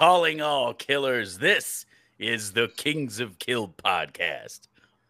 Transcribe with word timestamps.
Calling 0.00 0.40
all 0.40 0.72
killers. 0.72 1.36
This 1.36 1.84
is 2.18 2.54
the 2.54 2.68
Kings 2.78 3.20
of 3.20 3.38
Kill 3.38 3.68
podcast. 3.68 4.60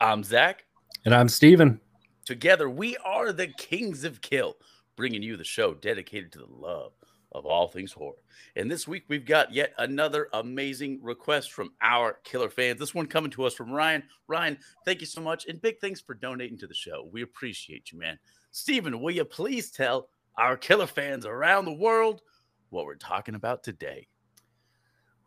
I'm 0.00 0.24
Zach. 0.24 0.64
And 1.04 1.14
I'm 1.14 1.28
Steven. 1.28 1.80
Together, 2.24 2.68
we 2.68 2.96
are 3.04 3.32
the 3.32 3.46
Kings 3.46 4.02
of 4.02 4.20
Kill, 4.20 4.56
bringing 4.96 5.22
you 5.22 5.36
the 5.36 5.44
show 5.44 5.74
dedicated 5.74 6.32
to 6.32 6.40
the 6.40 6.52
love 6.52 6.90
of 7.30 7.46
all 7.46 7.68
things 7.68 7.92
horror. 7.92 8.16
And 8.56 8.68
this 8.68 8.88
week, 8.88 9.04
we've 9.06 9.24
got 9.24 9.54
yet 9.54 9.74
another 9.78 10.26
amazing 10.32 10.98
request 11.04 11.52
from 11.52 11.70
our 11.80 12.14
killer 12.24 12.50
fans. 12.50 12.80
This 12.80 12.92
one 12.92 13.06
coming 13.06 13.30
to 13.30 13.44
us 13.44 13.54
from 13.54 13.70
Ryan. 13.70 14.02
Ryan, 14.26 14.58
thank 14.84 15.00
you 15.00 15.06
so 15.06 15.20
much. 15.20 15.46
And 15.46 15.62
big 15.62 15.78
thanks 15.78 16.00
for 16.00 16.14
donating 16.14 16.58
to 16.58 16.66
the 16.66 16.74
show. 16.74 17.08
We 17.12 17.22
appreciate 17.22 17.92
you, 17.92 18.00
man. 18.00 18.18
Steven, 18.50 19.00
will 19.00 19.12
you 19.12 19.24
please 19.24 19.70
tell 19.70 20.08
our 20.36 20.56
killer 20.56 20.88
fans 20.88 21.26
around 21.26 21.66
the 21.66 21.74
world 21.74 22.22
what 22.70 22.86
we're 22.86 22.96
talking 22.96 23.36
about 23.36 23.62
today? 23.62 24.08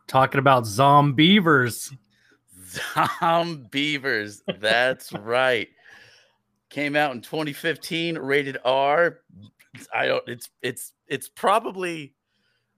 Talking 0.06 0.38
about 0.38 0.64
zombeavers. 0.64 1.96
Zombeavers. 2.70 4.42
That's 4.60 5.12
right. 5.20 5.68
Came 6.70 6.96
out 6.96 7.14
in 7.14 7.20
2015, 7.20 8.18
rated 8.18 8.58
R. 8.64 9.20
I 9.92 10.06
don't 10.06 10.22
it's 10.28 10.50
it's 10.62 10.92
it's 11.08 11.28
probably 11.28 12.14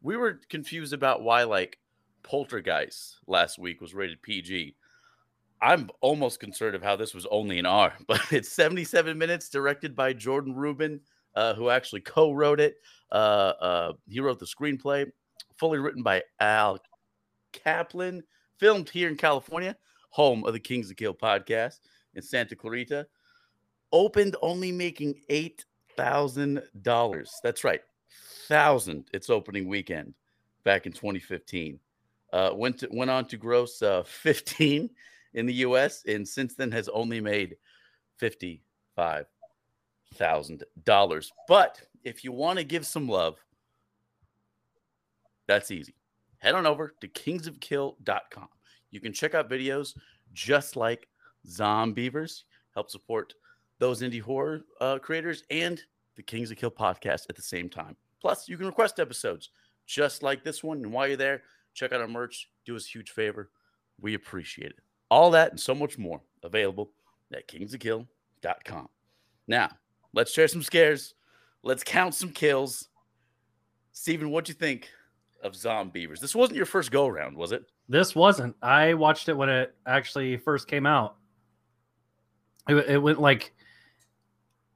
we 0.03 0.17
were 0.17 0.41
confused 0.49 0.93
about 0.93 1.23
why 1.23 1.43
like 1.45 1.79
Poltergeist 2.23 3.19
last 3.27 3.59
week 3.59 3.81
was 3.81 3.95
rated 3.95 4.23
PG. 4.23 4.75
I'm 5.61 5.89
almost 6.01 6.41
concerned 6.41 6.75
of 6.75 6.83
how 6.83 6.97
this 6.97 7.15
was 7.15 7.27
only 7.31 7.59
an 7.59 7.67
R, 7.67 7.95
but 8.07 8.21
it's 8.31 8.51
77 8.51 9.17
minutes, 9.17 9.49
directed 9.49 9.97
by 9.97 10.13
Jordan 10.13 10.55
Rubin, 10.55 11.01
uh, 11.35 11.55
who 11.55 11.71
actually 11.71 12.03
co-wrote 12.03 12.61
it. 12.61 12.77
Uh, 13.11 13.53
uh, 13.61 13.93
he 14.09 14.21
wrote 14.21 14.39
the 14.39 14.47
screenplay, 14.47 15.07
fully 15.57 15.79
written 15.79 16.03
by 16.03 16.23
Al 16.41 16.79
Kaplan, 17.65 18.23
filmed 18.59 18.89
here 18.89 19.09
in 19.09 19.17
California, 19.17 19.77
home 20.11 20.45
of 20.45 20.53
the 20.53 20.61
Kings 20.61 20.91
of 20.91 20.97
Kill 20.97 21.15
podcast 21.15 21.81
in 22.15 22.23
Santa 22.23 22.57
Clarita. 22.57 23.07
Opened 23.93 24.37
only 24.43 24.73
making 24.73 25.21
eight 25.29 25.65
thousand 25.97 26.63
dollars. 26.83 27.33
That's 27.43 27.65
right, 27.65 27.81
thousand. 28.49 29.09
Its 29.13 29.31
opening 29.31 29.69
weekend 29.69 30.15
back 30.65 30.87
in 30.87 30.93
2015. 30.93 31.79
Uh, 32.33 32.51
went 32.55 32.79
to, 32.79 32.89
went 32.91 33.11
on 33.11 33.25
to 33.27 33.37
gross 33.37 33.81
uh, 33.83 34.03
15 34.05 34.91
in 35.35 35.47
the 35.47 35.55
U.S. 35.55 36.03
and 36.09 36.27
since 36.27 36.55
then 36.55 36.73
has 36.73 36.89
only 36.89 37.21
made 37.21 37.57
fifty 38.19 38.63
five 38.95 39.27
thousand 40.15 40.65
dollars. 40.85 41.31
But 41.47 41.81
if 42.05 42.25
you 42.25 42.33
want 42.33 42.59
to 42.59 42.65
give 42.65 42.87
some 42.87 43.09
love, 43.09 43.37
that's 45.47 45.71
easy 45.71 45.96
head 46.47 46.55
on 46.55 46.65
over 46.65 46.95
to 47.01 47.09
kingsofkill.com. 47.09 48.49
You 48.93 49.01
can 49.01 49.13
check 49.13 49.35
out 49.35 49.51
videos 49.51 49.95
just 50.33 50.77
like 50.77 51.09
Zombeavers, 51.49 52.45
help 52.73 52.89
support 52.89 53.35
those 53.81 54.01
indie 54.01 54.21
horror 54.21 54.61
uh, 54.81 54.99
creators 54.99 55.43
and 55.51 55.83
the 56.15 56.23
Kings 56.23 56.53
of 56.53 56.57
Kill 56.57 56.71
podcast 56.71 57.27
at 57.29 57.35
the 57.35 57.43
same 57.43 57.69
time. 57.69 57.97
Plus, 58.21 58.49
you 58.49 58.57
can 58.57 58.67
request 58.67 59.01
episodes 59.01 59.51
just 59.87 60.23
like 60.23 60.45
this 60.45 60.63
one. 60.63 60.79
And 60.79 60.93
while 60.93 61.09
you're 61.09 61.17
there, 61.17 61.43
check 61.75 61.93
out 61.93 62.01
our 62.01 62.07
merch. 62.07 62.49
Do 62.65 62.77
us 62.77 62.87
a 62.87 62.91
huge 62.91 63.11
favor. 63.11 63.51
We 64.01 64.15
appreciate 64.15 64.71
it. 64.71 64.79
All 65.11 65.33
that 65.33 65.51
and 65.51 65.59
so 65.59 65.75
much 65.75 65.99
more 65.99 66.21
available 66.45 66.93
at 67.35 67.49
kingsofkill.com. 67.49 68.89
Now, 69.49 69.71
let's 70.13 70.33
share 70.33 70.49
some 70.49 70.63
scares. 70.63 71.15
Let's 71.65 71.83
count 71.83 72.15
some 72.15 72.31
kills. 72.31 72.89
Steven, 73.93 74.31
what'd 74.31 74.49
you 74.49 74.55
think 74.55 74.91
of 75.47 75.55
Zombeavers. 75.55 76.21
This 76.21 76.35
wasn't 76.35 76.57
your 76.57 76.67
first 76.67 76.91
go 76.91 77.07
around, 77.07 77.37
was 77.37 77.53
it? 77.53 77.65
This 77.89 78.15
wasn't. 78.15 78.57
I 78.61 78.95
watched 78.95 79.29
it 79.29 79.37
when 79.37 79.49
it 79.49 79.75
actually 79.87 80.37
first 80.37 80.69
came 80.69 80.87
out. 80.87 81.17
It, 82.69 82.75
it 82.75 82.99
went 82.99 83.21
like 83.21 83.55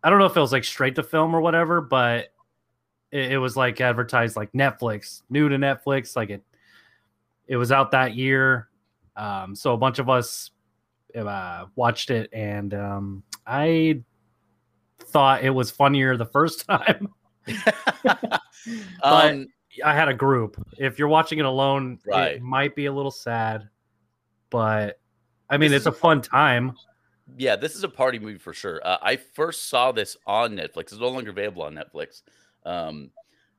I 0.03 0.11
don't 0.11 0.19
know 0.19 0.27
if 0.27 0.37
it 0.37 0.41
was 0.41 0.53
like 0.53 0.65
straight 0.65 0.95
to 0.95 1.03
film 1.03 1.35
or 1.35 1.41
whatever, 1.41 1.81
but 1.81 2.33
it, 3.11 3.33
it, 3.33 3.39
was 3.39 3.57
like 3.57 3.81
advertised 3.81 4.37
like 4.37 4.53
Netflix, 4.53 5.23
new 5.29 5.49
to 5.49 5.57
Netflix. 5.57 6.17
Like 6.17 6.31
it, 6.31 6.43
it 7.47 7.57
was 7.57 7.71
out 7.71 7.91
that 7.91 8.15
year. 8.15 8.69
Um, 9.17 9.55
so 9.55 9.75
a 9.75 9.77
bunch 9.77 9.99
of 9.99 10.09
us 10.09 10.51
uh, 11.15 11.67
watched 11.75 12.11
it, 12.11 12.31
and 12.33 12.73
um, 12.73 13.23
I 13.47 14.03
thought 15.01 15.43
it 15.45 15.51
was 15.51 15.71
funnier 15.71 16.17
the 16.17 16.27
first 16.27 16.67
time. 16.67 17.09
but 18.05 18.41
um, 19.03 19.49
I 19.85 19.95
had 19.95 20.09
a 20.09 20.15
group. 20.15 20.57
If 20.79 20.99
you're 20.99 21.09
watching 21.09 21.39
it 21.39 21.45
alone, 21.45 21.99
right. 22.07 22.33
it 22.33 22.43
might 22.43 22.75
be 22.75 22.87
a 22.87 22.93
little 22.93 23.11
sad, 23.11 23.69
but 24.51 25.01
I 25.49 25.57
mean, 25.57 25.71
this 25.71 25.79
it's 25.79 25.87
a 25.87 25.93
fun 25.93 26.23
time. 26.23 26.77
Yeah, 27.37 27.57
this 27.57 27.77
is 27.77 27.85
a 27.85 27.89
party 27.89 28.19
movie 28.19 28.39
for 28.39 28.53
sure. 28.53 28.81
Uh, 28.85 28.99
I 29.03 29.17
first 29.17 29.69
saw 29.69 29.93
this 29.93 30.17
on 30.27 30.57
Netflix. 30.57 30.93
It's 30.93 30.99
no 30.99 31.09
longer 31.09 31.31
available 31.31 31.63
on 31.63 31.75
Netflix, 31.75 32.23
um, 32.67 33.11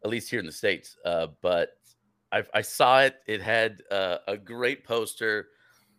at 0.04 0.10
least 0.10 0.30
here 0.30 0.40
in 0.40 0.46
the 0.46 0.52
states. 0.52 0.98
Uh, 1.06 1.28
but 1.42 1.70
I, 2.32 2.44
I, 2.54 2.62
saw 2.62 3.02
it. 3.02 3.16
It 3.28 3.42
had 3.42 3.82
uh, 3.90 4.18
a 4.28 4.38
great 4.38 4.86
poster. 4.86 5.48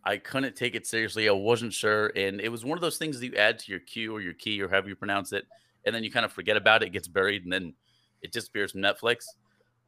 I 0.05 0.17
couldn't 0.19 0.57
take 0.57 0.75
it 0.75 0.87
seriously. 0.87 1.29
I 1.29 1.33
wasn't 1.33 1.73
sure, 1.73 2.13
and 2.17 2.41
it 2.41 2.51
was 2.51 2.65
one 2.65 2.77
of 2.77 2.83
those 2.83 2.99
things 2.99 3.19
that 3.21 3.27
you 3.27 3.37
add 3.37 3.59
to 3.61 3.71
your 3.71 3.81
queue 3.81 4.15
or 4.15 4.21
your 4.21 4.35
key 4.35 4.61
or 4.61 4.69
however 4.69 4.89
you 4.89 4.97
pronounce 4.97 5.33
it, 5.33 5.47
and 5.87 5.95
then 5.95 6.05
you 6.05 6.11
kind 6.11 6.25
of 6.25 6.33
forget 6.33 6.57
about 6.57 6.83
it. 6.83 6.87
It 6.87 6.91
gets 6.91 7.09
buried, 7.09 7.45
and 7.45 7.53
then 7.53 7.75
it 8.21 8.33
disappears 8.33 8.73
from 8.73 8.81
Netflix. 8.81 9.25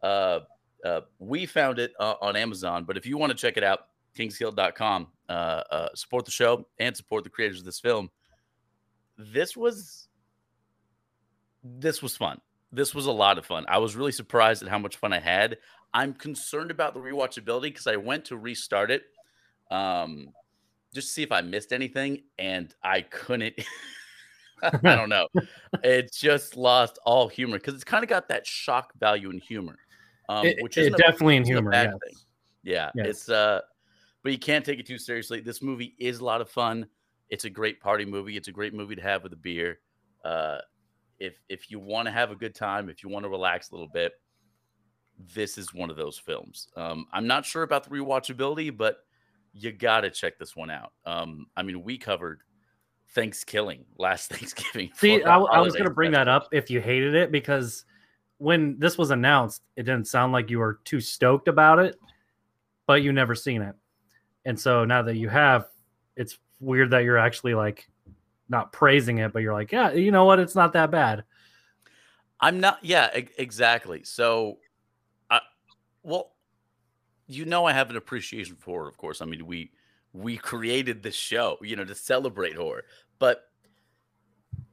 Uh, 0.05 0.41
uh, 0.85 1.01
we 1.19 1.47
found 1.47 1.79
it 1.79 1.93
uh, 1.99 2.15
on 2.21 2.37
Amazon, 2.37 2.85
but 2.85 2.97
if 2.97 3.07
you 3.07 3.17
want 3.17 3.31
to 3.31 3.37
check 3.37 3.57
it 3.57 3.65
out, 3.65 3.87
kingskill.com, 4.17 5.07
uh, 5.29 5.33
uh, 5.33 5.89
support 5.95 6.27
the 6.27 6.31
show 6.31 6.67
and 6.79 6.95
support 6.95 7.25
the 7.25 7.31
creators 7.31 7.61
of 7.61 7.65
this 7.65 7.81
film. 7.81 8.11
This 9.17 9.57
was 9.57 10.09
this 11.63 12.03
was 12.03 12.17
fun. 12.17 12.39
This 12.71 12.95
was 12.95 13.07
a 13.07 13.13
lot 13.13 13.39
of 13.39 13.47
fun. 13.47 13.65
I 13.67 13.79
was 13.79 13.97
really 13.97 14.13
surprised 14.13 14.63
at 14.63 14.69
how 14.69 14.79
much 14.79 14.97
fun 14.97 15.15
I 15.15 15.21
had. 15.21 15.57
I'm 15.95 16.13
concerned 16.13 16.71
about 16.71 16.93
the 16.93 17.01
rewatchability 17.01 17.63
because 17.63 17.87
I 17.87 17.97
went 17.97 18.27
to 18.27 18.37
restart 18.37 18.91
it 18.91 19.05
um, 19.71 20.29
just 20.93 21.09
to 21.09 21.13
see 21.15 21.23
if 21.23 21.33
I 21.33 21.41
missed 21.41 21.73
anything, 21.73 22.25
and 22.39 22.75
I 22.83 23.03
couldn't. 23.03 23.55
I 24.63 24.97
don't 24.97 25.09
know. 25.09 25.29
It 25.83 26.13
just 26.13 26.57
lost 26.57 26.99
all 27.05 27.29
humor 27.29 27.59
because 27.59 27.75
it's 27.75 27.85
kind 27.85 28.05
of 28.05 28.09
got 28.09 28.29
that 28.29 28.47
shock 28.47 28.93
value 28.99 29.31
in 29.31 29.39
humor 29.39 29.77
um, 30.29 30.47
it, 30.47 30.63
which 30.63 30.77
is 30.79 30.91
definitely 30.95 31.37
in 31.37 31.45
humor. 31.45 31.73
Yes. 31.73 31.91
Thing. 31.91 32.17
Yeah, 32.63 32.91
yes. 32.95 33.07
it's 33.07 33.29
uh, 33.29 33.61
but 34.23 34.33
you 34.33 34.39
can't 34.39 34.65
take 34.65 34.79
it 34.79 34.87
too 34.87 34.99
seriously. 34.99 35.41
This 35.41 35.63
movie 35.63 35.95
is 35.99 36.19
a 36.19 36.25
lot 36.25 36.41
of 36.41 36.49
fun. 36.49 36.87
It's 37.29 37.45
a 37.45 37.51
great 37.51 37.81
party 37.81 38.05
movie. 38.05 38.37
It's 38.37 38.49
a 38.49 38.53
great 38.53 38.75
movie 38.75 38.97
to 38.97 39.03
have 39.03 39.23
with 39.23 39.33
a 39.33 39.37
beer. 39.37 39.81
Uh, 40.25 40.59
if 41.19 41.41
if 41.49 41.71
you 41.71 41.79
want 41.79 42.07
to 42.07 42.13
have 42.13 42.31
a 42.31 42.35
good 42.35 42.55
time, 42.55 42.89
if 42.89 43.03
you 43.03 43.09
want 43.09 43.25
to 43.25 43.29
relax 43.29 43.71
a 43.71 43.75
little 43.75 43.89
bit, 43.89 44.13
this 45.35 45.59
is 45.59 45.73
one 45.73 45.91
of 45.91 45.97
those 45.97 46.19
films. 46.19 46.69
Um, 46.77 47.07
I'm 47.13 47.27
not 47.27 47.45
sure 47.45 47.63
about 47.63 47.85
the 47.85 47.91
rewatchability, 47.91 48.77
but 48.77 48.99
you 49.53 49.73
got 49.73 50.01
to 50.01 50.11
check 50.11 50.39
this 50.39 50.57
one 50.57 50.71
out. 50.71 50.93
Um, 51.07 51.47
I 51.57 51.63
mean, 51.63 51.83
we 51.83 51.99
covered 51.99 52.41
Thanksgiving 53.11 53.85
last 53.99 54.31
Thanksgiving. 54.33 54.91
See, 54.95 55.23
I, 55.23 55.39
I 55.39 55.61
was 55.61 55.75
to 55.75 55.91
bring 55.91 56.13
that 56.13 56.29
up 56.29 56.49
if 56.53 56.71
you 56.71 56.81
hated 56.81 57.15
it 57.15 57.31
because 57.31 57.85
when 58.39 58.79
this 58.79 58.99
was 58.99 59.11
announced, 59.11 59.63
it 59.77 59.85
didn't 59.85 60.09
sound 60.09 60.33
like 60.33 60.51
you 60.51 60.59
were 60.59 60.81
too 60.85 61.01
stoked 61.01 61.49
about 61.49 61.79
it, 61.79 61.97
but 62.87 63.03
you 63.03 63.13
never 63.13 63.35
seen 63.35 63.63
it. 63.63 63.75
And 64.45 64.59
so 64.59 64.85
now 64.85 65.03
that 65.03 65.17
you 65.17 65.29
have, 65.29 65.67
it's 66.17 66.39
weird 66.61 66.91
that 66.91 67.05
you're 67.05 67.19
actually 67.19 67.55
like 67.55 67.89
not 68.49 68.73
praising 68.73 69.19
it, 69.19 69.33
but 69.33 69.43
you're 69.43 69.53
like, 69.53 69.73
yeah, 69.73 69.93
you 69.93 70.11
know 70.11 70.25
what? 70.25 70.39
It's 70.39 70.55
not 70.55 70.73
that 70.75 70.91
bad. 70.91 71.25
I'm 72.41 72.61
not, 72.61 72.79
yeah, 72.83 73.17
e- 73.17 73.29
exactly. 73.39 74.05
So, 74.05 74.59
I, 75.31 75.41
well, 76.03 76.33
you 77.27 77.45
know, 77.47 77.65
I 77.65 77.73
have 77.73 77.91
an 77.91 77.97
appreciation 77.97 78.57
for 78.57 78.65
horror, 78.73 78.89
of 78.89 78.97
course. 78.99 79.23
I 79.23 79.25
mean, 79.25 79.47
we 79.47 79.71
we 80.13 80.37
created 80.37 81.03
this 81.03 81.15
show, 81.15 81.59
you 81.63 81.75
know, 81.75 81.85
to 81.85 81.95
celebrate 81.95 82.55
horror, 82.55 82.85
but 83.19 83.45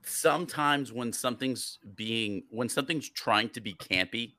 sometimes 0.04 0.92
when 0.92 1.14
something's 1.14 1.80
being 1.96 2.44
when 2.50 2.70
something's 2.70 3.10
trying 3.10 3.50
to 3.50 3.62
be 3.62 3.74
campy, 3.74 4.34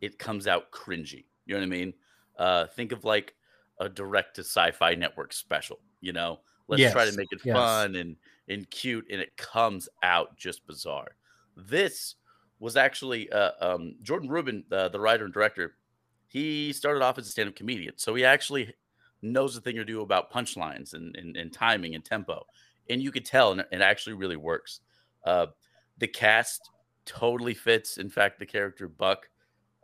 it 0.00 0.18
comes 0.18 0.46
out 0.46 0.70
cringy. 0.70 1.24
You 1.46 1.54
know 1.54 1.60
what 1.60 1.66
I 1.66 1.78
mean? 1.78 1.94
Uh, 2.38 2.66
think 2.66 2.92
of 2.92 3.04
like 3.04 3.34
a 3.80 3.88
direct 3.88 4.36
to 4.36 4.42
sci-fi 4.42 4.94
network 4.94 5.32
special. 5.32 5.80
You 6.00 6.12
know, 6.12 6.40
let's 6.68 6.80
yes. 6.80 6.92
try 6.92 7.08
to 7.08 7.16
make 7.16 7.28
it 7.32 7.40
yes. 7.44 7.56
fun 7.56 7.96
and 7.96 8.16
and 8.48 8.70
cute, 8.70 9.06
and 9.10 9.20
it 9.20 9.36
comes 9.36 9.88
out 10.02 10.36
just 10.36 10.66
bizarre. 10.66 11.16
This 11.56 12.16
was 12.58 12.76
actually 12.76 13.30
uh, 13.32 13.52
um, 13.60 13.96
Jordan 14.02 14.28
Rubin, 14.28 14.64
uh, 14.70 14.88
the 14.88 15.00
writer 15.00 15.24
and 15.24 15.34
director. 15.34 15.74
He 16.28 16.72
started 16.72 17.02
off 17.02 17.18
as 17.18 17.26
a 17.26 17.30
stand-up 17.30 17.56
comedian, 17.56 17.94
so 17.96 18.14
he 18.14 18.24
actually 18.24 18.74
knows 19.22 19.54
the 19.54 19.60
thing 19.60 19.78
or 19.78 19.84
do 19.84 20.02
about 20.02 20.30
punchlines 20.30 20.92
and, 20.94 21.16
and, 21.16 21.36
and 21.36 21.52
timing 21.52 21.94
and 21.94 22.04
tempo, 22.04 22.46
and 22.90 23.02
you 23.02 23.10
could 23.10 23.24
tell, 23.24 23.52
and 23.52 23.60
it 23.60 23.80
actually 23.80 24.12
really 24.12 24.36
works. 24.36 24.80
Uh, 25.26 25.46
the 25.98 26.06
cast 26.06 26.70
totally 27.04 27.54
fits. 27.54 27.98
In 27.98 28.08
fact, 28.08 28.38
the 28.38 28.46
character 28.46 28.88
Buck 28.88 29.28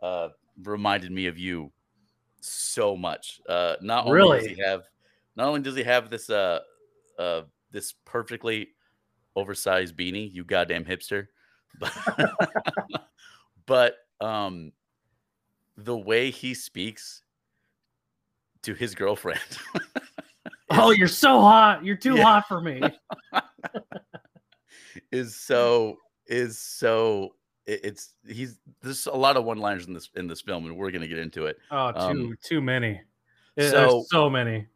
uh, 0.01 0.29
reminded 0.63 1.11
me 1.11 1.27
of 1.27 1.37
you 1.37 1.71
so 2.39 2.95
much. 2.95 3.41
Uh, 3.47 3.75
not 3.81 4.05
only 4.05 4.15
Really? 4.15 4.37
does 4.39 4.47
he 4.47 4.63
have, 4.63 4.83
not 5.35 5.47
only 5.47 5.61
does 5.61 5.75
he 5.75 5.83
have 5.83 6.09
this 6.09 6.29
uh, 6.29 6.59
uh, 7.19 7.41
this 7.71 7.93
perfectly 8.05 8.69
oversized 9.35 9.97
beanie, 9.97 10.31
you 10.31 10.43
goddamn 10.43 10.85
hipster, 10.85 11.27
but, 11.77 11.93
but 13.65 13.95
um, 14.21 14.71
the 15.75 15.97
way 15.97 16.31
he 16.31 16.53
speaks 16.53 17.21
to 18.63 18.73
his 18.73 18.95
girlfriend. 18.95 19.41
Oh, 20.75 20.89
you're 20.89 21.07
so 21.07 21.39
hot. 21.39 21.85
You're 21.85 21.95
too 21.95 22.17
Yeah. 22.17 22.23
hot 22.23 22.47
for 22.47 22.59
me. 22.59 22.81
is 25.11 25.35
so 25.35 25.97
is 26.27 26.57
so 26.59 27.35
it's 27.65 28.15
he's 28.27 28.59
there's 28.81 29.05
a 29.05 29.11
lot 29.15 29.37
of 29.37 29.45
one 29.45 29.57
liners 29.57 29.87
in 29.87 29.93
this 29.93 30.09
in 30.15 30.27
this 30.27 30.41
film 30.41 30.65
and 30.65 30.75
we're 30.75 30.91
gonna 30.91 31.07
get 31.07 31.17
into 31.19 31.45
it. 31.45 31.57
Oh, 31.71 31.91
too 31.91 31.97
Um, 31.99 32.37
too 32.43 32.61
many. 32.61 33.01
There's 33.55 33.71
so- 33.71 34.03
so 34.09 34.29
many. 34.29 34.67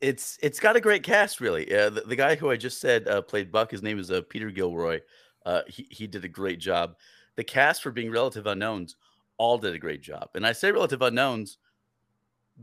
it's 0.00 0.38
it's 0.42 0.60
got 0.60 0.76
a 0.76 0.80
great 0.80 1.02
cast 1.02 1.40
really. 1.40 1.72
Uh, 1.74 1.90
the, 1.90 2.00
the 2.02 2.16
guy 2.16 2.34
who 2.36 2.50
i 2.50 2.56
just 2.56 2.80
said 2.80 3.06
uh, 3.08 3.22
played 3.22 3.50
buck 3.52 3.70
his 3.70 3.82
name 3.82 3.98
is 3.98 4.10
uh, 4.10 4.20
peter 4.28 4.50
gilroy. 4.50 5.00
Uh, 5.44 5.62
he, 5.68 5.86
he 5.90 6.06
did 6.08 6.24
a 6.24 6.28
great 6.28 6.58
job. 6.58 6.96
The 7.36 7.44
cast 7.44 7.82
for 7.82 7.90
being 7.92 8.10
relative 8.10 8.46
unknowns 8.46 8.96
all 9.38 9.58
did 9.58 9.74
a 9.74 9.78
great 9.78 10.02
job. 10.02 10.28
And 10.34 10.46
i 10.46 10.52
say 10.52 10.70
relative 10.72 11.02
unknowns 11.02 11.58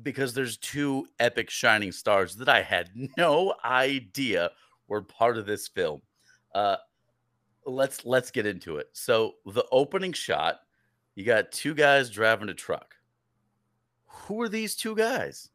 because 0.02 0.34
there's 0.34 0.58
two 0.58 1.06
epic 1.20 1.50
shining 1.50 1.92
stars 1.92 2.36
that 2.36 2.50
i 2.50 2.62
had 2.62 2.90
no 3.18 3.54
idea 3.64 4.50
were 4.88 5.02
part 5.02 5.38
of 5.38 5.46
this 5.46 5.68
film 5.68 6.02
uh, 6.56 6.78
let's 7.66 8.06
let's 8.06 8.30
get 8.32 8.46
into 8.46 8.78
it 8.78 8.90
so 8.94 9.36
the 9.46 9.66
opening 9.72 10.14
shot 10.14 10.60
you 11.16 11.24
got 11.24 11.52
two 11.52 11.74
guys 11.74 12.10
driving 12.10 12.50
a 12.50 12.54
truck 12.54 12.96
who 14.06 14.42
are 14.42 14.50
these 14.50 14.76
two 14.76 14.96
guys 14.96 15.50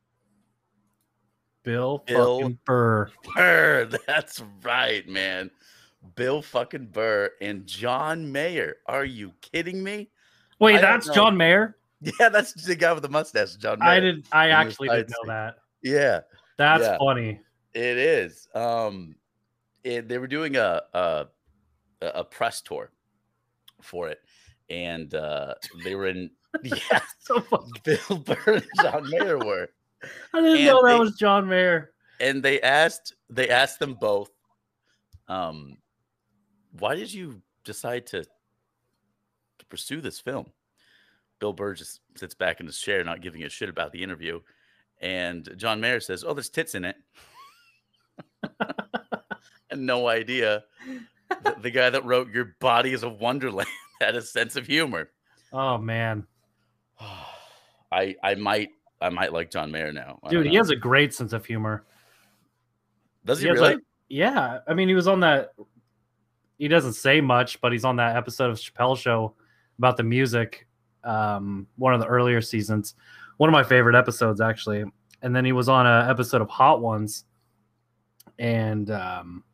Bill, 1.64 2.02
Bill- 2.06 2.40
fucking 2.40 2.58
Burr. 2.64 3.10
Burr. 3.34 3.90
That's 4.06 4.42
right, 4.62 5.06
man. 5.06 5.50
Bill 6.14 6.40
fucking 6.40 6.86
Burr 6.86 7.30
and 7.42 7.66
John 7.66 8.30
Mayer. 8.32 8.76
Are 8.86 9.04
you 9.04 9.32
kidding 9.42 9.82
me? 9.82 10.08
Wait, 10.60 10.76
I 10.76 10.80
that's. 10.80 11.08
John 11.10 11.36
Mayer. 11.36 11.76
Yeah, 12.20 12.28
that's 12.28 12.52
the 12.52 12.76
guy 12.76 12.92
with 12.92 13.02
the 13.02 13.08
mustache, 13.08 13.56
John 13.56 13.80
Mayer. 13.80 13.88
I 13.88 13.98
did. 14.00 14.24
I 14.30 14.50
actually 14.50 14.88
didn't 14.88 15.10
know 15.10 15.16
scene. 15.22 15.28
that. 15.28 15.56
Yeah, 15.82 16.20
That's 16.56 16.84
Yeah. 16.84 16.96
funny. 16.98 17.40
it 17.74 17.98
is. 17.98 18.46
Um, 18.54 19.16
it, 19.84 20.08
they 20.08 20.18
were 20.18 20.26
doing 20.26 20.56
a, 20.56 20.82
a 20.94 21.26
a 22.00 22.24
press 22.24 22.60
tour 22.62 22.90
for 23.82 24.08
it, 24.08 24.20
and 24.70 25.14
uh, 25.14 25.54
they 25.84 25.94
were 25.94 26.06
in. 26.08 26.30
Yeah, 26.64 27.00
So. 27.18 27.44
Bill 27.84 28.18
Burr 28.18 28.38
and 28.46 28.66
John 28.80 29.10
Mayer 29.10 29.38
were. 29.38 29.68
I 30.34 30.40
didn't 30.40 30.56
And 30.56 30.64
know 30.66 30.82
that 30.86 30.92
they- 30.94 30.98
was 30.98 31.14
John 31.16 31.46
Mayer. 31.48 31.92
and 32.20 32.42
they 32.42 32.60
asked 32.62 33.14
they 33.28 33.48
asked 33.50 33.78
them 33.78 33.94
both 34.00 34.30
um 35.28 35.76
why 36.78 36.94
did 36.96 37.12
you 37.12 37.42
decide 37.64 38.06
to, 38.06 38.22
to 38.24 39.66
pursue 39.68 40.00
this 40.00 40.18
film 40.18 40.46
bill 41.38 41.52
burr 41.52 41.74
just 41.74 42.00
sits 42.16 42.34
back 42.34 42.60
in 42.60 42.66
his 42.66 42.78
chair 42.78 43.04
not 43.04 43.20
giving 43.20 43.42
a 43.44 43.48
shit 43.48 43.68
about 43.68 43.92
the 43.92 44.02
interview 44.02 44.40
and 45.02 45.50
john 45.58 45.80
mayer 45.80 46.00
says 46.00 46.24
oh 46.26 46.32
there's 46.32 46.48
tits 46.48 46.74
in 46.74 46.84
it 46.84 46.96
no 49.78 50.08
idea 50.08 50.64
the, 51.44 51.56
the 51.62 51.70
guy 51.70 51.90
that 51.90 52.04
wrote 52.04 52.30
your 52.32 52.56
body 52.60 52.92
is 52.92 53.02
a 53.02 53.08
wonderland 53.08 53.68
had 54.00 54.16
a 54.16 54.22
sense 54.22 54.56
of 54.56 54.66
humor 54.66 55.10
Oh 55.52 55.78
man, 55.78 56.26
i 57.92 58.14
i 58.22 58.34
might 58.34 58.70
i 59.00 59.08
might 59.08 59.32
like 59.32 59.50
john 59.50 59.70
mayer 59.70 59.92
now 59.92 60.18
I 60.22 60.28
dude, 60.30 60.46
he 60.46 60.56
has 60.56 60.70
a 60.70 60.76
great 60.76 61.14
sense 61.14 61.32
of 61.32 61.44
humor. 61.46 61.84
does 63.24 63.40
he, 63.40 63.46
he 63.46 63.52
really 63.52 63.74
a- 63.74 63.78
Yeah, 64.08 64.58
I 64.66 64.74
mean, 64.74 64.88
he 64.88 64.94
was 64.94 65.06
on 65.08 65.20
that. 65.20 65.52
He 66.58 66.66
doesn't 66.68 66.94
say 66.94 67.20
much, 67.20 67.60
but 67.60 67.72
he's 67.72 67.84
on 67.84 67.96
that 67.96 68.16
episode 68.16 68.50
of 68.50 68.56
Chappelle 68.58 68.96
Show 68.98 69.34
about 69.78 69.96
the 69.96 70.02
music. 70.02 70.66
Um, 71.04 71.66
one 71.76 71.94
of 71.94 72.00
the 72.00 72.06
earlier 72.06 72.40
seasons, 72.40 72.94
one 73.36 73.48
of 73.48 73.52
my 73.52 73.62
favorite 73.62 73.94
episodes 73.94 74.40
actually. 74.40 74.84
And 75.22 75.34
then 75.36 75.44
he 75.44 75.52
was 75.52 75.68
on 75.68 75.86
a 75.86 76.08
episode 76.10 76.40
of 76.40 76.48
Hot 76.48 76.80
Ones, 76.80 77.24
and 78.38 78.90
um, 78.90 79.44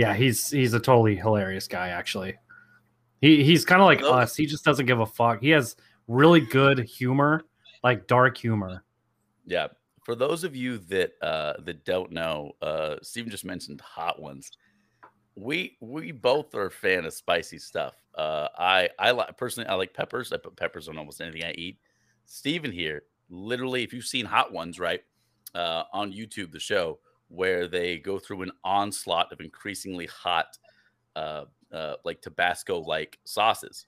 yeah, 0.00 0.14
he's 0.14 0.48
he's 0.48 0.72
a 0.72 0.80
totally 0.80 1.14
hilarious 1.14 1.68
guy. 1.68 1.88
Actually, 1.88 2.34
he 3.20 3.44
he's 3.44 3.66
kind 3.66 3.82
of 3.82 3.86
like 3.86 4.02
us. 4.02 4.34
He 4.34 4.46
just 4.46 4.64
doesn't 4.64 4.86
give 4.86 5.00
a 5.00 5.04
fuck. 5.04 5.42
He 5.42 5.50
has 5.50 5.76
really 6.08 6.40
good 6.40 6.78
humor, 6.78 7.42
like 7.84 8.06
dark 8.06 8.38
humor. 8.38 8.82
Yeah. 9.44 9.66
For 10.06 10.14
those 10.14 10.42
of 10.42 10.56
you 10.56 10.78
that 10.78 11.12
uh 11.20 11.60
that 11.64 11.84
don't 11.84 12.12
know, 12.12 12.52
uh 12.62 12.96
Steven 13.02 13.30
just 13.30 13.44
mentioned 13.44 13.82
hot 13.82 14.22
ones. 14.22 14.50
We 15.36 15.76
we 15.82 16.12
both 16.12 16.54
are 16.54 16.66
a 16.66 16.70
fan 16.70 17.04
of 17.04 17.12
spicy 17.12 17.58
stuff. 17.58 17.92
Uh 18.14 18.48
I 18.58 18.88
I 18.98 19.10
like 19.10 19.36
personally 19.36 19.68
I 19.68 19.74
like 19.74 19.92
peppers. 19.92 20.32
I 20.32 20.38
put 20.38 20.56
peppers 20.56 20.88
on 20.88 20.96
almost 20.96 21.20
anything 21.20 21.44
I 21.44 21.52
eat. 21.52 21.78
Steven 22.24 22.72
here, 22.72 23.02
literally, 23.28 23.82
if 23.82 23.92
you've 23.92 24.06
seen 24.06 24.24
hot 24.24 24.50
ones, 24.50 24.80
right? 24.80 25.02
Uh 25.54 25.82
on 25.92 26.10
YouTube, 26.10 26.52
the 26.52 26.58
show 26.58 27.00
where 27.30 27.66
they 27.68 27.96
go 27.98 28.18
through 28.18 28.42
an 28.42 28.50
onslaught 28.64 29.32
of 29.32 29.40
increasingly 29.40 30.06
hot 30.06 30.58
uh 31.16 31.44
uh 31.72 31.94
like 32.04 32.20
Tabasco 32.20 32.78
like 32.80 33.18
sauces. 33.24 33.86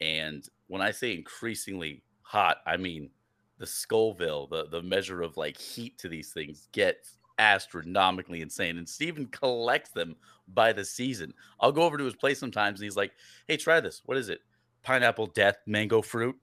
And 0.00 0.46
when 0.68 0.80
I 0.80 0.90
say 0.90 1.14
increasingly 1.14 2.02
hot, 2.22 2.58
I 2.66 2.76
mean 2.76 3.10
the 3.58 3.66
Scoville, 3.66 4.46
the 4.46 4.66
the 4.68 4.82
measure 4.82 5.20
of 5.22 5.36
like 5.36 5.58
heat 5.58 5.98
to 5.98 6.08
these 6.08 6.32
things 6.32 6.68
gets 6.72 7.18
astronomically 7.38 8.40
insane. 8.42 8.78
And 8.78 8.88
Steven 8.88 9.26
collects 9.26 9.90
them 9.90 10.16
by 10.48 10.72
the 10.72 10.84
season. 10.84 11.32
I'll 11.60 11.72
go 11.72 11.82
over 11.82 11.96
to 11.98 12.04
his 12.04 12.14
place 12.16 12.38
sometimes 12.38 12.80
and 12.80 12.84
he's 12.84 12.96
like, 12.96 13.12
Hey, 13.46 13.56
try 13.56 13.80
this. 13.80 14.02
What 14.06 14.16
is 14.18 14.28
it? 14.30 14.40
Pineapple 14.82 15.26
death, 15.28 15.56
mango 15.66 16.00
fruit. 16.02 16.36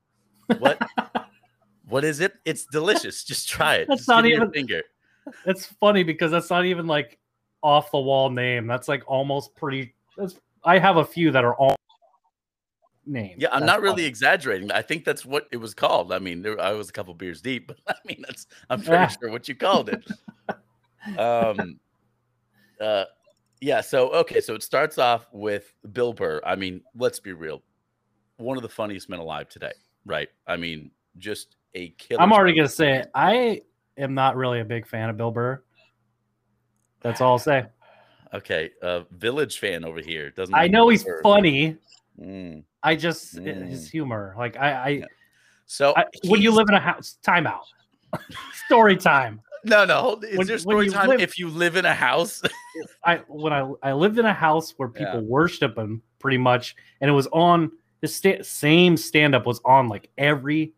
What? 0.59 0.79
what 1.89 2.03
is 2.03 2.19
it? 2.19 2.33
It's 2.45 2.65
delicious. 2.65 3.23
Just 3.23 3.47
try 3.49 3.75
it. 3.77 3.87
That's 3.87 4.01
Just 4.01 4.09
not 4.09 4.23
give 4.23 4.29
me 4.29 4.33
a 4.33 4.37
even- 4.37 4.51
finger. 4.51 4.81
It's 5.45 5.65
funny 5.65 6.03
because 6.03 6.31
that's 6.31 6.49
not 6.49 6.65
even 6.65 6.87
like 6.87 7.17
off 7.63 7.91
the 7.91 7.99
wall 7.99 8.29
name. 8.29 8.67
That's 8.67 8.87
like 8.87 9.03
almost 9.07 9.55
pretty. 9.55 9.93
That's, 10.17 10.35
I 10.63 10.79
have 10.79 10.97
a 10.97 11.05
few 11.05 11.31
that 11.31 11.43
are 11.43 11.55
all 11.55 11.75
names. 13.05 13.35
Yeah, 13.41 13.49
I'm 13.51 13.61
That's 13.61 13.67
not 13.67 13.81
really 13.81 14.03
funny. 14.03 14.05
exaggerating. 14.05 14.71
I 14.71 14.81
think 14.81 15.05
that's 15.05 15.25
what 15.25 15.47
it 15.51 15.57
was 15.57 15.73
called. 15.73 16.11
I 16.11 16.19
mean, 16.19 16.41
there, 16.41 16.59
I 16.59 16.71
was 16.73 16.89
a 16.89 16.91
couple 16.91 17.13
beers 17.13 17.41
deep, 17.41 17.67
but 17.67 17.77
I 17.87 17.95
mean, 18.05 18.23
that's 18.27 18.47
I'm 18.69 18.79
pretty 18.79 18.91
Yeah. 19.03 19.07
sure 19.07 19.31
what 19.31 19.47
you 19.47 19.55
called 19.55 19.89
it. 19.89 20.03
um, 21.19 21.79
uh, 22.79 23.05
yeah. 23.61 23.81
So 23.81 24.09
okay, 24.09 24.41
so 24.41 24.53
it 24.55 24.63
starts 24.63 24.97
off 24.97 25.27
with 25.31 25.73
Bill 25.93 26.13
Burr. 26.13 26.41
I 26.45 26.55
mean, 26.55 26.81
let's 26.95 27.19
be 27.19 27.33
real, 27.33 27.63
one 28.37 28.57
of 28.57 28.63
the 28.63 28.69
funniest 28.69 29.09
men 29.09 29.19
alive 29.19 29.49
today, 29.49 29.73
right? 30.05 30.29
I 30.45 30.57
mean, 30.57 30.91
just 31.17 31.55
a 31.73 31.89
killer. 31.91 32.21
I'm 32.21 32.33
already 32.33 32.53
gonna 32.53 32.67
say 32.67 32.97
it. 32.97 33.11
I 33.15 33.61
am 33.97 34.13
not 34.13 34.35
really 34.35 34.59
a 34.59 34.65
big 34.65 34.87
fan 34.87 35.09
of 35.09 35.17
Bill 35.17 35.31
Burr. 35.31 35.61
That's 37.01 37.21
all 37.21 37.33
I'll 37.33 37.39
say. 37.39 37.65
Okay, 38.33 38.71
uh, 38.81 39.01
Village 39.11 39.59
fan 39.59 39.85
over 39.85 40.01
here 40.01 40.31
doesn't. 40.31 40.53
I 40.53 40.67
know 40.67 40.83
Bill 40.83 40.89
he's 40.89 41.03
Burr. 41.03 41.21
funny. 41.23 41.77
Mm. 42.19 42.63
I 42.83 42.95
just 42.95 43.35
Mm. 43.37 43.67
his 43.69 43.89
humor. 43.89 44.33
Like 44.37 44.57
I, 44.57 44.71
I, 44.73 45.03
So 45.65 45.93
I 45.95 46.05
when 46.25 46.41
you 46.41 46.51
live 46.51 46.67
in 46.69 46.75
a 46.75 46.79
house, 46.79 47.17
timeout, 47.25 47.61
story 48.65 48.97
time. 48.97 49.41
no, 49.63 49.85
no, 49.85 50.19
is 50.23 50.37
when- 50.37 50.47
there 50.47 50.57
story 50.57 50.89
time 50.89 51.09
live- 51.09 51.21
if 51.21 51.37
you 51.39 51.49
live 51.49 51.75
in 51.75 51.85
a 51.85 51.93
house? 51.93 52.41
I 53.03 53.17
when 53.27 53.53
I 53.53 53.71
I 53.83 53.93
lived 53.93 54.17
in 54.19 54.25
a 54.25 54.33
house 54.33 54.71
where 54.77 54.89
people 54.89 55.15
Yeah. 55.21 55.27
worship 55.27 55.77
him 55.77 56.01
pretty 56.19 56.37
much, 56.37 56.75
and 57.01 57.09
it 57.09 57.13
was 57.13 57.27
on 57.27 57.71
the 58.01 58.07
sta- 58.07 58.43
same 58.43 58.97
stand 58.97 59.35
up 59.35 59.45
was 59.45 59.61
on 59.65 59.87
like 59.89 60.09
every. 60.17 60.73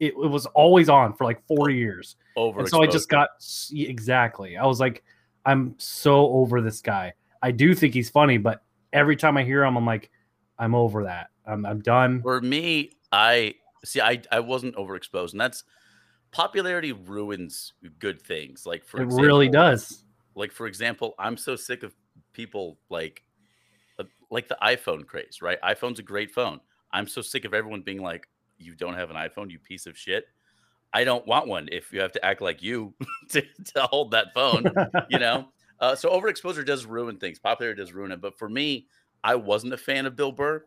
It, 0.00 0.08
it 0.08 0.16
was 0.16 0.46
always 0.46 0.88
on 0.88 1.14
for 1.14 1.24
like 1.24 1.44
four 1.46 1.70
years, 1.70 2.16
Over. 2.36 2.60
and 2.60 2.68
so 2.68 2.82
I 2.82 2.86
just 2.86 3.08
got 3.08 3.30
exactly. 3.72 4.56
I 4.56 4.66
was 4.66 4.80
like, 4.80 5.04
I'm 5.46 5.74
so 5.78 6.28
over 6.28 6.60
this 6.60 6.80
guy. 6.80 7.12
I 7.42 7.50
do 7.50 7.74
think 7.74 7.94
he's 7.94 8.10
funny, 8.10 8.38
but 8.38 8.62
every 8.92 9.16
time 9.16 9.36
I 9.36 9.44
hear 9.44 9.64
him, 9.64 9.76
I'm 9.76 9.86
like, 9.86 10.10
I'm 10.58 10.74
over 10.74 11.04
that. 11.04 11.28
I'm 11.46 11.66
I'm 11.66 11.80
done. 11.80 12.22
For 12.22 12.40
me, 12.40 12.92
I 13.12 13.54
see. 13.84 14.00
I 14.00 14.22
I 14.32 14.40
wasn't 14.40 14.76
overexposed, 14.76 15.32
and 15.32 15.40
that's 15.40 15.64
popularity 16.30 16.92
ruins 16.92 17.74
good 17.98 18.20
things. 18.20 18.66
Like 18.66 18.84
for 18.84 19.00
it 19.02 19.06
really 19.06 19.48
does. 19.48 20.04
Like 20.34 20.52
for 20.52 20.66
example, 20.66 21.14
I'm 21.18 21.36
so 21.36 21.56
sick 21.56 21.82
of 21.82 21.94
people 22.32 22.78
like 22.88 23.22
uh, 23.98 24.04
like 24.30 24.48
the 24.48 24.58
iPhone 24.62 25.06
craze. 25.06 25.40
Right? 25.42 25.60
iPhone's 25.62 25.98
a 25.98 26.02
great 26.02 26.30
phone. 26.30 26.60
I'm 26.92 27.06
so 27.06 27.20
sick 27.20 27.44
of 27.44 27.54
everyone 27.54 27.82
being 27.82 28.00
like, 28.00 28.28
"You 28.58 28.74
don't 28.74 28.94
have 28.94 29.10
an 29.10 29.16
iPhone, 29.16 29.50
you 29.50 29.58
piece 29.58 29.86
of 29.86 29.96
shit." 29.96 30.26
I 30.92 31.02
don't 31.02 31.26
want 31.26 31.48
one. 31.48 31.68
If 31.72 31.92
you 31.92 32.00
have 32.00 32.12
to 32.12 32.24
act 32.24 32.40
like 32.40 32.62
you 32.62 32.94
to, 33.30 33.42
to 33.42 33.82
hold 33.82 34.12
that 34.12 34.32
phone, 34.34 34.64
you 35.08 35.18
know. 35.18 35.48
Uh, 35.80 35.94
so 35.94 36.08
overexposure 36.08 36.64
does 36.64 36.86
ruin 36.86 37.16
things. 37.18 37.40
Popularity 37.40 37.82
does 37.82 37.92
ruin 37.92 38.12
it. 38.12 38.20
But 38.20 38.38
for 38.38 38.48
me, 38.48 38.86
I 39.24 39.34
wasn't 39.34 39.72
a 39.72 39.76
fan 39.76 40.06
of 40.06 40.14
Bill 40.14 40.30
Burr. 40.30 40.64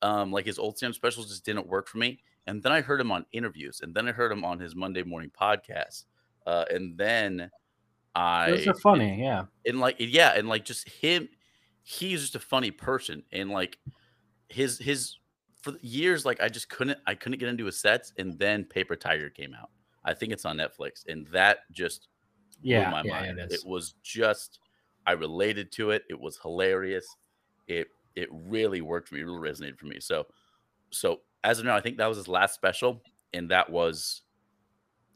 Um, 0.00 0.30
like 0.30 0.46
his 0.46 0.60
old 0.60 0.76
stand 0.78 0.94
specials 0.94 1.28
just 1.28 1.44
didn't 1.44 1.66
work 1.66 1.88
for 1.88 1.98
me. 1.98 2.20
and 2.46 2.62
then 2.62 2.72
I 2.72 2.80
heard 2.80 3.00
him 3.00 3.10
on 3.10 3.26
interviews, 3.32 3.80
and 3.82 3.94
then 3.94 4.08
I 4.08 4.12
heard 4.12 4.30
him 4.30 4.44
on 4.44 4.58
his 4.58 4.74
Monday 4.76 5.02
morning 5.02 5.30
podcast, 5.38 6.04
uh, 6.46 6.64
and 6.70 6.96
then 6.96 7.50
I 8.14 8.50
Those 8.50 8.68
are 8.68 8.74
funny, 8.74 9.20
yeah. 9.20 9.46
and 9.66 9.80
like 9.80 9.96
yeah, 9.98 10.34
and 10.36 10.48
like 10.48 10.64
just 10.64 10.88
him, 10.88 11.28
he's 11.82 12.20
just 12.20 12.36
a 12.36 12.40
funny 12.40 12.70
person, 12.70 13.22
and 13.32 13.50
like 13.50 13.78
his 14.48 14.78
his 14.78 15.16
for 15.64 15.74
years, 15.80 16.24
like 16.24 16.40
I 16.42 16.48
just 16.48 16.68
couldn't 16.68 16.98
I 17.06 17.14
couldn't 17.14 17.38
get 17.38 17.48
into 17.48 17.64
his 17.66 17.80
sets, 17.80 18.12
and 18.18 18.38
then 18.38 18.64
Paper 18.64 18.96
Tiger 18.96 19.30
came 19.30 19.54
out. 19.54 19.70
I 20.04 20.14
think 20.14 20.32
it's 20.32 20.44
on 20.44 20.58
Netflix, 20.58 21.06
and 21.08 21.26
that 21.28 21.60
just 21.72 22.08
Yeah, 22.62 22.80
blew 22.80 22.86
my 22.86 23.02
yeah, 23.02 23.12
mind. 23.20 23.38
it 23.48 23.50
It, 23.50 23.64
was 23.64 23.94
just 24.02 24.60
I 25.06 25.12
related 25.12 25.72
to 25.72 25.90
it. 25.90 26.04
It 26.10 26.20
was 26.20 26.38
hilarious. 26.38 27.16
It 27.66 27.88
it 28.14 28.28
really 28.32 28.80
worked 28.82 29.08
for 29.08 29.14
me. 29.16 29.22
It 29.22 29.24
really 29.24 29.50
resonated 29.50 29.78
for 29.78 29.86
me. 29.86 30.00
So 30.00 30.26
so 30.90 31.22
as 31.44 31.58
of 31.58 31.66
now, 31.66 31.76
I 31.76 31.80
think 31.80 31.98
that 31.98 32.06
was 32.08 32.18
his 32.18 32.28
last 32.28 32.54
special, 32.54 33.02
and 33.34 33.50
that 33.50 33.70
was, 33.70 34.22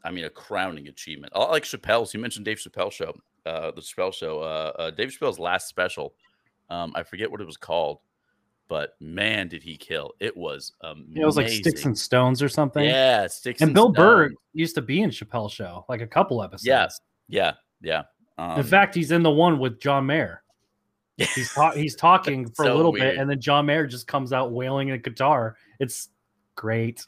I 0.03 0.11
mean, 0.11 0.25
a 0.25 0.29
crowning 0.29 0.87
achievement. 0.87 1.33
I 1.35 1.43
like 1.45 1.63
Chappelle's. 1.63 2.13
You 2.13 2.19
mentioned 2.19 2.45
Dave 2.45 2.57
Chappelle 2.57 2.91
show, 2.91 3.13
uh, 3.45 3.71
the 3.71 3.81
Chappelle 3.81 4.13
show. 4.13 4.41
Uh, 4.41 4.71
uh, 4.79 4.91
Dave 4.91 5.09
Chappelle's 5.09 5.39
last 5.39 5.67
special. 5.67 6.15
Um, 6.69 6.93
I 6.95 7.03
forget 7.03 7.31
what 7.31 7.41
it 7.41 7.45
was 7.45 7.57
called, 7.57 7.99
but 8.69 8.95
man, 9.01 9.49
did 9.49 9.61
he 9.63 9.75
kill! 9.75 10.13
It 10.21 10.37
was 10.37 10.71
amazing. 10.81 11.21
It 11.21 11.25
was 11.25 11.35
like 11.35 11.49
Sticks 11.49 11.83
and 11.85 11.97
Stones 11.97 12.41
or 12.41 12.47
something. 12.47 12.85
yeah, 12.85 13.27
sticks 13.27 13.59
and 13.61 13.69
and 13.69 13.75
Bill 13.75 13.89
Burr 13.89 14.29
used 14.53 14.75
to 14.75 14.81
be 14.81 15.01
in 15.01 15.09
Chappelle 15.09 15.51
Show, 15.51 15.83
like 15.89 15.99
a 15.99 16.07
couple 16.07 16.41
episodes. 16.41 17.01
Yeah, 17.27 17.53
yeah. 17.81 18.03
Um, 18.37 18.57
in 18.59 18.63
fact, 18.63 18.95
he's 18.95 19.11
in 19.11 19.21
the 19.23 19.31
one 19.31 19.59
with 19.59 19.81
John 19.81 20.05
Mayer. 20.05 20.43
He's 21.35 21.51
ta- 21.53 21.71
he's 21.71 21.97
talking 21.97 22.49
for 22.49 22.65
a 22.65 22.73
little 22.73 22.93
weird. 22.93 23.15
bit, 23.15 23.17
and 23.19 23.29
then 23.29 23.41
John 23.41 23.65
Mayer 23.65 23.85
just 23.85 24.07
comes 24.07 24.31
out 24.31 24.53
wailing 24.53 24.91
a 24.91 24.97
guitar. 24.97 25.57
It's 25.81 26.07
great. 26.55 27.05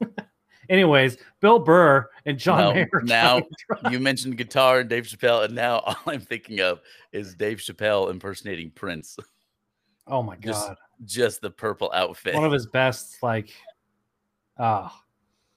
Anyways, 0.68 1.16
Bill 1.40 1.58
Burr 1.60 2.08
and 2.26 2.38
John 2.38 2.58
No, 2.58 2.74
Mayer. 2.74 2.88
now- 3.04 3.42
you 3.90 4.00
mentioned 4.00 4.36
guitar 4.36 4.80
and 4.80 4.88
Dave 4.90 5.04
Chappelle, 5.04 5.44
and 5.44 5.54
now 5.54 5.78
all 5.78 5.96
I'm 6.06 6.20
thinking 6.20 6.60
of 6.60 6.80
is 7.12 7.34
Dave 7.36 7.58
Chappelle 7.58 8.10
impersonating 8.10 8.70
Prince. 8.72 9.16
Oh 10.06 10.22
my 10.22 10.36
god, 10.36 10.76
Just 11.04 11.40
the 11.40 11.50
purple 11.50 11.90
outfit. 11.94 12.34
one 12.34 12.44
of 12.44 12.52
his 12.52 12.66
best. 12.66 13.16
Like, 13.22 13.50
ah, 14.58 14.94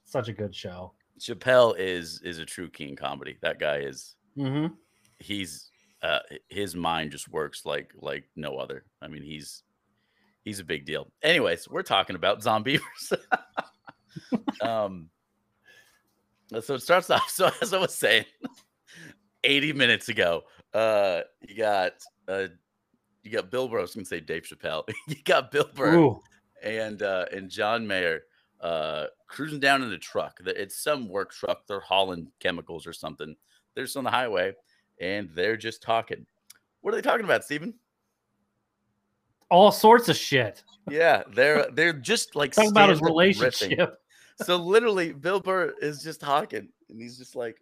such 0.05 0.27
a 0.29 0.33
good 0.33 0.53
show. 0.55 0.93
Chappelle 1.19 1.75
is 1.77 2.21
is 2.23 2.39
a 2.39 2.45
true 2.45 2.69
king 2.69 2.95
comedy. 2.95 3.37
That 3.41 3.59
guy 3.59 3.77
is 3.79 4.15
Mm-hmm. 4.37 4.73
he's 5.19 5.69
uh 6.01 6.19
his 6.49 6.75
mind 6.75 7.11
just 7.11 7.29
works 7.29 7.65
like 7.65 7.91
like 7.95 8.25
no 8.35 8.57
other. 8.57 8.83
I 9.01 9.07
mean, 9.07 9.21
he's 9.23 9.63
he's 10.43 10.59
a 10.59 10.63
big 10.63 10.85
deal. 10.85 11.07
Anyways, 11.21 11.69
we're 11.69 11.83
talking 11.83 12.15
about 12.15 12.41
zombies. 12.43 12.81
um 14.61 15.09
so 16.61 16.75
it 16.75 16.81
starts 16.81 17.09
off. 17.09 17.29
So 17.29 17.49
as 17.61 17.73
I 17.73 17.79
was 17.79 17.93
saying, 17.95 18.25
80 19.43 19.73
minutes 19.73 20.09
ago, 20.09 20.43
uh 20.73 21.21
you 21.47 21.55
got 21.55 21.93
uh 22.27 22.47
you 23.23 23.31
got 23.31 23.51
Bill 23.51 23.67
Burr. 23.67 23.79
I 23.79 23.81
was 23.81 23.95
gonna 23.95 24.05
say 24.05 24.19
Dave 24.19 24.43
Chappelle. 24.43 24.87
you 25.07 25.15
got 25.23 25.51
Bill 25.51 25.69
Burr 25.73 25.95
Ooh, 25.95 26.21
and 26.61 27.01
uh 27.01 27.25
and 27.31 27.49
John 27.49 27.87
Mayer 27.87 28.23
uh 28.61 29.07
cruising 29.27 29.59
down 29.59 29.81
in 29.83 29.91
a 29.91 29.97
truck. 29.97 30.39
It's 30.45 30.77
some 30.77 31.09
work 31.09 31.31
truck. 31.31 31.67
They're 31.67 31.79
hauling 31.79 32.31
chemicals 32.39 32.85
or 32.85 32.93
something. 32.93 33.35
They're 33.73 33.85
just 33.85 33.97
on 33.97 34.03
the 34.03 34.11
highway 34.11 34.53
and 35.01 35.29
they're 35.33 35.57
just 35.57 35.81
talking. 35.81 36.25
What 36.81 36.93
are 36.93 36.97
they 36.97 37.01
talking 37.01 37.25
about, 37.25 37.43
Steven? 37.43 37.73
all 39.53 39.71
sorts 39.71 40.09
of 40.09 40.17
shit. 40.17 40.63
Yeah, 40.89 41.23
they're 41.33 41.69
they're 41.73 41.93
just 41.93 42.35
like 42.35 42.53
Talk 42.53 42.69
about 42.69 42.89
his 42.89 43.01
relationship. 43.01 43.99
So 44.43 44.57
literally, 44.57 45.13
Bill 45.13 45.39
Burr 45.39 45.75
is 45.79 46.01
just 46.01 46.19
talking, 46.19 46.67
and 46.89 46.99
he's 46.99 47.19
just 47.19 47.35
like, 47.35 47.55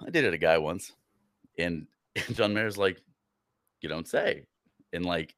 "I 0.00 0.08
dated 0.08 0.32
a 0.32 0.38
guy 0.38 0.56
once," 0.56 0.92
and, 1.58 1.88
and 2.14 2.36
John 2.36 2.54
Mayer's 2.54 2.78
like, 2.78 3.02
"You 3.80 3.88
don't 3.88 4.08
say," 4.08 4.46
and 4.92 5.04
like, 5.04 5.34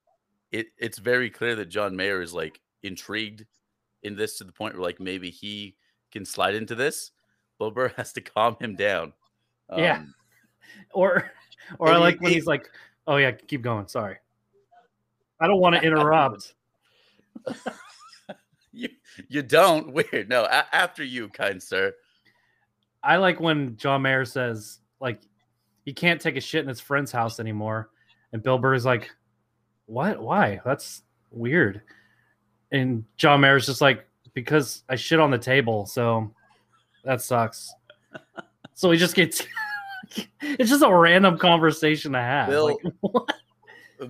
it 0.53 0.67
it's 0.79 0.99
very 0.99 1.31
clear 1.31 1.55
that 1.57 1.67
John 1.69 1.95
Mayer 1.97 2.21
is 2.23 2.33
like 2.35 2.61
intrigued 2.83 3.45
in 4.03 4.15
this 4.17 4.39
to 4.39 4.45
the 4.45 4.53
point 4.53 4.75
where 4.75 4.83
like 4.85 5.01
maybe 5.01 5.31
he 5.31 5.75
can 6.13 6.25
slide 6.25 6.55
into 6.55 6.75
this. 6.75 7.11
Bill 7.59 7.71
Burr 7.71 7.89
has 7.97 8.13
to 8.15 8.21
calm 8.21 8.57
him 8.61 8.75
down. 8.77 9.13
Yeah. 9.77 9.99
Um, 9.99 10.15
Or, 10.93 11.31
or 11.79 11.89
And 11.89 11.97
I 11.97 11.99
he- 11.99 12.05
like 12.05 12.21
when 12.21 12.29
he- 12.31 12.35
he's 12.37 12.47
like, 12.47 12.71
"Oh 13.07 13.17
yeah, 13.17 13.31
keep 13.33 13.63
going." 13.63 13.89
Sorry, 13.89 14.17
I 15.41 15.47
don't 15.47 15.61
want 15.61 15.75
to 15.77 15.83
interrupt. 15.83 16.55
you 18.73 18.89
you 19.29 19.43
don't 19.43 19.93
weird 19.93 20.29
no 20.29 20.45
a- 20.45 20.67
after 20.75 21.03
you 21.03 21.29
kind 21.29 21.63
sir 21.63 21.93
I 23.03 23.17
like 23.17 23.41
when 23.41 23.77
John 23.77 24.03
Mayer 24.03 24.25
says 24.25 24.81
like 25.01 25.21
he 25.85 25.93
can't 25.93 26.21
take 26.21 26.37
a 26.37 26.41
shit 26.41 26.63
in 26.63 26.69
his 26.69 26.81
friend's 26.81 27.11
house 27.13 27.41
anymore, 27.41 27.91
and 28.33 28.43
Bill 28.43 28.59
Burr 28.59 28.75
is 28.75 28.85
like, 28.85 29.11
"What? 29.87 30.21
Why? 30.21 30.61
That's 30.65 31.03
weird." 31.31 31.83
And 32.73 33.05
John 33.17 33.41
Mayer's 33.41 33.67
just 33.67 33.81
like, 33.81 34.07
"Because 34.35 34.83
I 34.89 34.97
shit 34.97 35.21
on 35.21 35.31
the 35.31 35.39
table, 35.39 35.87
so 35.87 36.33
that 37.05 37.23
sucks." 37.23 37.73
so 38.75 38.91
he 38.91 38.99
just 38.99 39.15
gets. 39.15 39.47
it's 40.41 40.71
just 40.71 40.83
a 40.83 40.95
random 40.95 41.39
conversation 41.39 42.13
to 42.13 42.19
have. 42.21 42.49
Bill- 42.49 42.67
Like, 42.67 42.95
what? 43.01 43.33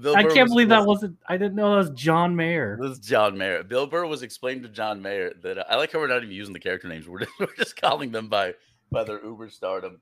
Bill 0.02 0.14
I 0.16 0.22
can't 0.22 0.40
was- 0.42 0.50
believe 0.50 0.68
that 0.68 0.80
was- 0.80 0.86
wasn't. 0.98 1.16
I 1.28 1.36
didn't 1.38 1.54
know 1.54 1.70
that 1.70 1.76
was 1.88 1.90
John 1.90 2.36
Mayer. 2.36 2.78
This 2.80 2.92
is 2.92 2.98
John 2.98 3.38
Mayer. 3.38 3.62
Bill 3.62 3.86
Burr 3.86 4.06
was 4.06 4.22
explaining 4.22 4.62
to 4.64 4.68
John 4.68 5.00
Mayer 5.00 5.32
that 5.42 5.58
uh, 5.58 5.64
I 5.68 5.76
like 5.76 5.92
how 5.92 5.98
we're 5.98 6.08
not 6.08 6.22
even 6.22 6.30
using 6.34 6.52
the 6.52 6.60
character 6.60 6.88
names. 6.88 7.08
We're 7.08 7.20
just, 7.20 7.32
we're 7.40 7.54
just 7.56 7.80
calling 7.80 8.10
them 8.12 8.28
by 8.28 8.54
by 8.92 9.04
their 9.04 9.22
Uber 9.24 9.48
stardom. 9.50 10.00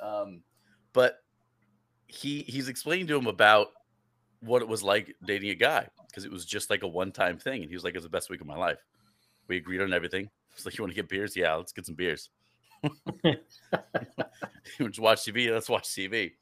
Um, 0.00 0.42
but 0.92 1.22
he 2.08 2.40
he's 2.42 2.68
explaining 2.68 3.06
to 3.06 3.16
him 3.16 3.26
about 3.26 3.68
what 4.40 4.62
it 4.62 4.68
was 4.68 4.82
like 4.82 5.14
dating 5.24 5.50
a 5.50 5.54
guy 5.54 5.86
because 6.08 6.24
it 6.24 6.30
was 6.30 6.44
just 6.44 6.70
like 6.70 6.82
a 6.82 6.88
one 6.88 7.12
time 7.12 7.38
thing, 7.38 7.62
and 7.62 7.70
he 7.70 7.76
was 7.76 7.84
like, 7.84 7.94
"It 7.94 7.98
was 7.98 8.04
the 8.04 8.10
best 8.10 8.30
week 8.30 8.40
of 8.40 8.46
my 8.46 8.56
life." 8.56 8.78
We 9.46 9.58
agreed 9.58 9.82
on 9.82 9.92
everything. 9.92 10.30
It's 10.54 10.64
like, 10.64 10.76
"You 10.76 10.84
want 10.84 10.92
to 10.92 10.96
get 10.96 11.08
beers? 11.08 11.36
Yeah, 11.36 11.54
let's 11.54 11.72
get 11.72 11.86
some 11.86 11.94
beers." 11.94 12.30
you 12.82 13.36
want 14.80 14.98
watch 14.98 15.24
TV? 15.24 15.52
Let's 15.52 15.68
watch 15.68 15.88
TV. 15.88 16.32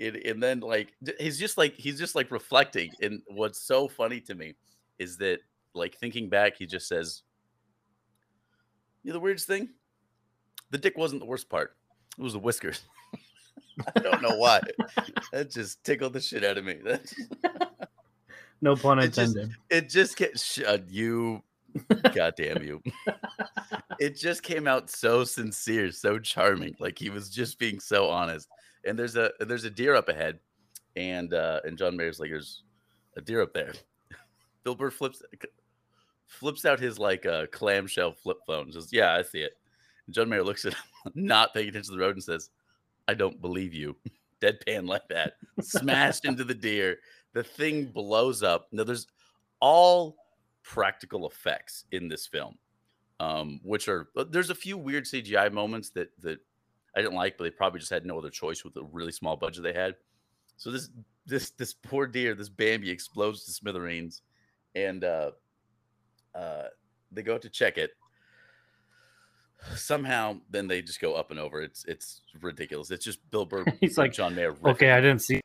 And, 0.00 0.16
and 0.16 0.42
then 0.42 0.60
like 0.60 0.92
he's 1.18 1.38
just 1.38 1.56
like 1.56 1.74
he's 1.74 1.98
just 1.98 2.14
like 2.14 2.30
reflecting. 2.30 2.90
And 3.00 3.22
what's 3.28 3.60
so 3.62 3.88
funny 3.88 4.20
to 4.22 4.34
me 4.34 4.54
is 4.98 5.16
that 5.18 5.40
like 5.74 5.96
thinking 5.96 6.28
back, 6.28 6.56
he 6.58 6.66
just 6.66 6.88
says, 6.88 7.22
"You 9.02 9.10
know 9.10 9.14
the 9.14 9.20
weirdest 9.20 9.46
thing? 9.46 9.70
The 10.70 10.78
dick 10.78 10.98
wasn't 10.98 11.22
the 11.22 11.26
worst 11.26 11.48
part. 11.48 11.76
It 12.18 12.22
was 12.22 12.34
the 12.34 12.38
whiskers." 12.38 12.82
I 13.94 14.00
don't 14.00 14.22
know 14.22 14.36
why. 14.36 14.60
that 15.32 15.50
just 15.50 15.82
tickled 15.84 16.12
the 16.14 16.20
shit 16.20 16.44
out 16.44 16.58
of 16.58 16.64
me. 16.64 16.78
No 18.62 18.74
pun 18.74 18.98
It 18.98 19.12
just- 19.12 19.36
intended. 19.36 19.56
it 19.68 19.88
just 19.90 20.18
shut 20.42 20.88
you. 20.88 21.42
Goddamn 22.14 22.62
you. 22.62 22.82
It 23.98 24.14
just 24.16 24.42
came 24.42 24.66
out 24.68 24.90
so 24.90 25.24
sincere 25.24 25.90
so 25.90 26.18
charming. 26.18 26.76
Like 26.78 26.98
he 26.98 27.08
was 27.08 27.30
just 27.30 27.58
being 27.58 27.80
so 27.80 28.08
honest. 28.10 28.46
And 28.84 28.98
there's 28.98 29.16
a 29.16 29.30
there's 29.40 29.64
a 29.64 29.70
deer 29.70 29.94
up 29.94 30.10
ahead. 30.10 30.38
And 30.96 31.32
uh 31.32 31.60
and 31.64 31.78
john 31.78 31.96
mayer's 31.96 32.20
like 32.20 32.28
there's 32.30 32.62
a 33.16 33.22
deer 33.22 33.40
up 33.40 33.54
there. 33.54 33.72
Bill 34.64 34.74
burr 34.74 34.90
flips 34.90 35.22
flips 36.26 36.64
out 36.66 36.78
his 36.78 36.98
like 36.98 37.24
uh 37.24 37.46
clamshell 37.52 38.12
flip 38.12 38.38
phone. 38.46 38.70
Says 38.70 38.88
yeah 38.92 39.14
i 39.14 39.22
see 39.22 39.40
it. 39.40 39.56
And 40.06 40.14
john 40.14 40.28
mayer 40.28 40.42
looks 40.44 40.64
at 40.66 40.74
him 40.74 40.80
not 41.14 41.54
paying 41.54 41.68
attention 41.68 41.92
to 41.92 41.96
the 41.98 42.04
road 42.04 42.16
and 42.16 42.24
says 42.24 42.50
i 43.08 43.14
don't 43.14 43.40
believe 43.40 43.74
you. 43.74 43.96
Deadpan 44.42 44.86
like 44.86 45.08
that. 45.08 45.34
Smashed 45.62 46.26
into 46.26 46.44
the 46.44 46.54
deer. 46.54 46.98
The 47.32 47.42
thing 47.42 47.86
blows 47.86 48.42
up. 48.42 48.68
Now 48.70 48.84
there's 48.84 49.06
all 49.60 50.16
practical 50.62 51.26
effects 51.26 51.84
in 51.92 52.08
this 52.08 52.26
film 52.26 52.58
um 53.20 53.60
which 53.62 53.88
are 53.88 54.08
uh, 54.16 54.24
there's 54.28 54.50
a 54.50 54.54
few 54.54 54.76
weird 54.76 55.04
cgi 55.04 55.50
moments 55.52 55.90
that 55.90 56.10
that 56.20 56.38
i 56.94 57.00
didn't 57.00 57.14
like 57.14 57.38
but 57.38 57.44
they 57.44 57.50
probably 57.50 57.80
just 57.80 57.90
had 57.90 58.04
no 58.04 58.18
other 58.18 58.28
choice 58.28 58.64
with 58.64 58.74
the 58.74 58.84
really 58.84 59.12
small 59.12 59.36
budget 59.36 59.62
they 59.62 59.72
had. 59.72 59.94
So 60.56 60.70
this 60.70 60.90
this 61.26 61.50
this 61.50 61.74
poor 61.74 62.06
deer 62.06 62.34
this 62.34 62.48
bambi 62.48 62.90
explodes 62.90 63.44
to 63.44 63.52
smithereens 63.52 64.22
and 64.74 65.04
uh 65.04 65.30
uh 66.34 66.64
they 67.12 67.22
go 67.22 67.38
to 67.38 67.48
check 67.48 67.78
it 67.78 67.92
somehow 69.74 70.36
then 70.50 70.68
they 70.68 70.82
just 70.82 71.00
go 71.00 71.14
up 71.14 71.30
and 71.30 71.40
over 71.40 71.62
it's 71.62 71.84
it's 71.86 72.20
ridiculous 72.40 72.90
it's 72.90 73.04
just 73.04 73.18
bill 73.30 73.44
burr 73.44 73.64
He's 73.80 73.98
like, 73.98 74.12
john 74.12 74.34
mayer 74.34 74.54
Okay, 74.64 74.90
I 74.90 75.00
didn't 75.00 75.22
see. 75.22 75.40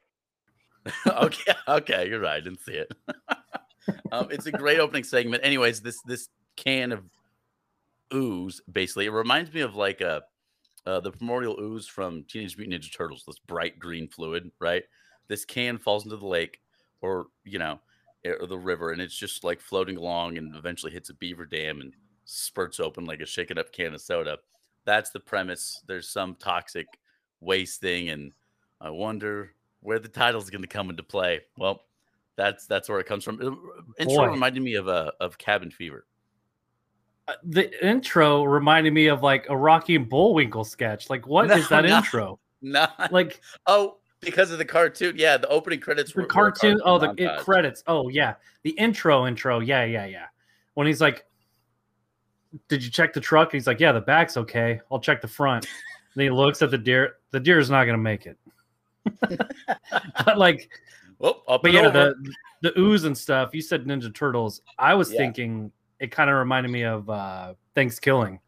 okay, 1.08 1.54
okay, 1.68 2.08
you're 2.10 2.20
right. 2.20 2.38
I 2.38 2.40
didn't 2.40 2.62
see 2.62 2.74
it. 2.74 2.92
um, 4.12 4.28
it's 4.32 4.48
a 4.48 4.52
great 4.52 4.80
opening 4.80 5.04
segment. 5.04 5.46
Anyways, 5.46 5.82
this 5.82 6.02
this 6.06 6.28
can 6.56 6.92
of 6.92 7.04
ooze 8.14 8.62
basically 8.70 9.06
it 9.06 9.12
reminds 9.12 9.54
me 9.54 9.62
of 9.62 9.76
like 9.76 10.02
a 10.02 10.24
uh, 10.86 11.00
the 11.00 11.12
primordial 11.12 11.60
ooze 11.60 11.88
from 11.88 12.24
Teenage 12.24 12.58
Mutant 12.58 12.84
Ninja 12.84 12.96
Turtles. 12.96 13.24
This 13.26 13.40
bright 13.40 13.78
green 13.78 14.08
fluid, 14.08 14.52
right? 14.60 14.84
This 15.28 15.46
can 15.46 15.78
falls 15.78 16.04
into 16.04 16.18
the 16.18 16.28
lake, 16.28 16.60
or 17.02 17.28
you 17.44 17.60
know, 17.60 17.80
or 18.26 18.48
the 18.48 18.58
river, 18.58 18.92
and 18.92 19.02
it's 19.02 19.16
just 19.16 19.44
like 19.44 19.62
floating 19.62 19.98
along, 19.98 20.38
and 20.38 20.56
eventually 20.56 20.92
hits 20.92 21.10
a 21.10 21.14
beaver 21.14 21.46
dam 21.46 21.82
and 21.82 21.94
spurts 22.32 22.80
open 22.80 23.06
like 23.06 23.20
a 23.22 23.26
shaken 23.26 23.58
up 23.58 23.72
can 23.72 23.94
of 23.94 24.02
soda. 24.02 24.38
That's 24.86 25.10
the 25.12 25.20
premise. 25.20 25.84
There's 25.88 26.10
some 26.10 26.36
toxic 26.36 26.88
waste 27.40 27.82
thing, 27.82 28.10
and 28.10 28.32
I 28.80 28.90
wonder 28.90 29.54
where 29.82 30.00
the 30.00 30.08
title's 30.08 30.50
going 30.50 30.62
to 30.62 30.68
come 30.68 30.90
into 30.90 31.04
play. 31.04 31.42
Well, 31.58 31.84
that's 32.36 32.66
that's 32.66 32.90
where 32.90 33.00
it 33.00 33.06
comes 33.06 33.24
from. 33.24 33.42
It, 33.42 34.04
intro 34.08 34.26
Boy. 34.26 34.32
reminded 34.32 34.64
me 34.64 34.76
of 34.76 34.88
uh, 34.88 35.12
of 35.20 35.38
Cabin 35.38 35.70
Fever. 35.70 36.06
Uh, 37.28 37.34
The 37.44 37.86
intro 37.88 38.44
reminded 38.44 38.94
me 38.94 39.08
of 39.08 39.22
like 39.22 39.46
a 39.50 39.56
Rocky 39.58 39.96
and 39.96 40.10
Bullwinkle 40.10 40.64
sketch. 40.64 41.10
Like, 41.10 41.28
what 41.28 41.52
is 41.52 41.70
No, 41.70 41.82
that 41.82 41.86
no. 41.90 41.98
intro? 41.98 42.40
Not 42.64 43.12
Like 43.12 43.42
oh, 43.68 43.98
because 44.22 44.52
of 44.52 44.58
the 44.58 44.66
cartoon. 44.66 45.16
Yeah, 45.18 45.38
the 45.38 45.48
opening 45.50 45.80
credits 45.80 46.14
the 46.14 46.22
were, 46.22 46.24
were 46.24 46.28
cartoon. 46.30 46.80
Oh, 46.86 46.98
the 46.98 47.14
it 47.18 47.40
credits. 47.40 47.84
Oh 47.88 48.10
yeah, 48.10 48.36
the 48.64 48.72
intro. 48.72 49.28
Intro. 49.28 49.60
Yeah, 49.60 49.84
yeah, 49.84 50.06
yeah. 50.06 50.26
When 50.76 50.88
he's 50.88 51.02
like, 51.02 51.26
"Did 52.68 52.84
you 52.84 52.92
check 52.92 53.14
the 53.14 53.22
truck?" 53.22 53.50
And 53.50 53.60
he's 53.60 53.68
like, 53.68 53.80
"Yeah, 53.80 53.92
the 53.92 54.02
back's 54.02 54.38
okay. 54.38 54.80
I'll 54.92 55.00
check 55.00 55.22
the 55.22 55.28
front." 55.28 55.68
and 56.14 56.22
he 56.22 56.30
looks 56.30 56.62
at 56.62 56.72
the 56.72 56.78
deer. 56.78 57.16
The 57.32 57.40
deer 57.40 57.60
is 57.60 57.70
not 57.70 57.86
gonna 57.86 57.98
make 57.98 58.26
it. 58.26 58.38
but 60.26 60.38
like, 60.38 60.70
up 61.22 61.62
but 61.62 61.72
yeah, 61.72 61.82
over. 61.88 61.92
the 61.92 62.34
the 62.62 62.80
ooze 62.80 63.06
and 63.06 63.18
stuff. 63.18 63.52
You 63.54 63.62
said 63.62 63.86
Ninja 63.86 64.14
Turtles. 64.14 64.62
I 64.78 64.94
was 64.94 65.12
Yeah. 65.12 65.18
thinking 65.20 65.72
it 66.00 66.12
kind 66.12 66.30
of 66.30 66.36
reminded 66.38 66.72
me 66.72 66.84
of 66.84 67.10
uh 67.10 67.54
Thanksgiving. 67.76 68.40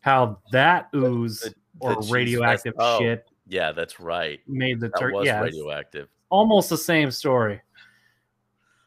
How 0.00 0.40
that 0.52 0.88
ooze 0.94 1.40
the- 1.40 1.54
or 1.80 1.94
the 1.94 2.00
cheese 2.02 2.10
radioactive 2.12 2.74
oh, 2.78 2.98
shit 2.98 3.24
Yeah, 3.46 3.72
that's 3.72 3.98
right. 3.98 4.40
made 4.46 4.78
the 4.80 4.88
That 4.88 4.98
turkey. 4.98 5.26
Yeah, 5.26 5.40
radioactive. 5.40 6.08
almost 6.28 6.68
the 6.70 6.78
same 6.78 7.10
story. 7.10 7.60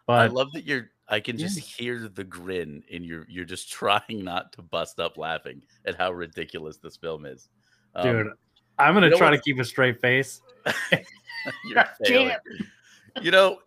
But 0.07 0.19
I 0.19 0.27
love 0.27 0.51
that 0.53 0.65
you're. 0.65 0.91
I 1.07 1.19
can 1.19 1.37
just 1.37 1.59
hear 1.59 2.07
the 2.07 2.23
grin, 2.23 2.83
and 2.91 3.05
you're 3.05 3.25
you're 3.29 3.45
just 3.45 3.69
trying 3.71 4.23
not 4.23 4.51
to 4.53 4.61
bust 4.61 4.99
up 4.99 5.17
laughing 5.17 5.63
at 5.85 5.95
how 5.95 6.11
ridiculous 6.11 6.77
this 6.77 6.97
film 6.97 7.25
is. 7.25 7.49
Um, 7.93 8.07
dude, 8.07 8.27
I'm 8.77 8.93
gonna 8.93 9.07
you 9.07 9.11
know 9.11 9.17
try 9.17 9.31
to 9.31 9.39
keep 9.39 9.59
a 9.59 9.65
straight 9.65 10.01
face. 10.01 10.41
You 13.21 13.31
know, 13.31 13.59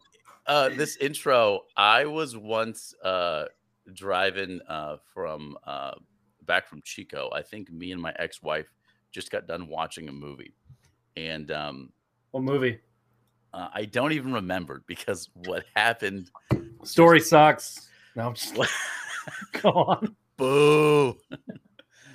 uh, 0.47 0.69
this 0.69 0.97
intro. 0.97 1.63
I 1.77 2.05
was 2.05 2.37
once 2.37 2.95
uh, 3.03 3.47
driving 3.95 4.61
uh, 4.69 4.97
from 5.15 5.57
uh, 5.65 5.93
back 6.45 6.67
from 6.67 6.83
Chico. 6.83 7.31
I 7.33 7.41
think 7.41 7.73
me 7.73 7.93
and 7.93 8.03
my 8.03 8.13
ex-wife 8.19 8.67
just 9.11 9.31
got 9.31 9.47
done 9.47 9.69
watching 9.69 10.09
a 10.09 10.13
movie, 10.13 10.53
and 11.17 11.51
um, 11.51 11.93
What 12.33 12.43
movie? 12.43 12.79
uh, 13.55 13.69
I 13.73 13.87
don't 13.87 14.13
even 14.13 14.35
remember 14.35 14.83
because 14.87 15.31
what 15.35 15.65
happened. 15.75 16.31
Story 16.85 17.21
sucks. 17.21 17.89
No, 18.17 18.29
I'm 18.29 18.35
just 18.35 18.57
like, 18.57 18.69
go 19.63 19.71
on. 19.71 20.17
boo. 20.37 21.17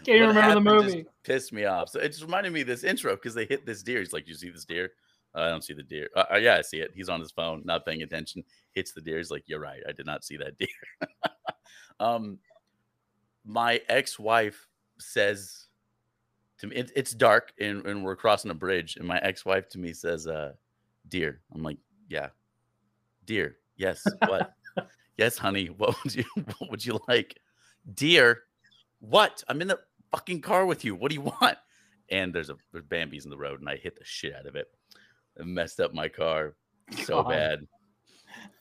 Can't 0.06 0.18
even 0.18 0.28
remember 0.30 0.32
the 0.34 0.42
happened 0.42 0.66
just 0.84 0.96
movie. 0.96 1.06
pissed 1.24 1.54
me 1.54 1.66
off. 1.66 1.90
So 1.90 2.00
it 2.00 2.10
just 2.10 2.24
reminded 2.24 2.52
me 2.52 2.62
of 2.62 2.68
this 2.68 2.84
intro 2.84 3.16
because 3.16 3.34
they 3.34 3.46
hit 3.46 3.66
this 3.66 3.84
deer. 3.84 4.00
He's 4.00 4.12
like, 4.14 4.28
"You 4.28 4.34
see 4.34 4.50
this 4.50 4.66
deer? 4.66 4.92
I 5.36 5.50
don't 5.50 5.64
see 5.64 5.74
the 5.74 5.84
deer. 5.84 6.10
Uh, 6.16 6.26
uh, 6.34 6.38
yeah, 6.38 6.58
I 6.58 6.62
see 6.62 6.78
it. 6.80 6.92
He's 6.94 7.10
on 7.10 7.20
his 7.20 7.32
phone, 7.32 7.62
not 7.66 7.86
paying 7.86 8.02
attention. 8.04 8.44
Hits 8.74 8.92
the 8.92 9.02
deer. 9.02 9.18
He's 9.18 9.32
like, 9.32 9.44
"You're 9.48 9.60
right. 9.62 9.82
I 9.88 9.94
did 9.94 10.06
not 10.06 10.24
see 10.26 10.38
that 10.38 10.58
deer." 10.60 10.68
um, 12.00 12.38
my 13.46 13.82
ex-wife 13.90 14.68
says 15.00 15.68
to 16.60 16.68
me, 16.68 16.76
it, 16.76 16.92
"It's 16.96 17.14
dark 17.14 17.54
and, 17.60 17.86
and 17.86 18.04
we're 18.04 18.18
crossing 18.18 18.52
a 18.52 18.56
bridge." 18.56 18.98
And 18.98 19.08
my 19.08 19.20
ex-wife 19.20 19.70
to 19.70 19.80
me 19.80 19.94
says, 19.94 20.28
"Uh, 20.28 20.52
deer." 21.08 21.40
I'm 21.56 21.64
like, 21.64 21.78
"Yeah, 22.10 22.30
deer. 23.26 23.56
Yes. 23.78 24.04
What? 24.28 24.54
yes, 25.18 25.38
honey. 25.38 25.68
What 25.78 26.02
would 26.04 26.16
you 26.16 26.26
What 26.36 26.72
would 26.72 26.86
you 26.86 27.00
like? 27.08 27.40
Dear, 27.94 28.44
What? 29.00 29.44
I'm 29.48 29.62
in 29.62 29.68
the 29.68 29.80
fucking 30.12 30.42
car 30.42 30.66
with 30.66 30.86
you. 30.86 30.96
What 30.96 31.10
do 31.10 31.16
you 31.16 31.22
want? 31.22 31.58
And 32.10 32.34
there's 32.34 32.50
a 32.50 32.56
there's 32.72 32.86
Bambi's 32.86 33.26
in 33.26 33.32
the 33.32 33.38
road, 33.38 33.60
and 33.60 33.70
I 33.70 33.78
hit 33.78 33.96
the 33.98 34.06
shit 34.06 34.36
out 34.36 34.46
of 34.46 34.56
it. 34.56 34.68
It 35.38 35.46
messed 35.46 35.80
up 35.80 35.94
my 35.94 36.08
car 36.08 36.56
so 37.04 37.24
God. 37.24 37.30
bad. 37.30 37.68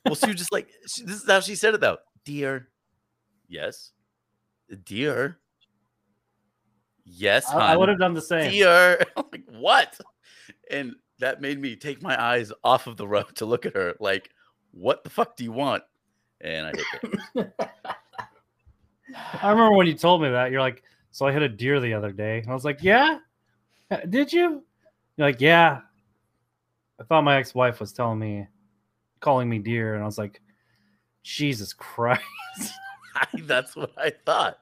Well, 0.05 0.15
she 0.15 0.27
was 0.29 0.37
just 0.37 0.53
like, 0.53 0.69
she, 0.95 1.05
this 1.05 1.23
is 1.23 1.31
how 1.31 1.41
she 1.41 1.55
said 1.55 1.75
it 1.75 1.81
though. 1.81 1.99
Dear, 2.25 2.69
yes, 3.49 3.93
dear, 4.85 5.39
yes, 7.05 7.51
I, 7.51 7.73
I 7.73 7.77
would 7.77 7.89
have 7.89 7.99
done 7.99 8.15
the 8.15 8.23
same. 8.23 8.51
dear. 8.51 9.03
Like 9.17 9.45
what? 9.51 9.99
And 10.71 10.95
that 11.21 11.41
made 11.41 11.61
me 11.61 11.77
take 11.77 12.03
my 12.03 12.21
eyes 12.21 12.53
off 12.65 12.87
of 12.87 12.97
the 12.97 13.07
road 13.09 13.35
to 13.37 13.47
look 13.47 13.65
at 13.65 13.75
her. 13.75 13.95
Like, 13.99 14.31
what 14.73 15.05
the 15.05 15.11
fuck 15.11 15.37
do 15.37 15.45
you 15.45 15.53
want? 15.53 15.83
And 16.43 16.67
I 16.67 16.71
hit 16.71 17.15
it. 17.35 17.53
I 19.43 19.51
remember 19.51 19.77
when 19.77 19.87
you 19.87 19.95
told 19.95 20.23
me 20.23 20.31
that. 20.31 20.51
You're 20.51 20.61
like, 20.61 20.83
so 21.11 21.27
I 21.27 21.33
hit 21.33 21.43
a 21.43 21.49
deer 21.49 21.81
the 21.81 21.95
other 21.95 22.13
day. 22.13 22.39
And 22.39 22.51
I 22.51 22.55
was 22.55 22.65
like, 22.65 22.83
yeah. 22.83 23.19
Uh, 23.91 23.99
Did 24.09 24.33
you? 24.33 24.63
You're 25.17 25.29
like, 25.29 25.41
yeah. 25.41 25.81
I 27.01 27.05
thought 27.05 27.23
my 27.23 27.37
ex-wife 27.37 27.81
was 27.81 27.93
telling 27.93 28.19
me, 28.19 28.47
calling 29.21 29.49
me 29.49 29.59
deer, 29.59 29.95
and 29.95 30.03
I 30.03 30.07
was 30.07 30.19
like, 30.19 30.41
Jesus 31.23 31.73
Christ. 31.73 32.23
That's 33.43 33.77
what 33.77 33.93
I 33.97 34.13
thought. 34.25 34.59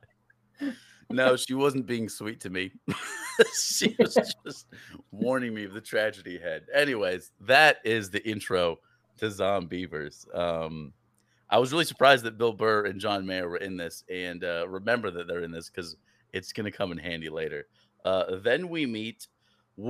No, 1.11 1.37
she 1.37 1.55
wasn't 1.55 1.87
being 1.87 2.09
sweet 2.09 2.41
to 2.41 2.51
me. 2.51 2.73
she 3.63 3.97
was 3.99 4.15
just 4.45 4.67
warning 5.11 5.55
me 5.55 5.65
of 5.65 5.75
the 5.75 5.81
tragedy 5.81 6.37
ahead. 6.37 6.67
Anyways, 6.75 7.33
that 7.41 7.79
is 7.85 8.11
the 8.11 8.27
intro 8.29 8.79
to 9.19 9.27
Zombeavers. 9.27 10.35
Um, 10.37 10.93
I 11.51 11.59
was 11.59 11.73
really 11.73 11.85
surprised 11.85 12.25
that 12.25 12.39
Bill 12.39 12.53
Burr 12.53 12.87
and 12.87 13.01
John 13.01 13.27
Mayer 13.27 13.49
were 13.49 13.57
in 13.57 13.77
this, 13.77 14.05
and 14.09 14.45
uh, 14.45 14.67
remember 14.69 15.11
that 15.11 15.27
they're 15.27 15.43
in 15.43 15.51
this 15.51 15.69
because 15.69 15.97
it's 16.33 16.53
going 16.53 16.65
to 16.65 16.71
come 16.77 16.93
in 16.93 16.99
handy 16.99 17.29
later. 17.29 17.67
Uh, 18.05 18.37
then 18.37 18.69
we 18.69 18.87
meet 18.87 19.27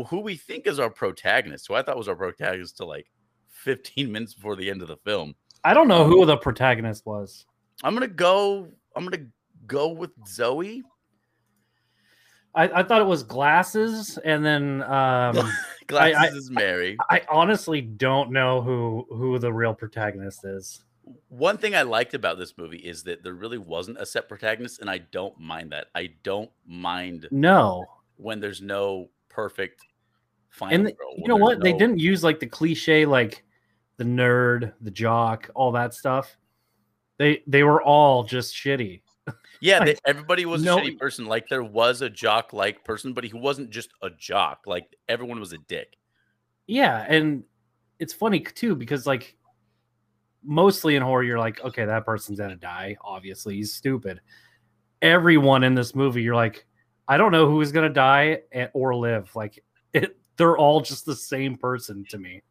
who 0.08 0.20
we 0.20 0.36
think 0.36 0.66
is 0.66 0.78
our 0.78 0.90
protagonist, 0.90 1.68
who 1.68 1.74
I 1.74 1.82
thought 1.82 1.96
was 1.98 2.08
our 2.08 2.16
protagonist 2.16 2.76
to 2.78 2.86
like 2.86 3.10
15 3.50 4.10
minutes 4.10 4.34
before 4.34 4.56
the 4.56 4.70
end 4.70 4.82
of 4.82 4.88
the 4.88 4.96
film. 4.98 5.34
I 5.64 5.74
don't 5.74 5.88
know 5.88 6.04
who 6.04 6.24
the 6.24 6.38
protagonist 6.38 7.04
was. 7.04 7.44
I'm 7.84 7.94
gonna 7.94 8.08
go. 8.08 8.68
I'm 8.96 9.04
gonna 9.04 9.26
go 9.66 9.88
with 9.88 10.10
Zoe. 10.26 10.82
I, 12.54 12.80
I 12.80 12.82
thought 12.82 13.00
it 13.00 13.06
was 13.06 13.22
glasses, 13.22 14.18
and 14.24 14.44
then 14.44 14.82
um, 14.84 15.36
Glasses 15.86 16.16
I- 16.18 16.36
is 16.36 16.50
Mary. 16.50 16.96
I 17.10 17.22
honestly 17.30 17.80
don't 17.80 18.30
know 18.30 18.60
who 18.62 19.06
who 19.10 19.38
the 19.38 19.52
real 19.52 19.74
protagonist 19.74 20.44
is. 20.44 20.82
One 21.28 21.56
thing 21.58 21.74
I 21.74 21.82
liked 21.82 22.14
about 22.14 22.38
this 22.38 22.56
movie 22.56 22.78
is 22.78 23.02
that 23.04 23.22
there 23.22 23.34
really 23.34 23.58
wasn't 23.58 23.98
a 24.00 24.06
set 24.06 24.28
protagonist, 24.28 24.80
and 24.80 24.90
I 24.90 24.98
don't 24.98 25.38
mind 25.38 25.72
that. 25.72 25.86
I 25.94 26.10
don't 26.22 26.50
mind 26.66 27.28
No, 27.30 27.84
when 28.16 28.40
there's 28.40 28.60
no 28.62 29.08
perfect 29.28 29.82
final. 30.50 30.74
and 30.74 30.86
the- 30.86 30.92
girl, 30.92 31.14
you 31.16 31.28
know 31.28 31.36
what? 31.36 31.60
They 31.60 31.72
didn't 31.72 31.98
use 31.98 32.22
like 32.24 32.40
the 32.40 32.46
cliche, 32.46 33.06
like 33.06 33.44
the 33.96 34.04
nerd, 34.04 34.72
the 34.80 34.90
jock, 34.90 35.50
all 35.54 35.72
that 35.72 35.94
stuff. 35.94 36.36
They 37.18 37.42
they 37.46 37.62
were 37.62 37.82
all 37.82 38.24
just 38.24 38.54
shitty. 38.54 39.02
Yeah, 39.60 39.84
they, 39.84 39.96
everybody 40.06 40.46
was 40.46 40.62
no- 40.62 40.78
a 40.78 40.80
shitty 40.80 40.98
person. 40.98 41.26
Like 41.26 41.48
there 41.48 41.62
was 41.62 42.00
a 42.02 42.08
jock-like 42.10 42.84
person, 42.84 43.12
but 43.12 43.24
he 43.24 43.32
wasn't 43.34 43.70
just 43.70 43.90
a 44.02 44.10
jock. 44.10 44.62
Like 44.66 44.96
everyone 45.08 45.38
was 45.38 45.52
a 45.52 45.58
dick. 45.58 45.96
Yeah, 46.66 47.04
and 47.08 47.44
it's 47.98 48.14
funny 48.14 48.40
too 48.40 48.74
because 48.74 49.06
like 49.06 49.36
mostly 50.42 50.96
in 50.96 51.02
horror, 51.02 51.22
you're 51.22 51.38
like, 51.38 51.62
okay, 51.64 51.84
that 51.84 52.04
person's 52.04 52.38
gonna 52.38 52.56
die. 52.56 52.96
Obviously, 53.02 53.56
he's 53.56 53.72
stupid. 53.72 54.20
Everyone 55.02 55.64
in 55.64 55.74
this 55.74 55.94
movie, 55.94 56.22
you're 56.22 56.34
like, 56.34 56.66
I 57.08 57.16
don't 57.16 57.32
know 57.32 57.48
who 57.48 57.60
is 57.60 57.72
gonna 57.72 57.88
die 57.88 58.42
or 58.72 58.94
live. 58.94 59.34
Like, 59.34 59.62
it, 59.92 60.16
they're 60.36 60.56
all 60.56 60.80
just 60.80 61.04
the 61.04 61.16
same 61.16 61.56
person 61.56 62.04
to 62.10 62.18
me. 62.18 62.42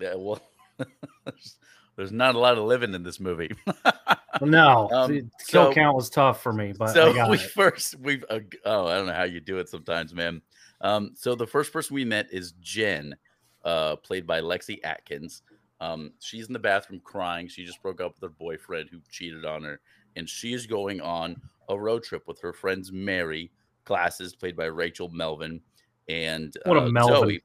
Yeah, 0.00 0.14
well, 0.16 0.40
there's, 1.96 2.12
not 2.12 2.34
a 2.34 2.38
lot 2.38 2.58
of 2.58 2.64
living 2.64 2.94
in 2.94 3.02
this 3.02 3.20
movie. 3.20 3.54
No, 4.40 4.88
Um, 4.92 5.30
kill 5.46 5.66
so- 5.66 5.72
count 5.72 5.96
was 5.96 6.10
tough 6.10 6.42
for 6.42 6.52
me, 6.52 6.72
but 6.76 6.88
so 6.92 7.28
we 7.28 7.36
it. 7.36 7.40
first 7.40 7.98
we 8.00 8.22
uh, 8.30 8.40
oh 8.64 8.86
I 8.86 8.94
don't 8.94 9.06
know 9.06 9.12
how 9.12 9.24
you 9.24 9.40
do 9.40 9.58
it 9.58 9.68
sometimes, 9.68 10.14
man. 10.14 10.42
Um, 10.80 11.12
so 11.14 11.34
the 11.34 11.46
first 11.46 11.72
person 11.72 11.94
we 11.94 12.04
met 12.04 12.28
is 12.32 12.52
Jen, 12.60 13.14
uh, 13.64 13.96
played 13.96 14.26
by 14.26 14.40
Lexi 14.40 14.80
Atkins. 14.82 15.42
Um, 15.82 16.12
she's 16.20 16.46
in 16.46 16.52
the 16.52 16.60
bathroom 16.60 17.00
crying. 17.02 17.48
She 17.48 17.64
just 17.64 17.82
broke 17.82 18.00
up 18.00 18.14
with 18.14 18.22
her 18.22 18.36
boyfriend 18.38 18.88
who 18.88 19.00
cheated 19.10 19.44
on 19.44 19.64
her, 19.64 19.80
and 20.14 20.28
she 20.28 20.52
is 20.52 20.64
going 20.64 21.00
on 21.00 21.36
a 21.68 21.78
road 21.78 22.04
trip 22.04 22.22
with 22.28 22.40
her 22.40 22.52
friends 22.52 22.92
Mary, 22.92 23.50
Glasses, 23.84 24.36
played 24.36 24.56
by 24.56 24.66
Rachel 24.66 25.08
Melvin, 25.08 25.60
and 26.08 26.56
What 26.66 26.76
a 26.76 26.82
uh, 26.82 26.88
Melvin. 26.88 27.40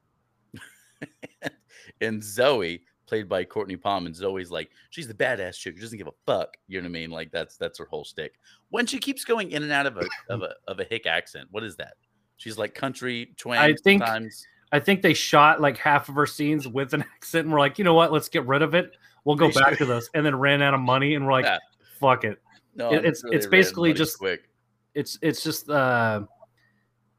Zoe, 0.52 1.10
and 2.00 2.22
Zoe, 2.22 2.82
played 3.08 3.28
by 3.28 3.44
Cortney 3.44 3.80
Palm. 3.80 4.06
And 4.06 4.14
Zoe's 4.14 4.52
like, 4.52 4.70
she's 4.90 5.08
the 5.08 5.14
badass 5.14 5.58
chick. 5.58 5.74
She 5.74 5.82
doesn't 5.82 5.98
give 5.98 6.06
a 6.06 6.12
fuck. 6.24 6.56
You 6.68 6.80
know 6.80 6.84
what 6.84 6.90
I 6.90 7.00
mean? 7.00 7.10
Like 7.10 7.32
that's 7.32 7.56
that's 7.56 7.80
her 7.80 7.86
whole 7.86 8.04
stick. 8.04 8.34
When 8.70 8.86
she 8.86 9.00
keeps 9.00 9.24
going 9.24 9.50
in 9.50 9.64
and 9.64 9.72
out 9.72 9.86
of 9.86 9.96
a 9.96 10.06
of 10.28 10.42
a 10.42 10.54
of 10.68 10.78
a 10.78 10.84
hick 10.84 11.06
accent, 11.06 11.48
what 11.50 11.64
is 11.64 11.74
that? 11.76 11.94
She's 12.36 12.56
like 12.56 12.72
country 12.72 13.34
twang. 13.36 13.58
I 13.58 13.74
think- 13.74 14.00
sometimes. 14.00 14.46
I 14.72 14.80
think 14.80 15.02
they 15.02 15.14
shot 15.14 15.60
like 15.60 15.78
half 15.78 16.08
of 16.08 16.14
her 16.16 16.26
scenes 16.26 16.68
with 16.68 16.92
an 16.94 17.02
accent 17.16 17.44
and 17.46 17.52
we're 17.52 17.60
like, 17.60 17.78
you 17.78 17.84
know 17.84 17.94
what? 17.94 18.12
Let's 18.12 18.28
get 18.28 18.46
rid 18.46 18.62
of 18.62 18.74
it. 18.74 18.92
we'll 19.24 19.36
go 19.36 19.50
back 19.52 19.76
to 19.78 19.84
this, 19.84 20.08
and 20.14 20.24
then 20.24 20.34
ran 20.38 20.62
out 20.62 20.72
of 20.72 20.80
money, 20.80 21.14
and 21.14 21.26
we're 21.26 21.32
like, 21.32 21.44
Yeah. 21.44 21.58
fuck 22.00 22.24
it. 22.24 22.40
No, 22.76 22.90
It- 22.92 22.98
it's- 23.04 23.20
sure 23.20 23.32
it's 23.34 23.46
basically 23.46 23.92
just- 23.92 24.18
quick. 24.18 24.48
It's 24.94 25.18
it's 25.22 25.42
just 25.44 25.68
uh, 25.68 26.22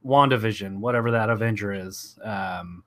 WandaVision, 0.06 0.78
whatever 0.78 1.12
that 1.12 1.30
Avenger 1.30 1.72
is, 1.74 2.18
um, 2.24 2.84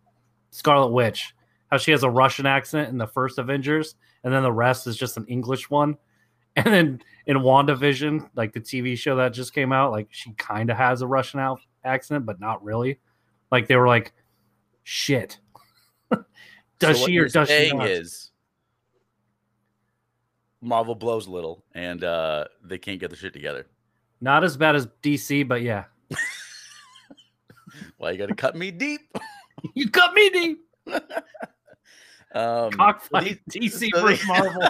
Scarlet 0.50 0.88
Witch. 0.92 1.34
How 1.70 1.78
she 1.78 1.90
has 1.92 2.02
a 2.02 2.10
Russian 2.10 2.44
accent 2.46 2.88
in 2.90 2.98
the 2.98 3.06
first 3.06 3.38
Avengers, 3.38 3.94
and 4.24 4.32
then 4.32 4.42
the 4.42 4.52
rest 4.52 4.86
is 4.86 4.96
just 4.96 5.16
an 5.16 5.24
English 5.26 5.70
one. 5.70 5.96
And 6.54 6.66
then 6.66 7.00
in 7.24 7.38
WandaVision, 7.38 8.28
like 8.34 8.52
the 8.52 8.60
TV 8.60 8.94
show 8.98 9.16
that 9.16 9.32
just 9.32 9.54
came 9.54 9.72
out, 9.72 9.90
like 9.90 10.08
she 10.10 10.32
kind 10.34 10.68
of 10.68 10.76
has 10.76 11.00
a 11.00 11.06
Russian 11.06 11.40
out 11.40 11.60
accent, 11.82 12.26
but 12.26 12.40
not 12.40 12.62
really. 12.62 12.98
Like 13.50 13.68
they 13.68 13.76
were 13.76 13.86
like, 13.88 14.12
shit. 14.82 15.38
does 16.78 16.98
So 17.00 17.06
she 17.06 17.18
or 17.18 17.28
does 17.28 17.48
she 17.48 17.72
not? 17.72 17.88
Is 17.88 18.30
Marvel 20.60 20.94
blows 20.94 21.26
a 21.26 21.30
little, 21.30 21.64
and 21.74 22.04
uh, 22.04 22.44
they 22.62 22.78
can't 22.78 23.00
get 23.00 23.10
the 23.10 23.16
shit 23.16 23.32
together. 23.32 23.66
Not 24.20 24.44
as 24.44 24.56
bad 24.56 24.76
as 24.76 24.86
DC, 25.02 25.46
but 25.48 25.62
yeah. 25.62 25.84
Why 27.96 28.12
you 28.12 28.18
got 28.18 28.28
to 28.28 28.34
cut 28.34 28.54
me 28.54 28.70
deep? 28.70 29.00
you 29.74 29.90
cut 29.90 30.14
me 30.14 30.30
deep. 30.30 30.58
Um, 32.34 32.70
Cockfight 32.70 33.40
DC 33.50 33.88
so 33.90 34.00
versus 34.00 34.26
Marvel. 34.26 34.68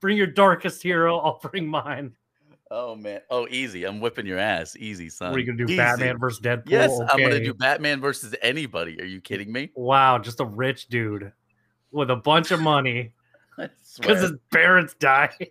Bring 0.00 0.16
your 0.16 0.26
darkest 0.26 0.82
hero. 0.82 1.18
I'll 1.18 1.38
bring 1.38 1.68
mine. 1.68 2.12
Oh 2.70 2.94
man! 2.94 3.20
Oh, 3.30 3.46
easy! 3.48 3.84
I'm 3.84 4.00
whipping 4.00 4.26
your 4.26 4.38
ass, 4.38 4.76
easy, 4.76 5.08
son. 5.08 5.30
What 5.30 5.36
are 5.36 5.40
you 5.40 5.46
gonna 5.46 5.58
do? 5.58 5.64
Easy. 5.64 5.76
Batman 5.76 6.18
versus 6.18 6.40
Deadpool? 6.40 6.70
Yes, 6.70 6.90
I'm 7.10 7.20
gonna 7.20 7.42
do 7.42 7.54
Batman 7.54 8.00
versus 8.00 8.34
anybody. 8.42 9.00
Are 9.00 9.06
you 9.06 9.20
kidding 9.20 9.52
me? 9.52 9.70
Wow, 9.74 10.18
just 10.18 10.40
a 10.40 10.44
rich 10.44 10.88
dude 10.88 11.32
with 11.90 12.10
a 12.10 12.16
bunch 12.16 12.50
of 12.50 12.60
money 12.60 13.12
because 13.56 14.20
his 14.20 14.32
parents 14.52 14.94
died. 14.94 15.30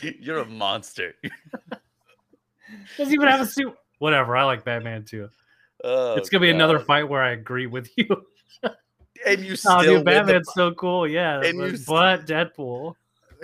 You're 0.00 0.38
a 0.38 0.46
monster. 0.46 1.14
Doesn't 2.96 3.14
even 3.14 3.28
have 3.28 3.40
a 3.40 3.46
suit. 3.46 3.74
Whatever. 3.98 4.36
I 4.36 4.44
like 4.44 4.64
Batman 4.64 5.04
too. 5.04 5.28
Oh, 5.84 6.14
it's 6.14 6.28
gonna 6.28 6.42
be 6.42 6.50
another 6.50 6.78
fight 6.78 7.08
where 7.08 7.22
I 7.22 7.30
agree 7.30 7.66
with 7.66 7.88
you. 7.96 8.06
and 9.26 9.44
you 9.44 9.56
still 9.56 9.72
Oh, 9.72 9.82
dude, 9.82 10.00
the 10.00 10.04
Batman's 10.04 10.50
so 10.54 10.72
cool. 10.72 11.06
Yeah, 11.06 11.40
and 11.40 11.58
but, 11.58 11.72
you 11.72 11.78
but 11.86 12.26
Deadpool. 12.26 12.94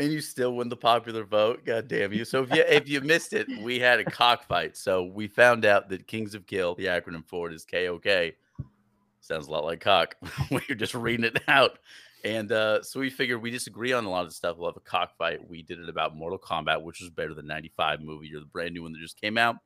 And 0.03 0.13
you 0.13 0.21
still 0.21 0.55
win 0.57 0.69
the 0.69 0.77
popular 0.77 1.23
vote. 1.23 1.65
God 1.65 1.87
damn 1.87 2.13
you! 2.13 2.25
So 2.25 2.43
if 2.43 2.51
you 2.51 2.65
if 2.67 2.89
you 2.89 3.01
missed 3.01 3.33
it, 3.33 3.47
we 3.63 3.79
had 3.79 4.01
a 4.01 4.05
cockfight. 4.05 4.77
So 4.77 5.05
we 5.05 5.29
found 5.29 5.65
out 5.65 5.89
that 5.91 6.09
Kings 6.09 6.35
of 6.35 6.47
Kill, 6.47 6.75
the 6.75 6.87
acronym 6.87 7.25
for 7.25 7.49
it 7.49 7.55
is 7.55 7.65
KOK. 7.65 8.35
Sounds 9.21 9.47
a 9.47 9.51
lot 9.51 9.65
like 9.65 9.81
cock 9.81 10.17
when 10.49 10.63
you're 10.69 10.77
just 10.77 10.95
reading 10.95 11.25
it 11.25 11.41
out. 11.47 11.79
And 12.25 12.51
uh, 12.51 12.83
so 12.83 12.99
we 12.99 13.11
figured 13.11 13.41
we 13.41 13.51
disagree 13.51 13.93
on 13.93 14.05
a 14.05 14.11
lot 14.11 14.27
of 14.27 14.33
stuff. 14.33 14.57
We'll 14.57 14.69
have 14.71 14.77
a 14.77 14.81
cockfight. 14.81 15.49
We 15.49 15.63
did 15.63 15.79
it 15.79 15.89
about 15.89 16.17
Mortal 16.17 16.39
Kombat, 16.39 16.83
which 16.83 17.01
was 17.01 17.11
better 17.11 17.35
than 17.35 17.47
95 17.47 18.01
movie. 18.01 18.27
You're 18.27 18.41
the 18.41 18.47
brand 18.47 18.75
new 18.75 18.83
one 18.83 18.93
that 18.93 19.01
just 19.01 19.21
came 19.21 19.39
out. 19.39 19.57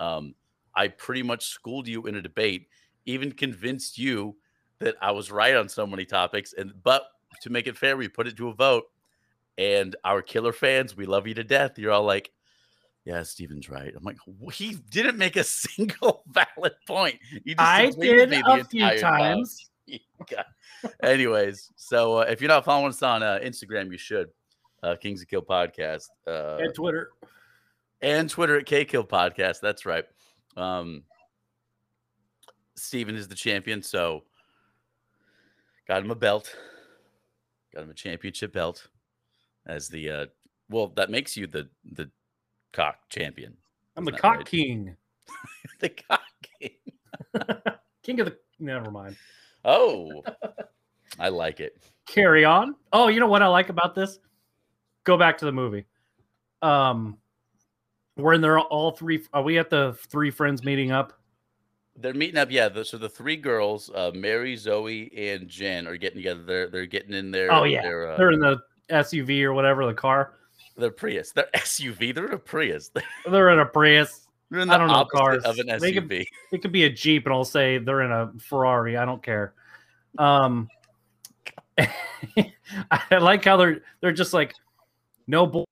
Um, 0.00 0.34
I 0.74 0.88
pretty 0.88 1.22
much 1.22 1.46
schooled 1.46 1.86
you 1.86 2.06
in 2.06 2.16
a 2.16 2.22
debate, 2.22 2.68
even 3.06 3.30
convinced 3.30 3.98
you 3.98 4.36
that 4.80 4.96
I 5.00 5.12
was 5.12 5.30
right 5.30 5.54
on 5.54 5.68
so 5.68 5.86
many 5.86 6.04
topics. 6.04 6.52
And 6.52 6.72
but 6.82 7.04
to 7.42 7.50
make 7.50 7.68
it 7.68 7.76
fair, 7.76 7.96
we 7.96 8.08
put 8.08 8.26
it 8.26 8.36
to 8.36 8.48
a 8.48 8.54
vote 8.54 8.84
and 9.58 9.94
our 10.04 10.22
killer 10.22 10.52
fans, 10.52 10.96
we 10.96 11.06
love 11.06 11.26
you 11.26 11.34
to 11.34 11.44
death. 11.44 11.78
You're 11.78 11.92
all 11.92 12.04
like, 12.04 12.30
yeah, 13.04 13.22
Steven's 13.22 13.68
right. 13.68 13.92
I'm 13.94 14.02
like, 14.02 14.16
"Wh- 14.42 14.52
he 14.52 14.74
didn't 14.90 15.18
make 15.18 15.36
a 15.36 15.44
single 15.44 16.24
valid 16.28 16.72
point. 16.86 17.18
He 17.44 17.54
I 17.58 17.90
did 17.90 18.30
me 18.30 18.42
the 18.44 18.52
a 18.60 18.64
few 18.64 18.98
times. 18.98 19.70
Anyways, 21.02 21.70
so 21.76 22.18
uh, 22.18 22.26
if 22.28 22.40
you're 22.40 22.48
not 22.48 22.64
following 22.64 22.88
us 22.88 23.02
on 23.02 23.22
uh, 23.22 23.38
Instagram, 23.42 23.90
you 23.90 23.98
should. 23.98 24.28
Uh, 24.82 24.96
Kings 24.96 25.22
of 25.22 25.28
Kill 25.28 25.40
podcast 25.42 26.08
uh, 26.26 26.56
And 26.60 26.74
Twitter. 26.74 27.10
and 28.02 28.28
Twitter 28.28 28.58
at 28.58 28.66
K 28.66 28.84
Kill 28.84 29.04
podcast. 29.04 29.60
That's 29.60 29.86
right. 29.86 30.04
Um, 30.56 31.04
Steven 32.76 33.14
is 33.16 33.28
the 33.28 33.34
champion, 33.34 33.82
so 33.82 34.24
got 35.88 36.02
him 36.02 36.10
a 36.10 36.14
belt. 36.14 36.54
Got 37.74 37.84
him 37.84 37.90
a 37.90 37.94
championship 37.94 38.52
belt 38.52 38.88
as 39.66 39.88
the 39.88 40.10
uh 40.10 40.26
well, 40.70 40.88
that 40.96 41.10
makes 41.10 41.36
you 41.36 41.46
the 41.46 41.68
the 41.84 42.10
cock 42.72 42.96
champion. 43.08 43.56
I'm 43.96 44.04
the 44.04 44.12
cock 44.12 44.38
right? 44.38 44.46
king. 44.46 44.96
the 45.80 45.90
cock 45.90 46.20
king. 46.60 46.70
King 48.02 48.20
of 48.20 48.26
the. 48.26 48.36
Never 48.60 48.90
mind. 48.90 49.16
Oh, 49.64 50.22
I 51.18 51.30
like 51.30 51.60
it. 51.60 51.82
carry 52.06 52.44
on. 52.44 52.76
Oh, 52.92 53.08
you 53.08 53.18
know 53.18 53.26
what 53.26 53.42
I 53.42 53.46
like 53.46 53.70
about 53.70 53.94
this? 53.94 54.18
Go 55.04 55.16
back 55.16 55.38
to 55.38 55.46
the 55.46 55.52
movie. 55.52 55.86
Um, 56.60 57.16
we're 58.16 58.34
in 58.34 58.40
there 58.40 58.58
all 58.58 58.92
three. 58.92 59.24
Are 59.32 59.42
we 59.42 59.58
at 59.58 59.70
the 59.70 59.96
three 60.10 60.30
friends 60.30 60.64
meeting 60.64 60.92
up? 60.92 61.14
They're 61.96 62.14
meeting 62.14 62.38
up, 62.38 62.50
yeah. 62.50 62.68
The, 62.68 62.84
so 62.84 62.98
the 62.98 63.08
three 63.08 63.36
girls, 63.36 63.90
uh, 63.94 64.10
Mary, 64.14 64.56
Zoe, 64.56 65.12
and 65.16 65.48
Jen, 65.48 65.86
are 65.86 65.96
getting 65.96 66.18
together. 66.18 66.42
They're 66.42 66.68
they're 66.68 66.86
getting 66.86 67.14
in 67.14 67.30
there. 67.30 67.52
Oh, 67.52 67.64
yeah. 67.64 67.82
their, 67.82 68.12
uh, 68.12 68.16
They're 68.16 68.32
in 68.32 68.40
the 68.40 68.58
SUV 68.90 69.42
or 69.42 69.52
whatever 69.52 69.86
the 69.86 69.94
car. 69.94 70.34
The 70.76 70.90
Prius. 70.90 71.32
They're 71.32 71.48
SUV. 71.54 72.14
They're 72.14 72.26
in 72.26 72.32
a 72.34 72.38
Prius. 72.38 72.90
They're 73.28 73.50
in 73.50 73.58
a 73.60 73.66
Prius. 73.66 74.26
They're 74.50 74.60
in 74.60 74.70
I 74.70 74.76
don't 74.78 74.88
know 74.88 75.04
cars. 75.04 75.42
of 75.44 75.58
an 75.58 75.66
They 75.80 75.92
could- 75.92 76.08
SUV. 76.08 76.26
It 76.52 76.62
could 76.62 76.72
be 76.72 76.84
a 76.84 76.90
Jeep, 76.90 77.26
and 77.26 77.34
I'll 77.34 77.44
say 77.44 77.78
they're 77.78 78.02
in 78.02 78.12
a 78.12 78.30
Ferrari. 78.38 78.96
I 78.96 79.04
don't 79.04 79.22
care. 79.22 79.54
Um, 80.18 80.68
I 81.78 83.18
like 83.18 83.44
how 83.44 83.56
they're 83.56 83.80
they're 84.00 84.12
just 84.12 84.32
like 84.32 84.54
no 85.26 85.46
bull 85.46 85.66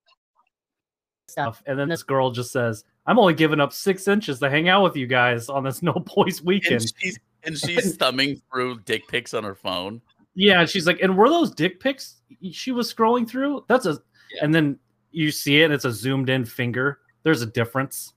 stuff, 1.28 1.62
and 1.66 1.78
then 1.78 1.88
this 1.88 2.02
girl 2.02 2.30
just 2.32 2.50
says, 2.50 2.84
"I'm 3.06 3.18
only 3.18 3.34
giving 3.34 3.60
up 3.60 3.72
six 3.72 4.08
inches 4.08 4.40
to 4.40 4.50
hang 4.50 4.68
out 4.68 4.82
with 4.82 4.96
you 4.96 5.06
guys 5.06 5.48
on 5.48 5.62
this 5.64 5.82
no 5.82 5.92
boys 5.92 6.38
and 6.38 6.46
weekend." 6.46 6.92
she's 6.98 7.18
and 7.44 7.56
she's 7.56 7.96
thumbing 7.96 8.40
through 8.50 8.80
dick 8.80 9.06
pics 9.08 9.32
on 9.34 9.44
her 9.44 9.54
phone. 9.54 10.00
Yeah, 10.34 10.60
and 10.60 10.68
she's 10.68 10.86
like, 10.86 11.00
and 11.00 11.16
were 11.16 11.28
those 11.28 11.50
dick 11.54 11.78
pics 11.80 12.20
she 12.52 12.72
was 12.72 12.92
scrolling 12.92 13.28
through? 13.28 13.64
That's 13.68 13.86
a, 13.86 13.98
Yeah. 14.34 14.44
and 14.44 14.54
then 14.54 14.78
you 15.10 15.30
see 15.30 15.60
it, 15.60 15.64
and 15.66 15.74
it's 15.74 15.84
a 15.84 15.92
zoomed 15.92 16.30
in 16.30 16.44
finger. 16.44 17.00
There's 17.22 17.42
a 17.42 17.46
difference. 17.46 18.14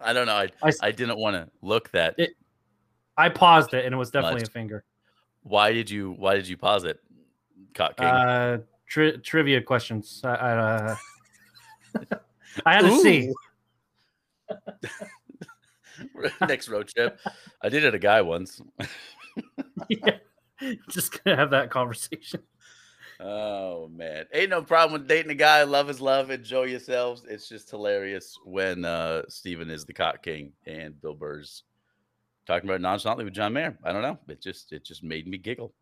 I 0.00 0.12
don't 0.12 0.26
know. 0.26 0.34
I 0.34 0.72
I 0.82 0.90
didn't 0.90 1.18
want 1.18 1.36
to 1.36 1.48
look 1.62 1.90
that. 1.92 2.14
It- 2.18 2.36
I 3.16 3.28
paused 3.28 3.74
it, 3.74 3.84
and 3.84 3.94
it 3.94 3.98
was 3.98 4.10
definitely 4.10 4.40
Much. 4.40 4.48
a 4.48 4.52
finger. 4.52 4.84
why 5.42 5.72
did 5.72 5.88
you 5.90 6.12
Why 6.18 6.34
did 6.34 6.48
you 6.48 6.56
pause 6.56 6.84
it? 6.84 6.98
Cock 7.74 7.96
King. 7.98 8.06
Uh, 8.06 8.58
tri- 8.88 9.16
trivia 9.22 9.60
questions. 9.60 10.20
I, 10.24 10.28
I, 10.34 10.50
uh, 10.52 10.96
I 12.66 12.72
had 12.74 12.80
to 12.82 12.98
see. 13.00 13.32
Next 16.40 16.68
road 16.68 16.88
trip. 16.88 17.20
I 17.62 17.68
did 17.68 17.84
it 17.84 17.94
a 17.94 17.98
guy 17.98 18.20
once. 18.22 18.60
yeah. 19.88 20.16
Just 20.90 21.22
gonna 21.22 21.36
have 21.36 21.50
that 21.50 21.70
conversation. 21.70 22.40
Oh 23.24 23.88
man, 23.88 24.24
ain't 24.32 24.50
no 24.50 24.62
problem 24.62 24.98
with 25.00 25.06
dating 25.08 25.30
a 25.30 25.34
guy. 25.36 25.62
Love 25.62 25.88
is 25.88 26.00
love. 26.00 26.30
Enjoy 26.32 26.64
yourselves. 26.64 27.24
It's 27.28 27.48
just 27.48 27.70
hilarious 27.70 28.36
when 28.44 28.84
uh 28.84 29.22
Steven 29.28 29.70
is 29.70 29.84
the 29.84 29.92
cock 29.92 30.24
king 30.24 30.52
and 30.66 31.00
Bill 31.00 31.14
Burr's 31.14 31.62
talking 32.48 32.68
about 32.68 32.80
nonchalantly 32.80 33.24
with 33.24 33.34
John 33.34 33.52
Mayer. 33.52 33.78
I 33.84 33.92
don't 33.92 34.02
know. 34.02 34.18
It 34.26 34.42
just 34.42 34.72
it 34.72 34.84
just 34.84 35.04
made 35.04 35.28
me 35.28 35.38
giggle. 35.38 35.72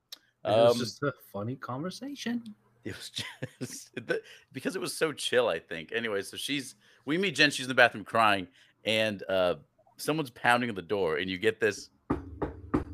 It 0.45 0.49
was 0.51 0.73
Um, 0.75 0.79
just 0.81 1.03
a 1.03 1.15
funny 1.33 1.57
conversation. 1.57 2.43
it 2.85 2.95
was 2.95 3.11
just 3.61 3.95
the, 3.95 4.21
because 4.53 4.77
it 4.77 4.83
was 4.83 4.95
so 4.95 5.11
chill. 5.11 5.49
I 5.49 5.61
think. 5.61 5.93
Anyway, 5.95 6.21
so 6.21 6.37
she's 6.37 6.75
we 7.07 7.17
meet 7.17 7.37
Jen. 7.37 7.51
She's 7.51 7.65
in 7.65 7.71
the 7.71 7.75
bathroom 7.75 8.05
crying, 8.05 8.49
and 8.85 9.23
uh 9.31 9.55
someone's 9.97 10.31
pounding 10.31 10.69
on 10.69 10.77
the 10.77 10.83
door, 10.83 11.17
and 11.17 11.31
you 11.31 11.39
get 11.39 11.59
this 11.59 11.89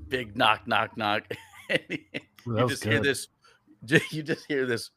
big 0.09 0.37
knock, 0.37 0.68
knock, 0.68 0.96
knock. 0.96 1.25
and 1.70 1.83
Ooh, 2.46 2.52
that 2.55 2.61
you 2.62 2.68
just 2.68 2.85
hear 2.85 3.00
this 3.02 3.29
you 4.11 4.22
just 4.22 4.46
hear 4.46 4.66
this 4.66 4.90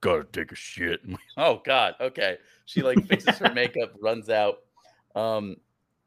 gotta 0.00 0.24
take 0.24 0.52
a 0.52 0.54
shit. 0.54 1.00
Oh 1.36 1.60
god 1.64 1.94
okay. 2.00 2.38
She 2.66 2.82
like 2.82 3.06
fixes 3.06 3.38
her 3.38 3.52
makeup 3.52 3.92
runs 4.00 4.28
out. 4.30 4.58
Um 5.14 5.56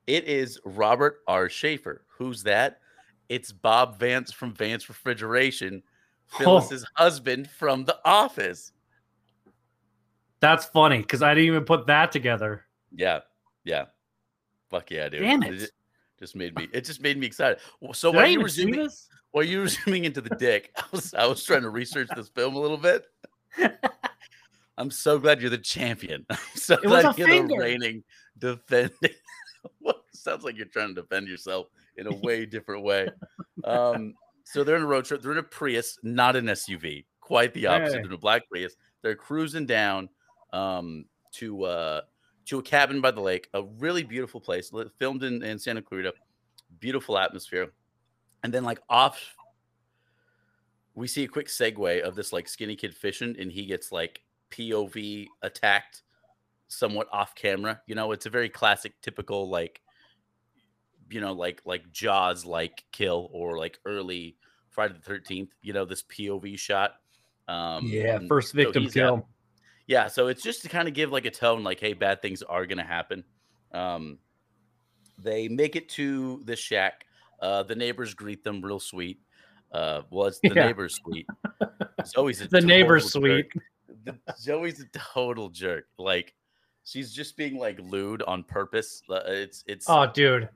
it 0.08 0.26
is 0.26 0.60
robert 0.66 1.22
r. 1.28 1.50
Shafer. 1.50 2.06
Who's 2.18 2.44
that? 2.44 2.80
It's 3.30 3.52
bob 3.52 3.98
vance 4.00 4.32
from 4.32 4.54
vance 4.54 4.88
refrigeration 4.90 5.84
Oh. 6.34 6.38
phyllis's 6.38 6.86
husband 6.96 7.50
from 7.50 7.84
the 7.84 7.98
office. 8.06 8.72
That's 10.40 10.66
funny 10.66 11.00
because 11.00 11.22
I 11.22 11.34
didn't 11.34 11.48
even 11.48 11.66
put 11.66 11.88
that 11.88 12.12
together. 12.12 12.66
yeah 12.96 13.20
yeah. 13.64 13.86
Fuck 14.70 14.90
yeah 14.92 15.10
dude. 15.10 15.22
Damn 15.22 15.44
it 15.44 15.62
it. 15.64 15.72
just 16.20 16.36
made 16.36 16.56
me 16.56 16.68
it 16.74 16.86
just 16.86 17.02
made 17.02 17.18
me 17.18 17.28
excited. 17.28 17.60
So 17.94 18.12
Did 18.12 18.18
I 18.18 18.22
while 18.24 18.32
you 18.32 18.40
were 18.42 18.50
zooming 18.50 18.90
While 19.32 19.46
you 19.46 19.60
were 19.60 19.68
zooming 19.70 20.06
into 20.06 20.22
the 20.22 20.36
dick, 20.36 20.72
I 20.78 20.84
was 20.92 21.14
I 21.14 21.26
was 21.26 21.44
trying 21.44 21.62
to 21.64 21.70
research 21.70 22.10
this 22.16 22.30
film 22.30 22.56
a 22.56 22.60
little 22.60 22.78
bit. 22.78 23.06
I'm 24.78 24.92
so 24.92 25.20
glad 25.20 25.42
you're 25.42 25.50
the 25.50 25.58
champion. 25.58 26.26
I'm 26.30 26.38
so 26.56 26.76
It 26.76 26.86
was 26.86 27.04
glad 27.04 27.18
you're 27.18 27.28
finger. 27.28 27.56
the 27.56 27.60
reigning 27.60 28.04
defending. 28.38 28.92
what 29.80 30.04
sounds 30.14 30.44
like 30.44 30.58
you're 30.58 30.66
trying 30.66 30.96
to 30.96 31.02
defend 31.02 31.28
yourself 31.28 31.68
in 31.98 32.08
a 32.08 32.16
way 32.16 32.46
different 32.46 32.84
way. 32.84 33.10
Um, 33.64 34.14
so 34.44 34.64
they're 34.64 34.78
in 34.78 34.82
a 34.82 34.88
road 34.88 35.06
trip. 35.06 35.22
They're 35.22 35.34
in 35.34 35.38
a 35.38 35.44
Prius, 35.44 35.98
not 36.04 36.36
an 36.36 36.46
SUV. 36.46 37.06
Quite 37.20 37.54
the 37.54 37.68
opposite. 37.68 37.98
Hey. 37.98 38.02
They're 38.02 38.06
in 38.08 38.14
a 38.14 38.18
black 38.18 38.50
Prius. 38.50 38.76
They're 39.02 39.16
cruising 39.16 39.66
down 39.66 40.10
um, 40.52 41.06
to 41.34 41.64
uh, 41.64 42.02
to 42.46 42.60
a 42.60 42.64
cabin 42.64 43.02
by 43.02 43.12
the 43.12 43.22
lake. 43.22 43.50
A 43.54 43.64
really 43.64 44.04
beautiful 44.04 44.42
place. 44.42 44.72
Filmed 44.98 45.24
in, 45.24 45.44
in 45.44 45.60
Santa 45.60 45.82
Clarita. 45.82 46.14
Beautiful 46.80 47.18
atmosphere. 47.18 47.72
And 48.44 48.54
then 48.54 48.64
like 48.64 48.80
off, 48.90 49.36
we 50.96 51.08
see 51.08 51.24
a 51.24 51.28
quick 51.28 51.48
segue 51.48 52.02
of 52.02 52.16
this 52.16 52.34
like 52.34 52.48
skinny 52.48 52.76
kid 52.76 52.96
fishing, 52.96 53.36
and 53.40 53.52
he 53.52 53.66
gets 53.66 53.92
like 53.92 54.22
POV 54.52 55.28
attacked, 55.42 56.04
somewhat 56.68 57.08
off 57.12 57.36
camera. 57.36 57.82
You 57.86 57.96
know, 57.96 58.12
it's 58.12 58.26
a 58.26 58.30
very 58.30 58.50
classic, 58.50 58.94
typical 59.02 59.50
like 59.50 59.82
you 61.10 61.22
know, 61.22 61.34
like 61.34 61.62
like 61.66 61.92
Jaws 61.92 62.46
like 62.46 62.84
kill 62.92 63.30
or 63.34 63.58
like 63.58 63.80
early 63.86 64.38
Friday 64.70 64.94
the 64.96 65.02
Thirteenth. 65.02 65.52
You 65.62 65.74
know, 65.74 65.86
this 65.86 66.04
POV 66.04 66.58
shot. 66.58 66.96
Um, 67.48 67.86
yeah, 67.86 68.20
first 68.28 68.54
victim 68.54 68.86
got- 68.86 68.94
kill. 68.94 69.28
yeah, 69.88 70.08
so 70.08 70.28
it's 70.28 70.42
just 70.42 70.62
to 70.64 70.70
kind 70.70 70.88
of 70.88 70.94
give 70.94 71.12
like 71.12 71.26
a 71.26 71.32
tone, 71.32 71.64
like, 71.64 71.80
hey, 71.80 71.94
bad 71.94 72.22
things 72.22 72.42
are 72.44 72.66
gonna 72.66 72.84
happen. 72.84 73.24
Um, 73.74 74.20
they 75.18 75.48
make 75.48 75.76
it 75.76 75.90
to 75.90 76.42
the 76.46 76.56
shack. 76.56 77.06
Uh, 77.42 77.64
the 77.64 77.76
neighbors 77.76 78.14
greet 78.14 78.44
them 78.44 78.62
real 78.62 78.80
sweet. 78.80 79.20
Uh, 79.72 80.02
well, 80.12 80.28
it's 80.28 80.40
the 80.40 80.50
Yeah. 80.50 80.66
neighbors 80.68 80.96
sweet. 80.96 81.26
Zoe's 82.06 82.42
a 82.42 82.48
the 82.48 82.62
neighbor's 82.62 83.12
jerk. 83.14 83.52
The, 84.04 84.18
Zoe's 84.38 84.80
a 84.82 84.86
total 84.94 85.50
jerk. 85.50 85.86
Like, 85.98 86.34
she's 86.84 87.14
just 87.14 87.38
being 87.38 87.58
like 87.58 87.80
lewd 87.80 88.22
on 88.24 88.44
purpose. 88.44 89.02
Uh, 89.10 89.22
It's 89.28 89.64
it's 89.68 89.86
Oh, 89.90 90.06
dude. 90.12 90.50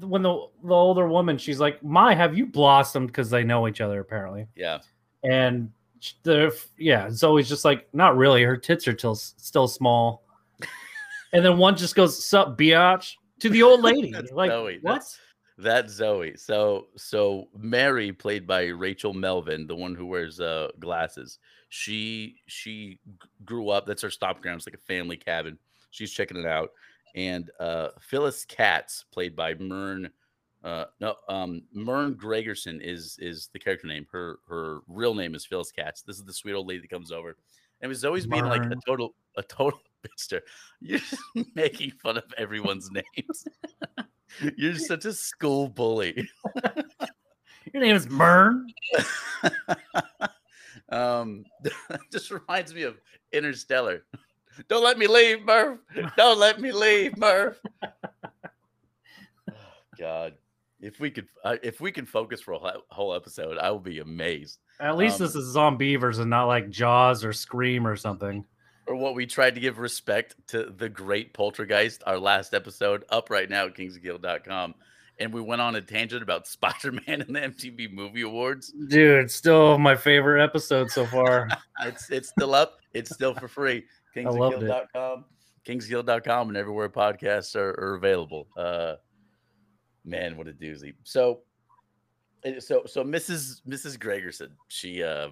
When 0.00 0.22
the 0.22 0.48
the 0.62 0.74
older 0.74 1.06
woman, 1.08 1.36
she's 1.38 1.60
like, 1.60 1.82
"My, 1.82 2.14
have 2.14 2.36
you 2.36 2.46
blossomed?" 2.46 3.08
Because 3.08 3.28
they 3.30 3.44
know 3.44 3.68
each 3.68 3.80
other 3.80 4.00
apparently. 4.00 4.46
yeah. 4.56 4.78
And 5.22 5.70
the 6.22 6.54
yeah, 6.78 7.10
Zoe's 7.10 7.48
just 7.48 7.64
like, 7.64 7.88
"Not 7.94 8.16
really. 8.16 8.42
Her 8.42 8.56
tits 8.56 8.86
are 8.88 8.96
still 8.96 9.14
still 9.14 9.68
small." 9.68 10.24
and 11.32 11.44
then 11.44 11.56
one 11.58 11.76
just 11.76 11.94
goes, 11.94 12.24
"Sup, 12.24 12.56
biatch?" 12.58 13.14
to 13.40 13.48
the 13.48 13.62
old 13.62 13.82
lady. 13.90 14.12
Like, 14.32 14.50
Zoe. 14.50 14.78
what? 14.82 14.92
That's- 14.92 15.18
That's 15.56 15.92
Zoe. 15.92 16.36
So 16.36 16.88
so 16.96 17.48
Mary, 17.56 18.12
played 18.12 18.46
by 18.46 18.64
Rachel 18.66 19.14
Melvin, 19.14 19.66
the 19.66 19.76
one 19.76 19.94
who 19.94 20.06
wears 20.06 20.40
uh, 20.40 20.68
glasses. 20.80 21.38
She 21.68 22.40
she 22.46 22.98
grew 23.44 23.68
up. 23.68 23.86
That's 23.86 24.02
her 24.02 24.10
stop 24.10 24.42
ground. 24.42 24.58
It's 24.58 24.66
like 24.66 24.74
a 24.74 24.92
family 24.92 25.16
cabin. 25.16 25.58
She's 25.90 26.12
checking 26.12 26.36
it 26.36 26.46
out. 26.46 26.70
And 27.14 27.50
uh, 27.60 27.90
Phyllis 28.00 28.44
Katz, 28.44 29.04
played 29.12 29.36
by 29.36 29.54
Mern. 29.54 30.10
Uh, 30.64 30.86
no, 31.00 31.14
um, 31.28 31.62
Mern 31.72 32.14
Gregerson 32.14 32.80
is 32.82 33.16
is 33.20 33.48
the 33.52 33.58
character 33.60 33.86
name. 33.86 34.06
Her 34.10 34.38
her 34.48 34.80
real 34.88 35.14
name 35.14 35.36
is 35.36 35.46
Phyllis 35.46 35.70
Katz. 35.70 36.02
This 36.02 36.16
is 36.16 36.24
the 36.24 36.32
sweet 36.32 36.54
old 36.54 36.66
lady 36.66 36.80
that 36.80 36.90
comes 36.90 37.12
over, 37.12 37.36
and 37.80 37.88
was 37.88 38.04
always 38.04 38.26
being 38.26 38.46
like 38.46 38.64
a 38.64 38.76
total 38.84 39.14
a 39.36 39.42
total 39.42 39.78
bitster. 40.04 40.40
You're 40.80 40.98
just 40.98 41.22
making 41.54 41.92
fun 42.02 42.16
of 42.16 42.24
everyone's 42.36 42.90
names. 42.90 43.46
You're 44.56 44.76
such 44.76 45.04
a 45.04 45.12
school 45.12 45.68
bully. 45.68 46.28
Your 47.72 47.82
name 47.82 47.96
is 47.96 48.08
Mern. 48.08 48.66
um, 50.90 51.44
just 52.12 52.30
reminds 52.30 52.74
me 52.74 52.82
of 52.82 53.00
Interstellar. 53.32 54.04
Don't 54.68 54.84
let 54.84 54.98
me 54.98 55.06
leave, 55.06 55.44
Murph. 55.44 55.80
Don't 56.16 56.38
let 56.38 56.60
me 56.60 56.70
leave, 56.70 57.16
Murph. 57.18 57.58
Oh, 59.50 59.54
God, 59.98 60.34
if 60.80 61.00
we 61.00 61.10
could, 61.10 61.26
uh, 61.44 61.56
if 61.62 61.80
we 61.80 61.90
can 61.90 62.06
focus 62.06 62.40
for 62.40 62.52
a 62.52 62.58
whole- 62.58 62.84
whole 62.90 63.14
episode, 63.14 63.58
I 63.58 63.70
will 63.70 63.80
be 63.80 63.98
amazed. 63.98 64.60
At 64.80 64.96
least 64.96 65.20
Um, 65.20 65.26
this 65.26 65.34
is 65.34 65.56
Zombeavers 65.56 66.20
and 66.20 66.30
not 66.30 66.44
like 66.46 66.70
Jaws 66.70 67.24
or 67.24 67.32
Scream 67.32 67.86
or 67.86 67.96
something. 67.96 68.44
Or 68.86 68.96
what 68.96 69.14
we 69.14 69.26
tried 69.26 69.54
to 69.54 69.60
give 69.60 69.78
respect 69.78 70.36
to 70.48 70.64
the 70.64 70.88
great 70.88 71.32
Poltergeist, 71.32 72.02
our 72.06 72.18
last 72.18 72.52
episode, 72.52 73.04
up 73.08 73.30
right 73.30 73.48
now 73.48 73.66
at 73.66 73.74
kingskill.com. 73.74 74.74
And 75.18 75.32
we 75.32 75.40
went 75.40 75.62
on 75.62 75.76
a 75.76 75.80
tangent 75.80 76.22
about 76.22 76.46
Spider 76.46 76.92
Man 76.92 77.22
and 77.22 77.34
the 77.34 77.40
MTV 77.40 77.92
Movie 77.92 78.22
Awards. 78.22 78.72
Dude, 78.88 79.30
still 79.30 79.78
my 79.78 79.96
favorite 79.96 80.42
episode 80.42 80.90
so 80.90 81.06
far. 81.06 81.48
It's 81.84 82.08
it's 82.08 82.28
still 82.28 82.54
up. 82.54 82.78
It's 82.94 83.12
still 83.12 83.34
for 83.34 83.48
free. 83.48 83.84
Kingskill.com, 84.16 85.24
kingskill.com, 85.66 86.48
and 86.48 86.56
everywhere 86.56 86.88
podcasts 86.88 87.56
are, 87.56 87.70
are 87.70 87.96
available. 87.96 88.46
Uh, 88.56 88.94
man, 90.04 90.36
what 90.36 90.46
a 90.46 90.52
doozy. 90.52 90.94
So, 91.02 91.40
eh, 92.44 92.60
so 92.60 92.84
so 92.86 93.02
Mrs. 93.02 93.60
Mrs. 93.66 93.98
Gregerson, 93.98 94.50
she 94.68 95.02
uh, 95.02 95.30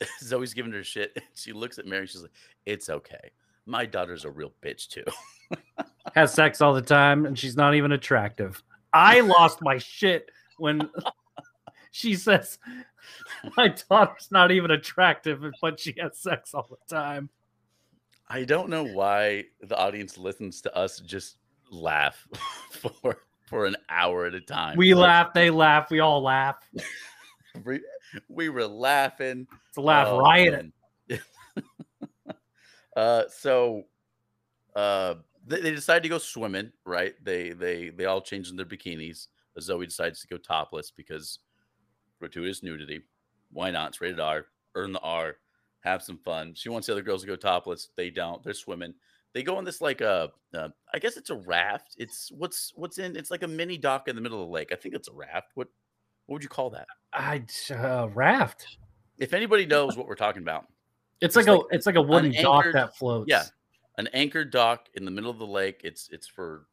always 0.32 0.54
giving 0.54 0.72
her 0.72 0.84
shit. 0.84 1.20
She 1.34 1.52
looks 1.52 1.78
at 1.78 1.86
Mary. 1.86 2.06
She's 2.06 2.22
like, 2.22 2.32
"It's 2.66 2.88
okay. 2.88 3.30
My 3.66 3.86
daughter's 3.86 4.24
a 4.24 4.30
real 4.30 4.52
bitch 4.62 4.88
too." 4.88 5.04
Has 6.14 6.32
sex 6.32 6.60
all 6.60 6.74
the 6.74 6.82
time 6.82 7.26
and 7.26 7.38
she's 7.38 7.56
not 7.56 7.74
even 7.74 7.92
attractive. 7.92 8.62
I 8.92 9.20
lost 9.20 9.60
my 9.62 9.78
shit 9.78 10.30
when 10.58 10.88
she 11.90 12.14
says 12.14 12.58
my 13.56 13.74
daughter's 13.88 14.28
not 14.30 14.50
even 14.50 14.70
attractive, 14.70 15.44
but 15.60 15.80
she 15.80 15.94
has 15.98 16.18
sex 16.18 16.54
all 16.54 16.68
the 16.70 16.94
time. 16.94 17.30
I 18.28 18.44
don't 18.44 18.68
know 18.68 18.84
why 18.84 19.44
the 19.60 19.76
audience 19.76 20.16
listens 20.18 20.60
to 20.62 20.76
us 20.76 21.00
just 21.00 21.38
laugh 21.70 22.26
for 22.70 23.18
for 23.46 23.66
an 23.66 23.76
hour 23.88 24.26
at 24.26 24.34
a 24.34 24.40
time. 24.40 24.76
We 24.76 24.94
Like, 24.94 25.02
laugh, 25.08 25.34
they 25.34 25.50
laugh, 25.50 25.90
we 25.90 26.00
all 26.00 26.22
laugh. 26.22 26.56
we, 27.64 27.80
we 28.28 28.48
were 28.48 28.66
laughing. 28.66 29.46
It's 29.74 29.78
a 29.78 29.80
laugh 29.80 30.06
Oh, 30.08 30.20
riot. 30.20 30.66
uh, 32.96 33.24
so 33.28 33.82
uh, 34.76 35.16
they, 35.44 35.60
they 35.62 35.72
decide 35.72 36.04
to 36.04 36.08
go 36.08 36.18
swimming, 36.18 36.70
right? 36.86 37.12
They 37.24 37.50
they 37.50 37.88
they 37.88 38.04
all 38.04 38.20
change 38.20 38.50
in 38.50 38.56
their 38.56 38.66
bikinis. 38.66 39.26
Zoe 39.58 39.84
decides 39.84 40.20
to 40.20 40.28
go 40.28 40.36
topless 40.36 40.92
because 40.92 41.40
gratuitous 42.20 42.62
nudity. 42.62 43.02
Why 43.50 43.72
not? 43.72 43.88
It's 43.88 44.00
rated 44.00 44.20
R. 44.20 44.46
Earn 44.76 44.92
the 44.92 45.00
R. 45.00 45.38
Have 45.80 46.04
some 46.04 46.18
fun. 46.18 46.54
She 46.54 46.68
wants 46.68 46.86
the 46.86 46.92
other 46.92 47.02
girls 47.02 47.22
to 47.22 47.26
go 47.26 47.34
topless. 47.34 47.88
They 47.96 48.10
don't. 48.10 48.44
They're 48.44 48.54
swimming. 48.54 48.94
They 49.32 49.42
go 49.42 49.56
on 49.56 49.64
this 49.64 49.80
like 49.80 50.02
a, 50.02 50.30
uh, 50.56 50.68
I 50.94 51.00
guess 51.00 51.16
it's 51.16 51.30
a 51.30 51.34
raft. 51.34 51.96
It's 51.98 52.30
what's 52.30 52.72
what's 52.76 52.98
in. 52.98 53.16
It's 53.16 53.32
like 53.32 53.42
a 53.42 53.48
mini 53.48 53.76
dock 53.76 54.06
in 54.06 54.14
the 54.14 54.22
middle 54.22 54.40
of 54.40 54.46
the 54.46 54.52
lake. 54.52 54.70
I 54.70 54.76
think 54.76 54.94
it's 54.94 55.08
a 55.08 55.12
raft. 55.12 55.50
What 55.54 55.66
what 56.26 56.34
would 56.34 56.44
you 56.44 56.48
call 56.48 56.70
that? 56.70 56.86
I 57.12 57.42
uh, 57.72 58.08
raft. 58.14 58.78
If 59.18 59.32
anybody 59.32 59.66
knows 59.66 59.96
what 59.96 60.06
we're 60.06 60.14
talking 60.14 60.42
about, 60.42 60.66
It's 61.20 61.36
It's 61.36 61.36
like, 61.36 61.46
like 61.46 61.66
a 61.72 61.74
it's 61.74 61.86
like 61.86 61.94
a 61.96 62.02
wooden 62.02 62.32
dock 62.42 62.66
that 62.72 62.96
floats. 62.96 63.26
Yeah, 63.28 63.44
an 63.98 64.08
anchored 64.12 64.50
dock 64.50 64.88
in 64.94 65.04
the 65.04 65.10
middle 65.10 65.30
of 65.30 65.38
the 65.38 65.46
lake. 65.46 65.80
It's 65.84 66.08
it's 66.12 66.26
for 66.26 66.66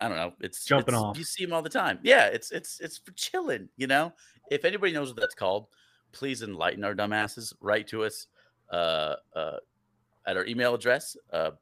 I 0.00 0.08
don't 0.08 0.16
know. 0.16 0.32
It's 0.40 0.64
Jumping 0.64 0.94
it's- 0.94 1.02
off. 1.02 1.16
You 1.18 1.24
see 1.24 1.44
them 1.44 1.52
all 1.54 1.62
the 1.62 1.68
time. 1.70 1.98
Yeah, 2.02 2.26
it's 2.26 2.50
it's 2.50 2.80
it's 2.80 2.98
for 2.98 3.12
chilling. 3.12 3.68
You 3.76 3.86
know, 3.86 4.12
if 4.50 4.64
anybody 4.64 4.92
knows 4.92 5.08
what 5.08 5.18
that's 5.20 5.34
called, 5.34 5.66
please 6.12 6.42
enlighten 6.42 6.84
our 6.84 6.94
dumbasses. 6.94 7.54
Write 7.60 7.86
to 7.88 8.04
us 8.04 8.26
uh, 8.70 9.14
uh, 9.34 9.56
at 10.26 10.36
our 10.36 10.44
email 10.46 10.74
address, 10.74 11.16
uh, 11.32 11.52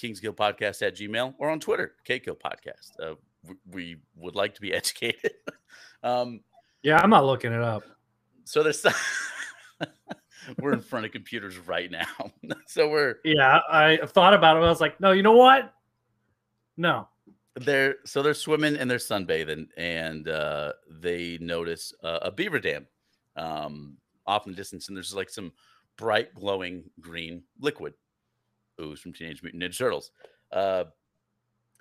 kingskillpodcast 0.00 0.82
at 0.86 0.96
gmail, 0.96 1.34
or 1.38 1.50
on 1.50 1.60
Twitter, 1.60 1.94
KKill 2.08 2.38
Podcast. 2.38 2.92
Uh, 3.02 3.14
we, 3.46 3.54
we 3.70 3.96
would 4.16 4.34
like 4.34 4.54
to 4.54 4.60
be 4.60 4.72
educated. 4.80 5.32
um, 6.02 6.40
Yeah, 6.82 6.98
I'm 7.02 7.10
not 7.10 7.24
looking 7.26 7.52
it 7.52 7.60
up. 7.62 7.82
so 8.44 8.62
there's 8.62 8.84
we're 10.60 10.72
in 10.72 10.80
front 10.80 11.06
of 11.06 11.12
computers 11.12 11.58
right 11.58 11.90
now. 11.90 12.06
so 12.66 12.88
we're 12.88 13.16
Yeah, 13.24 13.60
I 13.70 13.98
thought 14.06 14.34
about 14.34 14.56
it. 14.56 14.60
I 14.60 14.68
was 14.68 14.80
like, 14.80 15.00
no, 15.00 15.12
you 15.12 15.22
know 15.22 15.32
what? 15.36 15.72
No. 16.76 17.08
they're 17.56 17.96
so 18.04 18.22
they're 18.22 18.34
swimming 18.34 18.76
and 18.76 18.90
they're 18.90 18.98
sunbathing 18.98 19.68
and 19.76 20.28
uh 20.28 20.72
they 20.90 21.38
notice 21.40 21.92
uh, 22.02 22.18
a 22.22 22.30
beaver 22.32 22.58
dam 22.58 22.84
um 23.36 23.96
off 24.26 24.46
in 24.46 24.52
the 24.52 24.56
distance 24.56 24.88
and 24.88 24.96
there's 24.96 25.14
like 25.14 25.30
some 25.30 25.52
bright 25.96 26.34
glowing 26.34 26.82
green 27.00 27.44
liquid 27.60 27.94
ooze 28.80 28.98
from 29.00 29.12
teenage 29.12 29.40
mutant 29.42 29.62
ninja 29.62 29.78
turtles 29.78 30.10
uh 30.50 30.82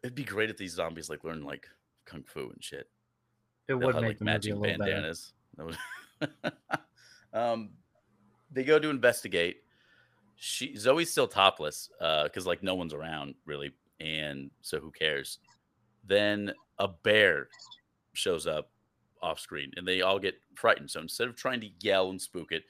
it'd 0.04 0.13
be 0.13 0.23
great 0.23 0.52
if 0.52 0.58
these 0.58 0.73
zombies 0.76 1.10
like 1.10 1.23
learn 1.23 1.41
like 1.43 1.65
kung 2.06 2.21
fu 2.23 2.41
and 2.52 2.63
shit 2.63 2.88
It 3.67 3.73
They'll 3.73 3.80
would 3.80 3.95
have, 3.95 4.04
make 4.04 4.21
a 4.21 4.23
little 4.26 4.62
better. 4.62 4.78
bandanas 4.78 5.34
um 7.34 7.69
they 8.53 8.63
go 8.63 8.79
to 8.79 8.89
investigate. 8.89 9.57
She 10.35 10.75
zoe's 10.75 11.11
still 11.11 11.27
topless 11.27 11.89
uh 12.01 12.23
because 12.23 12.45
like 12.45 12.63
no 12.63 12.75
one's 12.75 12.93
around 12.93 13.35
really 13.45 13.71
and 13.99 14.51
so 14.61 14.79
who 14.79 14.91
cares? 14.91 15.39
Then 16.05 16.53
a 16.79 16.87
bear 16.87 17.47
shows 18.13 18.47
up 18.47 18.69
off 19.21 19.39
screen 19.39 19.71
and 19.77 19.87
they 19.87 20.01
all 20.01 20.19
get 20.19 20.35
frightened. 20.55 20.91
So 20.91 20.99
instead 20.99 21.27
of 21.27 21.35
trying 21.35 21.61
to 21.61 21.69
yell 21.79 22.09
and 22.09 22.21
spook 22.21 22.51
it 22.51 22.63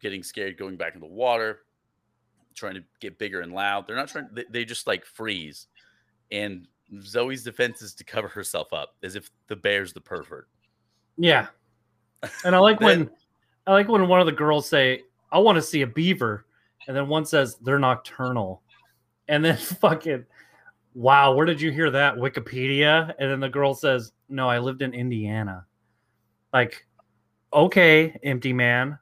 getting 0.00 0.22
scared 0.22 0.56
going 0.58 0.76
back 0.76 0.94
in 0.94 1.00
the 1.00 1.06
water 1.06 1.60
trying 2.54 2.74
to 2.74 2.82
get 3.00 3.18
bigger 3.18 3.40
and 3.40 3.52
loud 3.52 3.86
they're 3.86 3.94
not 3.96 4.08
trying 4.08 4.28
they, 4.32 4.44
they 4.50 4.64
just 4.64 4.86
like 4.86 5.04
freeze. 5.04 5.66
And 6.32 6.66
zoe's 7.02 7.44
defense 7.44 7.82
is 7.82 7.94
to 7.94 8.04
cover 8.04 8.28
herself 8.28 8.72
up 8.72 8.94
as 9.02 9.14
if 9.14 9.30
the 9.46 9.56
bear's 9.56 9.92
the 9.92 10.00
pervert. 10.00 10.48
Yeah. 11.16 11.46
And 12.44 12.56
I 12.56 12.58
like 12.58 12.80
Then- 12.80 12.88
when 12.88 13.10
I 13.68 13.72
like 13.72 13.86
when 13.86 14.08
one 14.08 14.18
of 14.18 14.26
the 14.26 14.32
girls 14.32 14.66
say, 14.66 15.02
"I 15.30 15.38
want 15.38 15.56
to 15.56 15.62
see 15.62 15.82
a 15.82 15.86
beaver," 15.86 16.46
and 16.86 16.96
then 16.96 17.06
one 17.06 17.26
says 17.26 17.56
they're 17.56 17.78
nocturnal, 17.78 18.62
and 19.28 19.44
then 19.44 19.56
fucking, 19.80 20.24
wow, 20.94 21.34
where 21.34 21.44
did 21.44 21.60
you 21.60 21.70
hear 21.70 21.90
that? 21.90 22.16
Wikipedia, 22.16 23.14
and 23.18 23.30
then 23.30 23.40
the 23.40 23.48
girl 23.50 23.74
says, 23.74 24.12
"No, 24.30 24.48
I 24.48 24.58
lived 24.58 24.80
in 24.80 24.94
Indiana." 24.94 25.66
Like, 26.50 26.86
okay, 27.52 28.18
empty 28.22 28.54
man, 28.54 28.98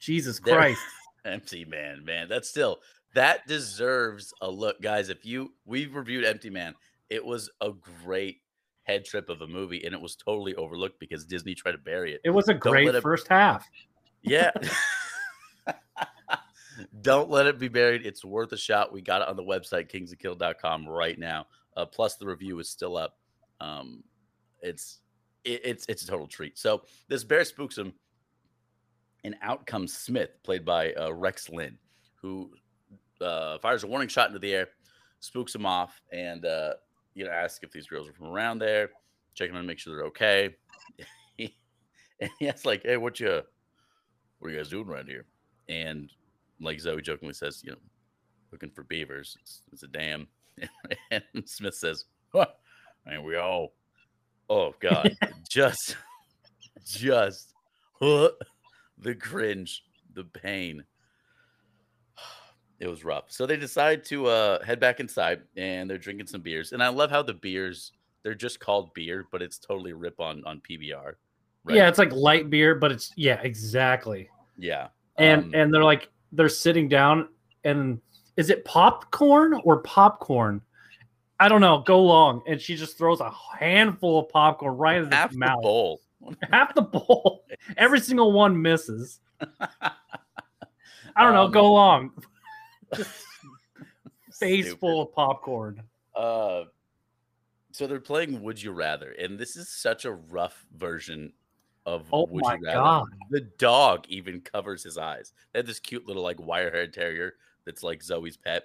Jesus 0.00 0.40
Christ. 0.40 0.82
Empty 1.24 1.64
Man, 1.64 2.04
man. 2.04 2.28
That's 2.28 2.48
still 2.48 2.80
that 3.14 3.46
deserves 3.46 4.34
a 4.40 4.50
look, 4.50 4.80
guys. 4.82 5.08
If 5.08 5.24
you 5.24 5.52
we've 5.66 5.94
reviewed 5.94 6.24
Empty 6.24 6.50
Man, 6.50 6.74
it 7.10 7.24
was 7.24 7.48
a 7.60 7.70
great 8.04 8.38
head 8.82 9.04
trip 9.04 9.28
of 9.28 9.40
a 9.42 9.46
movie, 9.46 9.84
and 9.84 9.94
it 9.94 10.00
was 10.00 10.16
totally 10.16 10.56
overlooked 10.56 10.98
because 10.98 11.24
Disney 11.24 11.54
tried 11.54 11.72
to 11.72 11.78
bury 11.78 12.12
it. 12.12 12.20
It 12.24 12.30
was 12.30 12.48
a 12.48 12.54
great 12.54 12.92
first 13.02 13.28
half. 13.28 13.68
Yeah. 14.22 14.50
Don't 17.02 17.30
let 17.30 17.46
it 17.46 17.58
be 17.58 17.68
buried. 17.68 18.06
It's 18.06 18.24
worth 18.24 18.52
a 18.52 18.56
shot. 18.56 18.92
We 18.92 19.02
got 19.02 19.22
it 19.22 19.28
on 19.28 19.36
the 19.36 19.42
website, 19.42 19.90
kingsofkill.com 19.90 20.88
right 20.88 21.18
now. 21.18 21.46
Uh, 21.76 21.86
plus, 21.86 22.16
the 22.16 22.26
review 22.26 22.58
is 22.58 22.68
still 22.68 22.96
up. 22.96 23.18
Um, 23.60 24.02
it's 24.62 25.00
it, 25.44 25.60
it's 25.64 25.86
it's 25.88 26.02
a 26.02 26.06
total 26.06 26.26
treat. 26.26 26.58
So 26.58 26.82
this 27.08 27.24
bear 27.24 27.44
spooks 27.44 27.76
him, 27.78 27.92
and 29.24 29.36
out 29.42 29.66
comes 29.66 29.96
Smith, 29.96 30.30
played 30.42 30.64
by 30.64 30.92
uh, 30.94 31.12
Rex 31.12 31.48
Linn, 31.48 31.78
who 32.20 32.50
uh, 33.20 33.58
fires 33.58 33.84
a 33.84 33.86
warning 33.86 34.08
shot 34.08 34.28
into 34.28 34.38
the 34.38 34.54
air, 34.54 34.68
spooks 35.20 35.54
him 35.54 35.66
off, 35.66 36.00
and 36.12 36.44
uh, 36.44 36.74
you 37.14 37.24
know 37.24 37.30
asks 37.30 37.60
if 37.62 37.70
these 37.70 37.86
girls 37.86 38.08
are 38.08 38.12
from 38.12 38.28
around 38.28 38.58
there, 38.58 38.90
checking 39.34 39.54
on 39.54 39.62
to 39.62 39.66
make 39.66 39.78
sure 39.78 39.96
they're 39.96 40.06
okay. 40.06 40.54
and 41.38 42.30
he 42.38 42.48
asks 42.48 42.66
like, 42.66 42.82
"Hey, 42.82 42.96
what 42.96 43.20
you 43.20 43.42
what 44.40 44.48
are 44.48 44.50
you 44.50 44.58
guys 44.58 44.68
doing 44.68 44.88
around 44.88 45.06
here?" 45.06 45.26
And 45.68 46.10
like 46.60 46.80
Zoe 46.80 47.00
jokingly 47.00 47.34
says, 47.34 47.62
"You 47.64 47.72
know, 47.72 47.78
looking 48.50 48.70
for 48.70 48.82
beavers. 48.82 49.36
It's, 49.40 49.62
it's 49.72 49.82
a 49.82 49.88
dam." 49.88 50.26
and 51.10 51.22
Smith 51.44 51.74
says, 51.74 52.06
huh, 52.34 52.46
"And 53.06 53.24
we 53.24 53.36
all." 53.36 53.74
Oh 54.48 54.74
God, 54.80 55.16
just, 55.50 55.96
just 56.84 57.54
huh, 58.00 58.30
the 58.98 59.14
cringe, 59.14 59.84
the 60.14 60.24
pain. 60.24 60.84
It 62.80 62.88
was 62.88 63.04
rough. 63.04 63.24
So 63.28 63.44
they 63.44 63.58
decide 63.58 64.06
to 64.06 64.28
uh, 64.28 64.64
head 64.64 64.80
back 64.80 65.00
inside, 65.00 65.42
and 65.54 65.90
they're 65.90 65.98
drinking 65.98 66.28
some 66.28 66.40
beers. 66.40 66.72
And 66.72 66.82
I 66.82 66.88
love 66.88 67.10
how 67.10 67.22
the 67.22 67.34
beers 67.34 67.92
they're 68.22 68.34
just 68.34 68.60
called 68.60 68.92
beer, 68.94 69.26
but 69.30 69.42
it's 69.42 69.58
totally 69.58 69.92
rip 69.92 70.20
on 70.20 70.42
on 70.44 70.60
PBR. 70.60 71.14
Yeah, 71.68 71.88
it's 71.88 71.98
like 71.98 72.12
light 72.12 72.50
beer, 72.50 72.74
but 72.74 72.90
it's 72.92 73.12
yeah, 73.16 73.40
exactly. 73.42 74.28
yeah. 74.58 74.88
and 75.18 75.44
Um, 75.44 75.50
and 75.54 75.72
they're 75.74 75.84
like 75.84 76.08
they're 76.32 76.48
sitting 76.48 76.88
down 76.88 77.28
and 77.64 78.00
is 78.36 78.48
it 78.50 78.64
popcorn 78.64 79.54
or 79.64 79.78
popcorn? 79.82 80.62
I 81.38 81.48
don't 81.48 81.60
know. 81.60 81.82
Go 81.86 82.02
long. 82.02 82.42
And 82.46 82.60
she 82.60 82.76
just 82.76 82.96
throws 82.98 83.20
a 83.20 83.30
handful 83.58 84.18
of 84.20 84.28
popcorn 84.28 84.76
right 84.76 84.98
in 85.02 85.10
half 85.10 85.30
his 85.30 85.36
the 85.36 85.40
mouth. 85.46 85.62
bowl. 85.62 86.00
half 86.50 86.74
the 86.74 86.82
bowl. 86.82 87.44
Every 87.76 88.00
single 88.00 88.32
one 88.32 88.60
misses. 88.60 89.20
I 89.40 91.24
don't 91.24 91.34
know. 91.34 91.44
Um, 91.46 91.50
go 91.52 91.72
long. 91.72 92.10
Face 94.38 94.66
Stupid. 94.66 94.80
full 94.80 95.02
of 95.02 95.12
popcorn. 95.12 95.82
Uh, 96.14 96.64
so 97.72 97.86
they're 97.86 98.00
playing 98.00 98.42
Would 98.42 98.62
You 98.62 98.72
Rather, 98.72 99.12
and 99.12 99.38
this 99.38 99.56
is 99.56 99.68
such 99.68 100.04
a 100.04 100.12
rough 100.12 100.66
version 100.76 101.32
of 101.94 102.06
Oh 102.12 102.26
Would 102.30 102.44
my 102.44 102.54
You 102.54 102.60
Rather. 102.64 102.78
God. 102.78 103.06
The 103.30 103.40
dog 103.58 104.04
even 104.08 104.40
covers 104.40 104.82
his 104.84 104.96
eyes. 104.98 105.32
They 105.52 105.58
had 105.58 105.66
this 105.66 105.80
cute 105.80 106.06
little 106.06 106.22
like 106.22 106.40
wire 106.40 106.70
haired 106.70 106.94
terrier 106.94 107.34
that's 107.66 107.82
like 107.82 108.02
Zoe's 108.02 108.36
pet, 108.36 108.64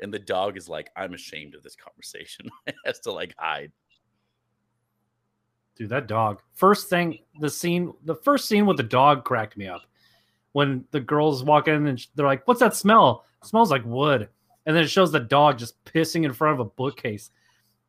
and 0.00 0.12
the 0.12 0.18
dog 0.18 0.56
is 0.56 0.68
like, 0.68 0.90
"I'm 0.96 1.14
ashamed 1.14 1.54
of 1.54 1.62
this 1.62 1.76
conversation." 1.76 2.48
it 2.66 2.74
has 2.84 3.00
to 3.00 3.12
like 3.12 3.34
hide. 3.38 3.72
dude 5.76 5.88
that 5.90 6.06
dog 6.06 6.40
first 6.54 6.88
thing 6.88 7.18
the 7.40 7.50
scene 7.50 7.92
the 8.04 8.14
first 8.14 8.46
scene 8.48 8.66
with 8.66 8.76
the 8.76 8.82
dog 8.82 9.24
cracked 9.24 9.56
me 9.56 9.66
up 9.66 9.82
when 10.52 10.84
the 10.90 11.00
girls 11.00 11.44
walk 11.44 11.68
in 11.68 11.86
and 11.86 12.06
they're 12.14 12.26
like 12.26 12.46
what's 12.48 12.60
that 12.60 12.74
smell 12.74 13.24
it 13.42 13.46
smells 13.46 13.70
like 13.70 13.84
wood 13.84 14.28
and 14.64 14.74
then 14.74 14.82
it 14.82 14.88
shows 14.88 15.12
the 15.12 15.20
dog 15.20 15.58
just 15.58 15.82
pissing 15.84 16.24
in 16.24 16.32
front 16.32 16.54
of 16.54 16.60
a 16.60 16.70
bookcase 16.70 17.30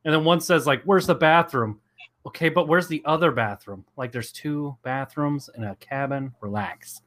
and 0.04 0.14
then 0.14 0.26
one 0.26 0.42
says 0.42 0.68
like 0.68 0.84
where's 0.84 1.08
the 1.08 1.16
bathroom 1.16 1.80
okay 2.26 2.50
but 2.50 2.68
where's 2.68 2.88
the 2.88 3.02
other 3.06 3.32
bathroom 3.32 3.86
like 3.96 4.12
there's 4.12 4.32
two 4.32 4.76
bathrooms 4.84 5.50
in 5.56 5.64
a 5.64 5.76
cabin 5.76 6.34
relax 6.42 7.02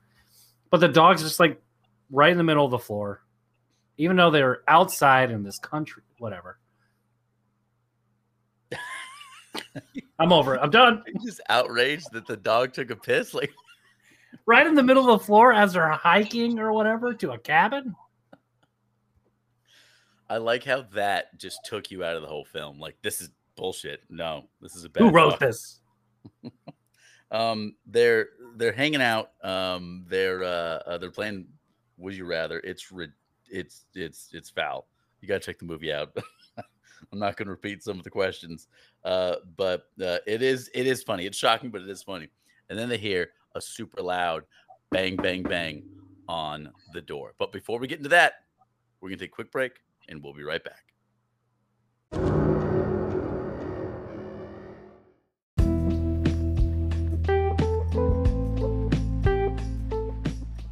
but 0.71 0.81
the 0.81 0.89
dog's 0.89 1.23
just 1.23 1.41
like 1.41 1.61
right 2.11 2.33
in 2.33 2.39
the 2.39 2.45
middle 2.45 2.65
of 2.65 2.71
the 2.71 2.79
floor 2.79 3.23
even 3.97 4.17
though 4.17 4.31
they're 4.31 4.63
outside 4.69 5.31
in 5.31 5.43
this 5.43 5.59
country 5.59 6.03
whatever 6.19 6.59
i'm 10.19 10.33
over 10.33 10.55
it 10.55 10.61
i'm 10.63 10.71
done 10.71 11.03
I'm 11.21 11.27
just 11.27 11.41
outraged 11.49 12.13
that 12.13 12.27
the 12.27 12.37
dog 12.37 12.73
took 12.73 12.91
a 12.91 12.97
piss. 12.97 13.35
Like, 13.35 13.53
right 14.47 14.67
in 14.67 14.75
the 14.75 14.83
middle 14.83 15.11
of 15.11 15.21
the 15.21 15.25
floor 15.25 15.53
as 15.53 15.73
they're 15.73 15.89
hiking 15.91 16.59
or 16.59 16.73
whatever 16.73 17.15
to 17.15 17.33
a 17.33 17.39
cabin. 17.39 17.95
I 20.29 20.37
like 20.37 20.65
how 20.65 20.83
that 20.95 21.37
just 21.39 21.65
took 21.65 21.91
you 21.91 22.05
out 22.05 22.17
of 22.17 22.23
the 22.23 22.29
whole 22.29 22.45
film. 22.45 22.79
Like, 22.79 22.97
this 23.03 23.21
is 23.21 23.31
bullshit. 23.61 24.03
No, 24.09 24.49
this 24.63 24.75
is 24.75 24.85
a 24.85 24.89
bad 24.89 25.03
Who 25.03 25.11
wrote 25.11 25.39
this? 25.39 25.81
um 27.31 27.77
they're 27.87 28.31
they're 28.57 28.73
hanging 28.73 29.01
out 29.01 29.31
um 29.45 30.05
they're 30.09 30.43
uh, 30.43 30.79
uh 30.87 30.99
they're 30.99 31.11
playing 31.11 31.47
would 31.99 32.17
you 32.17 32.25
rather. 32.25 32.59
It's 32.61 32.91
rid- 32.91 33.13
it's 33.49 33.85
it's 33.95 34.31
it's 34.33 34.49
foul. 34.49 34.89
You 35.21 35.29
gotta 35.29 35.41
check 35.41 35.59
the 35.59 35.67
movie 35.67 35.93
out. 35.93 36.17
I'm 37.13 37.19
not 37.19 37.37
gonna 37.37 37.51
repeat 37.51 37.83
some 37.83 37.99
of 37.99 38.05
the 38.05 38.11
questions. 38.11 38.69
Uh 39.05 39.37
but 39.57 39.91
uh 40.03 40.19
it 40.27 40.43
is 40.43 40.71
it 40.75 40.87
is 40.87 41.03
funny. 41.03 41.27
It's 41.27 41.39
shocking 41.39 41.71
but 41.71 41.83
it 41.83 41.89
is 41.91 42.03
funny. 42.03 42.29
And 42.71 42.79
then 42.79 42.89
they 42.89 42.99
hear 42.99 43.29
a 43.55 43.61
super 43.61 44.03
loud 44.03 44.45
bang 44.91 45.17
bang 45.17 45.43
bang 45.43 45.85
on 46.29 46.71
the 46.95 47.03
door. 47.03 47.35
But 47.39 47.53
before 47.53 47.79
we 47.79 47.87
get 47.87 47.99
into 47.99 48.09
that 48.11 48.45
we're 49.01 49.11
gonna 49.11 49.19
take 49.19 49.31
a 49.31 49.33
quick 49.33 49.53
break 49.53 49.73
and 50.09 50.23
we'll 50.23 50.35
be 50.35 50.45
right 50.45 50.65
back 50.65 50.90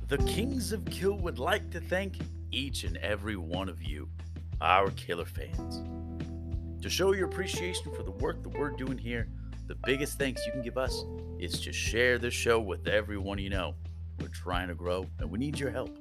The 0.09 0.17
Kings 0.19 0.73
of 0.73 0.87
Kill 0.87 1.19
would 1.19 1.39
like 1.39 1.71
to 1.71 1.81
thank 1.81 2.17
each 2.51 2.85
and 2.85 2.97
every 2.97 3.37
one 3.37 3.69
of 3.69 3.83
you, 3.83 4.09
our 4.63 4.91
killer 4.93 5.27
fans. 5.27 5.83
To 6.81 6.89
show 6.89 7.13
your 7.13 7.27
appreciation 7.27 7.95
for 7.95 8.03
the 8.03 8.13
work 8.13 8.43
that 8.43 8.59
we're 8.59 8.71
doing 8.71 8.97
here, 8.97 9.29
the 9.67 9.75
biggest 9.85 10.19
thanks 10.19 10.47
you 10.47 10.53
can 10.53 10.63
give 10.63 10.79
us 10.79 11.05
is 11.39 11.61
to 11.61 11.75
share 11.75 12.17
this 12.17 12.33
show 12.33 12.59
with 12.59 12.89
everyone 12.89 13.37
you 13.37 13.51
know. 13.51 13.75
We're 14.19 14.29
trying 14.29 14.69
to 14.69 14.75
grow 14.75 15.05
and 15.19 15.31
we 15.31 15.39
need 15.39 15.59
your 15.59 15.71
help. 15.71 15.95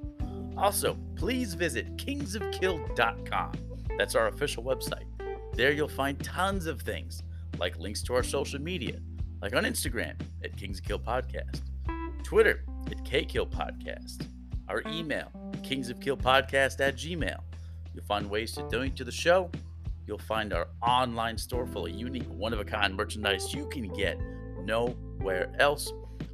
Also, 0.56 0.96
please 1.14 1.52
visit 1.52 1.98
kingsofkill.com. 1.98 3.52
That's 3.98 4.14
our 4.14 4.28
official 4.28 4.64
website. 4.64 5.04
There 5.52 5.72
you'll 5.72 5.86
find 5.86 6.18
tons 6.24 6.64
of 6.64 6.80
things 6.80 7.22
like 7.58 7.78
links 7.78 8.02
to 8.04 8.14
our 8.14 8.22
social 8.22 8.58
media, 8.58 9.00
like 9.42 9.54
on 9.54 9.64
Instagram 9.64 10.18
at 10.42 10.56
Kings 10.56 10.78
of 10.78 10.86
Kill 10.86 10.98
Podcast, 10.98 11.60
Twitter 12.22 12.64
at 12.86 13.04
KKill 13.04 13.50
Podcast, 13.50 14.26
our 14.68 14.82
email, 14.86 15.30
kingsofkillpodcast 15.62 16.80
at 16.80 16.96
gmail. 16.96 17.40
You'll 17.94 18.04
find 18.04 18.28
ways 18.30 18.52
to 18.52 18.62
donate 18.68 18.96
to 18.96 19.04
the 19.04 19.12
show. 19.12 19.50
You'll 20.06 20.18
find 20.18 20.52
our 20.52 20.68
online 20.82 21.36
store 21.36 21.66
full 21.66 21.86
of 21.86 21.92
unique, 21.92 22.28
one 22.28 22.52
of 22.52 22.60
a 22.60 22.64
kind 22.64 22.96
merchandise 22.96 23.52
you 23.52 23.66
can 23.68 23.88
get 23.88 24.18
nowhere 24.64 25.52
else. 25.58 25.92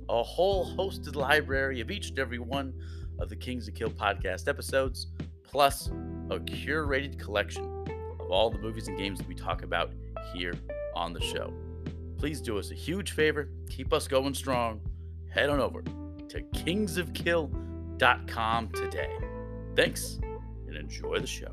A 0.09 0.23
whole 0.23 0.77
hosted 0.77 1.17
library 1.17 1.81
of 1.81 1.91
each 1.91 2.11
and 2.11 2.19
every 2.19 2.39
one 2.39 2.75
of 3.19 3.29
the 3.29 3.37
Kings 3.37 3.67
of 3.67 3.75
Kill 3.75 3.91
podcast 3.91 4.49
episodes, 4.49 5.09
plus 5.43 5.89
a 6.31 6.39
curated 6.39 7.19
collection 7.19 7.65
of 8.21 8.31
all 8.31 8.51
the 8.51 8.59
movies 8.59 8.89
and 8.89 8.99
games 8.99 9.19
that 9.19 9.29
we 9.29 9.35
talk 9.35 9.63
about 9.63 9.93
here 10.35 10.55
on 10.95 11.13
the 11.13 11.21
show. 11.21 11.53
Please 12.19 12.41
do 12.41 12.59
us 12.59 12.71
a 12.71 12.75
huge 12.75 13.13
favor, 13.13 13.49
keep 13.69 13.93
us 13.93 14.07
going 14.07 14.35
strong. 14.35 14.81
Head 15.31 15.51
on 15.51 15.59
over 15.59 15.83
to 16.35 16.43
kingsofkill.com 16.43 18.69
today. 18.71 19.17
Thanks 19.77 20.19
and 20.67 20.77
enjoy 20.77 21.21
the 21.21 21.29
show. 21.29 21.47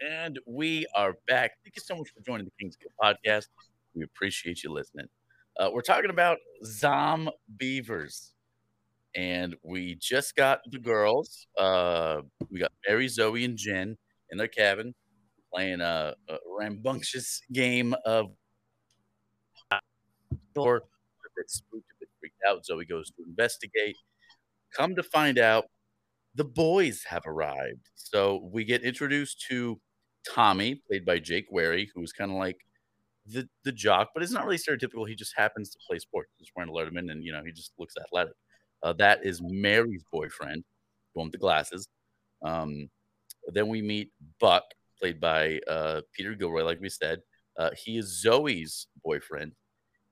And 0.00 0.38
we 0.46 0.86
are 0.94 1.16
back. 1.26 1.52
Thank 1.64 1.74
you 1.76 1.82
so 1.82 1.96
much 1.96 2.10
for 2.10 2.20
joining 2.20 2.44
the 2.44 2.52
Kings 2.60 2.76
of 2.76 2.80
Kill 2.80 2.90
podcast. 3.02 3.46
We 3.94 4.04
appreciate 4.04 4.62
you 4.62 4.70
listening. 4.70 5.06
Uh, 5.58 5.70
we're 5.72 5.80
talking 5.80 6.10
about 6.10 6.36
Zom 6.66 7.30
Beavers. 7.56 8.34
And 9.16 9.56
we 9.62 9.96
just 10.00 10.36
got 10.36 10.60
the 10.70 10.78
girls. 10.78 11.46
Uh, 11.58 12.22
we 12.50 12.60
got 12.60 12.72
Mary, 12.86 13.08
Zoe, 13.08 13.44
and 13.44 13.56
Jen 13.56 13.96
in 14.30 14.38
their 14.38 14.48
cabin 14.48 14.94
playing 15.52 15.80
a, 15.80 16.14
a 16.28 16.36
rambunctious 16.58 17.40
game 17.52 17.94
of 18.04 18.26
door. 20.54 20.76
A 20.76 21.28
bit 21.36 21.50
spooked, 21.50 21.90
a 21.92 21.94
bit 22.00 22.08
freaked 22.20 22.42
out. 22.46 22.64
Zoe 22.64 22.84
goes 22.84 23.10
to 23.12 23.22
investigate. 23.26 23.96
Come 24.76 24.94
to 24.96 25.02
find 25.02 25.38
out, 25.38 25.66
the 26.34 26.44
boys 26.44 27.04
have 27.08 27.22
arrived. 27.26 27.88
So 27.94 28.48
we 28.52 28.64
get 28.64 28.82
introduced 28.82 29.44
to 29.48 29.80
Tommy, 30.28 30.82
played 30.88 31.04
by 31.04 31.18
Jake 31.18 31.46
Weary, 31.50 31.90
who's 31.94 32.12
kind 32.12 32.30
of 32.30 32.36
like 32.36 32.58
the 33.26 33.48
the 33.64 33.72
jock, 33.72 34.08
but 34.14 34.22
it's 34.22 34.32
not 34.32 34.44
really 34.44 34.58
stereotypical. 34.58 35.08
He 35.08 35.14
just 35.14 35.34
happens 35.36 35.70
to 35.70 35.78
play 35.86 35.98
sports. 35.98 36.30
He's 36.38 36.50
wearing 36.56 36.70
a 36.70 36.72
Letterman, 36.72 37.10
and 37.10 37.22
you 37.22 37.32
know 37.32 37.42
he 37.44 37.52
just 37.52 37.72
looks 37.78 37.94
athletic. 38.02 38.34
Uh, 38.82 38.92
that 38.94 39.24
is 39.24 39.40
Mary's 39.42 40.04
boyfriend, 40.12 40.62
the 41.14 41.18
one 41.18 41.26
with 41.26 41.32
the 41.32 41.38
glasses. 41.38 41.88
Um, 42.42 42.88
then 43.52 43.68
we 43.68 43.82
meet 43.82 44.12
Buck, 44.40 44.64
played 45.00 45.20
by 45.20 45.60
uh, 45.68 46.02
Peter 46.12 46.34
Gilroy, 46.34 46.62
like 46.64 46.80
we 46.80 46.88
said. 46.88 47.20
Uh, 47.58 47.70
he 47.76 47.98
is 47.98 48.20
Zoe's 48.20 48.86
boyfriend, 49.02 49.52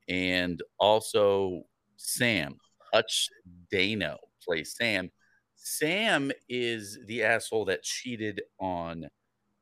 and 0.08 0.60
also 0.78 1.62
Sam 1.96 2.56
Hutch 2.92 3.28
Dano 3.70 4.18
plays 4.44 4.74
Sam. 4.76 5.10
Sam 5.54 6.32
is 6.48 6.98
the 7.06 7.22
asshole 7.22 7.66
that 7.66 7.82
cheated 7.82 8.42
on 8.58 9.08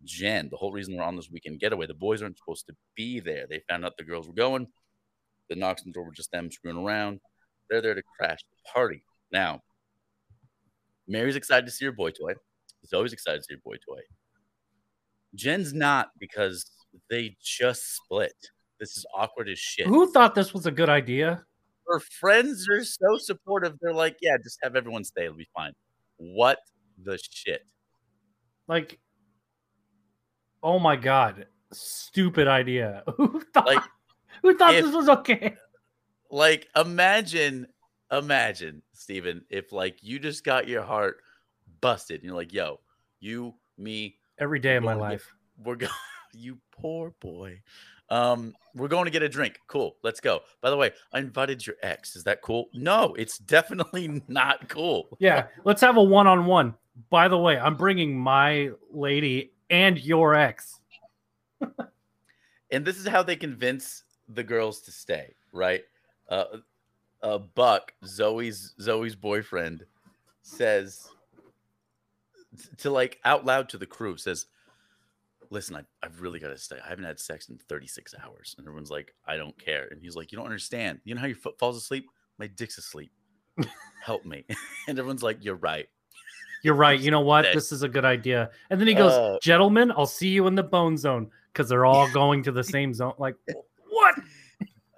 Jen. 0.04 0.48
The 0.50 0.56
whole 0.56 0.72
reason 0.72 0.94
they're 0.94 1.04
on 1.04 1.16
this 1.16 1.30
weekend 1.30 1.60
getaway, 1.60 1.86
the 1.86 1.94
boys 1.94 2.22
aren't 2.22 2.38
supposed 2.38 2.66
to 2.66 2.76
be 2.94 3.20
there. 3.20 3.46
They 3.48 3.62
found 3.68 3.84
out 3.84 3.96
the 3.96 4.04
girls 4.04 4.26
were 4.26 4.34
going. 4.34 4.66
The 5.48 5.56
knocks 5.56 5.82
on 5.82 5.88
the 5.88 5.92
door 5.92 6.04
were 6.04 6.12
just 6.12 6.32
them 6.32 6.50
screwing 6.50 6.78
around. 6.78 7.20
They're 7.70 7.82
there 7.82 7.94
to 7.94 8.02
crash 8.18 8.40
the 8.50 8.70
party. 8.72 9.02
Now, 9.32 9.60
Mary's 11.08 11.36
excited 11.36 11.66
to 11.66 11.72
see 11.72 11.84
her 11.86 11.92
boy 11.92 12.10
toy. 12.10 12.34
Zoe's 12.86 13.12
excited 13.12 13.38
to 13.38 13.44
see 13.44 13.54
her 13.54 13.60
boy 13.64 13.76
toy. 13.88 14.00
Jen's 15.34 15.72
not 15.72 16.10
because 16.18 16.64
they 17.10 17.36
just 17.42 17.96
split. 17.96 18.34
This 18.78 18.96
is 18.96 19.06
awkward 19.16 19.48
as 19.48 19.58
shit. 19.58 19.86
Who 19.86 20.10
thought 20.12 20.34
this 20.34 20.52
was 20.52 20.66
a 20.66 20.70
good 20.70 20.88
idea? 20.88 21.44
Her 21.86 22.00
friends 22.00 22.68
are 22.68 22.84
so 22.84 23.18
supportive. 23.18 23.74
They're 23.80 23.92
like, 23.92 24.16
yeah, 24.20 24.36
just 24.42 24.58
have 24.62 24.76
everyone 24.76 25.04
stay. 25.04 25.24
It'll 25.24 25.36
be 25.36 25.48
fine. 25.54 25.72
What 26.16 26.58
the 27.02 27.18
shit? 27.30 27.62
Like, 28.68 28.98
oh 30.62 30.78
my 30.78 30.96
god, 30.96 31.46
stupid 31.72 32.48
idea. 32.48 33.02
Who 33.16 33.40
thought? 33.52 33.66
Like, 33.66 33.82
who 34.42 34.56
thought 34.56 34.74
if- 34.74 34.84
this 34.84 34.94
was 34.94 35.08
okay? 35.08 35.54
Like 36.30 36.68
imagine, 36.76 37.66
imagine, 38.10 38.82
Steven, 38.92 39.44
if 39.50 39.72
like 39.72 39.98
you 40.02 40.18
just 40.18 40.44
got 40.44 40.68
your 40.68 40.82
heart 40.82 41.18
busted 41.80 42.16
and 42.20 42.24
you're 42.24 42.36
like, 42.36 42.52
yo, 42.52 42.80
you, 43.20 43.54
me, 43.78 44.16
Every 44.38 44.58
day 44.58 44.76
of 44.76 44.82
my 44.82 44.94
to 44.94 44.98
get- 44.98 45.02
life. 45.02 45.34
we're 45.64 45.76
going 45.76 45.92
you 46.32 46.58
poor 46.72 47.12
boy. 47.20 47.60
Um 48.10 48.52
we're 48.74 48.88
going 48.88 49.04
to 49.04 49.10
get 49.10 49.22
a 49.22 49.28
drink. 49.28 49.58
Cool. 49.68 49.96
Let's 50.02 50.20
go. 50.20 50.40
By 50.60 50.70
the 50.70 50.76
way 50.76 50.90
i 51.12 51.20
invited 51.20 51.64
your 51.64 51.76
ex. 51.82 52.16
Is 52.16 52.24
that 52.24 52.42
cool? 52.42 52.66
No 52.74 53.14
it's 53.16 53.38
definitely 53.38 54.20
not 54.28 54.68
cool. 54.68 55.16
Yeah, 55.20 55.46
let's 55.64 55.80
have 55.80 55.96
a 55.96 56.02
one-on-one. 56.02 56.74
By 57.10 57.28
the 57.28 57.38
way, 57.38 57.56
I'm 57.58 57.76
bringing 57.76 58.18
my 58.18 58.70
lady 58.92 59.52
and 59.70 59.98
your 59.98 60.34
ex. 60.34 60.80
and 62.70 62.84
this 62.84 62.98
is 62.98 63.06
how 63.06 63.22
they 63.22 63.36
convince 63.36 64.04
the 64.28 64.42
girls 64.42 64.80
to 64.82 64.90
stay 64.92 65.34
right 65.52 65.82
uh 66.28 66.44
uh 67.22 67.38
buck 67.38 67.92
zoe's 68.04 68.74
zoe's 68.80 69.14
boyfriend 69.14 69.84
says 70.42 71.08
to 72.78 72.90
like 72.90 73.18
out 73.24 73.44
loud 73.44 73.68
to 73.68 73.78
the 73.78 73.86
crew 73.86 74.16
says 74.16 74.46
listen 75.50 75.76
I, 75.76 75.82
i've 76.02 76.20
really 76.20 76.38
got 76.38 76.48
to 76.48 76.58
stay 76.58 76.76
i 76.84 76.88
haven't 76.88 77.04
had 77.04 77.20
sex 77.20 77.48
in 77.48 77.58
36 77.58 78.14
hours 78.22 78.54
and 78.58 78.66
everyone's 78.66 78.90
like 78.90 79.14
i 79.26 79.36
don't 79.36 79.58
care 79.58 79.88
and 79.90 80.00
he's 80.00 80.16
like 80.16 80.32
you 80.32 80.36
don't 80.38 80.46
understand 80.46 81.00
you 81.04 81.14
know 81.14 81.20
how 81.20 81.26
your 81.26 81.36
foot 81.36 81.58
falls 81.58 81.76
asleep 81.76 82.06
my 82.38 82.46
dick's 82.46 82.78
asleep 82.78 83.12
help 84.04 84.24
me 84.24 84.44
and 84.88 84.98
everyone's 84.98 85.22
like 85.22 85.44
you're 85.44 85.56
right 85.56 85.88
You're 86.62 86.74
right. 86.74 86.98
You 86.98 87.10
know 87.10 87.20
what? 87.32 87.44
This 87.52 87.72
is 87.72 87.82
a 87.82 87.88
good 87.88 88.06
idea. 88.06 88.50
And 88.70 88.80
then 88.80 88.88
he 88.88 88.94
goes, 88.94 89.12
Uh, 89.12 89.36
"Gentlemen, 89.42 89.92
I'll 89.92 90.06
see 90.06 90.28
you 90.28 90.46
in 90.46 90.54
the 90.54 90.62
bone 90.62 90.96
zone 90.96 91.30
because 91.52 91.68
they're 91.68 91.84
all 91.84 92.10
going 92.10 92.42
to 92.44 92.52
the 92.52 92.64
same 92.64 92.94
zone." 92.94 93.12
Like? 93.18 93.36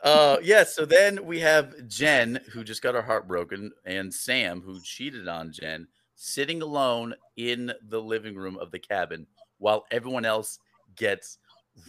Uh 0.07 0.37
yeah 0.43 0.65
so 0.65 0.85
then 0.85 1.25
we 1.27 1.41
have 1.41 1.75
jen 1.89 2.41
who 2.53 2.65
just 2.65 2.81
got 2.81 2.95
her 2.95 3.03
heart 3.03 3.27
broken 3.29 3.73
and 3.85 4.13
sam 4.13 4.61
who 4.61 4.81
cheated 4.81 5.29
on 5.29 5.53
jen 5.53 5.87
sitting 6.15 6.63
alone 6.63 7.15
in 7.37 7.73
the 7.89 8.01
living 8.01 8.35
room 8.35 8.57
of 8.59 8.71
the 8.71 8.79
cabin 8.79 9.27
while 9.59 9.85
everyone 9.91 10.25
else 10.25 10.59
gets 10.97 11.39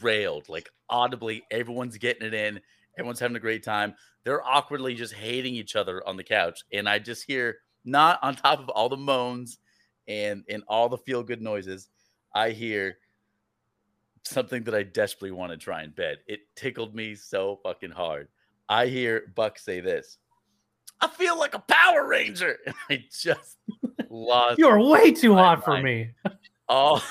railed 0.01 0.49
like 0.49 0.67
audibly 0.89 1.43
everyone's 1.51 1.97
getting 1.97 2.27
it 2.27 2.33
in 2.33 2.59
everyone's 2.97 3.19
having 3.19 3.37
a 3.37 3.41
great 3.41 3.63
time. 3.63 3.93
They're 4.23 4.45
awkwardly 4.45 4.95
just 4.95 5.13
hating 5.13 5.55
each 5.55 5.75
other 5.75 6.05
on 6.05 6.17
the 6.17 6.23
couch 6.23 6.63
and 6.73 6.89
i 6.89 6.99
just 6.99 7.23
hear 7.23 7.59
not 7.85 8.19
on 8.21 8.35
top 8.35 8.59
of 8.59 8.67
all 8.69 8.89
the 8.89 8.97
moans 8.97 9.59
and 10.07 10.43
and 10.49 10.63
all 10.67 10.89
the 10.89 10.97
feel 10.97 11.23
good 11.23 11.41
noises 11.41 11.87
i 12.35 12.49
hear 12.49 12.97
something 14.23 14.63
that 14.63 14.75
I 14.75 14.83
desperately 14.83 15.31
want 15.31 15.51
to 15.51 15.57
try 15.57 15.83
in 15.83 15.91
bed. 15.91 16.19
It 16.27 16.41
tickled 16.55 16.95
me 16.95 17.15
so 17.15 17.59
fucking 17.63 17.91
hard. 17.91 18.27
I 18.69 18.87
hear 18.87 19.31
Buck 19.35 19.57
say 19.59 19.79
this. 19.79 20.17
I 20.99 21.07
feel 21.07 21.37
like 21.37 21.53
a 21.53 21.59
Power 21.59 22.07
Ranger. 22.07 22.57
And 22.65 22.75
I 22.89 23.03
just 23.11 23.57
lost 24.09 24.57
You're 24.57 24.79
way 24.79 25.11
too 25.11 25.35
hot 25.35 25.63
for 25.63 25.81
me. 25.81 26.11
all, 26.69 27.01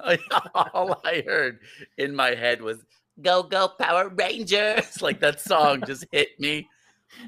all 0.54 1.00
I 1.04 1.22
heard 1.26 1.60
in 1.98 2.14
my 2.14 2.34
head 2.34 2.60
was 2.60 2.84
Go 3.20 3.42
Go 3.42 3.68
Power 3.68 4.08
Rangers. 4.08 5.00
Like 5.00 5.20
that 5.20 5.40
song 5.40 5.82
just 5.86 6.04
hit 6.12 6.38
me. 6.38 6.68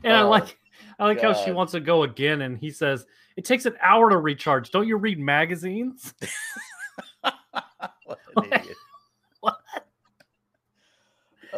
And 0.03 0.12
I 0.12 0.22
Oh, 0.22 0.28
like, 0.28 0.59
I 0.99 1.07
like 1.07 1.20
how 1.20 1.32
she 1.32 1.53
wants 1.53 1.72
to 1.72 1.80
go 1.80 2.03
again, 2.03 2.43
and 2.43 2.59
he 2.59 2.70
says 2.70 3.07
it 3.36 3.45
takes 3.45 3.64
an 3.66 3.74
hour 3.80 4.11
to 4.11 4.18
recharge. 4.18 4.70
Don't 4.70 4.89
you 4.89 4.97
read 4.97 5.18
magazines? 5.18 6.12
what 7.20 8.18
an 8.36 8.45
idiot. 8.45 8.76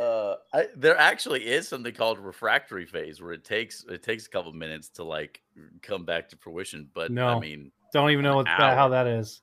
Uh, 0.01 0.37
I, 0.55 0.67
there 0.77 0.97
actually 0.97 1.47
is 1.47 1.69
something 1.69 1.93
called 1.93 2.19
refractory 2.19 2.87
phase 2.87 3.21
where 3.21 3.33
it 3.33 3.45
takes 3.45 3.85
it 3.87 4.03
takes 4.03 4.27
a 4.27 4.31
couple 4.31 4.51
minutes 4.55 4.89
to 4.89 5.05
like 5.05 5.43
come 5.83 6.07
back 6.07 6.31
to 6.31 6.37
fruition. 6.37 6.89
But 6.95 7.11
no, 7.11 7.29
I 7.29 7.39
mean, 7.39 7.71
Don't 7.93 8.11
even 8.11 8.23
know 8.23 8.37
what 8.37 8.47
that, 8.47 8.77
how 8.79 8.89
that 8.89 9.07
is. 9.07 9.43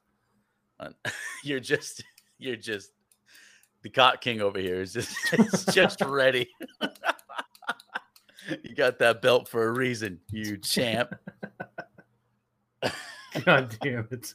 uh, 0.80 0.90
you're 1.44 1.60
just 1.60 2.04
you're 2.40 2.56
just 2.56 2.90
the 3.84 3.90
cock 3.90 4.20
king 4.20 4.42
over 4.42 4.58
here 4.60 4.82
is 4.82 4.94
just 4.94 5.16
is 5.34 5.66
just 5.66 6.02
ready. 6.02 6.50
you 8.64 8.74
got 8.76 8.98
that 8.98 9.22
belt 9.22 9.48
for 9.48 9.68
a 9.68 9.72
reason, 9.72 10.20
you 10.32 10.58
champ. 10.58 11.14
God 13.46 13.78
damn 13.82 14.08
it. 14.10 14.34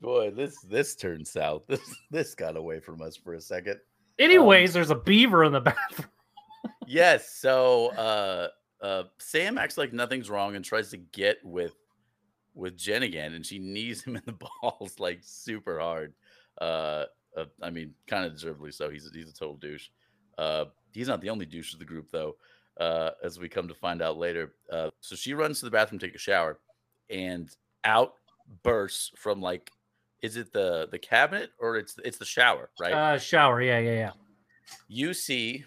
Boy, 0.00 0.30
this 0.30 0.58
this 0.62 0.96
turned 0.96 1.28
south. 1.28 1.64
This 1.68 1.82
this 2.10 2.34
got 2.34 2.56
away 2.56 2.80
from 2.80 3.02
us 3.02 3.14
for 3.14 3.34
a 3.34 3.40
second. 3.42 3.78
Anyways, 4.20 4.72
there's 4.72 4.90
a 4.90 4.94
beaver 4.94 5.44
in 5.44 5.52
the 5.52 5.60
bathroom. 5.60 6.08
yes. 6.86 7.30
So 7.30 7.88
uh 7.96 8.48
uh 8.84 9.04
Sam 9.18 9.58
acts 9.58 9.78
like 9.78 9.92
nothing's 9.92 10.30
wrong 10.30 10.54
and 10.56 10.64
tries 10.64 10.90
to 10.90 10.98
get 10.98 11.38
with 11.44 11.74
with 12.54 12.76
Jen 12.76 13.02
again, 13.04 13.32
and 13.34 13.44
she 13.44 13.58
knees 13.58 14.02
him 14.02 14.16
in 14.16 14.22
the 14.26 14.36
balls 14.62 14.98
like 14.98 15.20
super 15.22 15.80
hard. 15.80 16.12
Uh, 16.60 17.06
uh 17.36 17.46
I 17.62 17.70
mean, 17.70 17.94
kind 18.06 18.24
of 18.24 18.32
deservedly 18.32 18.72
so. 18.72 18.90
He's 18.90 19.10
he's 19.12 19.30
a 19.30 19.34
total 19.34 19.56
douche. 19.56 19.88
Uh 20.38 20.66
he's 20.92 21.08
not 21.08 21.20
the 21.20 21.30
only 21.30 21.46
douche 21.46 21.72
of 21.72 21.78
the 21.78 21.84
group 21.84 22.10
though, 22.10 22.36
uh, 22.78 23.10
as 23.22 23.38
we 23.38 23.48
come 23.48 23.68
to 23.68 23.74
find 23.74 24.02
out 24.02 24.18
later. 24.18 24.52
Uh 24.70 24.90
so 25.00 25.16
she 25.16 25.32
runs 25.34 25.60
to 25.60 25.64
the 25.64 25.70
bathroom 25.70 25.98
to 25.98 26.06
take 26.06 26.14
a 26.14 26.18
shower 26.18 26.58
and 27.08 27.50
out 27.84 28.14
bursts 28.62 29.12
from 29.16 29.40
like 29.40 29.70
is 30.22 30.36
it 30.36 30.52
the 30.52 30.88
the 30.90 30.98
cabinet 30.98 31.50
or 31.58 31.76
it's 31.76 31.96
it's 32.04 32.18
the 32.18 32.24
shower, 32.24 32.70
right? 32.80 32.92
Uh, 32.92 33.18
shower. 33.18 33.62
Yeah, 33.62 33.78
yeah, 33.78 33.92
yeah. 33.92 34.10
you 34.88 35.14
see 35.14 35.64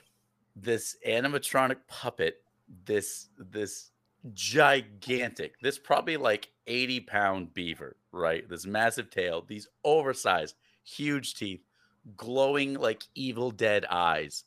this 0.56 0.95
animatronic 1.08 1.78
puppet 1.88 2.43
this 2.86 3.30
this 3.38 3.89
gigantic 4.34 5.60
this 5.62 5.78
probably 5.80 6.18
like 6.18 6.49
80 6.68 6.99
pound 7.01 7.54
beaver 7.54 7.95
right 8.12 8.47
this 8.49 8.66
massive 8.66 9.10
tail 9.10 9.43
these 9.47 9.68
oversized 9.84 10.56
huge 10.84 11.36
teeth 11.36 11.62
glowing 12.18 12.76
like 12.76 13.04
evil 13.16 13.51
dead 13.51 13.86
eyes 13.89 14.43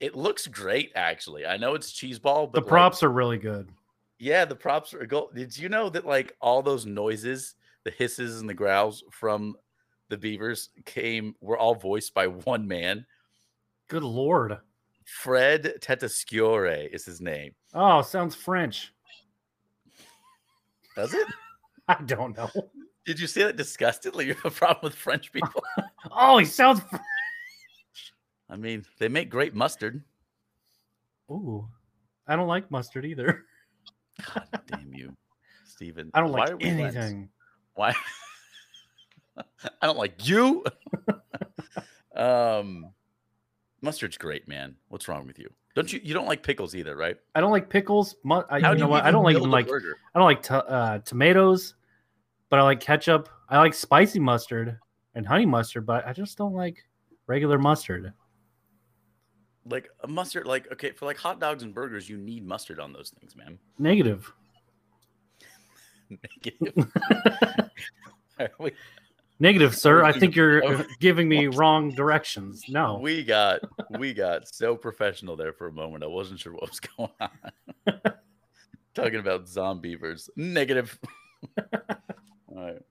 it 0.00 0.14
looks 0.16 0.46
great 0.46 0.92
actually 0.94 1.44
i 1.46 1.56
know 1.56 1.74
it's 1.74 1.92
cheeseball 1.92 2.50
but 2.50 2.52
The 2.52 2.60
like, 2.60 2.68
props 2.68 3.02
are 3.02 3.10
really 3.10 3.38
good. 3.38 3.68
yeah 4.18 4.44
the 4.44 4.56
props 4.56 4.94
are 4.94 5.06
gold 5.06 5.34
did 5.34 5.56
you 5.58 5.68
know 5.68 5.88
that 5.90 6.06
like 6.06 6.36
all 6.40 6.62
those 6.62 6.86
noises 6.86 7.54
the 7.88 7.94
hisses 8.04 8.40
and 8.40 8.48
the 8.48 8.54
growls 8.54 9.02
from 9.10 9.56
the 10.10 10.16
beavers 10.18 10.68
came 10.84 11.34
were 11.40 11.56
all 11.56 11.74
voiced 11.74 12.12
by 12.12 12.26
one 12.26 12.68
man 12.68 13.06
Good 13.88 14.02
lord. 14.02 14.58
Fred 15.06 15.78
Tatasciore 15.80 16.92
is 16.92 17.06
his 17.06 17.22
name. 17.22 17.52
Oh, 17.72 18.02
sounds 18.02 18.34
French. 18.34 18.92
Does 20.94 21.14
it? 21.14 21.26
I 21.88 22.02
don't 22.04 22.36
know. 22.36 22.50
Did 23.06 23.18
you 23.18 23.26
say 23.26 23.44
that 23.44 23.56
disgustedly? 23.56 24.26
You 24.26 24.34
have 24.34 24.44
a 24.44 24.50
problem 24.50 24.80
with 24.82 24.94
French 24.94 25.32
people? 25.32 25.64
Oh, 26.12 26.36
he 26.36 26.44
sounds. 26.44 26.80
Fr- 26.80 26.96
I 28.50 28.56
mean, 28.56 28.84
they 28.98 29.08
make 29.08 29.30
great 29.30 29.54
mustard. 29.54 30.02
Ooh, 31.30 31.66
I 32.26 32.36
don't 32.36 32.48
like 32.48 32.70
mustard 32.70 33.06
either. 33.06 33.44
God 34.34 34.60
damn 34.66 34.92
you, 34.92 35.16
Steven. 35.64 36.10
I 36.12 36.20
don't 36.20 36.32
Why 36.32 36.46
like 36.46 36.56
anything. 36.60 37.30
Why? 37.78 37.94
I 39.80 39.86
don't 39.86 39.96
like 39.96 40.26
you. 40.26 40.64
um, 42.16 42.90
mustard's 43.80 44.18
great, 44.18 44.48
man. 44.48 44.74
What's 44.88 45.06
wrong 45.06 45.28
with 45.28 45.38
you? 45.38 45.48
Don't 45.76 45.92
you? 45.92 46.00
You 46.02 46.12
don't 46.12 46.26
like 46.26 46.42
pickles 46.42 46.74
either, 46.74 46.96
right? 46.96 47.16
I 47.36 47.40
don't 47.40 47.52
like 47.52 47.70
pickles. 47.70 48.16
Mu- 48.24 48.42
I, 48.50 48.58
How 48.58 48.70
you 48.70 48.78
do 48.78 48.80
know 48.80 48.88
what? 48.88 49.04
I 49.04 49.12
don't 49.12 49.22
like 49.22 49.36
even 49.36 49.48
like. 49.48 49.68
burger? 49.68 49.94
I 50.12 50.18
don't 50.18 50.26
like 50.26 50.42
to, 50.44 50.54
uh, 50.66 50.98
tomatoes, 51.04 51.76
but 52.50 52.58
I 52.58 52.64
like 52.64 52.80
ketchup. 52.80 53.28
I 53.48 53.58
like 53.58 53.74
spicy 53.74 54.18
mustard 54.18 54.76
and 55.14 55.24
honey 55.24 55.46
mustard, 55.46 55.86
but 55.86 56.04
I 56.04 56.12
just 56.12 56.36
don't 56.36 56.54
like 56.54 56.84
regular 57.28 57.58
mustard. 57.58 58.12
like 59.66 59.88
a 60.02 60.08
mustard. 60.08 60.48
Like 60.48 60.72
okay, 60.72 60.90
for 60.90 61.06
like 61.06 61.16
hot 61.16 61.38
dogs 61.38 61.62
and 61.62 61.72
burgers, 61.72 62.08
you 62.08 62.16
need 62.16 62.44
mustard 62.44 62.80
on 62.80 62.92
those 62.92 63.10
things, 63.10 63.36
man. 63.36 63.56
Negative. 63.78 64.32
Negative. 66.44 66.90
We- 68.58 68.72
Negative, 69.40 69.74
sir. 69.76 70.02
I 70.04 70.10
think 70.12 70.34
you're 70.34 70.84
giving 71.00 71.28
me 71.28 71.46
wrong 71.46 71.90
directions. 71.94 72.64
No. 72.68 72.98
We 72.98 73.22
got 73.22 73.60
we 73.98 74.12
got 74.12 74.48
so 74.52 74.74
professional 74.74 75.36
there 75.36 75.52
for 75.52 75.68
a 75.68 75.72
moment. 75.72 76.02
I 76.02 76.08
wasn't 76.08 76.40
sure 76.40 76.52
what 76.54 76.68
was 76.68 76.80
going 76.80 77.10
on. 77.20 77.30
Talking 78.94 79.20
about 79.20 79.44
zombeavers. 79.46 80.28
Negative. 80.34 80.98
All 81.56 82.56
right. 82.56 82.82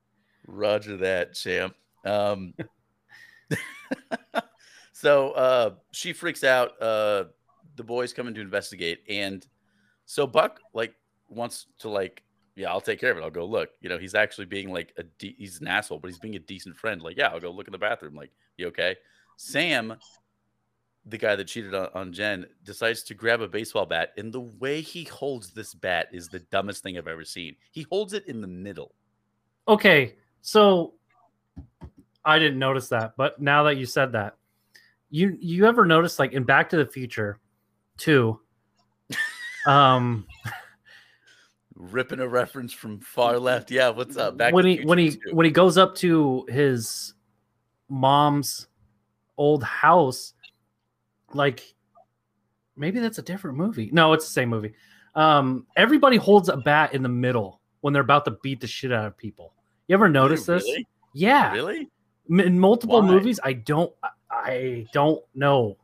Roger 0.47 0.95
that, 0.97 1.33
champ. 1.33 1.75
Um 2.05 2.53
so 4.93 5.31
uh 5.31 5.71
she 5.91 6.13
freaks 6.13 6.45
out. 6.45 6.81
Uh 6.81 7.25
the 7.75 7.83
boys 7.83 8.13
coming 8.13 8.33
to 8.33 8.41
investigate 8.41 8.99
and 9.09 9.45
so 10.05 10.25
Buck 10.25 10.61
like 10.73 10.95
wants 11.27 11.67
to 11.79 11.89
like 11.89 12.23
yeah, 12.57 12.71
I'll 12.71 12.81
take 12.81 12.99
care 12.99 13.11
of 13.11 13.17
it. 13.17 13.23
I'll 13.23 13.29
go 13.29 13.45
look. 13.45 13.69
You 13.81 13.89
know, 13.89 13.99
he's 13.99 14.15
actually 14.15 14.45
being 14.45 14.73
like 14.73 14.91
a 14.97 15.03
de- 15.03 15.35
he's 15.37 15.61
an 15.61 15.67
asshole, 15.67 15.99
but 15.99 16.07
he's 16.07 16.17
being 16.17 16.35
a 16.35 16.39
decent 16.39 16.75
friend. 16.75 17.01
Like, 17.03 17.15
yeah, 17.15 17.27
I'll 17.27 17.39
go 17.39 17.51
look 17.51 17.67
in 17.67 17.71
the 17.71 17.77
bathroom. 17.77 18.15
Like, 18.15 18.31
you 18.57 18.67
okay? 18.67 18.95
Sam, 19.37 19.95
the 21.05 21.19
guy 21.19 21.35
that 21.35 21.45
cheated 21.45 21.75
on, 21.75 21.89
on 21.93 22.11
Jen, 22.11 22.47
decides 22.63 23.03
to 23.03 23.13
grab 23.13 23.41
a 23.41 23.47
baseball 23.47 23.85
bat, 23.85 24.13
and 24.17 24.33
the 24.33 24.41
way 24.41 24.81
he 24.81 25.03
holds 25.03 25.51
this 25.51 25.75
bat 25.75 26.07
is 26.11 26.29
the 26.29 26.39
dumbest 26.39 26.81
thing 26.81 26.97
I've 26.97 27.07
ever 27.07 27.23
seen. 27.23 27.55
He 27.71 27.85
holds 27.91 28.13
it 28.13 28.25
in 28.27 28.41
the 28.41 28.47
middle. 28.47 28.95
Okay, 29.67 30.15
so 30.41 30.95
I 32.25 32.39
didn't 32.39 32.57
notice 32.57 32.89
that, 32.89 33.13
but 33.17 33.39
now 33.39 33.63
that 33.63 33.77
you 33.77 33.85
said 33.85 34.13
that, 34.13 34.35
you 35.11 35.37
you 35.39 35.67
ever 35.67 35.85
notice 35.85 36.17
like 36.17 36.33
in 36.33 36.43
Back 36.43 36.69
to 36.71 36.77
the 36.77 36.87
Future, 36.87 37.39
two, 37.97 38.39
um, 39.67 40.25
Ripping 41.79 42.19
a 42.19 42.27
reference 42.27 42.73
from 42.73 42.99
far 42.99 43.37
left. 43.37 43.69
Yeah, 43.69 43.89
what's 43.89 44.17
up? 44.17 44.35
Back 44.37 44.51
when 44.53 44.65
he 44.65 44.83
when 44.83 44.97
he 44.97 45.11
Future 45.11 45.35
when 45.35 45.45
he 45.45 45.51
goes 45.51 45.77
up 45.77 45.93
to 45.97 46.45
his 46.49 47.13
mom's 47.87 48.67
old 49.37 49.63
house, 49.63 50.33
like 51.33 51.75
maybe 52.75 52.99
that's 52.99 53.19
a 53.19 53.21
different 53.21 53.57
movie. 53.57 53.89
No, 53.93 54.13
it's 54.13 54.25
the 54.25 54.31
same 54.31 54.49
movie. 54.49 54.73
Um, 55.13 55.67
everybody 55.75 56.17
holds 56.17 56.49
a 56.49 56.57
bat 56.57 56.93
in 56.93 57.03
the 57.03 57.09
middle 57.09 57.61
when 57.81 57.93
they're 57.93 58.01
about 58.01 58.25
to 58.25 58.31
beat 58.41 58.59
the 58.59 58.67
shit 58.67 58.91
out 58.91 59.05
of 59.05 59.15
people. 59.17 59.53
You 59.87 59.93
ever 59.93 60.07
too. 60.07 60.13
notice 60.13 60.45
this? 60.45 60.63
Really? 60.63 60.87
Yeah. 61.13 61.53
Really? 61.53 61.87
In 62.29 62.59
multiple 62.59 63.01
Why? 63.01 63.07
movies 63.07 63.39
i 63.41 63.53
don't 63.53 63.93
I- 64.03 64.09
i 64.29 64.85
don't 64.91 65.23
know 65.33 65.77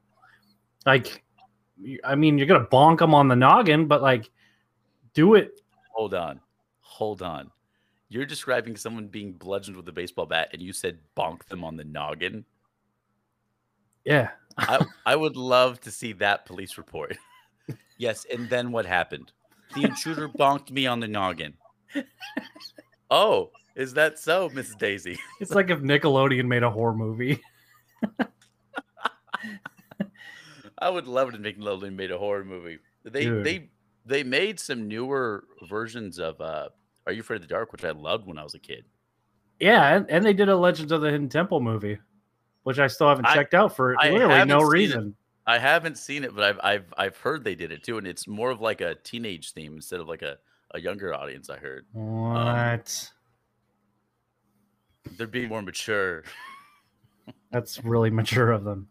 like 0.85 1.23
I 2.03 2.15
mean 2.15 2.37
you're 2.37 2.47
gonna 2.47 2.65
bonk 2.65 2.97
them 2.99 3.15
on 3.15 3.29
the 3.29 3.35
noggin 3.37 3.87
but 3.87 4.01
like 4.01 4.29
do 5.13 5.35
it 5.35 5.61
Hold 5.93 6.13
on. 6.13 6.39
Hold 6.81 7.21
on. 7.21 7.49
You're 8.09 8.25
describing 8.25 8.75
someone 8.75 9.07
being 9.07 9.33
bludgeoned 9.33 9.77
with 9.77 9.87
a 9.87 9.91
baseball 9.91 10.25
bat, 10.25 10.49
and 10.53 10.61
you 10.61 10.73
said 10.73 10.99
bonk 11.17 11.45
them 11.45 11.63
on 11.63 11.77
the 11.77 11.83
noggin. 11.83 12.45
yeah 14.05 14.31
I, 14.57 14.85
I 15.05 15.15
would 15.15 15.35
love 15.35 15.81
to 15.81 15.91
see 15.91 16.13
that 16.13 16.45
police 16.45 16.77
report. 16.77 17.17
yes, 17.97 18.25
and 18.31 18.47
then 18.49 18.71
what 18.71 18.85
happened? 18.85 19.31
The 19.73 19.83
intruder 19.83 20.29
bonked 20.29 20.69
me 20.69 20.85
on 20.85 20.99
the 20.99 21.07
noggin. 21.07 21.55
Oh, 23.09 23.49
is 23.75 23.93
that 23.93 24.19
so, 24.19 24.49
Miss 24.53 24.75
Daisy? 24.75 25.17
it's 25.39 25.51
like 25.51 25.71
if 25.71 25.79
nickelodeon 25.79 26.45
made 26.45 26.61
a 26.61 26.69
horror 26.69 26.93
movie 26.93 27.41
I 30.77 30.89
would 30.89 31.07
love 31.07 31.29
it 31.29 31.35
if 31.35 31.41
Nickelodeon 31.41 31.95
made 31.95 32.11
a 32.11 32.17
horror 32.17 32.43
movie. 32.43 32.79
They 33.03 33.23
Dude. 33.23 33.45
they 33.45 33.69
they 34.05 34.23
made 34.23 34.59
some 34.59 34.87
newer 34.87 35.45
versions 35.69 36.19
of 36.19 36.39
uh 36.41 36.69
Are 37.07 37.13
You 37.13 37.21
Afraid 37.21 37.37
of 37.37 37.41
the 37.43 37.47
Dark, 37.47 37.71
which 37.71 37.83
I 37.85 37.91
loved 37.91 38.25
when 38.27 38.37
I 38.37 38.43
was 38.43 38.53
a 38.55 38.59
kid. 38.59 38.85
yeah 39.59 39.95
and, 39.95 40.09
and 40.09 40.25
they 40.25 40.33
did 40.33 40.49
a 40.49 40.55
legends 40.55 40.91
of 40.91 41.01
the 41.01 41.09
hidden 41.11 41.29
temple 41.29 41.59
movie 41.61 41.97
which 42.63 42.79
i 42.79 42.87
still 42.87 43.09
haven't 43.09 43.25
I- 43.25 43.33
checked 43.35 43.53
out 43.53 43.75
for 43.75 43.95
I 43.99 44.09
literally 44.11 44.45
no 44.45 44.59
seen 44.59 44.67
it. 44.67 44.71
reason 44.71 45.15
I 45.45 45.57
haven't 45.57 45.97
seen 45.97 46.23
it, 46.23 46.33
but 46.33 46.45
I've 46.45 46.59
I've 46.63 46.93
I've 46.97 47.17
heard 47.17 47.43
they 47.43 47.53
did 47.55 47.73
it 47.73 47.83
too, 47.83 47.97
and 47.97 48.07
it's 48.07 48.29
more 48.29 48.49
of 48.49 48.61
like 48.61 48.79
a 48.79 48.95
teenage 48.95 49.51
theme 49.51 49.73
instead 49.75 49.99
of 49.99 50.07
like 50.07 50.21
a, 50.21 50.37
a 50.71 50.79
younger 50.79 51.13
audience. 51.13 51.49
I 51.49 51.57
heard 51.57 51.85
what 51.91 53.11
they're 55.17 55.27
being 55.27 55.49
more 55.49 55.61
mature. 55.61 56.23
that's 57.51 57.83
really 57.83 58.09
mature 58.09 58.51
of 58.51 58.63
them 58.63 58.87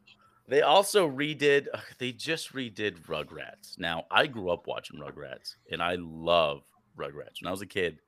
They 0.49 0.63
also 0.63 1.09
redid. 1.09 1.67
They 1.99 2.13
just 2.13 2.53
redid 2.53 3.03
Rugrats. 3.07 3.79
Now 3.79 4.05
I 4.11 4.27
grew 4.27 4.51
up 4.51 4.67
watching 4.67 5.01
Rugrats, 5.01 5.57
and 5.71 5.83
I 5.83 5.97
love 5.99 6.63
Rugrats. 6.97 7.41
When 7.41 7.49
I 7.49 7.51
was 7.51 7.63
a 7.63 7.67
kid, 7.67 7.99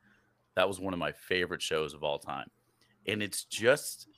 that 0.56 0.68
was 0.68 0.80
one 0.80 0.92
of 0.92 0.98
my 0.98 1.12
favorite 1.12 1.62
shows 1.62 1.94
of 1.94 2.02
all 2.02 2.18
time. 2.18 2.50
And 3.06 3.22
it's 3.22 3.44
just 3.44 4.08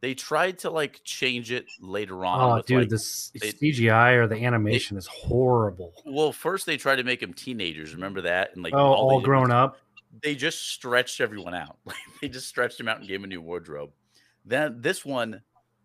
they 0.00 0.14
tried 0.14 0.58
to 0.60 0.70
like 0.70 1.00
change 1.04 1.52
it 1.52 1.66
later 1.80 2.24
on. 2.24 2.40
oh 2.40 2.56
with, 2.56 2.66
dude 2.66 2.78
like- 2.80 2.88
this 2.88 3.30
they- 3.40 3.52
cgi 3.52 4.16
or 4.16 4.26
the 4.26 4.44
animation 4.44 4.96
is 4.96 5.06
horrible 5.06 5.92
well, 6.04 6.32
first 6.32 6.66
they 6.66 6.76
tried 6.76 6.96
to 6.96 7.04
make 7.04 7.20
them 7.20 7.32
teenagers. 7.32 7.94
Remember 7.94 8.22
that? 8.22 8.50
And 8.54 8.62
like 8.62 8.74
oh 8.74 8.92
all 8.92 9.16
was 9.16 9.24
grown 9.24 9.50
up 9.50 9.78
they 10.20 10.34
just 10.34 10.68
stretched 10.68 11.20
everyone 11.20 11.54
out. 11.54 11.76
Like 11.86 11.96
they 12.20 12.28
just 12.28 12.48
stretched 12.48 12.78
him 12.78 12.88
out 12.88 12.98
and 12.98 13.08
gave 13.08 13.16
him 13.18 13.24
a 13.24 13.28
new 13.28 13.40
wardrobe. 13.40 13.90
Then 14.44 14.80
this 14.80 15.04
one, 15.04 15.42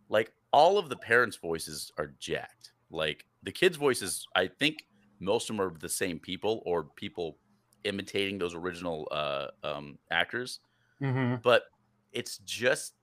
like 0.10 0.32
all 0.58 0.80
of 0.80 0.90
the 0.90 0.96
parents' 0.96 1.38
voices 1.38 1.92
are 2.00 2.16
jacked. 2.18 2.72
Like 2.90 3.26
the 3.44 3.52
kids' 3.52 3.78
voices, 3.78 4.28
I 4.36 4.48
think 4.48 4.78
most 5.20 5.52
of 5.52 5.56
them 5.56 5.64
are 5.68 5.78
the 5.78 5.88
same 5.88 6.18
people 6.18 6.64
or 6.66 6.84
people 6.84 7.38
imitating 7.84 8.40
those 8.40 8.56
original 8.56 9.08
uh, 9.12 9.50
um, 9.64 10.00
actors. 10.10 10.62
hmm 11.00 11.36
But 11.44 11.66
it's 12.12 12.40
just, 12.40 12.96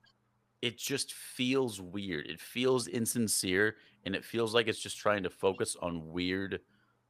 it 0.63 0.79
just 0.79 1.15
feels 1.15 1.81
weird. 1.81 2.27
It 2.27 2.41
feels 2.41 2.89
insincere, 2.89 3.77
and 4.05 4.17
it 4.17 4.25
feels 4.25 4.53
like 4.53 4.67
it's 4.67 4.81
just 4.81 4.99
trying 4.99 5.23
to 5.23 5.31
focus 5.31 5.77
on 5.81 6.11
weird 6.11 6.59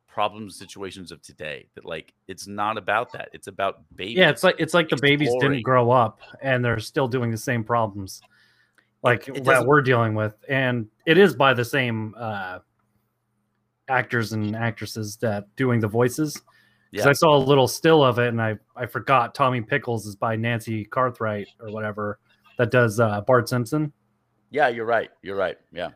problems 0.06 0.56
situations 0.58 1.10
of 1.10 1.20
today 1.22 1.66
that 1.74 1.84
like 1.84 2.14
it's 2.28 2.46
not 2.46 2.78
about 2.78 3.10
that 3.12 3.28
it's 3.32 3.48
about 3.48 3.82
babies 3.96 4.18
Yeah, 4.18 4.30
it's 4.30 4.44
like 4.44 4.54
it's 4.60 4.72
like 4.72 4.88
the 4.88 4.96
babies 4.96 5.26
exploring. 5.26 5.52
didn't 5.54 5.64
grow 5.64 5.90
up 5.90 6.20
and 6.40 6.64
they're 6.64 6.78
still 6.78 7.08
doing 7.08 7.32
the 7.32 7.36
same 7.36 7.64
problems 7.64 8.22
like 9.04 9.26
that 9.44 9.64
we're 9.64 9.82
dealing 9.82 10.14
with. 10.14 10.34
And 10.48 10.88
it 11.06 11.18
is 11.18 11.36
by 11.36 11.54
the 11.54 11.64
same 11.64 12.14
uh 12.18 12.58
actors 13.88 14.32
and 14.32 14.56
actresses 14.56 15.16
that 15.18 15.54
doing 15.56 15.78
the 15.78 15.88
voices. 15.88 16.40
Because 16.90 17.06
Yeah. 17.06 17.10
I 17.10 17.12
saw 17.12 17.36
a 17.36 17.38
little 17.38 17.68
still 17.68 18.02
of 18.02 18.18
it 18.18 18.28
and 18.28 18.40
I 18.40 18.56
I 18.74 18.86
forgot 18.86 19.34
Tommy 19.34 19.60
Pickles 19.60 20.06
is 20.06 20.16
by 20.16 20.36
Nancy 20.36 20.84
Cartwright 20.84 21.48
or 21.60 21.70
whatever 21.70 22.18
that 22.58 22.70
does 22.70 22.98
uh 22.98 23.20
Bart 23.20 23.48
Simpson. 23.48 23.92
Yeah, 24.50 24.68
you're 24.68 24.86
right. 24.86 25.10
You're 25.22 25.36
right. 25.36 25.58
Yeah. 25.72 25.90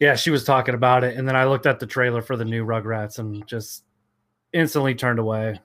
Yeah, 0.00 0.16
she 0.16 0.30
was 0.30 0.44
talking 0.44 0.74
about 0.74 1.04
it, 1.04 1.16
and 1.16 1.26
then 1.26 1.36
I 1.36 1.44
looked 1.44 1.66
at 1.66 1.78
the 1.78 1.86
trailer 1.86 2.20
for 2.20 2.36
the 2.36 2.44
new 2.44 2.66
Rugrats 2.66 3.20
and 3.20 3.46
just 3.46 3.84
instantly 4.52 4.94
turned 4.94 5.20
away. 5.20 5.60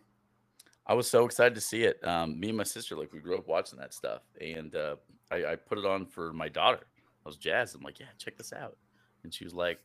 I 0.86 0.93
was 0.93 1.10
so 1.10 1.26
excited 1.26 1.55
to 1.55 1.62
see 1.62 1.84
it. 1.84 1.99
Um, 2.07 2.39
me 2.39 2.49
and 2.49 2.57
my 2.57 2.64
sister, 2.64 2.95
like, 2.95 3.12
we 3.12 3.20
grew 3.20 3.38
up 3.38 3.47
watching 3.47 3.80
that 3.80 3.91
stuff, 3.93 4.22
and 4.39 4.76
uh, 4.76 4.97
I, 5.32 5.45
I 5.45 5.55
put 5.55 5.77
it 5.77 5.86
on 5.86 6.05
for 6.05 6.34
my 6.34 6.49
daughter. 6.49 6.86
I 7.25 7.30
was 7.30 7.38
jazzed. 7.38 7.75
I'm 7.75 7.82
like, 7.82 7.99
yeah, 7.99 8.07
check 8.17 8.38
this 8.38 8.53
out, 8.53 8.77
and 9.23 9.34
she 9.34 9.43
was 9.43 9.53
like, 9.53 9.80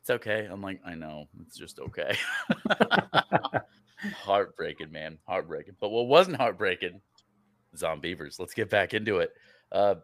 "It's 0.00 0.10
okay." 0.10 0.48
I'm 0.50 0.62
like, 0.62 0.80
"I 0.84 0.94
know, 0.94 1.28
it's 1.40 1.56
just 1.56 1.78
okay." 1.78 2.16
heartbreaking, 4.14 4.90
man, 4.90 5.18
heartbreaking. 5.26 5.76
But 5.80 5.90
what 5.90 6.08
wasn't 6.08 6.36
heartbreaking? 6.36 7.00
Zombeavers. 7.76 8.38
Let's 8.38 8.54
get 8.54 8.70
back 8.70 8.94
into 8.94 9.18
it. 9.18 9.32
Uh, 9.70 9.96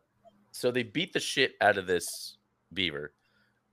so 0.53 0.71
they 0.71 0.83
beat 0.83 1.13
the 1.13 1.21
shit 1.21 1.55
out 1.61 1.79
of 1.79 1.87
this 1.87 2.37
beaver, 2.73 3.13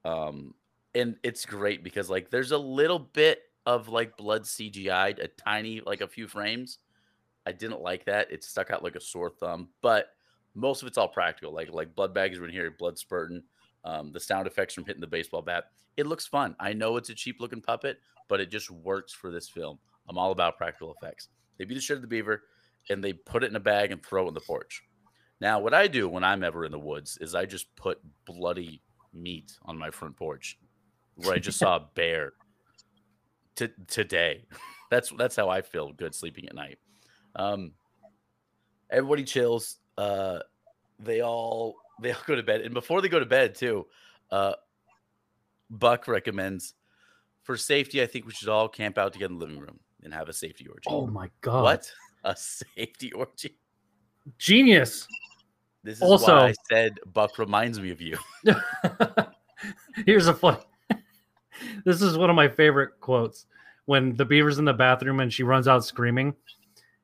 um, 0.03 0.53
and 0.93 1.17
it's 1.23 1.45
great 1.45 1.83
because 1.83 2.09
like 2.09 2.29
there's 2.29 2.51
a 2.51 2.57
little 2.57 2.99
bit 2.99 3.39
of 3.65 3.89
like 3.89 4.17
blood 4.17 4.43
CGI'd, 4.43 5.19
a 5.19 5.27
tiny 5.27 5.81
like 5.85 6.01
a 6.01 6.07
few 6.07 6.27
frames, 6.27 6.79
I 7.45 7.51
didn't 7.51 7.81
like 7.81 8.05
that. 8.05 8.31
It 8.31 8.43
stuck 8.43 8.71
out 8.71 8.83
like 8.83 8.95
a 8.95 9.01
sore 9.01 9.29
thumb, 9.29 9.69
but 9.81 10.14
most 10.55 10.81
of 10.81 10.87
it's 10.87 10.97
all 10.97 11.07
practical. 11.07 11.53
Like 11.53 11.71
like 11.71 11.95
blood 11.95 12.13
bags 12.13 12.37
in 12.37 12.49
here, 12.49 12.71
blood 12.71 12.97
spurting, 12.97 13.43
um, 13.83 14.11
the 14.11 14.19
sound 14.19 14.47
effects 14.47 14.73
from 14.73 14.85
hitting 14.85 15.01
the 15.01 15.07
baseball 15.07 15.41
bat. 15.41 15.65
It 15.97 16.07
looks 16.07 16.25
fun. 16.25 16.55
I 16.59 16.73
know 16.73 16.97
it's 16.97 17.09
a 17.09 17.15
cheap 17.15 17.39
looking 17.39 17.61
puppet, 17.61 17.99
but 18.27 18.41
it 18.41 18.49
just 18.49 18.71
works 18.71 19.13
for 19.13 19.31
this 19.31 19.47
film. 19.47 19.79
I'm 20.09 20.17
all 20.17 20.31
about 20.31 20.57
practical 20.57 20.93
effects. 20.93 21.29
They 21.57 21.65
beat 21.65 21.75
the 21.75 21.81
shit 21.81 21.95
of 21.95 22.01
the 22.01 22.07
beaver 22.07 22.43
and 22.89 23.03
they 23.03 23.13
put 23.13 23.43
it 23.43 23.49
in 23.49 23.55
a 23.55 23.61
bag 23.61 23.91
and 23.91 24.03
throw 24.03 24.25
it 24.25 24.29
in 24.29 24.33
the 24.33 24.41
porch. 24.41 24.83
Now, 25.41 25.59
what 25.59 25.73
I 25.73 25.87
do 25.87 26.07
when 26.07 26.23
I'm 26.23 26.43
ever 26.43 26.65
in 26.65 26.71
the 26.71 26.79
woods 26.79 27.17
is 27.19 27.35
I 27.35 27.45
just 27.45 27.73
put 27.75 27.99
bloody 28.25 28.81
meat 29.13 29.53
on 29.65 29.77
my 29.77 29.89
front 29.89 30.15
porch 30.15 30.57
where 31.15 31.33
I 31.33 31.39
just 31.39 31.59
saw 31.59 31.77
a 31.77 31.79
bear 31.95 32.33
t- 33.55 33.69
today. 33.87 34.45
That's 34.91 35.11
that's 35.17 35.35
how 35.35 35.49
I 35.49 35.63
feel 35.63 35.91
good 35.93 36.13
sleeping 36.13 36.47
at 36.47 36.53
night. 36.53 36.77
Um, 37.35 37.71
everybody 38.91 39.23
chills. 39.23 39.79
Uh, 39.97 40.39
they 40.99 41.21
all 41.21 41.75
they 42.01 42.11
all 42.11 42.21
go 42.27 42.35
to 42.35 42.43
bed, 42.43 42.61
and 42.61 42.73
before 42.73 43.01
they 43.01 43.09
go 43.09 43.19
to 43.19 43.25
bed 43.25 43.55
too, 43.55 43.85
uh, 44.31 44.53
Buck 45.69 46.07
recommends 46.07 46.73
for 47.43 47.57
safety. 47.57 48.01
I 48.01 48.05
think 48.05 48.25
we 48.25 48.33
should 48.33 48.49
all 48.49 48.67
camp 48.67 48.97
out 48.97 49.13
together 49.13 49.33
in 49.33 49.39
the 49.39 49.45
living 49.45 49.59
room 49.61 49.79
and 50.03 50.13
have 50.13 50.29
a 50.29 50.33
safety 50.33 50.67
orgy. 50.67 50.81
Oh 50.87 51.07
my 51.07 51.29
god! 51.41 51.63
What 51.63 51.91
a 52.23 52.35
safety 52.35 53.11
orgy! 53.13 53.57
Genius. 54.37 55.07
This 55.83 55.97
is 55.97 56.01
Also- 56.01 56.35
why 56.35 56.47
I 56.47 56.53
said 56.69 56.99
Buck 57.13 57.37
reminds 57.37 57.79
me 57.79 57.91
of 57.91 58.01
you. 58.01 58.17
Here's 60.05 60.27
a 60.27 60.33
fun. 60.33 60.57
this 61.85 62.01
is 62.01 62.17
one 62.17 62.29
of 62.29 62.35
my 62.35 62.47
favorite 62.47 62.99
quotes. 62.99 63.45
When 63.85 64.15
the 64.15 64.25
beaver's 64.25 64.57
in 64.57 64.65
the 64.65 64.73
bathroom 64.73 65.19
and 65.19 65.31
she 65.31 65.43
runs 65.43 65.67
out 65.67 65.85
screaming, 65.85 66.33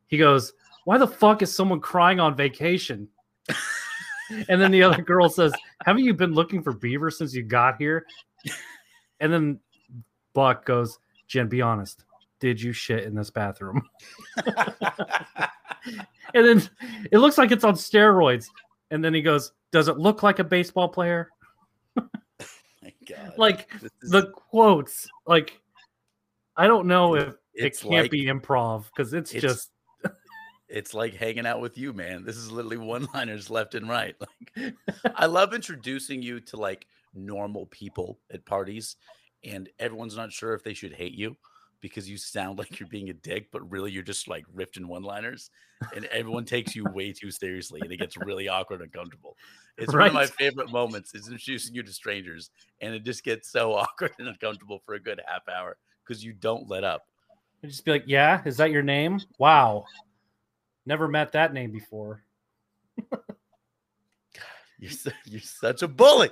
he 0.08 0.18
goes, 0.18 0.54
"Why 0.86 0.98
the 0.98 1.08
fuck 1.08 1.42
is 1.42 1.54
someone 1.54 1.80
crying 1.80 2.20
on 2.20 2.36
vacation?" 2.36 3.08
and 4.50 4.62
then 4.62 4.72
the 4.72 4.84
other 4.84 5.02
girl 5.02 5.30
says, 5.30 5.54
"Haven't 5.86 6.04
you 6.04 6.14
been 6.14 6.34
looking 6.34 6.62
for 6.64 6.74
beaver 6.74 7.12
since 7.12 7.34
you 7.34 7.44
got 7.44 7.78
here?" 7.78 8.06
And 9.20 9.32
then 9.32 9.60
Buck 10.34 10.66
goes, 10.66 11.00
"Jen, 11.28 11.48
be 11.48 11.62
honest. 11.62 12.04
Did 12.40 12.62
you 12.62 12.74
shit 12.74 13.04
in 13.04 13.14
this 13.16 13.30
bathroom?" 13.30 13.82
and 14.46 14.76
then 16.34 16.62
it 17.12 17.20
looks 17.20 17.38
like 17.38 17.52
it's 17.52 17.64
on 17.64 17.76
steroids. 17.76 18.48
And 18.90 19.04
then 19.04 19.14
he 19.14 19.22
goes, 19.22 19.52
"Does 19.72 19.88
it 19.88 19.98
look 19.98 20.24
like 20.24 20.40
a 20.40 20.44
baseball 20.44 20.90
player?" 20.90 21.30
God. 21.96 23.34
Like 23.38 23.70
is- 23.82 24.12
the 24.12 24.32
quotes, 24.32 25.08
like 25.26 25.60
I 26.56 26.68
don't 26.68 26.88
know 26.88 27.16
if 27.16 27.36
it 27.54 27.80
can't 27.80 28.04
like 28.04 28.12
be 28.12 28.26
improv 28.26 28.86
because 28.86 29.14
it's, 29.14 29.34
it's- 29.34 29.42
just 29.42 29.72
it's 30.72 30.94
like 30.94 31.14
hanging 31.14 31.46
out 31.46 31.62
with 31.62 31.78
you, 31.78 31.94
man. 31.94 32.24
This 32.24 32.38
is 32.38 32.52
literally 32.52 32.78
one-liners 32.78 33.50
left 33.50 33.76
and 33.76 33.90
right. 33.90 34.16
Like 34.20 34.74
I 35.16 35.26
love 35.26 35.54
introducing 35.54 36.22
you 36.22 36.40
to 36.42 36.58
like 36.58 36.88
normal 37.14 37.66
people 37.68 38.20
at 38.32 38.46
parties, 38.46 38.96
and 39.44 39.70
everyone's 39.80 40.16
not 40.16 40.32
sure 40.32 40.54
if 40.54 40.64
they 40.64 40.74
should 40.74 40.94
hate 40.94 41.14
you 41.14 41.36
because 41.82 42.10
you 42.10 42.18
sound 42.18 42.58
like 42.60 42.80
you're 42.80 42.90
being 42.90 43.10
a 43.10 43.14
dick, 43.14 43.50
but 43.52 43.70
really 43.70 43.92
you're 43.92 44.04
just 44.04 44.28
like 44.28 44.46
riffing 44.56 44.86
one-liners, 44.86 45.50
and 45.96 46.06
everyone 46.06 46.46
takes 46.46 46.76
you 46.76 46.86
way 46.94 47.12
too 47.12 47.32
seriously, 47.32 47.82
and 47.84 47.92
it 47.92 47.98
gets 47.98 48.18
really 48.18 48.48
awkward 48.48 48.82
and 48.82 48.94
uncomfortable. 48.94 49.36
It's 49.78 49.94
one 49.94 50.08
of 50.08 50.14
my 50.14 50.28
favorite 50.28 50.72
moments 50.72 51.14
is 51.16 51.28
introducing 51.28 51.76
you 51.76 51.84
to 51.84 51.92
strangers, 51.92 52.50
and 52.80 52.94
it 52.94 53.04
just 53.04 53.24
gets 53.24 53.52
so 53.52 53.74
awkward 53.74 54.12
and 54.20 54.28
uncomfortable 54.28 54.82
for 54.86 54.96
a 54.96 55.00
good 55.00 55.22
half 55.26 55.48
hour 55.50 55.78
because 56.06 56.24
you 56.24 56.34
don't 56.34 56.70
let 56.70 56.84
up. 56.84 57.04
I'd 57.64 57.70
just 57.70 57.86
be 57.86 57.92
like, 57.92 58.06
"Yeah, 58.08 58.42
is 58.46 58.58
that 58.58 58.72
your 58.72 58.82
name? 58.82 59.22
Wow, 59.38 59.86
never 60.86 61.08
met 61.08 61.32
that 61.34 61.54
name 61.54 61.72
before." 61.72 62.24
You're, 64.82 64.92
su- 64.92 65.12
you're 65.26 65.40
such 65.40 65.84
a 65.84 65.88
bully. 65.88 66.32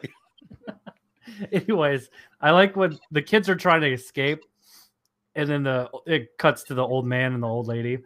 Anyways, 1.51 2.09
I 2.41 2.49
like 2.49 2.75
when 2.75 2.97
the 3.11 3.21
kids 3.21 3.47
are 3.47 3.55
trying 3.55 3.81
to 3.81 3.93
escape, 3.93 4.43
and 5.35 5.47
then 5.47 5.63
the 5.63 5.87
it 6.07 6.35
cuts 6.39 6.63
to 6.63 6.73
the 6.73 6.81
old 6.81 7.05
man 7.05 7.33
and 7.33 7.43
the 7.43 7.47
old 7.47 7.67
lady, 7.67 7.99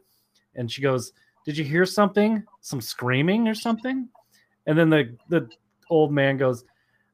and 0.55 0.69
she 0.69 0.81
goes, 0.81 1.13
"Did 1.45 1.57
you 1.57 1.63
hear 1.63 1.85
something? 1.85 2.43
Some 2.59 2.81
screaming 2.81 3.47
or 3.47 3.55
something?" 3.55 4.09
And 4.67 4.77
then 4.77 4.89
the 4.89 5.15
the 5.29 5.49
old 5.89 6.11
man 6.11 6.35
goes, 6.35 6.65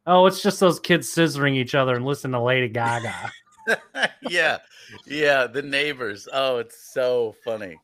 "Oh, 0.08 0.26
it's 0.26 0.42
just 0.42 0.60
those 0.60 0.80
kids 0.80 1.14
scissoring 1.14 1.56
each 1.56 1.76
other 1.76 1.96
and 1.96 2.06
listen 2.06 2.32
to 2.32 2.42
Lady 2.42 2.68
Gaga." 2.68 3.32
yeah, 4.28 4.58
yeah. 5.06 5.46
The 5.46 5.62
neighbors. 5.62 6.28
Oh, 6.34 6.58
it's 6.58 6.92
so 6.92 7.36
funny. 7.44 7.80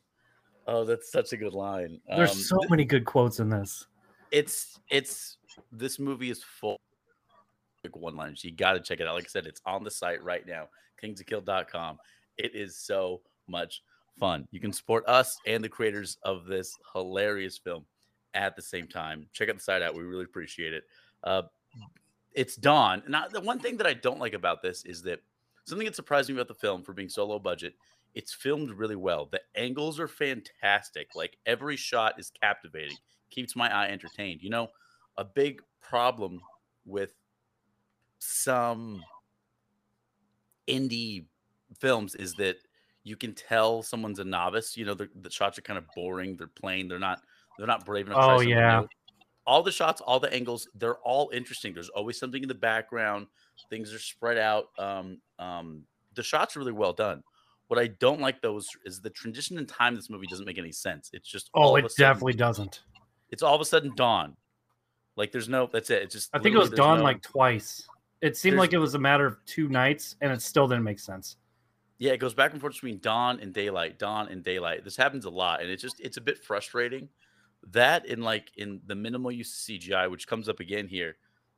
Oh, 0.67 0.83
that's 0.83 1.11
such 1.11 1.31
a 1.33 1.37
good 1.37 1.53
line. 1.53 1.99
There's 2.07 2.31
Um, 2.31 2.37
so 2.37 2.57
th- 2.59 2.69
many 2.69 2.85
good 2.85 3.05
quotes 3.05 3.39
in 3.39 3.49
this. 3.49 3.85
it's 4.31 4.79
it's 4.89 5.37
this 5.71 5.99
movie 5.99 6.29
is 6.29 6.43
full 6.43 6.79
like 7.83 7.95
one 7.95 8.15
liners. 8.15 8.43
You 8.43 8.51
got 8.51 8.73
to 8.73 8.79
check 8.79 8.99
it 8.99 9.07
out. 9.07 9.13
Like 9.15 9.25
I 9.25 9.27
said, 9.27 9.45
it's 9.45 9.61
on 9.65 9.83
the 9.83 9.91
site 9.91 10.23
right 10.23 10.45
now, 10.47 10.69
kingsofkill.com. 11.01 11.99
It 12.37 12.55
is 12.55 12.75
so 12.75 13.21
much 13.47 13.83
fun. 14.19 14.47
You 14.51 14.59
can 14.59 14.73
support 14.73 15.03
us 15.07 15.37
and 15.45 15.63
the 15.63 15.69
creators 15.69 16.17
of 16.23 16.45
this 16.45 16.75
hilarious 16.93 17.57
film 17.59 17.85
at 18.33 18.55
the 18.55 18.61
same 18.61 18.87
time. 18.87 19.27
Check 19.33 19.49
out 19.49 19.55
the 19.55 19.61
site 19.61 19.81
out. 19.83 19.93
We 19.95 20.01
really 20.03 20.23
appreciate 20.23 20.73
it. 20.73 20.83
Uh, 21.23 21.43
it's 22.33 22.55
Dawn. 22.55 23.03
I, 23.13 23.27
the 23.29 23.39
one 23.39 23.59
thing 23.59 23.77
that 23.77 23.87
I 23.87 23.93
don't 23.93 24.19
like 24.19 24.33
about 24.33 24.61
this 24.61 24.83
is 24.83 25.01
that 25.03 25.19
something 25.65 25.85
that 25.85 25.95
surprised 25.95 26.29
me 26.29 26.35
about 26.35 26.47
the 26.47 26.53
film 26.55 26.81
for 26.83 26.91
being 26.93 27.07
so 27.09 27.25
low 27.25 27.39
budget, 27.39 27.75
it's 28.15 28.33
filmed 28.33 28.71
really 28.71 28.95
well. 28.95 29.27
The 29.29 29.41
angles 29.55 29.99
are 29.99 30.07
fantastic. 30.07 31.09
Like 31.15 31.37
every 31.45 31.75
shot 31.75 32.17
is 32.17 32.31
captivating, 32.41 32.97
keeps 33.29 33.55
my 33.55 33.71
eye 33.71 33.89
entertained. 33.89 34.41
You 34.41 34.49
know, 34.49 34.69
a 35.17 35.25
big 35.25 35.61
problem 35.81 36.41
with 36.85 37.13
some 38.19 39.03
indie 40.67 41.25
films 41.79 42.15
is 42.15 42.33
that 42.35 42.55
you 43.03 43.17
can 43.17 43.33
tell 43.35 43.83
someone's 43.83 44.19
a 44.19 44.23
novice. 44.23 44.77
You 44.77 44.85
know, 44.85 44.93
the, 44.93 45.09
the 45.21 45.29
shots 45.29 45.59
are 45.59 45.61
kind 45.61 45.77
of 45.77 45.85
boring. 45.93 46.37
They're 46.37 46.47
plain. 46.47 46.87
They're 46.87 46.97
not. 46.97 47.21
They're 47.57 47.67
not 47.67 47.85
brave 47.85 48.07
enough. 48.07 48.19
Oh, 48.19 48.39
yeah. 48.41 48.81
new. 48.81 48.87
All 49.47 49.61
the 49.61 49.71
shots, 49.71 50.01
all 50.01 50.19
the 50.19 50.33
angles, 50.33 50.67
they're 50.75 50.97
all 50.97 51.29
interesting. 51.31 51.73
There's 51.73 51.89
always 51.89 52.19
something 52.19 52.41
in 52.41 52.49
the 52.49 52.55
background. 52.55 53.27
Things 53.69 53.93
are 53.93 53.99
spread 53.99 54.37
out. 54.37 54.65
Um, 54.77 55.21
um, 55.39 55.83
the 56.15 56.23
shots 56.23 56.55
are 56.55 56.59
really 56.59 56.71
well 56.73 56.93
done. 56.93 57.23
What 57.67 57.79
I 57.79 57.87
don't 57.87 58.21
like 58.21 58.41
those 58.41 58.67
is 58.85 59.01
the 59.01 59.09
transition 59.09 59.57
in 59.57 59.65
time. 59.65 59.95
This 59.95 60.09
movie 60.09 60.27
doesn't 60.27 60.45
make 60.45 60.57
any 60.59 60.71
sense. 60.71 61.09
It's 61.13 61.29
just 61.29 61.49
Oh, 61.53 61.75
it 61.75 61.91
sudden- 61.91 62.11
definitely 62.13 62.33
doesn't. 62.33 62.81
It's 63.31 63.41
all 63.43 63.55
of 63.55 63.61
a 63.61 63.65
sudden 63.65 63.93
dawn. 63.95 64.37
Like 65.17 65.31
there's 65.31 65.49
no. 65.49 65.67
That's 65.71 65.89
it. 65.89 66.03
It's 66.03 66.13
just. 66.13 66.29
I 66.33 66.39
think 66.39 66.55
it 66.55 66.59
was 66.59 66.69
dawn 66.69 66.99
no- 66.99 67.03
like 67.03 67.21
twice. 67.21 67.87
It 68.21 68.37
seemed 68.37 68.57
like 68.57 68.73
it 68.73 68.77
was 68.77 68.95
a 68.95 68.99
matter 68.99 69.25
of 69.25 69.37
two 69.45 69.67
nights, 69.69 70.15
and 70.21 70.31
it 70.31 70.41
still 70.41 70.67
didn't 70.67 70.83
make 70.83 70.99
sense. 70.99 71.37
Yeah, 71.97 72.11
it 72.11 72.17
goes 72.17 72.33
back 72.33 72.51
and 72.51 72.59
forth 72.59 72.73
between 72.73 72.99
dawn 72.99 73.39
and 73.39 73.53
daylight, 73.53 73.97
dawn 73.99 74.27
and 74.29 74.43
daylight. 74.43 74.83
This 74.83 74.97
happens 74.97 75.25
a 75.25 75.29
lot, 75.29 75.61
and 75.61 75.69
it's 75.69 75.81
just 75.81 75.99
it's 76.01 76.17
a 76.17 76.21
bit 76.21 76.43
frustrating. 76.43 77.07
That 77.71 78.05
in 78.05 78.21
like 78.21 78.51
in 78.57 78.81
the 78.85 78.95
minimal 78.95 79.31
use 79.31 79.51
of 79.51 79.75
CGI, 79.75 80.09
which 80.11 80.27
comes 80.27 80.49
up 80.49 80.59
again 80.59 80.87
here, 80.87 81.15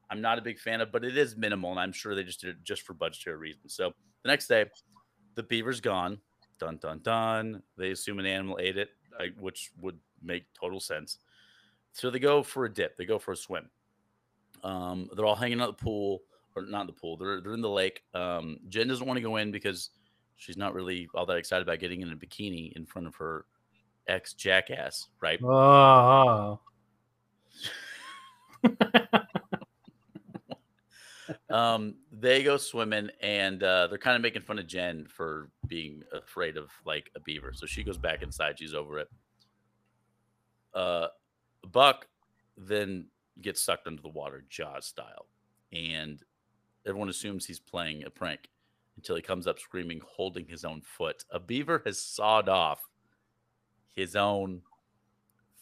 I'm 0.09 0.21
not 0.21 0.37
a 0.37 0.41
big 0.41 0.59
fan 0.59 0.79
of, 0.81 0.91
but 0.91 1.03
it 1.03 1.17
is 1.17 1.35
minimal, 1.35 1.71
and 1.71 1.79
I'm 1.79 1.91
sure 1.91 2.15
they 2.15 2.23
just 2.23 2.41
did 2.41 2.51
it 2.51 2.63
just 2.63 2.83
for 2.83 2.93
budgetary 2.93 3.37
reasons. 3.37 3.73
So 3.73 3.91
the 4.23 4.29
next 4.29 4.47
day, 4.47 4.65
the 5.37 5.43
beaver's 5.43 5.79
gone. 5.79 6.19
Dun 6.59 6.77
dun 6.81 6.99
dun. 7.03 7.61
They 7.77 7.91
assume 7.91 8.19
an 8.19 8.25
animal 8.25 8.57
ate 8.59 8.77
it, 8.77 8.89
which 9.39 9.71
would 9.79 9.97
make 10.21 10.43
total 10.59 10.81
sense. 10.81 11.19
So 11.93 12.09
they 12.09 12.19
go 12.19 12.43
for 12.43 12.65
a 12.65 12.73
dip. 12.73 12.97
They 12.97 13.05
go 13.05 13.19
for 13.19 13.31
a 13.31 13.37
swim. 13.37 13.69
Um, 14.63 15.09
they're 15.15 15.25
all 15.25 15.35
hanging 15.35 15.61
out 15.61 15.77
the 15.77 15.83
pool, 15.83 16.23
or 16.55 16.63
not 16.63 16.87
the 16.87 16.93
pool. 16.93 17.15
They're 17.15 17.39
they're 17.39 17.53
in 17.53 17.61
the 17.61 17.69
lake. 17.69 18.01
Um, 18.13 18.57
Jen 18.67 18.87
doesn't 18.87 19.05
want 19.05 19.17
to 19.17 19.21
go 19.21 19.37
in 19.37 19.51
because 19.51 19.91
she's 20.35 20.57
not 20.57 20.73
really 20.73 21.07
all 21.13 21.27
that 21.27 21.37
excited 21.37 21.61
about 21.61 21.79
getting 21.79 22.01
in 22.01 22.11
a 22.11 22.15
bikini 22.15 22.73
in 22.73 22.85
front 22.85 23.07
of 23.07 23.15
her 23.15 23.45
ex 24.07 24.33
jackass, 24.33 25.07
right? 25.21 25.39
Oh, 25.43 26.59
um, 31.49 31.95
they 32.11 32.43
go 32.43 32.57
swimming 32.57 33.09
and 33.21 33.61
uh, 33.63 33.87
they're 33.87 33.97
kind 33.97 34.15
of 34.15 34.21
making 34.21 34.43
fun 34.43 34.59
of 34.59 34.67
Jen 34.67 35.05
for 35.09 35.49
being 35.67 36.03
afraid 36.13 36.57
of 36.57 36.69
like 36.85 37.09
a 37.15 37.19
beaver. 37.19 37.51
So 37.53 37.65
she 37.65 37.83
goes 37.83 37.97
back 37.97 38.21
inside. 38.23 38.59
She's 38.59 38.73
over 38.73 38.99
it. 38.99 39.09
Uh, 40.73 41.07
Buck 41.71 42.07
then 42.57 43.07
gets 43.41 43.61
sucked 43.61 43.87
under 43.87 44.01
the 44.01 44.09
water, 44.09 44.43
Jaws 44.49 44.85
style, 44.85 45.27
and 45.71 46.21
everyone 46.85 47.09
assumes 47.09 47.45
he's 47.45 47.59
playing 47.59 48.03
a 48.03 48.09
prank 48.09 48.49
until 48.95 49.15
he 49.15 49.21
comes 49.21 49.47
up 49.47 49.59
screaming, 49.59 50.01
holding 50.05 50.45
his 50.47 50.65
own 50.65 50.81
foot. 50.81 51.23
A 51.31 51.39
beaver 51.39 51.81
has 51.85 52.01
sawed 52.01 52.49
off 52.49 52.89
his 53.95 54.15
own 54.15 54.61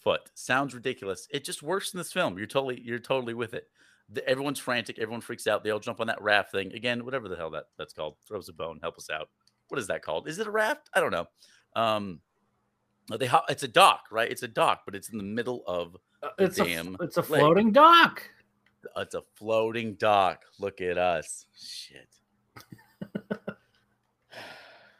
foot. 0.01 0.31
Sounds 0.33 0.73
ridiculous. 0.73 1.27
It 1.31 1.43
just 1.43 1.63
works 1.63 1.93
in 1.93 1.97
this 1.97 2.13
film. 2.13 2.37
You're 2.37 2.47
totally, 2.47 2.81
you're 2.81 2.99
totally 2.99 3.33
with 3.33 3.53
it. 3.53 3.69
The, 4.09 4.27
everyone's 4.29 4.59
frantic. 4.59 4.99
Everyone 4.99 5.21
freaks 5.21 5.47
out. 5.47 5.63
They 5.63 5.71
all 5.71 5.79
jump 5.79 5.99
on 5.99 6.07
that 6.07 6.21
raft 6.21 6.51
thing 6.51 6.73
again. 6.73 7.05
Whatever 7.05 7.27
the 7.27 7.35
hell 7.35 7.49
that 7.51 7.65
that's 7.77 7.93
called. 7.93 8.15
Throws 8.27 8.49
a 8.49 8.53
bone. 8.53 8.79
Help 8.81 8.97
us 8.97 9.09
out. 9.09 9.29
What 9.69 9.79
is 9.79 9.87
that 9.87 10.03
called? 10.03 10.27
Is 10.27 10.37
it 10.39 10.45
a 10.47 10.51
raft? 10.51 10.89
I 10.93 10.99
don't 10.99 11.11
know. 11.11 11.27
Um, 11.75 12.21
Uh, 13.11 13.17
They 13.17 13.25
hop, 13.27 13.45
it's 13.49 13.63
a 13.63 13.67
dock, 13.67 14.05
right? 14.11 14.29
It's 14.31 14.43
a 14.43 14.47
dock, 14.47 14.81
but 14.85 14.93
it's 14.95 15.09
in 15.09 15.17
the 15.17 15.23
middle 15.23 15.63
of 15.67 15.95
Uh, 16.23 16.29
The 16.37 16.43
It's 16.45 16.59
a 16.59 16.65
damn 16.65 16.97
it's 17.01 17.17
a 17.17 17.21
lake. 17.21 17.27
floating 17.41 17.71
dock. 17.71 18.29
it's 18.97 19.15
a 19.15 19.21
floating 19.35 19.95
dock. 19.95 20.43
Look 20.59 20.81
at 20.81 20.97
us. 20.99 21.45
Shit. 21.55 22.09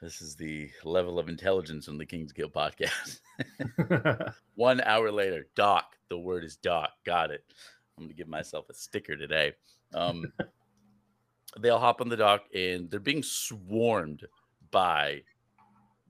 this 0.01 0.22
is 0.22 0.36
the 0.36 0.70
level 0.84 1.18
of 1.20 1.30
intelligence 1.30 1.88
on 1.88 1.97
the 1.97 2.06
King's 2.06 2.32
Guild 2.32 2.53
podcast. 2.53 3.20
One 4.56 4.82
hour 4.82 5.12
later, 5.12 5.47
dock. 5.56 5.95
The 6.10 6.18
word 6.20 6.43
is 6.43 6.56
dock. 6.58 6.91
Got 7.06 7.32
it. 7.32 7.43
I'm 7.98 8.06
gonna 8.06 8.14
give 8.14 8.28
myself 8.28 8.70
a 8.70 8.74
sticker 8.74 9.16
today. 9.16 9.54
Um, 9.93 10.32
they 11.60 11.70
all 11.70 11.80
hop 11.80 12.02
on 12.02 12.10
the 12.10 12.18
dock 12.18 12.43
and 12.54 12.89
they're 12.89 13.00
being 13.00 13.24
swarmed 13.24 14.26
by 14.72 15.22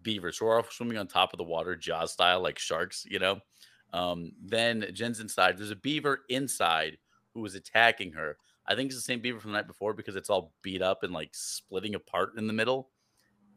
beavers 0.01 0.37
who 0.37 0.47
are 0.47 0.57
all 0.57 0.67
swimming 0.69 0.97
on 0.97 1.07
top 1.07 1.33
of 1.33 1.37
the 1.37 1.43
water, 1.43 1.75
jaws 1.75 2.11
style, 2.13 2.41
like 2.41 2.57
sharks. 2.59 3.05
You 3.09 3.19
know. 3.19 3.39
Um, 3.93 4.31
then 4.43 4.85
Jen's 4.93 5.19
inside. 5.19 5.57
There's 5.57 5.71
a 5.71 5.75
beaver 5.75 6.21
inside 6.29 6.97
who 7.33 7.45
is 7.45 7.55
attacking 7.55 8.11
her. 8.13 8.37
I 8.67 8.75
think 8.75 8.87
it's 8.87 8.95
the 8.97 9.01
same 9.01 9.21
beaver 9.21 9.39
from 9.39 9.51
the 9.51 9.57
night 9.59 9.67
before 9.67 9.93
because 9.93 10.15
it's 10.15 10.29
all 10.29 10.51
beat 10.63 10.81
up 10.81 11.03
and 11.03 11.13
like 11.13 11.29
splitting 11.33 11.95
apart 11.95 12.31
in 12.37 12.47
the 12.47 12.53
middle. 12.53 12.89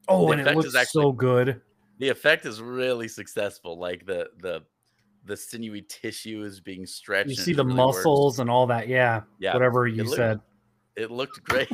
oh, 0.07 0.27
The 0.27 0.33
and 0.33 0.41
it 0.47 0.55
looks 0.57 0.75
actually- 0.77 1.03
so 1.05 1.13
good. 1.13 1.61
the 1.99 2.11
effect 2.11 2.45
is 2.45 2.61
really 2.61 3.09
successful. 3.09 3.79
Like 3.79 4.05
the 4.05 4.29
the 4.41 4.63
the 5.25 5.37
sinewy 5.37 5.83
tissue 5.83 6.43
is 6.45 6.61
being 6.61 6.87
stretched. 6.87 7.29
You 7.31 7.37
see 7.37 7.53
the 7.53 7.65
really 7.65 7.79
works. 7.79 7.97
muscles 7.99 8.39
and 8.41 8.49
all 8.51 8.67
that. 8.69 8.89
Yeah. 8.89 9.23
Yeah, 9.39 9.53
Whatever 9.55 9.87
you 9.87 10.05
looked- 10.05 10.17
said. 10.17 10.41
It 10.97 11.11
looked 11.11 11.43
great. 11.45 11.69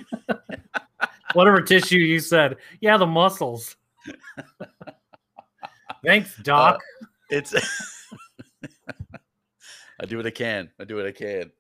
Whatever 1.35 1.63
tissue 1.63 1.97
you 1.99 2.21
said. 2.21 2.57
Yeah, 2.81 2.97
the 2.99 3.07
muscles. 3.07 3.77
Thanks, 6.05 6.37
Doc. 6.43 6.81
it's 7.31 7.55
I 10.01 10.07
do 10.07 10.17
what 10.17 10.27
I 10.27 10.31
can. 10.31 10.71
I 10.79 10.85
do 10.85 10.97
what 10.97 11.07
I 11.07 11.13
can. 11.13 11.51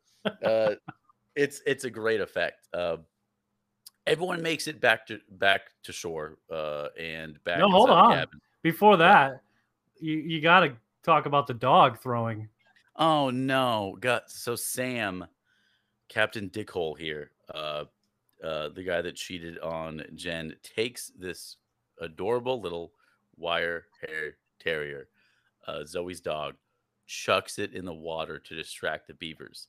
Uh, 0.44 0.74
it's 1.34 1.62
it's 1.66 1.84
a 1.84 1.90
great 1.90 2.20
effect. 2.20 2.68
Uh, 2.74 2.98
everyone 4.06 4.42
makes 4.42 4.66
it 4.66 4.80
back 4.80 5.06
to 5.06 5.18
back 5.30 5.62
to 5.84 5.92
shore 5.92 6.38
uh, 6.52 6.88
and 6.98 7.42
back. 7.44 7.58
No, 7.58 7.70
hold 7.70 7.90
on. 7.90 8.12
cabin. 8.12 8.40
Before 8.62 8.96
that, 8.98 9.40
you 9.98 10.14
you 10.16 10.40
got 10.40 10.60
to 10.60 10.72
talk 11.04 11.26
about 11.26 11.46
the 11.46 11.54
dog 11.54 11.98
throwing. 12.00 12.48
Oh 12.96 13.30
no, 13.30 13.96
got 14.00 14.30
so 14.30 14.56
Sam, 14.56 15.26
Captain 16.08 16.48
Dickhole 16.48 16.98
here, 16.98 17.30
uh, 17.52 17.84
uh, 18.42 18.68
the 18.70 18.82
guy 18.82 19.02
that 19.02 19.16
cheated 19.16 19.58
on 19.58 20.04
Jen, 20.14 20.54
takes 20.62 21.12
this 21.18 21.56
adorable 22.00 22.60
little 22.60 22.92
wire 23.36 23.86
hair 24.00 24.36
terrier, 24.60 25.08
uh, 25.66 25.84
Zoe's 25.84 26.20
dog, 26.20 26.54
chucks 27.06 27.58
it 27.58 27.74
in 27.74 27.84
the 27.84 27.92
water 27.92 28.38
to 28.38 28.54
distract 28.54 29.08
the 29.08 29.14
beavers. 29.14 29.68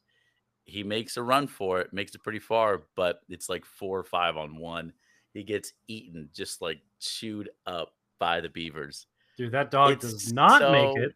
He 0.64 0.84
makes 0.84 1.18
a 1.18 1.24
run 1.24 1.48
for 1.48 1.80
it, 1.80 1.94
makes 1.94 2.16
it 2.16 2.24
pretty 2.24 2.40
far, 2.40 2.84
but 2.96 3.22
it's 3.30 3.50
like 3.50 3.66
four 3.66 4.00
or 4.00 4.04
five 4.04 4.38
on 4.38 4.58
one. 4.58 4.94
He 5.34 5.44
gets 5.44 5.74
eaten, 5.88 6.30
just 6.34 6.62
like 6.62 6.80
chewed 7.00 7.50
up 7.68 7.94
by 8.20 8.40
the 8.40 8.50
beavers 8.50 9.08
Dude, 9.38 9.52
that 9.52 9.70
dog 9.70 9.92
It's 9.92 10.12
does 10.12 10.34
not 10.34 10.62
make 10.72 10.98
it. 10.98 11.16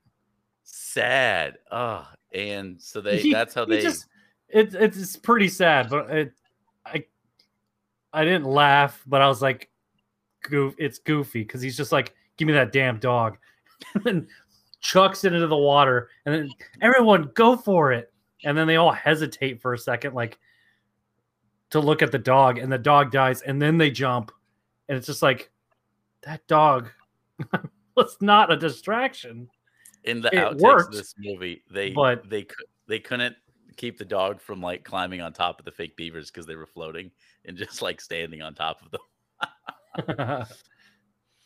Sad. 0.72 1.58
Oh, 1.72 2.08
and 2.34 2.82
so 2.82 3.02
they 3.02 3.20
He- 3.20 3.34
that's 3.34 3.54
how 3.54 3.66
they 3.66 3.82
just 3.82 4.08
it's 4.50 4.74
it's 4.74 5.16
pretty 5.16 5.48
sad, 5.48 5.90
but 5.90 6.10
it, 6.10 6.34
I 6.86 7.04
I 8.14 8.24
didn't 8.24 8.46
laugh, 8.46 9.04
but 9.06 9.22
I 9.22 9.28
was 9.28 9.42
like, 9.42 9.70
goof, 10.44 10.74
it's 10.78 10.98
goofy 11.00 11.44
because 11.44 11.62
he's 11.62 11.78
just 11.78 11.92
like, 11.92 12.16
give 12.38 12.48
me 12.48 12.54
that 12.54 12.72
damn 12.72 12.98
dog, 13.00 13.38
and 13.94 14.04
then 14.04 14.28
chucks 14.82 15.24
it 15.24 15.34
into 15.34 15.48
the 15.48 15.58
water, 15.58 16.10
and 16.26 16.34
then 16.34 16.50
everyone 16.82 17.30
go 17.36 17.56
for 17.56 17.92
it, 17.92 18.12
and 18.44 18.58
then 18.58 18.66
they 18.66 18.78
all 18.78 18.92
hesitate 18.92 19.62
for 19.62 19.74
a 19.74 19.78
second, 19.78 20.16
like 20.16 20.40
to 21.70 21.80
look 21.80 22.02
at 22.02 22.12
the 22.12 22.18
dog, 22.18 22.58
and 22.58 22.72
the 22.72 22.78
dog 22.78 23.12
dies, 23.12 23.42
and 23.44 23.62
then 23.62 23.78
they 23.78 23.92
jump, 23.92 24.32
and 24.88 24.98
it's 24.98 25.06
just 25.08 25.22
like 25.22 25.52
that 26.24 26.46
dog 26.48 26.90
was 27.96 28.18
not 28.20 28.52
a 28.52 28.58
distraction. 28.58 29.48
In 30.04 30.22
the 30.22 30.34
it 30.34 30.38
outtakes 30.38 30.62
worked, 30.62 30.88
of 30.90 30.94
this 30.94 31.14
movie, 31.18 31.64
they 31.72 31.92
but- 31.92 32.30
they 32.30 32.44
cou- 32.44 32.66
they 32.88 33.00
couldn't 33.00 33.36
keep 33.78 33.98
the 33.98 34.06
dog 34.06 34.42
from 34.42 34.62
like 34.62 34.84
climbing 34.84 35.22
on 35.22 35.32
top 35.32 35.60
of 35.60 35.66
the 35.66 35.72
fake 35.72 35.96
beavers 35.96 36.30
because 36.30 36.46
they 36.46 36.56
were 36.56 36.66
floating 36.66 37.12
and 37.46 37.58
just 37.58 37.82
like 37.82 38.02
standing 38.02 38.42
on 38.42 38.54
top 38.54 38.82
of 38.82 38.92
them. 38.92 39.02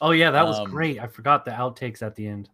oh 0.02 0.12
yeah, 0.12 0.32
that 0.32 0.46
was 0.48 0.60
Um, 0.60 0.70
great. 0.70 1.00
I 1.00 1.08
forgot 1.08 1.46
the 1.46 1.52
outtakes 1.52 2.02
at 2.02 2.16
the 2.16 2.28
end. 2.28 2.50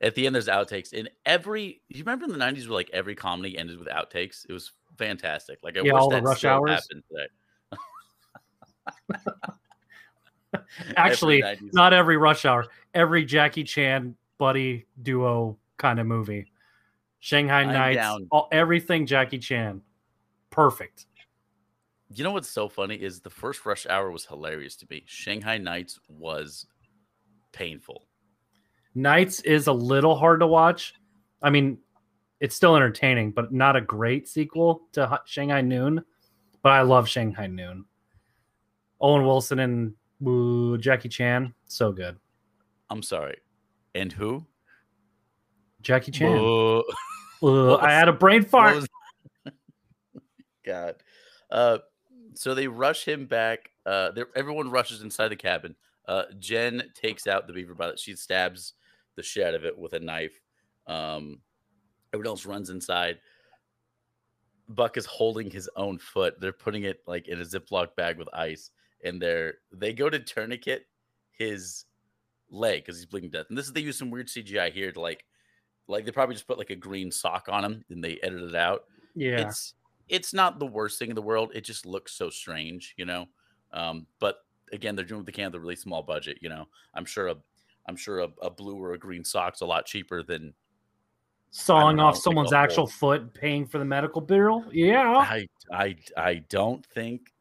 At 0.00 0.14
the 0.14 0.26
end, 0.26 0.34
there's 0.34 0.48
outtakes. 0.48 0.92
In 0.92 1.08
every, 1.24 1.82
you 1.88 2.00
remember 2.00 2.24
in 2.24 2.32
the 2.32 2.38
'90s 2.38 2.66
where 2.68 2.74
like 2.76 2.90
every 2.92 3.14
comedy 3.14 3.56
ended 3.56 3.78
with 3.78 3.88
outtakes? 3.88 4.44
It 4.48 4.52
was 4.52 4.72
fantastic. 4.98 5.58
Like 5.62 5.76
I 5.76 5.82
Yeah, 5.82 5.92
wish 5.92 6.02
all 6.02 6.08
the 6.10 6.16
that 6.16 6.22
rush 6.22 6.38
still 6.38 6.50
hours. 6.50 6.70
happened 6.70 7.02
today. 7.10 7.28
Actually, 10.96 11.42
90s 11.42 11.72
not 11.72 11.92
every 11.92 12.16
rush 12.16 12.44
hour, 12.44 12.66
every 12.94 13.24
Jackie 13.24 13.64
Chan 13.64 14.14
buddy 14.38 14.86
duo 15.02 15.58
kind 15.76 16.00
of 16.00 16.06
movie. 16.06 16.46
Shanghai 17.20 17.62
I'm 17.62 17.72
Nights, 17.72 18.26
all, 18.30 18.48
everything 18.52 19.06
Jackie 19.06 19.38
Chan. 19.38 19.80
Perfect. 20.50 21.06
You 22.10 22.22
know 22.22 22.32
what's 22.32 22.50
so 22.50 22.68
funny 22.68 22.96
is 22.96 23.20
the 23.20 23.30
first 23.30 23.64
rush 23.64 23.86
hour 23.86 24.10
was 24.10 24.26
hilarious 24.26 24.76
to 24.76 24.86
me. 24.90 25.04
Shanghai 25.06 25.58
Nights 25.58 25.98
was 26.08 26.66
painful. 27.52 28.06
Nights 28.94 29.40
is 29.40 29.66
a 29.66 29.72
little 29.72 30.14
hard 30.14 30.40
to 30.40 30.46
watch. 30.46 30.94
I 31.42 31.50
mean, 31.50 31.78
it's 32.40 32.54
still 32.54 32.76
entertaining, 32.76 33.32
but 33.32 33.52
not 33.52 33.74
a 33.74 33.80
great 33.80 34.28
sequel 34.28 34.82
to 34.92 35.20
Shanghai 35.24 35.62
Noon. 35.62 36.04
But 36.62 36.72
I 36.72 36.82
love 36.82 37.08
Shanghai 37.08 37.46
Noon. 37.46 37.84
Owen 39.00 39.24
Wilson 39.24 39.58
and 39.58 39.94
ooh, 40.26 40.78
Jackie 40.78 41.08
Chan, 41.08 41.54
so 41.66 41.90
good. 41.90 42.16
I'm 42.90 43.02
sorry. 43.02 43.36
And 43.94 44.12
who? 44.12 44.44
Jackie 45.82 46.12
Chan. 46.12 46.32
I 47.42 47.92
had 47.92 48.08
a 48.08 48.12
brain 48.12 48.44
fart. 48.44 48.76
was- 48.76 48.88
God. 50.64 50.96
Uh, 51.50 51.78
so 52.34 52.54
they 52.54 52.66
rush 52.68 53.04
him 53.04 53.26
back. 53.26 53.70
Uh, 53.86 54.10
everyone 54.34 54.70
rushes 54.70 55.02
inside 55.02 55.28
the 55.28 55.36
cabin. 55.36 55.76
Uh, 56.08 56.24
Jen 56.38 56.82
takes 56.94 57.26
out 57.26 57.46
the 57.46 57.52
beaver 57.52 57.74
by 57.74 57.90
the, 57.90 57.96
she 57.96 58.16
stabs 58.16 58.74
the 59.16 59.22
shit 59.22 59.46
out 59.46 59.54
of 59.54 59.64
it 59.64 59.76
with 59.78 59.92
a 59.92 60.00
knife. 60.00 60.40
Um, 60.86 61.40
everyone 62.12 62.28
else 62.32 62.46
runs 62.46 62.70
inside. 62.70 63.18
Buck 64.68 64.96
is 64.96 65.06
holding 65.06 65.50
his 65.50 65.68
own 65.76 65.98
foot. 65.98 66.40
They're 66.40 66.52
putting 66.52 66.84
it 66.84 67.00
like 67.06 67.28
in 67.28 67.40
a 67.40 67.44
Ziploc 67.44 67.94
bag 67.96 68.18
with 68.18 68.28
ice, 68.32 68.70
and 69.04 69.20
they're 69.20 69.54
they 69.72 69.92
go 69.92 70.08
to 70.08 70.18
tourniquet 70.18 70.86
his 71.32 71.84
leg 72.50 72.82
because 72.84 72.96
he's 72.96 73.06
bleeding 73.06 73.30
to 73.30 73.38
death. 73.38 73.46
And 73.48 73.58
this 73.58 73.66
is 73.66 73.72
they 73.72 73.80
use 73.80 73.98
some 73.98 74.10
weird 74.10 74.28
CGI 74.28 74.72
here 74.72 74.92
to 74.92 75.00
like, 75.00 75.24
like 75.88 76.04
they 76.04 76.12
probably 76.12 76.34
just 76.34 76.46
put 76.46 76.58
like 76.58 76.70
a 76.70 76.76
green 76.76 77.10
sock 77.10 77.48
on 77.50 77.64
him 77.64 77.84
and 77.90 78.02
they 78.02 78.18
edited 78.22 78.50
it 78.50 78.54
out 78.56 78.84
Yeah. 79.14 79.46
it's 79.46 79.74
it's 80.08 80.32
not 80.34 80.58
the 80.58 80.66
worst 80.66 80.98
thing 80.98 81.08
in 81.10 81.14
the 81.14 81.22
world. 81.22 81.50
It 81.54 81.62
just 81.64 81.86
looks 81.86 82.12
so 82.12 82.28
strange, 82.30 82.94
you 82.98 83.06
know. 83.06 83.26
Um, 83.72 84.06
but 84.20 84.36
again, 84.72 84.94
they're 84.96 85.04
doing 85.04 85.20
what 85.20 85.26
they 85.26 85.32
can 85.32 85.46
with 85.46 85.54
a 85.54 85.60
really 85.60 85.76
small 85.76 86.02
budget. 86.02 86.38
You 86.42 86.50
know, 86.50 86.66
I'm 86.94 87.04
sure 87.06 87.28
a 87.28 87.36
I'm 87.88 87.96
sure 87.96 88.20
a, 88.20 88.28
a 88.42 88.50
blue 88.50 88.76
or 88.76 88.92
a 88.92 88.98
green 88.98 89.24
sock's 89.24 89.60
a 89.62 89.66
lot 89.66 89.86
cheaper 89.86 90.22
than 90.22 90.54
Sawing 91.50 92.00
off 92.00 92.14
like 92.14 92.22
someone's 92.22 92.50
whole- 92.50 92.58
actual 92.58 92.86
foot, 92.86 93.32
paying 93.32 93.64
for 93.66 93.78
the 93.78 93.84
medical 93.84 94.20
bill. 94.20 94.64
Yeah. 94.72 95.18
I 95.18 95.46
I 95.72 95.96
I 96.16 96.34
don't 96.48 96.84
think 96.86 97.32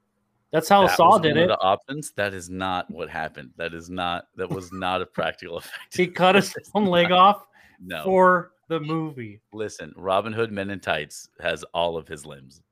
That's 0.54 0.70
how 0.70 0.88
that 0.88 0.96
Saw 0.96 1.18
did 1.18 1.36
it. 1.36 1.48
the 1.48 1.60
options. 1.60 2.14
That 2.16 2.34
is 2.34 2.50
not 2.50 2.90
what 2.90 3.10
happened. 3.10 3.50
That 3.58 3.74
is 3.74 3.90
not 3.90 4.28
that 4.36 4.50
was 4.50 4.72
not 4.72 5.02
a 5.02 5.06
practical 5.06 5.58
effect. 5.58 5.98
He 5.98 6.08
cut 6.08 6.36
his 6.36 6.54
own 6.76 6.86
leg 6.86 7.12
off 7.12 7.48
no. 7.84 8.04
for 8.06 8.52
the 8.70 8.80
movie. 8.80 9.42
Listen, 9.52 9.92
Robin 9.98 10.32
Hood 10.32 10.52
Men 10.52 10.70
in 10.70 10.80
Tights 10.80 11.28
has 11.42 11.64
all 11.74 11.98
of 11.98 12.08
his 12.08 12.26
limbs. 12.26 12.62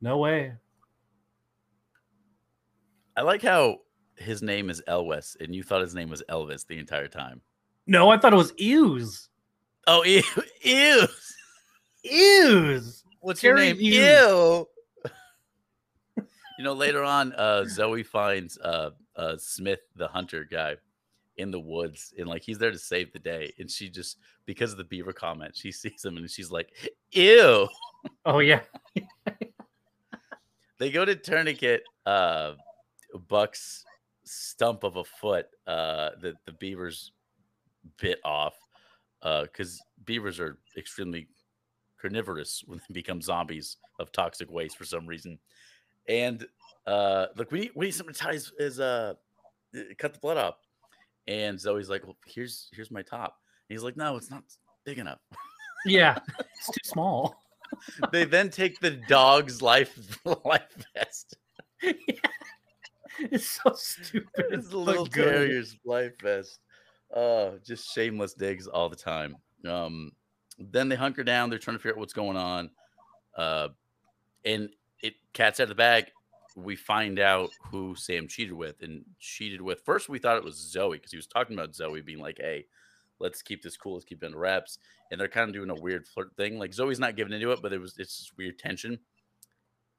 No 0.00 0.18
way. 0.18 0.52
I 3.16 3.22
like 3.22 3.42
how 3.42 3.78
his 4.16 4.42
name 4.42 4.68
is 4.68 4.82
Elwes 4.86 5.36
and 5.40 5.54
you 5.54 5.62
thought 5.62 5.80
his 5.80 5.94
name 5.94 6.10
was 6.10 6.22
Elvis 6.28 6.66
the 6.66 6.78
entire 6.78 7.08
time. 7.08 7.40
No, 7.86 8.10
I 8.10 8.18
thought 8.18 8.34
it 8.34 8.36
was 8.36 8.52
Ews. 8.58 9.30
Oh, 9.86 10.04
ew, 10.04 10.22
ew. 10.62 11.06
Ews. 12.04 13.04
What's 13.26 13.42
your 13.42 13.56
name? 13.56 13.76
Hughes. 13.76 13.96
Ew. 13.96 14.68
you 16.58 16.64
know, 16.64 16.74
later 16.74 17.02
on, 17.02 17.32
uh, 17.32 17.64
Zoe 17.64 18.04
finds 18.04 18.56
uh, 18.58 18.90
uh, 19.16 19.36
Smith, 19.36 19.80
the 19.96 20.06
hunter 20.06 20.46
guy, 20.48 20.76
in 21.36 21.50
the 21.50 21.58
woods, 21.58 22.14
and 22.16 22.28
like 22.28 22.42
he's 22.42 22.58
there 22.58 22.70
to 22.70 22.78
save 22.78 23.12
the 23.12 23.18
day. 23.18 23.52
And 23.58 23.68
she 23.68 23.90
just, 23.90 24.18
because 24.44 24.70
of 24.70 24.78
the 24.78 24.84
beaver 24.84 25.12
comment, 25.12 25.56
she 25.56 25.72
sees 25.72 26.04
him 26.04 26.18
and 26.18 26.30
she's 26.30 26.52
like, 26.52 26.70
"Ew." 27.10 27.66
Oh 28.24 28.38
yeah. 28.38 28.60
They 30.78 30.90
go 30.90 31.06
to 31.06 31.16
tourniquet 31.16 31.82
uh, 32.04 32.52
Buck's 33.28 33.82
stump 34.24 34.84
of 34.84 34.96
a 34.96 35.04
foot 35.04 35.46
uh, 35.66 36.10
that 36.20 36.34
the 36.44 36.52
beavers 36.52 37.12
bit 37.98 38.20
off 38.24 38.54
because 39.22 39.80
beavers 40.04 40.38
are 40.38 40.58
extremely 40.76 41.28
carnivorous 42.00 42.62
when 42.66 42.80
they 42.88 42.92
become 42.92 43.20
zombies 43.20 43.76
of 43.98 44.12
toxic 44.12 44.50
waste 44.50 44.76
for 44.76 44.84
some 44.84 45.06
reason. 45.06 45.38
And 46.08 46.46
uh, 46.86 47.26
look, 47.36 47.50
we 47.50 47.60
need, 47.60 47.70
we 47.74 47.86
need 47.86 47.94
something 47.94 48.14
to 48.14 48.20
tie 48.20 48.32
his, 48.32 48.52
his 48.58 48.80
uh, 48.80 49.14
cut 49.98 50.12
the 50.12 50.20
blood 50.20 50.36
off. 50.36 50.56
And 51.26 51.60
Zoe's 51.60 51.90
like, 51.90 52.04
well, 52.04 52.16
here's 52.24 52.68
here's 52.72 52.90
my 52.90 53.02
top. 53.02 53.36
And 53.68 53.74
he's 53.74 53.82
like, 53.82 53.96
no, 53.96 54.16
it's 54.16 54.30
not 54.30 54.44
big 54.84 54.98
enough. 54.98 55.18
Yeah, 55.84 56.18
it's 56.38 56.66
too 56.66 56.80
small. 56.84 57.36
they 58.12 58.24
then 58.24 58.48
take 58.48 58.78
the 58.78 58.92
dog's 58.92 59.60
life 59.60 60.20
life 60.44 60.68
vest. 60.94 61.36
yeah. 61.82 61.90
It's 63.18 63.58
so 63.62 63.72
stupid. 63.74 64.46
It's 64.50 64.68
the 64.68 64.76
but 64.76 64.84
little 64.84 65.06
terrier's 65.06 65.76
life 65.84 66.12
vest. 66.20 66.60
Oh, 67.14 67.58
just 67.64 67.92
shameless 67.94 68.34
digs 68.34 68.66
all 68.66 68.88
the 68.88 68.96
time. 68.96 69.36
Um, 69.66 70.12
then 70.58 70.88
they 70.88 70.96
hunker 70.96 71.24
down. 71.24 71.50
They're 71.50 71.58
trying 71.58 71.76
to 71.76 71.82
figure 71.82 71.94
out 71.94 72.00
what's 72.00 72.12
going 72.12 72.36
on. 72.36 72.70
Uh, 73.36 73.68
and 74.44 74.70
it 75.02 75.14
cats 75.32 75.60
out 75.60 75.64
of 75.64 75.68
the 75.70 75.74
bag. 75.74 76.06
We 76.56 76.74
find 76.74 77.18
out 77.18 77.50
who 77.70 77.94
Sam 77.94 78.26
cheated 78.28 78.54
with, 78.54 78.80
and 78.80 79.04
cheated 79.20 79.60
with. 79.60 79.82
First, 79.84 80.08
we 80.08 80.18
thought 80.18 80.38
it 80.38 80.44
was 80.44 80.56
Zoe 80.56 80.96
because 80.96 81.10
he 81.10 81.18
was 81.18 81.26
talking 81.26 81.54
about 81.54 81.74
Zoe 81.74 82.00
being 82.00 82.20
like, 82.20 82.38
"Hey, 82.38 82.66
let's 83.18 83.42
keep 83.42 83.62
this 83.62 83.76
cool. 83.76 83.94
Let's 83.94 84.06
keep 84.06 84.22
in 84.22 84.34
reps." 84.34 84.78
And 85.10 85.20
they're 85.20 85.28
kind 85.28 85.48
of 85.48 85.54
doing 85.54 85.70
a 85.70 85.80
weird 85.80 86.06
flirt 86.06 86.34
thing. 86.36 86.58
Like 86.58 86.72
Zoe's 86.72 86.98
not 86.98 87.14
giving 87.14 87.34
into 87.34 87.52
it, 87.52 87.60
but 87.60 87.74
it 87.74 87.78
was 87.78 87.98
it's 87.98 88.18
just 88.18 88.38
weird 88.38 88.58
tension. 88.58 88.98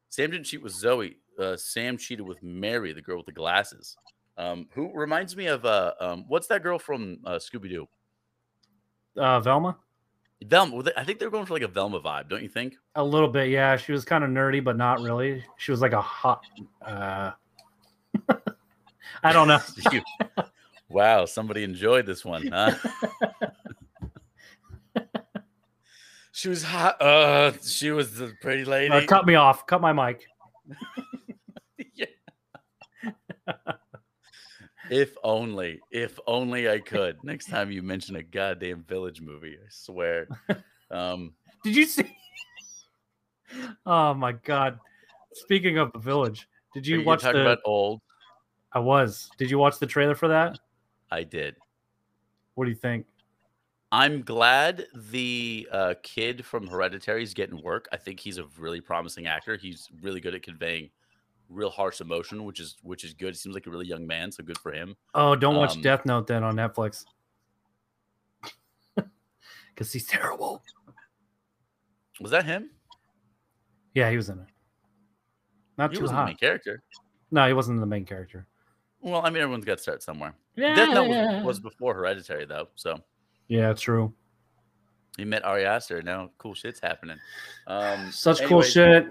Sam 0.09 0.31
didn't 0.31 0.45
cheat 0.45 0.63
with 0.63 0.73
Zoe. 0.73 1.17
Uh, 1.37 1.55
Sam 1.57 1.97
cheated 1.97 2.25
with 2.25 2.41
Mary, 2.41 2.91
the 2.91 3.01
girl 3.01 3.17
with 3.17 3.27
the 3.27 3.31
glasses. 3.31 3.95
Um, 4.37 4.67
who 4.73 4.91
reminds 4.93 5.35
me 5.35 5.47
of 5.47 5.65
uh, 5.65 5.93
um, 5.99 6.25
what's 6.27 6.47
that 6.47 6.63
girl 6.63 6.79
from 6.79 7.19
uh, 7.25 7.35
Scooby 7.35 7.69
Doo? 7.69 7.87
Uh, 9.15 9.39
Velma, 9.39 9.77
Velma. 10.45 10.83
I 10.95 11.03
think 11.03 11.19
they're 11.19 11.29
going 11.29 11.45
for 11.45 11.53
like 11.53 11.63
a 11.63 11.67
Velma 11.67 11.99
vibe, 11.99 12.29
don't 12.29 12.43
you 12.43 12.49
think? 12.49 12.75
a 12.95 13.03
little 13.03 13.27
bit. 13.27 13.49
Yeah, 13.49 13.75
she 13.77 13.91
was 13.91 14.05
kind 14.05 14.23
of 14.23 14.29
nerdy, 14.29 14.63
but 14.63 14.77
not 14.77 15.01
really. 15.01 15.43
She 15.57 15.71
was 15.71 15.81
like 15.81 15.93
a 15.93 16.01
hot. 16.01 16.43
Uh, 16.81 17.31
I 19.23 19.33
don't 19.33 19.47
know. 19.47 19.59
You- 19.91 20.03
wow, 20.89 21.25
somebody 21.25 21.63
enjoyed 21.63 22.05
this 22.05 22.23
one, 22.23 22.47
huh? 22.47 22.73
she 26.31 26.49
was 26.49 26.63
hot. 26.63 27.01
Uh, 27.01 27.51
she 27.63 27.91
was 27.91 28.13
the 28.15 28.33
pretty 28.41 28.63
lady. 28.65 28.93
Uh, 28.93 29.05
cut 29.05 29.25
me 29.25 29.35
off. 29.35 29.65
Cut 29.65 29.81
my 29.81 29.91
mic. 29.93 30.25
Yeah. 31.93 32.05
If 34.89 35.15
only, 35.23 35.79
if 35.91 36.19
only 36.27 36.69
I 36.69 36.79
could. 36.79 37.23
Next 37.23 37.49
time 37.49 37.71
you 37.71 37.81
mention 37.81 38.15
a 38.15 38.23
goddamn 38.23 38.83
village 38.83 39.21
movie, 39.21 39.57
I 39.57 39.67
swear. 39.69 40.27
Um, 40.91 41.33
Did 41.63 41.75
you 41.75 41.85
see? 41.85 42.17
oh 43.85 44.13
my 44.13 44.31
god! 44.31 44.79
Speaking 45.33 45.77
of 45.77 45.91
the 45.93 45.99
village, 45.99 46.47
did 46.73 46.85
you 46.85 46.99
you 46.99 47.05
watch 47.05 47.23
the? 47.23 47.41
about 47.41 47.59
old? 47.65 48.01
I 48.73 48.79
was. 48.79 49.29
Did 49.37 49.49
you 49.49 49.57
watch 49.57 49.79
the 49.79 49.87
trailer 49.87 50.15
for 50.15 50.27
that? 50.27 50.59
I 51.11 51.23
did. 51.23 51.55
What 52.55 52.65
do 52.65 52.69
you 52.69 52.75
think? 52.75 53.05
I'm 53.91 54.21
glad 54.21 54.85
the 54.93 55.67
uh, 55.71 55.93
kid 56.03 56.45
from 56.45 56.67
Hereditary 56.67 57.23
is 57.23 57.33
getting 57.33 57.61
work. 57.63 57.87
I 57.91 57.97
think 57.97 58.19
he's 58.19 58.37
a 58.37 58.45
really 58.59 58.81
promising 58.81 59.27
actor. 59.27 59.55
He's 59.55 59.89
really 60.01 60.19
good 60.19 60.35
at 60.35 60.43
conveying 60.43 60.89
real 61.49 61.69
harsh 61.69 62.01
emotion, 62.01 62.43
which 62.45 62.59
is 62.59 62.75
which 62.83 63.03
is 63.03 63.13
good. 63.13 63.29
He 63.29 63.37
seems 63.37 63.53
like 63.55 63.67
a 63.67 63.69
really 63.69 63.87
young 63.87 64.05
man, 64.07 64.31
so 64.31 64.43
good 64.43 64.57
for 64.57 64.71
him. 64.71 64.95
Oh, 65.13 65.35
don't 65.35 65.55
watch 65.55 65.75
Um, 65.75 65.81
Death 65.81 66.05
Note 66.05 66.27
then 66.27 66.43
on 66.43 66.55
Netflix. 66.55 67.05
Because 69.75 69.93
he's 69.93 70.07
terrible. 70.07 70.63
Was 72.19 72.31
that 72.31 72.45
him? 72.45 72.71
Yeah, 73.93 74.09
he 74.09 74.17
was 74.17 74.29
in 74.29 74.39
it. 74.39 74.47
Not 75.77 75.91
He 75.91 75.97
too 75.97 76.01
was 76.01 76.09
the 76.09 76.17
hot. 76.17 76.25
main 76.25 76.35
character. 76.37 76.81
No, 77.29 77.45
he 77.45 77.53
wasn't 77.53 77.79
the 77.79 77.85
main 77.85 78.03
character. 78.03 78.47
Well, 79.01 79.21
I 79.23 79.29
mean, 79.29 79.43
everyone's 79.43 79.65
got 79.65 79.77
to 79.77 79.83
start 79.83 80.01
somewhere. 80.01 80.33
Yeah, 80.55 80.73
Death 80.73 80.95
Note 80.95 81.09
was, 81.09 81.43
was 81.45 81.59
before 81.59 81.93
Hereditary, 81.93 82.45
though, 82.45 82.69
so 82.73 82.99
yeah, 83.49 83.71
true. 83.73 84.11
he 85.15 85.25
met 85.25 85.45
Ari 85.45 85.65
Aster. 85.65 86.01
Now, 86.01 86.31
cool 86.39 86.55
shit's 86.55 86.79
happening. 86.79 87.19
Um, 87.67 88.11
Such 88.11 88.39
cool 88.39 88.63
anyways, 88.63 88.71
shit. 88.71 89.07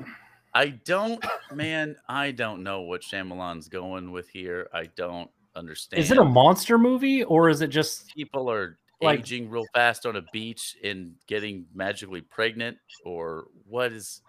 I 0.57 0.69
don't, 0.87 1.23
man. 1.53 1.97
I 2.09 2.31
don't 2.31 2.63
know 2.63 2.81
what 2.81 3.03
Shyamalan's 3.03 3.69
going 3.69 4.11
with 4.11 4.27
here. 4.31 4.71
I 4.73 4.87
don't 4.97 5.31
understand. 5.55 6.03
Is 6.03 6.11
it 6.11 6.17
a 6.17 6.25
monster 6.25 6.79
movie 6.79 7.25
or 7.25 7.51
is 7.51 7.61
it 7.61 7.67
just 7.69 8.09
people 8.15 8.51
are 8.51 8.79
like- 9.03 9.19
aging 9.21 9.51
real 9.51 9.67
fast 9.75 10.07
on 10.07 10.17
a 10.17 10.23
beach 10.33 10.75
and 10.83 11.15
getting 11.27 11.67
magically 11.75 12.23
pregnant, 12.23 12.79
or 13.05 13.49
what 13.69 13.93
is? 13.93 14.23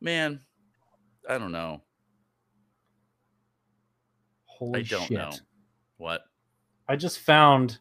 Man, 0.00 0.38
I 1.28 1.38
don't 1.38 1.50
know. 1.50 1.82
holy 4.46 4.80
I 4.80 4.82
don't 4.84 5.06
shit? 5.08 5.18
know. 5.18 5.32
What? 5.96 6.22
I 6.88 6.94
just 6.94 7.18
found 7.18 7.80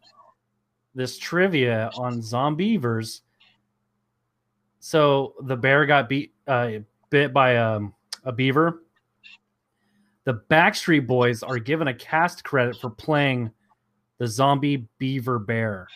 this 0.96 1.20
trivia 1.20 1.92
on 1.96 2.22
Zombeavers. 2.22 3.22
So 4.80 5.36
the 5.44 5.56
bear 5.56 5.86
got 5.86 6.10
beat 6.10 6.34
uh, 6.48 6.80
bit 7.12 7.32
by 7.32 7.58
um, 7.58 7.94
a 8.24 8.32
beaver. 8.32 8.82
The 10.24 10.42
Backstreet 10.50 11.06
Boys 11.06 11.44
are 11.44 11.60
given 11.60 11.88
a 11.88 11.94
cast 11.94 12.44
credit 12.44 12.78
for 12.78 12.90
playing 12.90 13.52
the 14.18 14.28
zombie 14.28 14.88
beaver 14.98 15.38
bear, 15.38 15.88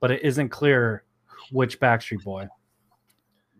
but 0.00 0.10
it 0.10 0.22
isn't 0.22 0.48
clear 0.48 1.04
which 1.52 1.78
Backstreet 1.78 2.24
Boy. 2.24 2.48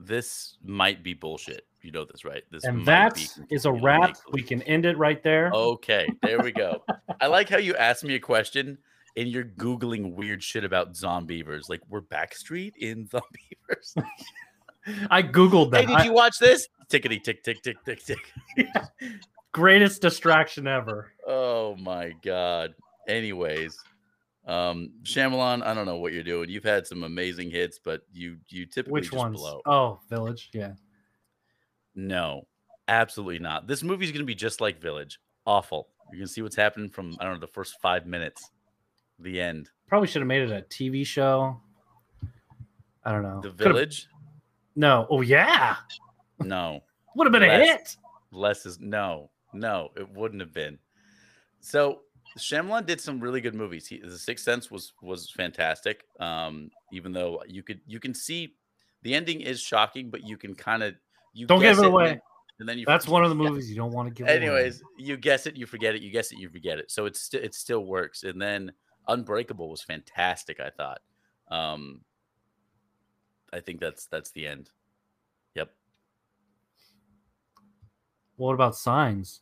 This 0.01 0.57
might 0.65 1.03
be 1.03 1.15
bullshit. 1.15 1.67
You 1.83 1.93
know 1.93 2.05
this, 2.05 2.25
right? 2.25 2.43
This 2.51 2.65
And 2.65 2.85
that 2.87 3.25
is 3.51 3.65
a 3.65 3.73
wrap. 3.73 4.09
make-believe. 4.09 4.33
We 4.33 4.43
can 4.43 4.63
end 4.63 4.85
it 4.85 4.99
right 4.99 5.23
there. 5.23 5.51
Okay, 5.53 6.09
there 6.23 6.41
we 6.41 6.53
go. 6.53 6.83
I 7.21 7.27
like 7.27 7.49
how 7.49 7.59
you 7.59 7.77
asked 7.77 8.05
me 8.05 8.15
a 8.15 8.21
question 8.21 8.79
and 9.17 9.29
you're 9.29 9.45
googling 9.45 10.15
weird 10.15 10.43
shit 10.43 10.65
about 10.65 10.93
zombeavers. 10.93 11.69
Like 11.69 11.81
we're 11.89 12.03
Backstreet 12.03 12.77
in 12.77 13.07
zombeavers. 13.09 13.97
I 15.11 15.23
googled 15.23 15.73
that. 15.73 15.87
hey, 15.87 15.97
did 15.97 16.05
you 16.05 16.13
watch 16.13 16.39
this? 16.39 16.69
Tickety 16.91 17.23
tick 17.23 17.43
tick 17.43 17.63
tick 17.63 17.77
tick 17.85 18.03
tick. 18.05 18.33
I- 18.75 18.83
greatest 19.53 20.01
distraction 20.03 20.67
ever. 20.67 21.13
Oh 21.27 21.77
my 21.77 22.13
god. 22.25 22.75
Anyways, 23.09 23.79
um, 24.47 24.91
Shyamalan, 25.03 25.63
I 25.65 25.75
don't 25.75 25.87
know 25.87 25.97
what 25.97 26.13
you're 26.13 26.23
doing. 26.23 26.49
You've 26.49 26.65
had 26.65 26.87
some 26.87 27.03
amazing 27.05 27.51
hits, 27.51 27.79
but 27.83 28.03
you 28.13 28.39
you 28.49 28.67
typically 28.67 28.93
Which 29.01 29.13
ones? 29.13 29.39
blow. 29.39 29.61
Oh, 29.67 30.01
Village. 30.09 30.51
Yeah. 30.55 30.73
No, 31.95 32.47
absolutely 32.87 33.39
not. 33.39 33.67
This 33.67 33.83
movie's 33.83 34.13
gonna 34.13 34.25
be 34.25 34.35
just 34.35 34.61
like 34.61 34.81
Village. 34.81 35.19
Awful. 35.47 35.89
You 36.13 36.19
can 36.19 36.27
see 36.29 36.41
what's 36.43 36.57
happening 36.57 36.89
from 36.89 37.17
I 37.21 37.25
don't 37.25 37.35
know 37.35 37.41
the 37.41 37.47
first 37.49 37.81
five 37.83 38.07
minutes, 38.07 38.51
the 39.19 39.41
end. 39.41 39.69
Probably 39.89 40.09
should 40.09 40.23
have 40.23 40.27
made 40.29 40.43
it 40.43 40.51
a 40.51 40.63
TV 40.73 41.05
show. 41.07 41.61
I 43.05 43.13
don't 43.13 43.23
know. 43.23 43.41
The 43.43 43.49
Could've- 43.51 43.59
Village. 43.59 44.09
No. 44.77 45.07
Oh 45.11 45.21
yeah. 45.23 45.77
No, 46.41 46.83
Would 47.15 47.27
have 47.27 47.33
been 47.33 47.43
a 47.43 47.59
hit. 47.59 47.97
less 48.31 48.67
is 48.67 48.79
no, 48.79 49.31
no. 49.53 49.91
It 49.97 50.09
wouldn't 50.11 50.41
have 50.41 50.53
been. 50.53 50.79
So 51.61 52.01
Shyamalan 52.39 52.87
did 52.87 53.01
some 53.01 53.21
really 53.21 53.41
good 53.41 53.55
movies. 53.55 53.87
He, 53.87 53.99
the 53.99 54.19
Sixth 54.19 54.45
Sense 54.45 54.71
was 54.71 54.93
was 55.03 55.31
fantastic. 55.31 56.05
Um, 56.21 56.71
even 56.93 57.13
though 57.13 57.43
you 57.47 57.63
could 57.63 57.81
you 57.87 58.01
can 58.01 58.15
see 58.15 58.55
the 59.03 59.15
ending 59.15 59.41
is 59.41 59.61
shocking, 59.61 60.11
but 60.11 60.23
you 60.25 60.37
can 60.37 60.55
kind 60.55 60.83
of 60.83 60.95
you 61.33 61.47
Don't 61.47 61.61
give 61.61 61.77
guess 61.77 61.85
it 61.85 61.87
away. 61.87 62.21
And 62.61 62.69
then 62.69 62.79
you 62.79 62.85
That's 62.87 63.07
one 63.07 63.23
of 63.23 63.29
the 63.31 63.37
movies 63.37 63.71
you 63.71 63.77
don't 63.77 63.93
want 63.93 64.09
to 64.09 64.15
give. 64.15 64.29
Anyways, 64.29 64.83
you 64.97 65.17
guess 65.17 65.47
it, 65.47 65.57
you 65.57 65.67
forget 65.67 65.95
it. 65.95 66.03
You 66.03 66.11
guess 66.11 66.33
it, 66.33 66.39
you 66.39 66.49
forget 66.49 66.79
it. 66.79 66.91
So 66.91 67.07
it's 67.07 67.21
st- 67.21 67.45
it 67.45 67.55
still 67.55 67.85
works. 67.85 68.25
And 68.25 68.41
then 68.41 68.73
Unbreakable 69.07 69.71
was 69.71 69.83
fantastic. 69.83 70.59
I 70.59 70.71
thought. 70.71 71.01
Um, 71.51 72.01
I 73.53 73.61
think 73.61 73.81
that's 73.81 74.07
that's 74.07 74.33
the 74.33 74.47
end. 74.47 74.71
Yep. 75.55 75.71
What 78.39 78.55
about 78.55 78.77
Signs? 78.77 79.41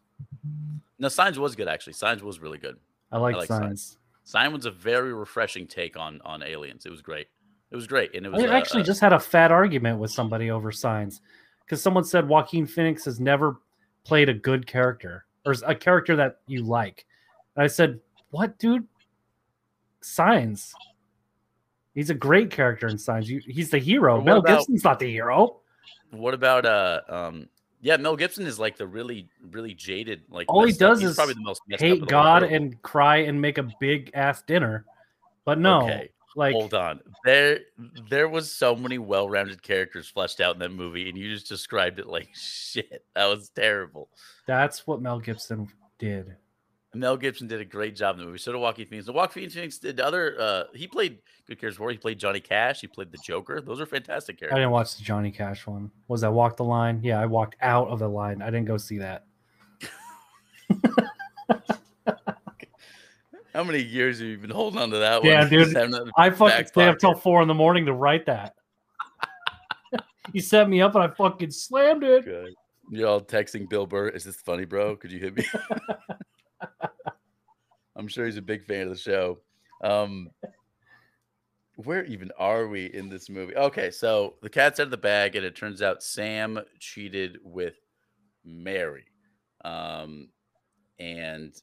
No, 0.98 1.08
Signs 1.08 1.38
was 1.38 1.54
good 1.54 1.68
actually. 1.68 1.92
Signs 1.92 2.22
was 2.22 2.40
really 2.40 2.58
good. 2.58 2.76
I 3.12 3.18
like, 3.18 3.46
Signs. 3.46 3.98
Signs 4.24 4.52
was 4.52 4.66
a 4.66 4.70
very 4.70 5.14
refreshing 5.14 5.66
take 5.66 5.96
on 5.96 6.20
on 6.24 6.42
aliens. 6.42 6.86
It 6.86 6.90
was 6.90 7.02
great. 7.02 7.28
It 7.70 7.76
was 7.76 7.86
great, 7.86 8.14
and 8.14 8.26
it 8.26 8.32
was 8.32 8.42
I 8.42 8.46
uh, 8.46 8.52
actually 8.52 8.82
uh, 8.82 8.86
just 8.86 9.00
had 9.00 9.12
a 9.12 9.20
fat 9.20 9.52
argument 9.52 9.98
with 9.98 10.10
somebody 10.10 10.50
over 10.50 10.72
Signs 10.72 11.20
because 11.64 11.82
someone 11.82 12.04
said 12.04 12.26
Joaquin 12.28 12.66
Phoenix 12.66 13.04
has 13.04 13.20
never 13.20 13.60
played 14.04 14.28
a 14.28 14.34
good 14.34 14.66
character 14.66 15.26
or 15.44 15.54
a 15.66 15.74
character 15.74 16.16
that 16.16 16.40
you 16.46 16.64
like. 16.64 17.04
And 17.54 17.64
I 17.64 17.66
said, 17.66 18.00
"What, 18.30 18.58
dude? 18.58 18.86
Signs. 20.00 20.74
He's 21.94 22.10
a 22.10 22.14
great 22.14 22.50
character 22.50 22.88
in 22.88 22.96
Signs. 22.98 23.28
You, 23.28 23.40
he's 23.46 23.70
the 23.70 23.78
hero. 23.78 24.22
Mel 24.22 24.38
about- 24.38 24.58
Gibson's 24.60 24.84
not 24.84 24.98
the 24.98 25.10
hero. 25.10 25.60
What 26.10 26.34
about 26.34 26.64
uh 26.64 27.00
um 27.08 27.48
Yeah, 27.80 27.96
Mel 27.98 28.16
Gibson 28.16 28.46
is 28.46 28.58
like 28.58 28.76
the 28.76 28.86
really, 28.86 29.28
really 29.50 29.74
jaded. 29.74 30.22
Like 30.28 30.46
All 30.48 30.64
he 30.64 30.72
up- 30.72 30.78
does 30.78 31.02
is 31.02 31.14
probably 31.14 31.34
the 31.34 31.40
most 31.40 31.60
messed 31.68 31.82
up 31.82 31.90
of 31.90 31.98
Hate 32.00 32.08
God 32.08 32.42
and 32.42 32.80
cry 32.82 33.18
and 33.18 33.40
make 33.40 33.58
a 33.58 33.68
big 33.80 34.10
ass 34.14 34.42
dinner. 34.42 34.84
But 35.44 35.58
no, 35.58 35.82
Okay, 35.84 36.08
like 36.34 36.54
hold 36.54 36.74
on. 36.74 37.00
There, 37.24 37.60
there 38.10 38.28
was 38.28 38.50
so 38.50 38.74
many 38.74 38.98
well-rounded 38.98 39.62
characters 39.62 40.08
fleshed 40.08 40.40
out 40.40 40.54
in 40.56 40.60
that 40.60 40.72
movie, 40.72 41.08
and 41.08 41.16
you 41.16 41.32
just 41.32 41.48
described 41.48 41.98
it 41.98 42.06
like 42.06 42.28
shit. 42.34 43.04
That 43.14 43.26
was 43.26 43.50
terrible. 43.50 44.08
that's 44.46 44.86
what 44.86 45.00
Mel 45.00 45.20
Gibson 45.20 45.68
did. 45.98 46.34
Mel 46.98 47.16
Gibson 47.16 47.46
did 47.46 47.60
a 47.60 47.64
great 47.64 47.94
job 47.96 48.14
in 48.16 48.20
the 48.20 48.26
movie. 48.26 48.38
So 48.38 48.52
did 48.52 48.58
Joaquin 48.58 48.86
Phoenix. 48.86 49.06
The 49.06 49.12
Joaquin 49.12 49.50
Phoenix 49.50 49.78
did 49.78 50.00
other. 50.00 50.36
Uh, 50.38 50.64
he 50.74 50.86
played 50.86 51.18
good 51.46 51.58
characters. 51.60 51.76
Before. 51.76 51.90
He 51.90 51.96
played 51.98 52.18
Johnny 52.18 52.40
Cash. 52.40 52.80
He 52.80 52.86
played 52.86 53.10
the 53.12 53.18
Joker. 53.18 53.60
Those 53.60 53.80
are 53.80 53.86
fantastic 53.86 54.38
characters. 54.38 54.56
I 54.56 54.60
didn't 54.60 54.72
watch 54.72 54.96
the 54.96 55.02
Johnny 55.02 55.30
Cash 55.30 55.66
one. 55.66 55.90
Was 56.08 56.22
I 56.22 56.28
walk 56.28 56.56
the 56.56 56.64
line? 56.64 57.00
Yeah, 57.02 57.20
I 57.20 57.26
walked 57.26 57.56
out 57.60 57.88
of 57.88 57.98
the 57.98 58.08
line. 58.08 58.42
I 58.42 58.46
didn't 58.46 58.66
go 58.66 58.76
see 58.76 58.98
that. 58.98 59.24
How 63.54 63.64
many 63.64 63.82
years 63.82 64.18
have 64.18 64.28
you 64.28 64.36
been 64.36 64.50
holding 64.50 64.78
on 64.80 64.90
to 64.90 64.98
that 64.98 65.24
Yeah, 65.24 65.40
one? 65.40 65.48
dude. 65.50 65.74
Having 65.74 65.90
that- 65.92 66.12
I 66.18 66.28
fucking 66.30 66.66
stay 66.66 66.88
up 66.88 66.98
till 66.98 67.14
four 67.14 67.40
in 67.40 67.48
the 67.48 67.54
morning 67.54 67.86
to 67.86 67.94
write 67.94 68.26
that. 68.26 68.54
you 70.32 70.42
set 70.42 70.68
me 70.68 70.82
up 70.82 70.94
and 70.94 71.04
I 71.04 71.08
fucking 71.08 71.50
slammed 71.52 72.04
it. 72.04 72.24
Good. 72.26 72.52
You're 72.90 73.08
all 73.08 73.20
texting 73.20 73.68
Bill 73.68 73.86
Burr. 73.86 74.08
Is 74.08 74.24
this 74.24 74.36
funny, 74.36 74.66
bro? 74.66 74.94
Could 74.96 75.10
you 75.10 75.18
hit 75.20 75.36
me? 75.36 75.44
I'm 77.96 78.08
sure 78.08 78.26
he's 78.26 78.36
a 78.36 78.42
big 78.42 78.64
fan 78.64 78.82
of 78.82 78.90
the 78.90 78.96
show. 78.96 79.38
Um, 79.82 80.30
where 81.76 82.04
even 82.04 82.30
are 82.38 82.68
we 82.68 82.86
in 82.86 83.08
this 83.08 83.28
movie? 83.28 83.56
Okay, 83.56 83.90
so 83.90 84.34
the 84.42 84.48
cat's 84.48 84.80
out 84.80 84.84
of 84.84 84.90
the 84.90 84.96
bag, 84.96 85.36
and 85.36 85.44
it 85.44 85.54
turns 85.54 85.82
out 85.82 86.02
Sam 86.02 86.58
cheated 86.78 87.38
with 87.42 87.74
Mary. 88.44 89.04
Um, 89.64 90.28
and 90.98 91.54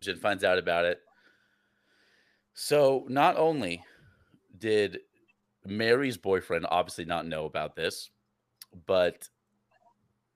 Jen 0.00 0.16
finds 0.16 0.44
out 0.44 0.58
about 0.58 0.84
it. 0.84 1.00
So 2.54 3.06
not 3.08 3.36
only 3.36 3.82
did 4.58 5.00
Mary's 5.64 6.16
boyfriend 6.16 6.66
obviously 6.68 7.04
not 7.04 7.26
know 7.26 7.46
about 7.46 7.76
this, 7.76 8.10
but 8.86 9.28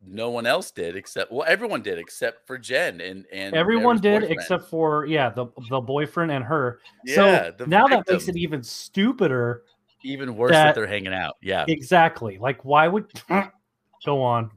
no 0.07 0.31
one 0.31 0.47
else 0.47 0.71
did 0.71 0.97
except 0.97 1.31
well, 1.33 1.45
everyone 1.49 1.83
did 1.83 1.99
except 1.99 2.47
for 2.47 2.59
Jen 2.59 3.01
and 3.01 3.25
and 3.33 3.55
Everyone 3.55 3.99
did 4.01 4.21
boyfriend. 4.23 4.33
except 4.41 4.65
for 4.71 5.07
yeah, 5.07 5.31
the 5.31 5.47
the 5.71 5.81
boyfriend 5.81 6.31
and 6.33 6.45
her. 6.45 6.81
yeah, 7.05 7.51
so 7.57 7.65
now 7.67 7.87
that 7.87 8.05
makes 8.09 8.29
it 8.29 8.37
even 8.37 8.63
stupider. 8.63 9.63
even 10.03 10.37
worse 10.37 10.51
that, 10.53 10.65
that- 10.67 10.75
they're 10.75 10.87
hanging 10.87 11.15
out. 11.15 11.37
Yeah, 11.43 11.65
Exactly. 11.69 12.39
Like 12.39 12.65
why 12.65 12.89
would 12.89 13.11
go 14.07 14.23
on? 14.23 14.51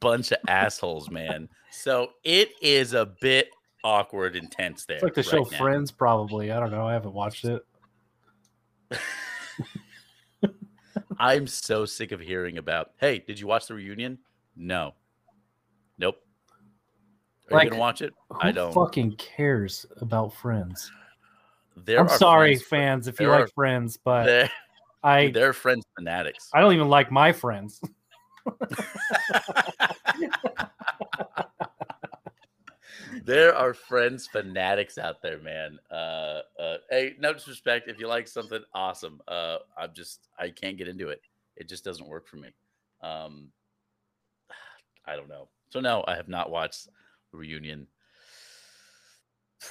bunch 0.00 0.32
of 0.32 0.38
assholes, 0.48 1.10
man. 1.10 1.48
So 1.70 2.10
it 2.24 2.50
is 2.60 2.92
a 2.92 3.06
bit 3.20 3.48
awkward 3.84 4.34
and 4.36 4.50
tense 4.50 4.84
there. 4.84 4.96
It's 4.96 5.04
like 5.04 5.14
the 5.14 5.22
show 5.22 5.46
now. 5.50 5.58
Friends, 5.58 5.90
probably. 5.92 6.50
I 6.50 6.58
don't 6.60 6.70
know. 6.72 6.86
I 6.88 6.92
haven't 6.92 7.14
watched 7.14 7.44
it. 7.44 7.64
I'm 11.18 11.46
so 11.46 11.84
sick 11.84 12.10
of 12.12 12.20
hearing 12.20 12.58
about. 12.58 12.90
Hey, 12.98 13.22
did 13.24 13.38
you 13.38 13.46
watch 13.46 13.66
the 13.68 13.74
reunion? 13.74 14.18
No. 14.56 14.94
Nope. 15.98 16.16
Are 17.50 17.56
Like, 17.56 17.64
you 17.64 17.70
gonna 17.70 17.80
watch 17.80 18.02
it? 18.02 18.12
I 18.40 18.52
don't. 18.52 18.72
fucking 18.72 19.16
cares 19.16 19.84
about 20.00 20.32
Friends? 20.34 20.90
There 21.76 22.00
I'm 22.00 22.06
are 22.06 22.18
sorry, 22.18 22.56
friends- 22.56 22.68
fans, 22.68 23.08
if 23.08 23.20
you 23.20 23.28
like 23.28 23.44
are- 23.44 23.48
Friends, 23.48 23.98
but 24.02 24.24
They're, 24.26 24.50
I 25.02 25.30
they're 25.32 25.52
friends 25.52 25.84
fanatics. 25.96 26.48
I 26.54 26.60
don't 26.60 26.74
even 26.74 26.88
like 26.88 27.10
my 27.10 27.32
friends. 27.32 27.80
there 33.24 33.54
are 33.54 33.74
friends 33.74 34.26
fanatics 34.26 34.98
out 34.98 35.22
there, 35.22 35.38
man. 35.38 35.78
Uh, 35.90 36.40
uh, 36.58 36.76
hey, 36.90 37.14
no 37.18 37.32
disrespect. 37.32 37.88
If 37.88 37.98
you 37.98 38.08
like 38.08 38.26
something, 38.28 38.62
awesome. 38.74 39.20
Uh, 39.28 39.58
I'm 39.76 39.90
just 39.94 40.28
I 40.38 40.50
can't 40.50 40.76
get 40.76 40.88
into 40.88 41.08
it. 41.08 41.20
It 41.56 41.68
just 41.68 41.84
doesn't 41.84 42.08
work 42.08 42.26
for 42.26 42.36
me. 42.36 42.48
Um, 43.02 43.48
I 45.06 45.16
don't 45.16 45.28
know. 45.28 45.48
So 45.70 45.80
no, 45.80 46.04
I 46.06 46.14
have 46.16 46.28
not 46.28 46.50
watched 46.50 46.88
reunion. 47.32 47.86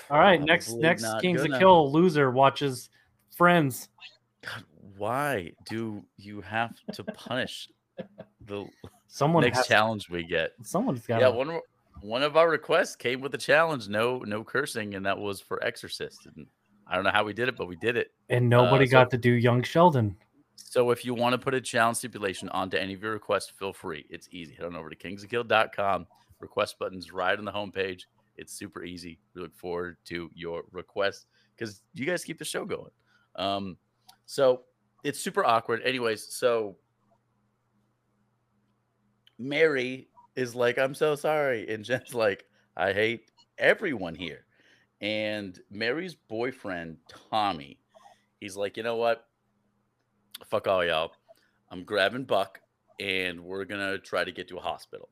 All 0.09 0.19
right, 0.19 0.41
next 0.41 0.67
Probably 0.67 0.84
next 0.84 1.01
not 1.03 1.21
Kings 1.21 1.43
of. 1.43 1.51
Kill 1.59 1.91
loser 1.91 2.32
watches 2.32 2.89
Friends. 3.36 3.89
God, 4.43 4.63
why 4.97 5.51
do 5.69 6.03
you 6.17 6.41
have 6.41 6.75
to 6.93 7.03
punish 7.03 7.69
the 8.45 8.65
Someone 9.07 9.43
next 9.43 9.67
challenge 9.67 10.09
we 10.09 10.23
get? 10.23 10.51
someone's 10.63 11.05
got 11.05 11.21
Yeah, 11.21 11.27
one 11.29 11.59
one 12.01 12.23
of 12.23 12.36
our 12.38 12.49
requests 12.49 12.95
came 12.95 13.21
with 13.21 13.34
a 13.36 13.38
challenge, 13.38 13.88
no 13.89 14.19
no 14.19 14.43
cursing, 14.43 14.95
and 14.95 15.05
that 15.05 15.17
was 15.17 15.41
for 15.41 15.63
Exorcist. 15.63 16.25
And 16.25 16.47
I 16.88 16.95
don't 16.95 17.03
know 17.03 17.11
how 17.11 17.23
we 17.23 17.34
did 17.34 17.47
it, 17.49 17.55
but 17.57 17.67
we 17.67 17.75
did 17.75 17.97
it. 17.97 18.11
and 18.29 18.49
nobody 18.49 18.86
uh, 18.86 18.88
so- 18.88 18.91
got 18.91 19.11
to 19.11 19.17
do 19.17 19.32
Young 19.32 19.61
Sheldon. 19.63 20.15
So 20.70 20.91
if 20.91 21.05
you 21.05 21.14
want 21.14 21.34
to 21.34 21.38
put 21.38 21.53
a 21.53 21.62
challenge 21.62 21.97
stipulation 21.97 22.49
onto 22.49 22.78
any 22.78 22.93
of 22.93 23.01
your 23.01 23.14
requests, 23.14 23.49
feel 23.49 23.74
free. 23.74 24.05
It's 24.09 24.28
easy. 24.32 24.53
Head 24.55 24.66
on 24.66 24.76
over 24.76 24.89
to 24.89 24.95
kingsofkill.com. 24.95 26.07
Request 26.39 26.80
buttons 26.80 27.12
right 27.12 27.38
on 27.38 27.45
the 27.45 27.51
homepage. 27.51 28.03
It's 28.38 28.53
super 28.53 28.84
easy. 28.84 29.20
We 29.34 29.41
look 29.41 29.55
forward 29.55 29.97
to 30.05 30.30
your 30.34 30.64
requests 30.72 31.26
because 31.55 31.82
you 31.93 32.05
guys 32.05 32.24
keep 32.24 32.39
the 32.39 32.45
show 32.45 32.66
going. 32.66 32.91
Um, 33.36 33.78
so 34.26 34.64
it's 35.03 35.20
super 35.20 35.45
awkward. 35.45 35.82
Anyways, 35.84 36.34
so 36.34 36.78
Mary 39.38 40.09
is 40.36 40.55
like, 40.55 40.78
I'm 40.78 40.93
so 40.93 41.16
sorry. 41.16 41.68
And 41.70 41.84
Jen's 41.86 42.14
like, 42.14 42.45
I 42.78 42.93
hate 42.93 43.32
everyone 43.57 44.16
here. 44.16 44.45
And 45.01 45.59
Mary's 45.72 46.16
boyfriend, 46.16 46.97
Tommy, 47.30 47.80
he's 48.39 48.55
like, 48.55 48.78
you 48.78 48.84
know 48.84 48.97
what? 48.97 49.26
Fuck 50.47 50.67
all 50.67 50.83
y'all. 50.85 51.11
I'm 51.69 51.83
grabbing 51.83 52.25
Buck 52.25 52.59
and 52.99 53.39
we're 53.43 53.65
gonna 53.65 53.97
try 53.97 54.23
to 54.23 54.31
get 54.31 54.47
to 54.49 54.57
a 54.57 54.61
hospital. 54.61 55.09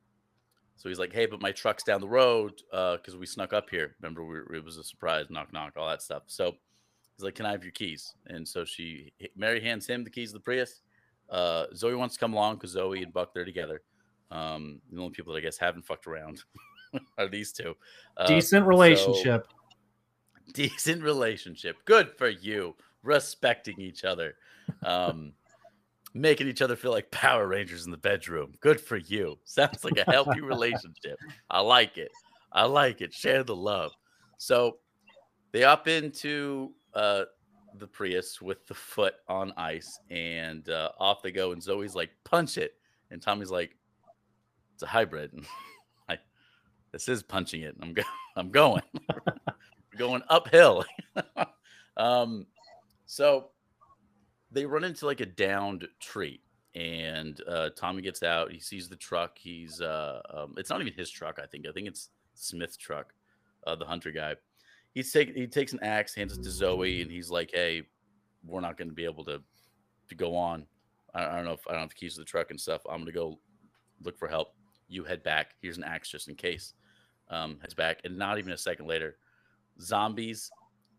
So 0.76 0.88
he's 0.88 0.98
like, 0.98 1.12
hey, 1.12 1.26
but 1.26 1.42
my 1.42 1.52
truck's 1.52 1.82
down 1.82 2.00
the 2.00 2.08
road 2.08 2.62
because 2.70 3.16
we 3.16 3.26
snuck 3.26 3.52
up 3.52 3.68
here. 3.68 3.96
Remember, 4.00 4.24
we, 4.24 4.56
it 4.56 4.64
was 4.64 4.78
a 4.78 4.84
surprise, 4.84 5.26
knock, 5.28 5.52
knock, 5.52 5.74
all 5.76 5.88
that 5.88 6.00
stuff. 6.00 6.22
So 6.26 6.52
he's 7.16 7.22
like, 7.24 7.34
can 7.34 7.44
I 7.44 7.50
have 7.50 7.62
your 7.62 7.72
keys? 7.72 8.14
And 8.28 8.48
so 8.48 8.64
she, 8.64 9.12
Mary 9.36 9.60
hands 9.60 9.86
him 9.86 10.04
the 10.04 10.10
keys 10.10 10.30
of 10.30 10.34
the 10.34 10.40
Prius. 10.40 10.80
Uh, 11.28 11.66
Zoe 11.74 11.94
wants 11.94 12.14
to 12.14 12.20
come 12.20 12.32
along 12.32 12.56
because 12.56 12.70
Zoe 12.70 13.02
and 13.02 13.12
Buck 13.12 13.34
they're 13.34 13.44
together. 13.44 13.82
Um, 14.30 14.80
the 14.90 15.00
only 15.00 15.10
people 15.12 15.34
that 15.34 15.40
I 15.40 15.42
guess 15.42 15.58
haven't 15.58 15.84
fucked 15.84 16.06
around 16.06 16.42
are 17.18 17.28
these 17.28 17.52
two. 17.52 17.74
Uh, 18.16 18.26
Decent 18.26 18.62
so- 18.62 18.66
relationship. 18.66 19.48
decent 20.54 21.02
relationship. 21.02 21.76
Good 21.84 22.12
for 22.16 22.28
you. 22.28 22.74
Respecting 23.02 23.80
each 23.80 24.04
other. 24.04 24.34
Um, 24.82 25.32
making 26.14 26.48
each 26.48 26.62
other 26.62 26.76
feel 26.76 26.90
like 26.90 27.10
Power 27.10 27.46
Rangers 27.46 27.84
in 27.84 27.90
the 27.90 27.96
bedroom. 27.96 28.52
Good 28.60 28.80
for 28.80 28.96
you. 28.96 29.38
Sounds 29.44 29.84
like 29.84 29.96
a 29.98 30.10
healthy 30.10 30.40
relationship. 30.40 31.18
I 31.50 31.60
like 31.60 31.98
it. 31.98 32.10
I 32.52 32.64
like 32.64 33.00
it. 33.00 33.12
Share 33.14 33.44
the 33.44 33.54
love. 33.56 33.92
So 34.38 34.78
they 35.52 35.64
up 35.64 35.86
into 35.88 36.72
uh, 36.94 37.24
the 37.78 37.86
Prius 37.86 38.40
with 38.42 38.66
the 38.66 38.74
foot 38.74 39.14
on 39.28 39.52
ice 39.56 40.00
and 40.10 40.68
uh, 40.68 40.90
off 40.98 41.22
they 41.22 41.30
go. 41.30 41.52
And 41.52 41.62
Zoe's 41.62 41.94
like, 41.94 42.10
punch 42.24 42.58
it. 42.58 42.74
And 43.10 43.20
Tommy's 43.22 43.50
like, 43.50 43.76
it's 44.74 44.82
a 44.82 44.86
hybrid. 44.86 45.32
And 45.38 45.46
I, 46.08 46.18
this 46.92 47.08
is 47.08 47.22
punching 47.22 47.62
it. 47.62 47.76
I'm, 47.80 47.92
go- 47.92 48.02
I'm 48.36 48.50
going. 48.50 48.82
Going 49.96 50.22
uphill. 50.28 50.84
um, 51.96 52.46
so 53.10 53.48
they 54.52 54.64
run 54.64 54.84
into 54.84 55.04
like 55.04 55.18
a 55.18 55.26
downed 55.26 55.88
tree, 55.98 56.40
and 56.76 57.40
uh, 57.48 57.70
Tommy 57.76 58.02
gets 58.02 58.22
out. 58.22 58.52
He 58.52 58.60
sees 58.60 58.88
the 58.88 58.94
truck. 58.94 59.36
He's 59.36 59.80
uh, 59.80 60.22
um, 60.32 60.54
it's 60.56 60.70
not 60.70 60.80
even 60.80 60.92
his 60.92 61.10
truck. 61.10 61.40
I 61.42 61.46
think. 61.46 61.66
I 61.66 61.72
think 61.72 61.88
it's 61.88 62.10
Smith's 62.34 62.76
truck, 62.76 63.12
uh, 63.66 63.74
the 63.74 63.84
hunter 63.84 64.12
guy. 64.12 64.36
He's 64.94 65.12
take 65.12 65.34
he 65.34 65.48
takes 65.48 65.72
an 65.72 65.80
axe, 65.82 66.14
hands 66.14 66.38
it 66.38 66.44
to 66.44 66.50
Zoe, 66.52 67.02
and 67.02 67.10
he's 67.10 67.30
like, 67.32 67.50
"Hey, 67.52 67.82
we're 68.46 68.60
not 68.60 68.78
going 68.78 68.86
to 68.86 68.94
be 68.94 69.04
able 69.06 69.24
to 69.24 69.42
to 70.08 70.14
go 70.14 70.36
on. 70.36 70.64
I, 71.12 71.26
I 71.26 71.34
don't 71.34 71.46
know 71.46 71.54
if 71.54 71.66
I 71.66 71.72
don't 71.72 71.80
have 71.80 71.88
the 71.88 71.96
keys 71.96 72.14
to 72.14 72.20
the 72.20 72.24
truck 72.24 72.52
and 72.52 72.60
stuff. 72.60 72.82
I'm 72.88 72.98
going 72.98 73.06
to 73.06 73.12
go 73.12 73.40
look 74.04 74.16
for 74.20 74.28
help. 74.28 74.54
You 74.86 75.02
head 75.02 75.24
back. 75.24 75.56
Here's 75.60 75.78
an 75.78 75.84
axe 75.84 76.10
just 76.10 76.28
in 76.28 76.36
case." 76.36 76.74
Um, 77.28 77.58
heads 77.60 77.74
back, 77.74 78.02
and 78.04 78.16
not 78.16 78.38
even 78.38 78.52
a 78.52 78.56
second 78.56 78.86
later, 78.86 79.16
zombies 79.80 80.48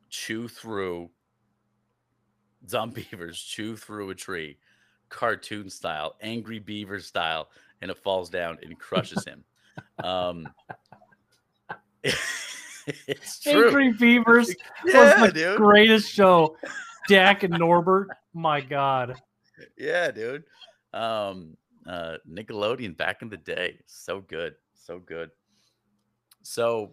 chew 0.10 0.50
through 0.50 1.10
zombeavers 2.68 3.36
chew 3.48 3.76
through 3.76 4.10
a 4.10 4.16
tree 4.16 4.58
cartoon 5.10 5.70
style 5.70 6.16
angry 6.22 6.60
beaver 6.60 7.00
style 7.00 7.50
and 7.82 7.92
it 7.92 7.98
falls 7.98 8.30
down 8.30 8.58
and 8.64 8.78
crushes 8.80 9.26
him 9.26 9.44
um 10.04 10.48
it's 12.04 13.40
true 13.40 13.68
Angry 13.68 13.94
Beavers 13.94 14.56
yeah 14.86 15.22
was 15.22 15.30
the 15.30 15.34
dude 15.40 15.58
greatest 15.58 16.12
show. 16.12 16.56
Dag 17.08 17.44
and 17.44 17.58
Norbert. 17.60 18.10
My 18.34 18.62
God. 18.62 19.22
yeah 19.78 20.12
dude 20.12 20.44
um 20.94 21.56
Uh, 21.88 22.18
Nickelodeon 22.30 22.96
back 22.96 23.24
in 23.24 23.30
the 23.30 23.38
day, 23.38 23.80
so 23.88 24.22
good, 24.22 24.54
so 24.76 25.00
good. 25.00 25.32
So 26.44 26.92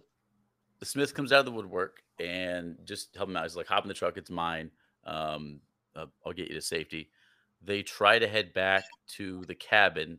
the 0.78 0.86
Smith 0.86 1.12
comes 1.14 1.30
out 1.30 1.40
of 1.40 1.44
the 1.44 1.52
woodwork 1.52 2.02
and 2.18 2.78
just 2.86 3.14
help 3.14 3.28
him 3.28 3.36
out. 3.36 3.42
He's 3.42 3.54
like, 3.54 3.66
"Hop 3.66 3.84
in 3.84 3.88
the 3.88 3.94
truck, 3.94 4.16
it's 4.16 4.30
mine. 4.30 4.70
Um, 5.08 5.60
uh, 5.96 6.06
I'll 6.24 6.32
get 6.32 6.48
you 6.48 6.54
to 6.54 6.62
safety." 6.62 7.10
They 7.64 7.82
try 7.82 8.20
to 8.20 8.28
head 8.28 8.52
back 8.52 8.84
to 9.16 9.44
the 9.46 9.54
cabin, 9.54 10.18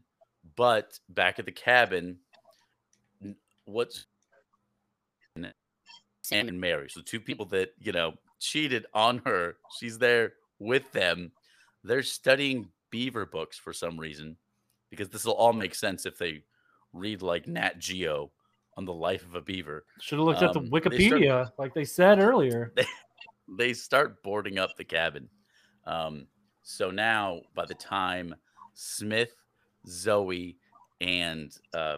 but 0.58 1.00
back 1.08 1.40
at 1.40 1.46
the 1.46 1.54
cabin, 1.54 2.18
what's 3.66 4.06
Sam 6.30 6.48
and 6.48 6.62
Mary, 6.62 6.90
so 6.90 7.02
two 7.02 7.20
people 7.20 7.46
that 7.48 7.74
you 7.80 7.92
know 7.92 8.14
cheated 8.40 8.86
on 8.94 9.22
her. 9.26 9.58
She's 9.80 9.98
there 9.98 10.34
with 10.60 10.92
them. 10.92 11.32
They're 11.84 12.04
studying 12.04 12.70
beaver 12.92 13.26
books 13.26 13.58
for 13.58 13.74
some 13.74 14.00
reason 14.00 14.38
because 14.90 15.10
this 15.10 15.26
will 15.26 15.34
all 15.34 15.54
make 15.54 15.74
sense 15.74 16.06
if 16.06 16.18
they 16.18 16.44
read 16.94 17.22
like 17.22 17.48
Nat 17.48 17.80
Geo 17.80 18.32
on 18.78 18.86
the 18.86 18.94
life 18.94 19.26
of 19.26 19.36
a 19.36 19.42
beaver. 19.42 19.86
Should 20.02 20.20
have 20.20 20.26
looked 20.28 20.44
um, 20.44 20.50
at 20.50 20.54
the 20.54 20.62
Wikipedia, 20.62 21.10
they 21.10 21.26
start, 21.26 21.50
like 21.58 21.74
they 21.74 21.84
said 21.84 22.20
earlier. 22.20 22.74
They, 22.76 22.86
they 23.58 23.74
start 23.74 24.22
boarding 24.24 24.60
up 24.60 24.76
the 24.78 24.84
cabin. 24.84 25.30
Um, 25.86 26.28
so 26.64 26.92
now, 26.92 27.42
by 27.56 27.66
the 27.66 27.74
time 27.74 28.36
Smith, 28.74 29.34
Zoe, 29.88 30.58
and 31.02 31.56
uh, 31.74 31.98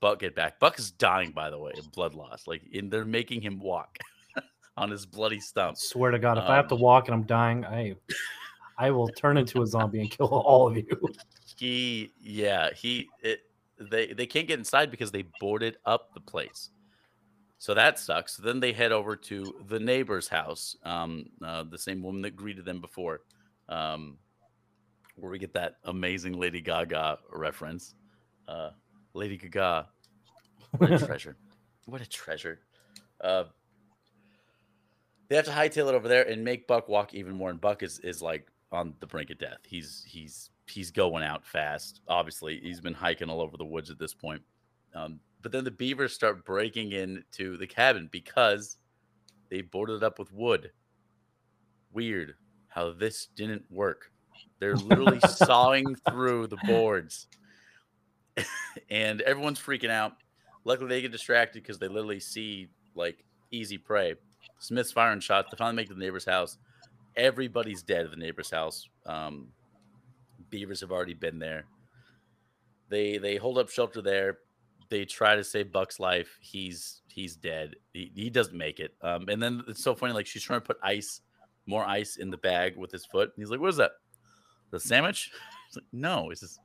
Buck 0.00 0.20
get 0.20 0.34
back, 0.34 0.58
Buck 0.60 0.78
is 0.78 0.90
dying, 0.90 1.32
by 1.32 1.50
the 1.50 1.58
way, 1.58 1.72
of 1.78 1.90
blood 1.92 2.14
loss. 2.14 2.46
Like, 2.46 2.62
in, 2.72 2.90
they're 2.90 3.04
making 3.04 3.40
him 3.40 3.58
walk 3.58 3.98
on 4.76 4.90
his 4.90 5.06
bloody 5.06 5.40
stump. 5.40 5.76
Swear 5.78 6.10
to 6.10 6.18
God, 6.18 6.38
if 6.38 6.44
um, 6.44 6.50
I 6.50 6.56
have 6.56 6.68
to 6.68 6.74
um, 6.74 6.80
walk 6.80 7.08
and 7.08 7.14
I'm 7.14 7.24
dying, 7.24 7.64
I, 7.64 7.96
I 8.78 8.90
will 8.90 9.08
turn 9.08 9.36
into 9.36 9.62
a 9.62 9.66
zombie 9.66 10.00
and 10.00 10.10
kill 10.10 10.28
all 10.28 10.68
of 10.68 10.76
you. 10.76 10.86
He, 11.58 12.12
yeah, 12.20 12.70
he, 12.74 13.08
it, 13.22 13.42
they 13.78 14.08
they 14.08 14.26
can't 14.26 14.48
get 14.48 14.58
inside 14.58 14.90
because 14.90 15.12
they 15.12 15.24
boarded 15.38 15.76
up 15.84 16.12
the 16.12 16.20
place. 16.20 16.70
So 17.62 17.74
that 17.74 17.96
sucks. 17.96 18.38
then 18.38 18.58
they 18.58 18.72
head 18.72 18.90
over 18.90 19.14
to 19.14 19.54
the 19.68 19.78
neighbor's 19.78 20.26
house, 20.26 20.74
um, 20.82 21.26
uh, 21.44 21.62
the 21.62 21.78
same 21.78 22.02
woman 22.02 22.20
that 22.22 22.34
greeted 22.34 22.64
them 22.64 22.80
before, 22.80 23.20
um, 23.68 24.18
where 25.14 25.30
we 25.30 25.38
get 25.38 25.54
that 25.54 25.76
amazing 25.84 26.32
Lady 26.40 26.60
Gaga 26.60 27.20
reference. 27.30 27.94
Uh, 28.48 28.70
Lady 29.14 29.36
Gaga, 29.36 29.86
what 30.78 30.90
a 30.90 30.98
treasure! 31.06 31.36
What 31.86 32.00
a 32.00 32.08
treasure! 32.08 32.58
Uh, 33.20 33.44
they 35.28 35.36
have 35.36 35.44
to 35.44 35.52
hightail 35.52 35.88
it 35.88 35.94
over 35.94 36.08
there 36.08 36.28
and 36.28 36.42
make 36.42 36.66
Buck 36.66 36.88
walk 36.88 37.14
even 37.14 37.32
more. 37.32 37.50
And 37.50 37.60
Buck 37.60 37.84
is 37.84 38.00
is 38.00 38.20
like 38.20 38.48
on 38.72 38.94
the 38.98 39.06
brink 39.06 39.30
of 39.30 39.38
death. 39.38 39.58
He's 39.62 40.04
he's 40.04 40.50
he's 40.66 40.90
going 40.90 41.22
out 41.22 41.46
fast. 41.46 42.00
Obviously, 42.08 42.58
he's 42.58 42.80
been 42.80 42.92
hiking 42.92 43.30
all 43.30 43.40
over 43.40 43.56
the 43.56 43.64
woods 43.64 43.88
at 43.88 44.00
this 44.00 44.14
point. 44.14 44.42
Um, 44.96 45.20
but 45.42 45.52
then 45.52 45.64
the 45.64 45.70
beavers 45.70 46.12
start 46.12 46.44
breaking 46.44 46.92
into 46.92 47.56
the 47.56 47.66
cabin 47.66 48.08
because 48.10 48.78
they 49.50 49.60
boarded 49.60 49.96
it 49.96 50.02
up 50.02 50.18
with 50.18 50.32
wood. 50.32 50.70
Weird 51.92 52.34
how 52.68 52.92
this 52.92 53.28
didn't 53.36 53.64
work. 53.70 54.10
They're 54.58 54.76
literally 54.76 55.20
sawing 55.28 55.94
through 56.08 56.46
the 56.46 56.56
boards, 56.64 57.26
and 58.90 59.20
everyone's 59.22 59.58
freaking 59.58 59.90
out. 59.90 60.14
Luckily, 60.64 60.88
they 60.88 61.02
get 61.02 61.12
distracted 61.12 61.62
because 61.62 61.78
they 61.78 61.88
literally 61.88 62.20
see 62.20 62.68
like 62.94 63.24
easy 63.50 63.76
prey. 63.76 64.14
Smith's 64.58 64.92
firing 64.92 65.20
shots. 65.20 65.48
They 65.50 65.56
finally 65.56 65.76
make 65.76 65.86
it 65.86 65.88
to 65.88 65.94
the 65.94 66.00
neighbor's 66.00 66.24
house. 66.24 66.58
Everybody's 67.16 67.82
dead 67.82 68.04
at 68.04 68.10
the 68.10 68.16
neighbor's 68.16 68.50
house. 68.50 68.88
Um, 69.04 69.48
beavers 70.48 70.80
have 70.80 70.92
already 70.92 71.14
been 71.14 71.38
there. 71.38 71.64
They 72.88 73.18
they 73.18 73.36
hold 73.36 73.58
up 73.58 73.68
shelter 73.68 74.00
there. 74.00 74.38
They 74.92 75.06
try 75.06 75.36
to 75.36 75.42
save 75.42 75.72
Buck's 75.72 75.98
life. 75.98 76.36
He's 76.42 77.00
he's 77.08 77.34
dead. 77.34 77.76
He, 77.94 78.12
he 78.14 78.28
doesn't 78.28 78.56
make 78.56 78.78
it. 78.78 78.94
Um, 79.00 79.26
and 79.30 79.42
then 79.42 79.62
it's 79.66 79.82
so 79.82 79.94
funny. 79.94 80.12
Like 80.12 80.26
she's 80.26 80.42
trying 80.42 80.60
to 80.60 80.66
put 80.66 80.76
ice, 80.82 81.22
more 81.64 81.82
ice 81.82 82.18
in 82.18 82.28
the 82.28 82.36
bag 82.36 82.76
with 82.76 82.92
his 82.92 83.06
foot. 83.06 83.32
And 83.34 83.42
he's 83.42 83.50
like, 83.50 83.58
"What 83.58 83.70
is 83.70 83.78
that? 83.78 83.92
The 84.70 84.78
sandwich?" 84.78 85.30
He's 85.68 85.76
like, 85.76 85.86
"No, 85.94 86.28
it's 86.28 86.42
just 86.42 86.60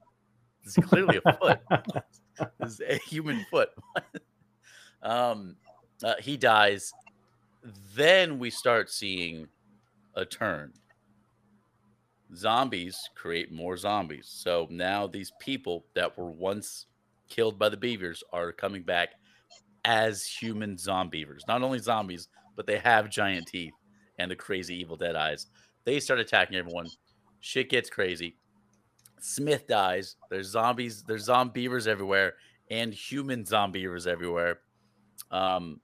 is 0.65 0.75
clearly 0.75 1.21
a 1.23 1.33
foot. 1.37 1.59
is 2.59 2.81
a 2.85 2.97
human 2.97 3.45
foot." 3.49 3.69
um, 5.01 5.55
uh, 6.03 6.15
he 6.19 6.35
dies. 6.35 6.91
Then 7.95 8.39
we 8.39 8.49
start 8.49 8.89
seeing 8.89 9.47
a 10.15 10.25
turn 10.25 10.73
zombies 12.35 13.09
create 13.15 13.51
more 13.51 13.77
zombies. 13.77 14.27
So 14.29 14.67
now 14.69 15.07
these 15.07 15.31
people 15.39 15.85
that 15.95 16.17
were 16.17 16.31
once 16.31 16.87
killed 17.27 17.59
by 17.59 17.69
the 17.69 17.77
beavers 17.77 18.23
are 18.33 18.51
coming 18.51 18.83
back 18.83 19.09
as 19.85 20.25
human 20.25 20.75
zombeavers. 20.75 21.47
Not 21.47 21.63
only 21.63 21.79
zombies, 21.79 22.27
but 22.55 22.67
they 22.67 22.77
have 22.79 23.09
giant 23.09 23.47
teeth 23.47 23.73
and 24.17 24.29
the 24.29 24.35
crazy 24.35 24.75
evil 24.75 24.97
dead 24.97 25.15
eyes. 25.15 25.47
They 25.85 25.99
start 25.99 26.19
attacking 26.19 26.57
everyone. 26.57 26.87
Shit 27.39 27.69
gets 27.69 27.89
crazy. 27.89 28.35
Smith 29.19 29.67
dies. 29.67 30.15
There's 30.29 30.47
zombies, 30.47 31.03
there's 31.03 31.27
zombeavers 31.27 31.87
everywhere 31.87 32.33
and 32.69 32.93
human 32.93 33.43
zombeavers 33.43 34.07
everywhere. 34.07 34.59
Um, 35.31 35.81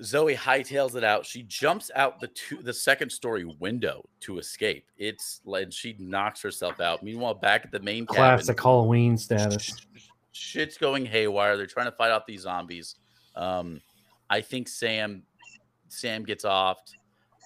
Zoe 0.00 0.34
hightails 0.34 0.96
it 0.96 1.04
out. 1.04 1.26
She 1.26 1.42
jumps 1.42 1.90
out 1.94 2.18
the 2.20 2.28
two, 2.28 2.56
the 2.62 2.72
second 2.72 3.10
story 3.10 3.44
window 3.44 4.08
to 4.20 4.38
escape. 4.38 4.86
It's 4.96 5.40
like 5.44 5.70
she 5.72 5.96
knocks 5.98 6.40
herself 6.40 6.80
out. 6.80 7.02
Meanwhile, 7.02 7.34
back 7.34 7.66
at 7.66 7.72
the 7.72 7.80
main 7.80 8.06
classic 8.06 8.56
cabin, 8.56 8.62
Halloween 8.62 9.16
status. 9.18 9.86
Shit's 10.32 10.78
going 10.78 11.04
haywire. 11.04 11.56
They're 11.56 11.66
trying 11.66 11.86
to 11.86 11.92
fight 11.92 12.10
off 12.10 12.24
these 12.26 12.42
zombies. 12.42 12.96
Um, 13.36 13.80
I 14.30 14.40
think 14.40 14.68
Sam 14.68 15.24
Sam 15.88 16.24
gets 16.24 16.44
off. 16.44 16.78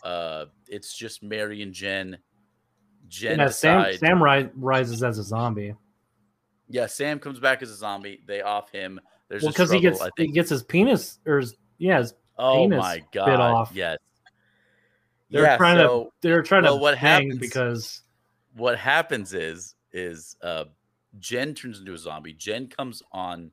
Uh, 0.05 0.47
it's 0.69 0.97
just 0.97 1.23
Mary 1.23 1.63
and 1.63 1.73
Jen. 1.73 2.17
Jen 3.09 3.39
yeah, 3.41 3.49
Sam 3.49 3.97
Sam 3.99 4.23
ri- 4.23 4.51
rises 4.55 5.03
as 5.03 5.19
a 5.19 5.25
zombie. 5.25 5.75
Yeah, 6.69 6.87
Sam 6.87 7.19
comes 7.19 7.41
back 7.41 7.63
as 7.63 7.71
a 7.71 7.77
zombie. 7.77 8.23
They 8.27 8.43
off 8.43 8.71
him. 8.71 9.01
There's 9.29 9.43
well 9.43 9.51
because 9.51 9.71
he 9.73 9.81
gets 9.81 10.01
he 10.17 10.29
gets 10.29 10.51
his 10.51 10.63
penis 10.63 11.19
or 11.27 11.39
his, 11.39 11.57
yeah 11.79 11.99
his 11.99 12.15
Oh 12.39 12.69
my 12.69 13.03
god! 13.13 13.27
Bit 13.27 13.41
off. 13.41 13.71
Yes. 13.75 13.99
They're 15.31 15.43
yeah, 15.43 15.57
trying 15.57 15.79
so, 15.79 16.05
to 16.05 16.11
they're 16.21 16.43
trying 16.43 16.63
well, 16.63 16.77
to 16.77 16.83
what 16.83 16.97
happens 16.97 17.39
because 17.39 18.03
what 18.55 18.79
happens 18.79 19.35
is 19.35 19.75
is 19.93 20.37
uh 20.43 20.65
Jen 21.19 21.55
turns 21.55 21.81
into 21.81 21.95
a 21.95 21.99
zombie. 21.99 22.33
Jen 22.33 22.69
comes 22.69 23.03
on 23.13 23.51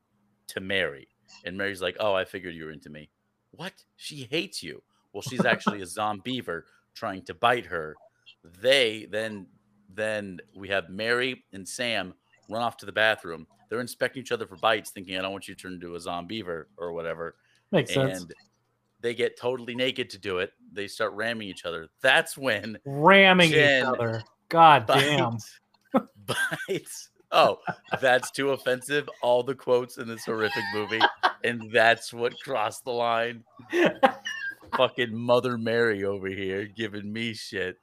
to 0.48 0.60
Mary, 0.60 1.08
and 1.46 1.58
Mary's 1.58 1.82
like, 1.82 1.98
"Oh, 2.00 2.14
I 2.14 2.26
figured 2.26 2.56
you 2.56 2.66
were 2.66 2.72
into 2.72 2.90
me." 2.90 3.10
What? 3.52 3.74
She 3.96 4.28
hates 4.30 4.62
you. 4.62 4.82
Well, 5.14 5.22
she's 5.22 5.46
actually 5.46 5.82
a 5.82 5.86
zombeaver 5.86 6.64
trying 6.94 7.24
to 7.24 7.34
bite 7.34 7.66
her. 7.68 7.96
They 8.62 9.08
then 9.10 9.48
then 9.90 10.40
we 10.56 10.70
have 10.70 10.90
Mary 10.90 11.44
and 11.54 11.68
Sam 11.68 12.14
run 12.50 12.62
off 12.62 12.78
to 12.78 12.86
the 12.86 12.92
bathroom. 12.92 13.48
They're 13.70 13.82
inspecting 13.82 14.22
each 14.22 14.32
other 14.32 14.46
for 14.46 14.58
bites, 14.58 14.92
thinking, 14.92 15.18
"I 15.18 15.22
don't 15.22 15.32
want 15.32 15.48
you 15.48 15.56
to 15.56 15.62
turn 15.62 15.74
into 15.74 15.96
a 15.96 16.00
zombeaver 16.00 16.66
or 16.78 16.94
whatever." 16.94 17.36
Makes 17.72 17.96
and 17.96 18.12
sense. 18.12 18.32
They 19.04 19.14
get 19.14 19.38
totally 19.38 19.76
naked 19.76 20.10
to 20.12 20.18
do 20.18 20.38
it. 20.38 20.54
They 20.72 20.88
start 20.88 21.12
ramming 21.12 21.50
each 21.50 21.66
other. 21.66 21.90
That's 22.02 22.38
when 22.38 22.78
ramming 22.86 23.52
Jen 23.52 23.82
each 23.82 23.86
other. 23.86 24.24
God 24.48 24.88
bites, 24.88 25.60
damn. 25.94 26.08
bites. 26.68 27.10
Oh, 27.30 27.60
that's 28.00 28.32
too 28.32 28.52
offensive. 28.52 29.10
All 29.22 29.44
the 29.44 29.56
quotes 29.56 29.98
in 29.98 30.08
this 30.08 30.24
horrific 30.24 30.64
movie, 30.74 31.02
and 31.44 31.70
that's 31.74 32.14
what 32.14 32.34
crossed 32.46 32.86
the 32.86 32.92
line. 32.92 33.44
Fucking 34.78 35.14
Mother 35.14 35.58
Mary 35.58 36.06
over 36.06 36.30
here 36.30 36.66
giving 36.66 37.12
me 37.12 37.34
shit. 37.34 37.80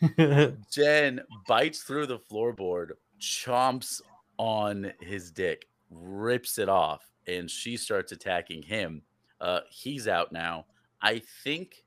Jen 0.70 1.20
bites 1.48 1.82
through 1.82 2.06
the 2.06 2.20
floorboard, 2.30 2.90
chomps 3.20 4.00
on 4.38 4.92
his 5.00 5.32
dick, 5.32 5.66
rips 5.90 6.58
it 6.58 6.68
off, 6.68 7.02
and 7.26 7.50
she 7.50 7.76
starts 7.76 8.12
attacking 8.12 8.62
him. 8.62 9.02
Uh, 9.40 9.60
he's 9.70 10.08
out 10.08 10.32
now. 10.32 10.66
I 11.00 11.22
think. 11.44 11.82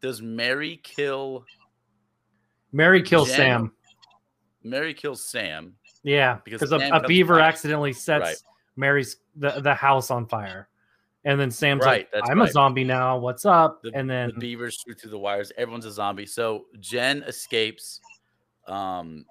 Does 0.00 0.22
Mary 0.22 0.80
kill? 0.82 1.44
Mary 2.72 3.02
kills 3.02 3.28
Jen? 3.28 3.36
Sam. 3.36 3.72
Mary 4.62 4.94
kills 4.94 5.24
Sam. 5.24 5.74
Yeah, 6.04 6.38
because 6.44 6.70
a, 6.70 6.76
a 6.76 7.06
beaver 7.06 7.40
accidentally 7.40 7.92
sets 7.92 8.22
right. 8.22 8.36
Mary's 8.76 9.16
the, 9.36 9.60
the 9.60 9.74
house 9.74 10.10
on 10.10 10.26
fire. 10.26 10.68
And 11.24 11.38
then 11.38 11.50
Sam's 11.50 11.84
right, 11.84 12.06
like, 12.14 12.22
I'm 12.30 12.38
right. 12.38 12.48
a 12.48 12.52
zombie 12.52 12.84
now. 12.84 13.18
What's 13.18 13.44
up? 13.44 13.82
The, 13.82 13.90
and 13.94 14.08
then 14.08 14.30
the 14.34 14.40
beavers 14.40 14.82
shoot 14.86 15.00
through 15.00 15.10
the 15.10 15.18
wires. 15.18 15.50
Everyone's 15.58 15.84
a 15.84 15.90
zombie. 15.90 16.26
So 16.26 16.66
Jen 16.78 17.24
escapes 17.24 18.00
um, 18.68 19.24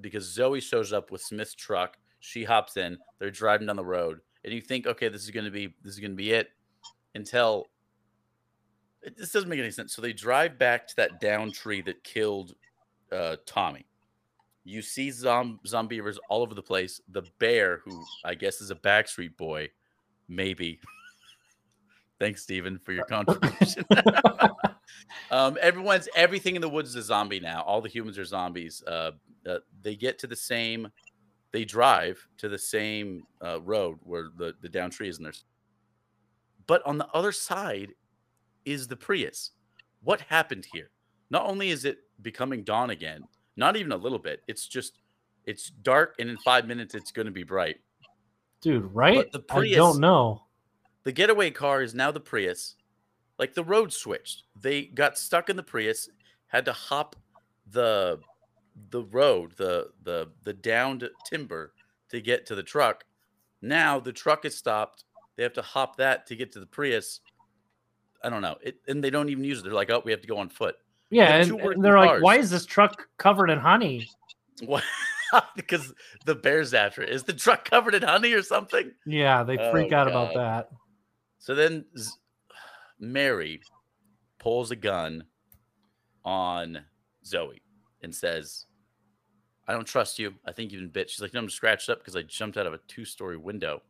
because 0.00 0.24
Zoe 0.24 0.60
shows 0.60 0.92
up 0.92 1.12
with 1.12 1.22
Smith's 1.22 1.54
truck. 1.54 1.96
She 2.18 2.42
hops 2.42 2.76
in. 2.76 2.98
They're 3.18 3.30
driving 3.30 3.68
down 3.68 3.76
the 3.76 3.84
road 3.84 4.20
and 4.44 4.52
you 4.52 4.60
think, 4.60 4.86
okay, 4.86 5.08
this 5.08 5.22
is 5.22 5.30
going 5.30 5.44
to 5.44 5.50
be 5.50 5.74
this 5.82 5.94
is 5.94 6.00
going 6.00 6.12
to 6.12 6.16
be 6.16 6.32
it, 6.32 6.50
until 7.14 7.68
it, 9.02 9.16
this 9.16 9.32
doesn't 9.32 9.48
make 9.48 9.58
any 9.58 9.70
sense. 9.70 9.94
So 9.94 10.02
they 10.02 10.12
drive 10.12 10.58
back 10.58 10.86
to 10.88 10.96
that 10.96 11.20
down 11.20 11.52
tree 11.52 11.80
that 11.82 12.02
killed 12.04 12.54
uh, 13.10 13.36
Tommy. 13.46 13.86
You 14.64 14.80
see 14.80 15.10
zom- 15.10 15.60
zombeavers 15.66 16.18
all 16.28 16.42
over 16.42 16.54
the 16.54 16.62
place. 16.62 17.00
The 17.08 17.22
bear, 17.38 17.80
who 17.84 18.04
I 18.24 18.34
guess 18.34 18.60
is 18.60 18.70
a 18.70 18.76
Backstreet 18.76 19.36
Boy, 19.36 19.70
maybe. 20.28 20.80
Thanks, 22.20 22.42
Stephen, 22.42 22.78
for 22.78 22.92
your 22.92 23.04
contribution. 23.06 23.84
um, 25.32 25.58
everyone's 25.60 26.08
everything 26.14 26.54
in 26.54 26.62
the 26.62 26.68
woods 26.68 26.90
is 26.90 26.96
a 26.96 27.02
zombie 27.02 27.40
now. 27.40 27.62
All 27.62 27.80
the 27.80 27.88
humans 27.88 28.16
are 28.16 28.24
zombies. 28.24 28.80
Uh, 28.86 29.12
uh, 29.44 29.58
they 29.80 29.96
get 29.96 30.20
to 30.20 30.28
the 30.28 30.36
same, 30.36 30.88
they 31.52 31.64
drive 31.64 32.26
to 32.38 32.48
the 32.48 32.58
same 32.58 33.22
uh, 33.44 33.60
road 33.60 33.98
where 34.02 34.30
the 34.36 34.54
the 34.60 34.68
down 34.68 34.90
tree 34.90 35.08
is, 35.08 35.18
and 35.18 35.26
there's. 35.26 35.44
But 36.66 36.84
on 36.86 36.98
the 36.98 37.08
other 37.08 37.32
side 37.32 37.92
is 38.64 38.88
the 38.88 38.96
Prius. 38.96 39.50
What 40.02 40.20
happened 40.22 40.66
here? 40.72 40.90
Not 41.30 41.46
only 41.46 41.70
is 41.70 41.84
it 41.84 41.98
becoming 42.22 42.62
dawn 42.62 42.90
again, 42.90 43.24
not 43.56 43.76
even 43.76 43.92
a 43.92 43.96
little 43.96 44.18
bit. 44.18 44.42
It's 44.48 44.66
just 44.66 44.98
it's 45.44 45.70
dark, 45.70 46.14
and 46.18 46.30
in 46.30 46.36
five 46.38 46.66
minutes 46.66 46.94
it's 46.94 47.12
going 47.12 47.26
to 47.26 47.32
be 47.32 47.42
bright. 47.42 47.76
Dude, 48.60 48.84
right? 48.94 49.16
But 49.16 49.32
the 49.32 49.40
Prius- 49.40 49.74
I 49.74 49.76
don't 49.76 50.00
know. 50.00 50.42
The 51.04 51.12
getaway 51.12 51.50
car 51.50 51.82
is 51.82 51.94
now 51.94 52.10
the 52.12 52.20
Prius. 52.20 52.76
Like 53.38 53.54
the 53.54 53.64
road 53.64 53.92
switched. 53.92 54.44
They 54.54 54.82
got 54.82 55.18
stuck 55.18 55.50
in 55.50 55.56
the 55.56 55.62
Prius, 55.62 56.08
had 56.46 56.64
to 56.66 56.72
hop 56.72 57.16
the 57.70 58.20
the 58.90 59.02
road, 59.02 59.52
the 59.56 59.90
the 60.02 60.30
the 60.44 60.52
downed 60.52 61.08
timber 61.24 61.72
to 62.10 62.20
get 62.20 62.46
to 62.46 62.54
the 62.54 62.62
truck. 62.62 63.04
Now 63.60 64.00
the 64.00 64.12
truck 64.12 64.44
is 64.44 64.56
stopped. 64.56 65.04
They 65.36 65.42
have 65.42 65.52
to 65.54 65.62
hop 65.62 65.96
that 65.96 66.26
to 66.26 66.36
get 66.36 66.52
to 66.52 66.60
the 66.60 66.66
Prius. 66.66 67.20
I 68.22 68.30
don't 68.30 68.42
know. 68.42 68.56
It, 68.62 68.76
and 68.86 69.02
they 69.02 69.10
don't 69.10 69.28
even 69.30 69.44
use 69.44 69.58
it. 69.58 69.64
They're 69.64 69.72
like, 69.72 69.90
oh, 69.90 70.02
we 70.04 70.12
have 70.12 70.20
to 70.20 70.28
go 70.28 70.38
on 70.38 70.48
foot. 70.48 70.76
Yeah, 71.10 71.28
have 71.28 71.50
and, 71.50 71.60
and 71.60 71.84
they're 71.84 71.98
like, 71.98 72.22
why 72.22 72.36
is 72.36 72.50
this 72.50 72.64
truck 72.64 73.08
covered 73.18 73.50
in 73.50 73.58
honey? 73.58 74.08
What? 74.66 74.84
because 75.56 75.92
the 76.26 76.34
bear's 76.34 76.74
after 76.74 77.02
it. 77.02 77.08
Is 77.08 77.24
the 77.24 77.32
truck 77.32 77.68
covered 77.68 77.94
in 77.94 78.02
honey 78.02 78.32
or 78.34 78.42
something? 78.42 78.92
Yeah, 79.06 79.42
they 79.42 79.58
Oh, 79.58 79.70
freak 79.70 79.92
out 79.92 80.06
about 80.06 80.34
that. 80.34 80.68
So 81.38 81.54
then 81.54 81.86
Mary 83.00 83.62
pulls 84.38 84.70
a 84.70 84.76
gun 84.76 85.24
on 86.24 86.84
Zoe 87.24 87.61
and 88.02 88.14
says, 88.14 88.66
I 89.66 89.72
don't 89.72 89.86
trust 89.86 90.18
you. 90.18 90.34
I 90.44 90.52
think 90.52 90.72
you've 90.72 90.92
been 90.92 91.04
bitch. 91.04 91.10
She's 91.10 91.20
like, 91.20 91.34
no, 91.34 91.40
I'm 91.40 91.48
scratched 91.48 91.88
up 91.88 91.98
because 91.98 92.16
I 92.16 92.22
jumped 92.22 92.56
out 92.56 92.66
of 92.66 92.74
a 92.74 92.80
two 92.88 93.04
story 93.04 93.36
window. 93.36 93.82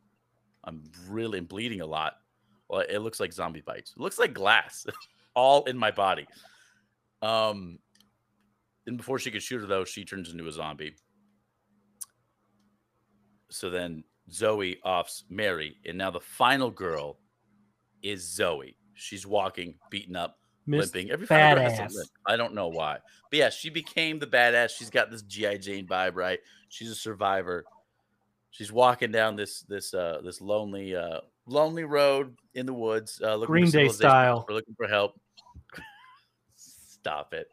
I'm 0.64 0.82
really 1.08 1.40
bleeding 1.40 1.80
a 1.80 1.86
lot. 1.86 2.14
Well, 2.68 2.84
it 2.88 2.98
looks 2.98 3.20
like 3.20 3.32
zombie 3.32 3.62
bites. 3.62 3.92
It 3.96 4.00
looks 4.00 4.18
like 4.18 4.34
glass 4.34 4.86
all 5.34 5.64
in 5.64 5.76
my 5.76 5.90
body. 5.90 6.26
Um, 7.20 7.78
and 8.86 8.96
before 8.96 9.18
she 9.18 9.30
could 9.30 9.42
shoot 9.42 9.60
her, 9.60 9.66
though, 9.66 9.84
she 9.84 10.04
turns 10.04 10.30
into 10.30 10.46
a 10.46 10.52
zombie. 10.52 10.94
So 13.50 13.70
then 13.70 14.04
Zoe 14.30 14.78
offs 14.84 15.24
Mary, 15.28 15.76
and 15.86 15.98
now 15.98 16.10
the 16.10 16.20
final 16.20 16.70
girl 16.70 17.18
is 18.02 18.26
Zoe. 18.26 18.76
She's 18.94 19.26
walking, 19.26 19.74
beaten 19.90 20.16
up, 20.16 20.38
Miss 20.66 20.94
limping. 20.94 21.10
Every 21.10 21.26
final 21.26 21.62
has 21.62 21.76
to 21.76 21.82
limp. 21.82 22.10
I 22.26 22.36
don't 22.36 22.54
know 22.54 22.68
why, 22.68 22.98
but 23.30 23.38
yeah, 23.38 23.50
she 23.50 23.70
became 23.70 24.18
the 24.18 24.26
badass. 24.26 24.70
She's 24.70 24.90
got 24.90 25.10
this 25.10 25.22
GI 25.22 25.58
Jane 25.58 25.86
vibe, 25.86 26.14
right? 26.14 26.38
She's 26.68 26.90
a 26.90 26.94
survivor. 26.94 27.66
She's 28.50 28.70
walking 28.70 29.10
down 29.10 29.36
this 29.36 29.62
this 29.62 29.92
uh 29.94 30.20
this 30.24 30.40
lonely 30.40 30.94
uh 30.94 31.20
lonely 31.46 31.84
road 31.84 32.36
in 32.54 32.66
the 32.66 32.72
woods, 32.72 33.20
uh, 33.22 33.34
looking 33.34 33.46
for 33.46 33.52
Green 33.52 33.70
Day 33.70 33.88
style. 33.88 34.44
for 34.46 34.54
looking 34.54 34.74
for 34.76 34.86
help. 34.86 35.18
Stop 36.56 37.34
it. 37.34 37.48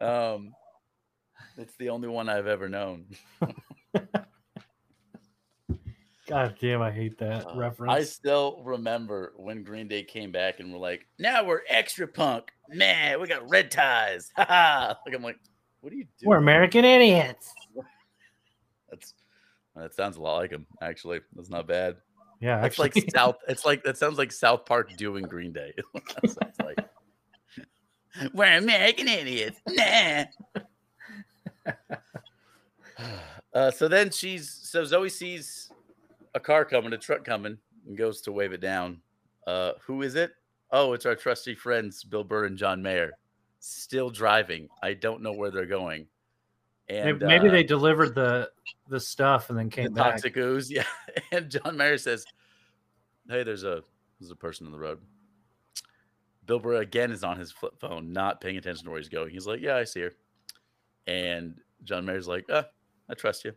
um, 0.00 0.52
it's 1.56 1.74
the 1.76 1.90
only 1.90 2.08
one 2.08 2.28
I've 2.28 2.46
ever 2.46 2.68
known. 2.68 3.06
God 6.32 6.56
damn, 6.58 6.80
I 6.80 6.90
hate 6.90 7.18
that 7.18 7.46
Uh, 7.46 7.56
reference. 7.56 7.92
I 7.92 8.02
still 8.04 8.62
remember 8.64 9.34
when 9.36 9.62
Green 9.62 9.86
Day 9.86 10.02
came 10.02 10.32
back 10.32 10.60
and 10.60 10.72
were 10.72 10.78
like, 10.78 11.06
"Now 11.18 11.44
we're 11.44 11.60
extra 11.68 12.08
punk, 12.08 12.50
man. 12.70 13.20
We 13.20 13.28
got 13.28 13.50
red 13.50 13.70
ties." 13.70 14.30
Like 14.38 15.14
I'm 15.14 15.22
like, 15.22 15.38
"What 15.82 15.92
are 15.92 15.96
you 15.96 16.06
doing?" 16.18 16.30
We're 16.30 16.38
American 16.38 16.86
idiots. 16.86 17.52
That's 18.90 19.12
that 19.76 19.94
sounds 19.94 20.16
a 20.16 20.22
lot 20.22 20.36
like 20.36 20.50
him. 20.52 20.66
Actually, 20.80 21.20
that's 21.34 21.50
not 21.50 21.66
bad. 21.66 21.96
Yeah, 22.40 22.64
it's 22.64 22.78
like 22.78 22.94
South. 23.14 23.36
It's 23.48 23.66
like 23.66 23.84
that 23.84 23.98
sounds 23.98 24.16
like 24.16 24.32
South 24.32 24.64
Park 24.64 24.96
doing 24.96 25.24
Green 25.24 25.52
Day. 25.52 25.74
sounds 26.24 26.56
like. 26.64 26.78
We're 28.32 28.56
American 28.56 29.06
idiots. 29.08 29.60
Nah. 29.68 30.24
Uh, 33.54 33.70
so 33.70 33.86
then 33.86 34.10
she's 34.10 34.48
so 34.50 34.82
Zoe 34.82 35.10
sees 35.10 35.70
a 36.34 36.40
car 36.40 36.64
coming, 36.64 36.92
a 36.92 36.98
truck 36.98 37.24
coming, 37.24 37.58
and 37.86 37.96
goes 37.96 38.20
to 38.22 38.32
wave 38.32 38.52
it 38.52 38.60
down. 38.60 39.00
Uh, 39.46 39.72
who 39.84 40.02
is 40.02 40.14
it? 40.14 40.32
Oh, 40.70 40.92
it's 40.92 41.06
our 41.06 41.14
trusty 41.14 41.54
friends 41.54 42.02
Bill 42.04 42.24
Burr 42.24 42.46
and 42.46 42.56
John 42.56 42.82
Mayer, 42.82 43.12
still 43.60 44.10
driving. 44.10 44.68
I 44.82 44.94
don't 44.94 45.22
know 45.22 45.32
where 45.32 45.50
they're 45.50 45.66
going. 45.66 46.06
And 46.88 47.18
maybe, 47.18 47.26
maybe 47.26 47.48
uh, 47.48 47.52
they 47.52 47.62
delivered 47.62 48.14
the 48.14 48.50
the 48.88 49.00
stuff 49.00 49.50
and 49.50 49.58
then 49.58 49.66
the 49.68 49.74
came 49.74 49.92
back. 49.94 50.12
toxic 50.12 50.36
ooze. 50.36 50.70
Yeah. 50.70 50.84
And 51.30 51.50
John 51.50 51.76
Mayer 51.76 51.98
says, 51.98 52.24
Hey, 53.28 53.42
there's 53.42 53.64
a 53.64 53.82
there's 54.18 54.30
a 54.30 54.36
person 54.36 54.66
on 54.66 54.72
the 54.72 54.78
road. 54.78 55.00
Bill 56.46 56.58
Burr 56.58 56.76
again 56.76 57.12
is 57.12 57.22
on 57.22 57.38
his 57.38 57.52
flip 57.52 57.78
phone, 57.78 58.12
not 58.12 58.40
paying 58.40 58.56
attention 58.56 58.84
to 58.84 58.90
where 58.90 58.98
he's 58.98 59.08
going. 59.08 59.30
He's 59.30 59.46
like, 59.46 59.60
Yeah, 59.60 59.76
I 59.76 59.84
see 59.84 60.00
her. 60.00 60.12
And 61.06 61.60
John 61.84 62.04
Mayer's 62.04 62.28
like, 62.28 62.48
uh, 62.50 62.64
I 63.08 63.14
trust 63.14 63.44
you. 63.44 63.52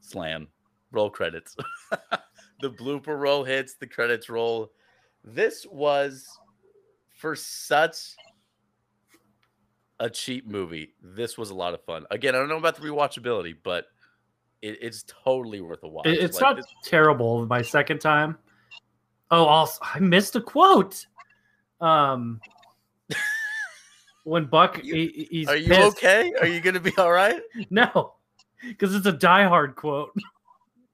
Slam. 0.00 0.48
Roll 0.92 1.10
credits. 1.10 1.56
the 2.60 2.70
blooper 2.70 3.18
roll 3.18 3.44
hits, 3.44 3.74
the 3.74 3.86
credits 3.86 4.28
roll. 4.28 4.72
This 5.24 5.66
was 5.70 6.26
for 7.14 7.36
such 7.36 8.16
a 10.00 10.08
cheap 10.10 10.46
movie. 10.46 10.94
This 11.02 11.36
was 11.36 11.50
a 11.50 11.54
lot 11.54 11.74
of 11.74 11.84
fun. 11.84 12.06
Again, 12.10 12.34
I 12.34 12.38
don't 12.38 12.48
know 12.48 12.56
about 12.56 12.76
the 12.76 12.82
rewatchability, 12.82 13.54
but 13.62 13.86
it, 14.62 14.78
it's 14.80 15.04
totally 15.24 15.60
worth 15.60 15.82
a 15.82 15.88
watch. 15.88 16.06
It- 16.06 16.18
it's 16.22 16.36
Like, 16.40 16.42
not 16.42 16.56
this- 16.56 16.66
terrible. 16.84 17.46
My 17.46 17.62
second 17.62 18.00
time. 18.00 18.36
Oh, 19.30 19.44
also, 19.44 19.78
I 19.82 20.00
missed 20.00 20.34
a 20.36 20.40
quote. 20.40 21.06
Um, 21.80 22.40
when 24.24 24.46
Buck, 24.46 24.80
You- 24.84 24.94
he, 24.94 25.28
he's 25.30 25.48
Are 25.48 25.56
you 25.56 25.68
pissed. 25.68 25.98
okay? 25.98 26.32
Are 26.40 26.46
you 26.46 26.60
gonna 26.60 26.80
be 26.80 26.92
all 26.98 27.12
right? 27.12 27.40
No, 27.70 28.14
because 28.66 28.94
it's 28.94 29.06
a 29.06 29.12
Die 29.12 29.44
Hard 29.44 29.76
quote. 29.76 30.10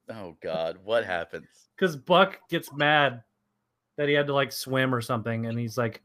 Oh 0.08 0.36
God, 0.40 0.78
what 0.84 1.04
happens? 1.04 1.46
Because 1.76 1.96
Buck 1.96 2.38
gets 2.48 2.72
mad 2.72 3.22
that 3.96 4.08
he 4.08 4.14
had 4.14 4.26
to 4.28 4.34
like 4.34 4.52
swim 4.52 4.94
or 4.94 5.00
something, 5.00 5.46
and 5.46 5.58
he's 5.58 5.76
like, 5.76 6.02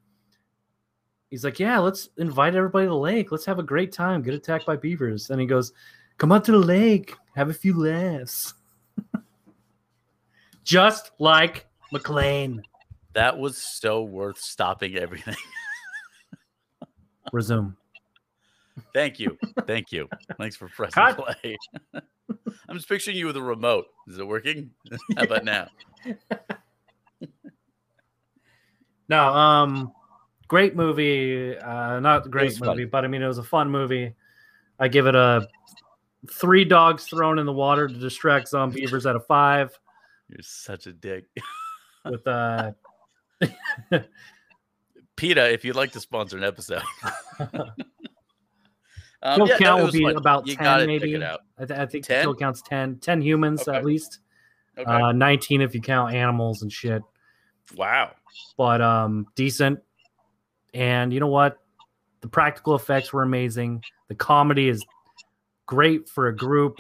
he's 1.32 1.44
like, 1.44 1.60
yeah, 1.60 1.80
let's 1.80 2.10
invite 2.18 2.56
everybody 2.56 2.86
to 2.86 2.90
the 2.90 2.96
lake. 2.96 3.32
Let's 3.32 3.46
have 3.46 3.58
a 3.58 3.64
great 3.64 3.92
time. 3.92 4.22
Get 4.22 4.34
attacked 4.36 4.68
by 4.68 4.76
beavers. 4.76 5.32
And 5.32 5.42
he 5.42 5.48
goes, 5.48 5.74
come 6.18 6.32
out 6.32 6.44
to 6.46 6.52
the 6.52 6.58
lake, 6.60 7.16
have 7.36 7.50
a 7.50 7.54
few 7.54 7.74
laughs. 7.82 8.54
Just 10.64 11.12
like 11.18 11.66
McClane. 11.94 12.62
That 13.14 13.38
was 13.38 13.58
so 13.58 14.04
worth 14.04 14.38
stopping 14.38 14.96
everything. 14.98 15.36
Resume. 17.34 17.76
Thank 18.94 19.20
you. 19.20 19.38
Thank 19.66 19.92
you. 19.92 20.08
Thanks 20.38 20.56
for 20.56 20.70
pressing 20.70 21.04
Cut. 21.04 21.18
play. 21.18 21.58
I'm 22.70 22.76
just 22.76 22.90
picturing 22.90 23.18
you 23.18 23.26
with 23.28 23.38
a 23.38 23.42
remote. 23.42 23.88
Is 24.08 24.18
it 24.18 24.28
working? 24.28 24.72
How 25.18 25.24
about 25.24 25.46
now? 25.46 25.68
No, 29.10 29.26
um, 29.26 29.92
great 30.48 30.74
movie. 30.74 31.58
Uh, 31.58 32.00
not 32.00 32.32
great 32.32 32.46
was 32.46 32.60
fun. 32.60 32.70
movie, 32.70 32.86
but 32.86 33.04
I 33.04 33.10
mean, 33.10 33.22
it 33.22 33.28
was 33.28 33.40
a 33.40 33.44
fun 33.44 33.70
movie. 33.70 34.16
I 34.80 34.88
give 34.88 35.06
it 35.06 35.16
a 35.16 35.50
three 36.32 36.64
dogs 36.64 37.08
thrown 37.08 37.38
in 37.38 37.46
the 37.46 37.52
water 37.52 37.90
to 37.90 37.94
distract 37.94 38.50
zombeavers 38.50 39.06
out 39.06 39.18
of 39.18 39.26
five. 39.26 39.78
You're 40.30 40.42
such 40.44 40.88
a 40.88 40.94
dick. 40.94 41.26
With 42.06 42.26
uh, 42.26 42.72
PETA, 45.18 45.52
if 45.52 45.66
you'd 45.66 45.76
like 45.76 45.92
to 45.92 46.00
sponsor 46.00 46.38
an 46.38 46.46
episode. 46.46 46.82
Um, 49.24 49.38
kill 49.38 49.48
yeah, 49.48 49.58
count 49.58 49.80
it 49.82 49.84
will 49.84 49.92
be 49.92 50.04
fun. 50.04 50.16
about 50.18 50.48
You 50.48 50.56
10 50.56 50.64
gotta 50.64 50.88
maybe. 50.88 51.16
I, 51.24 51.38
th- 51.66 51.72
I 51.80 51.86
think 51.86 52.06
10? 52.06 52.24
kill 52.24 52.36
count's 52.36 52.62
10. 52.64 52.98
10 52.98 53.22
humans 53.22 53.68
Okay. 53.68 53.78
at 53.78 53.86
least. 53.86 54.20
Okay. 54.78 54.90
Uh, 54.90 55.12
19 55.12 55.62
if 55.62 55.76
you 55.76 55.82
count 55.82 56.14
animals 56.14 56.62
and 56.62 56.72
shit. 56.72 57.02
wow. 57.76 58.12
But 58.58 58.82
um, 58.82 59.28
decent. 59.36 59.80
And 60.74 61.14
you 61.14 61.20
know 61.20 61.28
what? 61.28 61.58
The 62.22 62.28
practical 62.28 62.76
effects 62.76 63.12
were 63.12 63.24
amazing. 63.24 63.84
The 64.08 64.16
comedy 64.16 64.70
is 64.70 64.84
great 65.66 66.08
for 66.08 66.28
a 66.28 66.36
group 66.36 66.78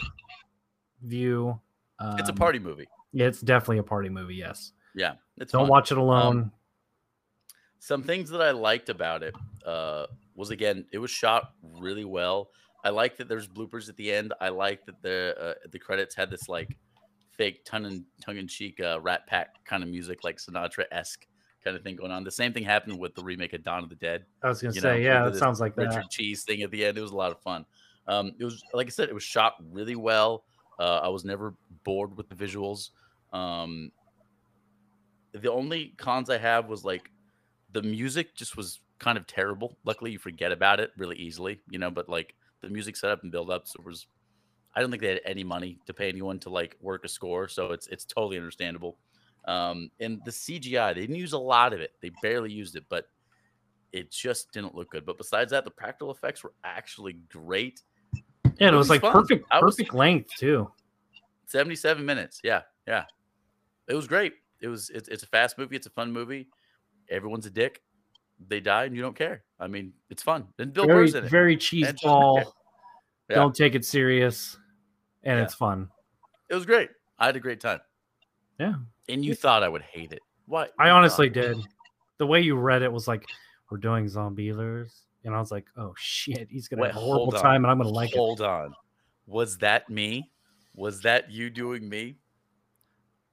view. 1.03 1.59
Um, 1.99 2.17
It's 2.19 2.29
a 2.29 2.33
party 2.33 2.59
movie. 2.59 2.87
Yeah, 3.11 3.27
it's 3.27 3.41
definitely 3.41 3.79
a 3.79 3.83
party 3.83 4.09
movie. 4.09 4.35
Yes. 4.35 4.71
Yeah. 4.95 5.13
It's 5.37 5.51
Don't 5.51 5.63
fun. 5.63 5.69
watch 5.69 5.91
it 5.91 5.97
alone. 5.97 6.51
Some 7.79 8.03
things 8.03 8.29
that 8.29 8.41
I 8.41 8.51
liked 8.51 8.89
about 8.89 9.23
it 9.23 9.35
uh, 9.65 10.05
was 10.41 10.49
again, 10.49 10.85
it 10.91 10.97
was 10.97 11.11
shot 11.11 11.53
really 11.61 12.03
well. 12.03 12.49
I 12.83 12.89
like 12.89 13.15
that 13.17 13.29
there's 13.29 13.47
bloopers 13.47 13.89
at 13.89 13.95
the 13.95 14.11
end. 14.11 14.33
I 14.41 14.49
like 14.49 14.85
that 14.87 15.01
the 15.03 15.35
uh, 15.39 15.53
the 15.71 15.77
credits 15.77 16.15
had 16.15 16.31
this 16.31 16.49
like 16.49 16.77
fake 17.29 17.63
tongue 17.63 17.85
and 17.85 18.03
tongue 18.19 18.37
in 18.37 18.47
cheek 18.47 18.79
uh, 18.79 18.99
Rat 18.99 19.27
Pack 19.27 19.63
kind 19.65 19.83
of 19.83 19.89
music, 19.89 20.23
like 20.23 20.37
Sinatra 20.37 20.85
esque 20.91 21.27
kind 21.63 21.77
of 21.77 21.83
thing 21.83 21.95
going 21.95 22.11
on. 22.11 22.23
The 22.23 22.31
same 22.31 22.53
thing 22.53 22.63
happened 22.63 22.97
with 22.97 23.13
the 23.13 23.23
remake 23.23 23.53
of 23.53 23.63
Dawn 23.63 23.83
of 23.83 23.89
the 23.89 23.95
Dead. 23.95 24.25
I 24.41 24.49
was 24.49 24.63
gonna 24.63 24.73
you 24.73 24.81
say, 24.81 24.93
know, 24.93 24.95
yeah, 24.95 25.29
that 25.29 25.37
sounds 25.37 25.59
like 25.59 25.77
Richard 25.77 25.93
that. 25.93 26.09
Cheese 26.09 26.43
thing 26.43 26.63
at 26.63 26.71
the 26.71 26.83
end. 26.83 26.97
It 26.97 27.01
was 27.01 27.11
a 27.11 27.15
lot 27.15 27.31
of 27.31 27.39
fun. 27.41 27.63
Um, 28.07 28.33
it 28.39 28.43
was 28.43 28.63
like 28.73 28.87
I 28.87 28.89
said, 28.89 29.09
it 29.09 29.13
was 29.13 29.23
shot 29.23 29.57
really 29.71 29.95
well. 29.95 30.43
Uh, 30.79 31.01
I 31.03 31.09
was 31.09 31.23
never 31.23 31.53
bored 31.83 32.17
with 32.17 32.29
the 32.29 32.35
visuals. 32.35 32.89
Um, 33.31 33.91
the 35.33 35.51
only 35.51 35.93
cons 35.97 36.31
I 36.31 36.39
have 36.39 36.67
was 36.67 36.83
like 36.83 37.11
the 37.71 37.83
music 37.83 38.35
just 38.35 38.57
was 38.57 38.79
kind 39.01 39.17
of 39.17 39.27
terrible. 39.27 39.75
Luckily, 39.83 40.11
you 40.11 40.19
forget 40.19 40.53
about 40.53 40.79
it 40.79 40.91
really 40.95 41.17
easily, 41.17 41.59
you 41.69 41.79
know. 41.79 41.91
But 41.91 42.07
like 42.07 42.35
the 42.61 42.69
music 42.69 42.95
setup 42.95 43.23
and 43.23 43.31
build 43.31 43.49
up, 43.49 43.67
so 43.67 43.81
was. 43.83 44.07
I 44.73 44.79
don't 44.79 44.89
think 44.89 45.01
they 45.01 45.09
had 45.09 45.21
any 45.25 45.43
money 45.43 45.79
to 45.85 45.93
pay 45.93 46.07
anyone 46.07 46.39
to 46.39 46.49
like 46.49 46.77
work 46.79 47.03
a 47.03 47.09
score, 47.09 47.49
so 47.49 47.73
it's 47.73 47.87
it's 47.87 48.05
totally 48.05 48.37
understandable. 48.37 48.97
Um, 49.45 49.89
and 49.99 50.21
the 50.23 50.31
CGI, 50.31 50.93
they 50.93 51.01
didn't 51.01 51.15
use 51.17 51.33
a 51.33 51.37
lot 51.37 51.73
of 51.73 51.81
it. 51.81 51.91
They 51.99 52.11
barely 52.21 52.53
used 52.53 52.77
it, 52.77 52.85
but 52.87 53.09
it 53.91 54.11
just 54.11 54.53
didn't 54.53 54.73
look 54.75 54.89
good. 54.91 55.05
But 55.05 55.17
besides 55.17 55.51
that, 55.51 55.65
the 55.65 55.71
practical 55.71 56.11
effects 56.11 56.41
were 56.43 56.53
actually 56.63 57.13
great. 57.29 57.81
Yeah, 58.13 58.67
and 58.67 58.75
it 58.75 58.77
was 58.77 58.89
like 58.89 59.01
fun. 59.01 59.11
perfect, 59.11 59.45
I 59.51 59.59
was- 59.59 59.75
perfect 59.75 59.93
length 59.93 60.35
too. 60.37 60.71
77 61.47 62.05
minutes. 62.05 62.39
Yeah, 62.43 62.61
yeah. 62.87 63.03
It 63.89 63.95
was 63.95 64.07
great. 64.07 64.33
It 64.61 64.69
was 64.69 64.89
it's, 64.91 65.09
it's 65.09 65.23
a 65.23 65.27
fast 65.27 65.57
movie, 65.57 65.75
it's 65.75 65.87
a 65.87 65.91
fun 65.91 66.13
movie. 66.13 66.47
Everyone's 67.09 67.45
a 67.45 67.49
dick. 67.49 67.81
They 68.47 68.59
die 68.59 68.85
and 68.85 68.95
you 68.95 69.01
don't 69.01 69.15
care. 69.15 69.43
I 69.59 69.67
mean, 69.67 69.93
it's 70.09 70.23
fun. 70.23 70.47
And 70.59 70.73
Bill 70.73 70.85
very, 70.87 71.03
Burr's 71.05 71.15
in 71.15 71.25
it. 71.25 71.29
very 71.29 71.55
cheese 71.57 71.93
ball. 72.03 72.37
Yeah. 73.29 73.35
Don't 73.35 73.55
take 73.55 73.75
it 73.75 73.85
serious, 73.85 74.57
and 75.23 75.37
Yeah. 75.37 75.43
it's 75.45 75.53
fun. 75.53 75.89
It 76.49 76.55
was 76.55 76.65
great. 76.65 76.89
I 77.19 77.27
had 77.27 77.35
a 77.35 77.39
great 77.39 77.59
time. 77.61 77.79
Yeah. 78.59 78.73
And 79.07 79.23
you 79.23 79.35
thought 79.35 79.63
I 79.63 79.69
would 79.69 79.83
hate 79.83 80.11
it. 80.11 80.19
What? 80.47 80.73
I 80.79 80.89
honestly 80.89 81.29
did. 81.29 81.57
The 82.17 82.27
way 82.27 82.41
you 82.41 82.55
read 82.55 82.81
it 82.81 82.91
was 82.91 83.07
like, 83.07 83.25
"We're 83.69 83.77
doing 83.77 84.05
Zombielers," 84.05 85.05
and 85.23 85.33
I 85.33 85.39
was 85.39 85.51
like, 85.51 85.65
"Oh 85.77 85.93
shit, 85.97 86.49
he's 86.49 86.67
gonna 86.67 86.81
Wait, 86.83 86.89
have 86.89 86.97
a 86.97 86.99
horrible 87.05 87.31
time, 87.31 87.63
and 87.63 87.71
I'm 87.71 87.77
gonna 87.77 87.89
like 87.89 88.11
it." 88.11 88.17
Hold 88.17 88.41
on. 88.41 88.73
Was 89.27 89.57
that 89.59 89.89
me? 89.89 90.31
Was 90.75 91.01
that 91.01 91.31
you 91.31 91.49
doing 91.49 91.87
me? 91.87 92.17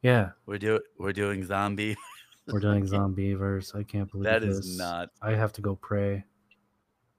Yeah, 0.02 0.30
We're 0.46 0.58
doing 0.58 0.80
we're 0.98 1.12
doing 1.12 1.44
zombie. 1.44 1.96
we're 2.52 2.60
doing 2.60 2.84
Zombeavers. 2.86 3.74
I 3.74 3.82
can't 3.82 4.10
believe 4.10 4.24
that 4.24 4.42
this. 4.42 4.58
is 4.58 4.78
not. 4.78 5.10
I 5.22 5.34
have 5.34 5.52
to 5.54 5.60
go 5.60 5.76
pray. 5.76 6.24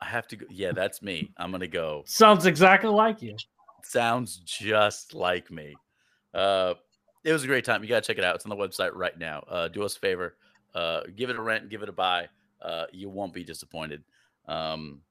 I 0.01 0.05
have 0.05 0.27
to 0.29 0.35
go. 0.37 0.45
Yeah, 0.49 0.71
that's 0.71 1.01
me. 1.01 1.31
I'm 1.37 1.51
gonna 1.51 1.67
go. 1.67 2.03
Sounds 2.05 2.45
exactly 2.45 2.89
like 2.89 3.21
you. 3.21 3.35
sounds 3.83 4.37
just 4.37 5.13
like 5.13 5.51
me. 5.51 5.75
Uh, 6.33 6.75
it 7.23 7.33
was 7.33 7.43
a 7.43 7.47
great 7.47 7.65
time. 7.65 7.83
You 7.83 7.89
gotta 7.89 8.05
check 8.05 8.17
it 8.17 8.23
out. 8.23 8.35
It's 8.35 8.45
on 8.45 8.49
the 8.49 8.55
website 8.55 8.91
right 8.93 9.17
now. 9.17 9.43
Uh, 9.47 9.67
do 9.67 9.83
us 9.83 9.95
a 9.95 9.99
favor, 9.99 10.37
uh, 10.73 11.01
give 11.15 11.29
it 11.29 11.35
a 11.35 11.41
rent, 11.41 11.69
give 11.69 11.83
it 11.83 11.89
a 11.89 11.93
buy. 11.93 12.27
Uh, 12.61 12.85
you 12.91 13.09
won't 13.09 13.33
be 13.33 13.43
disappointed. 13.43 14.03
Um, 14.47 15.01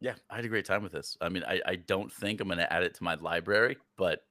yeah, 0.00 0.14
I 0.28 0.36
had 0.36 0.44
a 0.44 0.48
great 0.48 0.66
time 0.66 0.82
with 0.82 0.92
this. 0.92 1.16
I 1.20 1.28
mean, 1.28 1.44
I, 1.46 1.60
I 1.64 1.76
don't 1.76 2.12
think 2.12 2.40
I'm 2.40 2.48
gonna 2.48 2.66
add 2.70 2.82
it 2.82 2.94
to 2.94 3.04
my 3.04 3.14
library, 3.14 3.76
but 3.96 4.24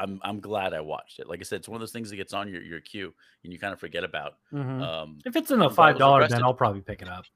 I'm 0.00 0.18
I'm 0.22 0.40
glad 0.40 0.72
I 0.74 0.80
watched 0.80 1.18
it. 1.20 1.28
Like 1.28 1.40
I 1.40 1.42
said, 1.42 1.56
it's 1.60 1.68
one 1.68 1.76
of 1.76 1.80
those 1.80 1.92
things 1.92 2.10
that 2.10 2.16
gets 2.16 2.32
on 2.32 2.48
your, 2.48 2.62
your 2.62 2.80
queue 2.80 3.12
and 3.44 3.52
you 3.52 3.58
kind 3.58 3.72
of 3.72 3.78
forget 3.78 4.02
about. 4.02 4.34
Mhm. 4.52 4.82
Um, 4.82 5.18
if 5.24 5.36
it's 5.36 5.50
in 5.50 5.58
the 5.58 5.66
I'm 5.68 5.74
glad 5.74 5.74
it 5.74 5.76
five 5.76 5.98
dollars, 5.98 6.28
dollar 6.28 6.38
bin. 6.38 6.44
I'll 6.44 6.54
probably 6.54 6.80
pick 6.80 7.02
it 7.02 7.08
up. 7.08 7.24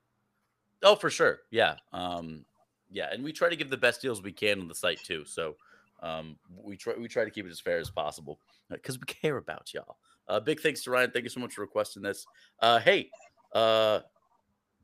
Oh, 0.87 0.97
for 0.97 1.09
sure. 1.09 1.39
Yeah. 1.51 1.77
Um, 1.95 2.45
yeah, 2.91 3.09
and 3.11 3.25
we 3.25 3.33
try 3.33 3.49
to 3.49 3.57
give 3.57 3.71
the 3.71 3.77
best 3.77 4.03
deals 4.03 4.21
we 4.23 4.33
can 4.33 4.61
on 4.61 4.69
the 4.69 4.75
site 4.75 5.03
too. 5.03 5.25
So 5.25 5.57
um, 6.03 6.37
we 6.63 6.77
try 6.77 6.93
we 7.01 7.09
try 7.09 7.25
to 7.25 7.31
keep 7.31 7.47
it 7.47 7.51
as 7.51 7.59
fair 7.59 7.79
as 7.79 7.89
possible 7.89 8.39
because 8.69 8.99
we 8.99 9.05
care 9.07 9.39
about 9.39 9.73
y'all. 9.73 9.97
Uh, 10.29 10.41
big 10.41 10.61
thanks 10.61 10.83
to 10.83 10.91
Ryan. 10.91 11.11
Thank 11.11 11.23
you 11.23 11.31
so 11.31 11.41
much 11.41 11.55
for 11.55 11.63
requesting 11.63 12.03
this. 12.03 12.27
Uh, 12.61 12.81
hey, 12.81 13.09
uh, 13.55 14.01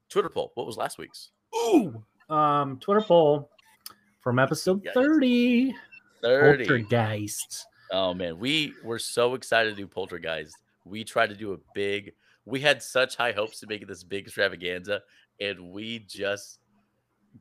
Twitter 0.08 0.30
poll. 0.30 0.52
What 0.54 0.66
was 0.66 0.78
last 0.78 0.96
week's? 0.96 1.32
Ooh. 1.54 2.02
Um, 2.30 2.78
Twitter 2.78 3.02
poll 3.02 3.50
from 4.20 4.38
episode 4.38 4.82
Yikes. 4.82 4.94
thirty. 4.94 5.74
Thirty. 6.22 6.64
Poltergeist. 6.64 7.66
Oh 7.92 8.14
man, 8.14 8.38
we 8.38 8.74
were 8.84 8.98
so 8.98 9.34
excited 9.34 9.70
to 9.70 9.76
do 9.76 9.86
Poltergeist. 9.86 10.56
We 10.84 11.04
tried 11.04 11.30
to 11.30 11.36
do 11.36 11.52
a 11.52 11.58
big. 11.74 12.12
We 12.46 12.60
had 12.60 12.82
such 12.82 13.16
high 13.16 13.32
hopes 13.32 13.60
to 13.60 13.66
make 13.66 13.82
it 13.82 13.88
this 13.88 14.02
big 14.04 14.26
extravaganza, 14.26 15.02
and 15.40 15.70
we 15.70 16.00
just 16.00 16.58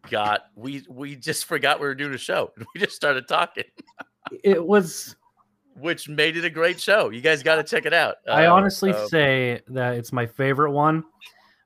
got 0.09 0.41
we 0.55 0.83
we 0.89 1.15
just 1.15 1.45
forgot 1.45 1.79
we 1.79 1.87
were 1.87 1.95
doing 1.95 2.13
a 2.13 2.17
show. 2.17 2.51
We 2.73 2.81
just 2.81 2.95
started 2.95 3.27
talking. 3.27 3.63
It 4.43 4.63
was. 4.65 5.15
which 5.77 6.09
made 6.09 6.35
it 6.35 6.43
a 6.45 6.49
great 6.49 6.79
show. 6.79 7.09
You 7.09 7.21
guys 7.21 7.41
got 7.41 7.55
to 7.55 7.63
check 7.63 7.85
it 7.85 7.93
out. 7.93 8.15
I 8.29 8.45
Uh, 8.47 8.53
honestly 8.53 8.91
uh, 8.91 9.07
say 9.07 9.61
that 9.69 9.95
it's 9.95 10.11
my 10.11 10.25
favorite 10.25 10.71
one, 10.71 11.03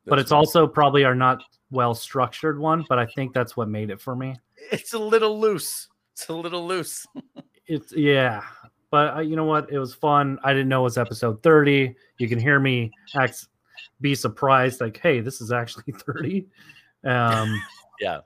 but 0.05 0.19
it's 0.19 0.31
also 0.31 0.67
probably 0.67 1.03
our 1.03 1.15
not 1.15 1.41
well 1.71 1.95
structured 1.95 2.59
one. 2.59 2.85
But 2.87 2.99
I 2.99 3.05
think 3.07 3.33
that's 3.33 3.57
what 3.57 3.69
made 3.69 3.89
it 3.89 3.99
for 3.99 4.15
me. 4.15 4.35
it's 4.71 4.93
a 4.93 4.99
little 4.99 5.39
loose. 5.39 5.87
It's 6.13 6.29
a 6.29 6.33
little 6.33 6.65
loose. 6.67 7.05
It's 7.65 7.93
yeah, 7.95 8.43
but 8.93 9.17
uh, 9.17 9.19
you 9.21 9.35
know 9.35 9.45
what? 9.45 9.71
It 9.71 9.79
was 9.79 9.95
fun. 9.95 10.37
I 10.43 10.53
didn't 10.53 10.69
know 10.69 10.81
it 10.81 10.83
was 10.83 10.99
episode 10.99 11.41
thirty. 11.41 11.95
You 12.19 12.29
can 12.29 12.37
hear 12.37 12.59
me 12.59 12.91
act, 13.15 13.47
be 14.01 14.13
surprised, 14.13 14.81
like, 14.81 14.97
hey, 14.97 15.19
this 15.19 15.41
is 15.41 15.51
actually 15.51 15.91
thirty. 16.05 16.45
Um, 17.03 17.59
Yeah, 17.99 18.19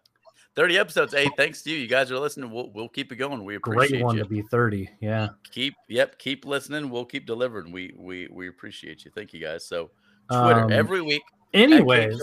thirty 0.58 0.78
episodes. 0.78 1.14
Hey, 1.14 1.30
thanks 1.38 1.62
to 1.62 1.70
you. 1.70 1.78
You 1.78 1.88
guys 1.88 2.12
are 2.12 2.20
listening. 2.20 2.52
We'll 2.52 2.70
we'll 2.74 2.90
keep 2.90 3.14
it 3.14 3.16
going. 3.16 3.46
We 3.46 3.56
appreciate 3.56 3.92
great 3.92 4.04
one 4.04 4.18
you. 4.18 4.24
to 4.24 4.30
be 4.30 4.42
thirty. 4.42 4.90
Yeah. 5.00 5.30
Keep 5.52 5.76
yep. 5.88 6.20
Keep 6.20 6.46
listening. 6.46 6.90
We'll 6.90 7.06
keep 7.06 7.26
delivering. 7.26 7.72
We 7.72 7.94
we 7.98 8.28
we 8.30 8.50
appreciate 8.50 9.06
you. 9.06 9.12
Thank 9.16 9.34
you 9.34 9.40
guys. 9.40 9.66
So 9.66 9.92
Twitter 10.30 10.66
Um, 10.66 10.72
every 10.74 11.02
week. 11.02 11.22
Anyways, 11.54 12.20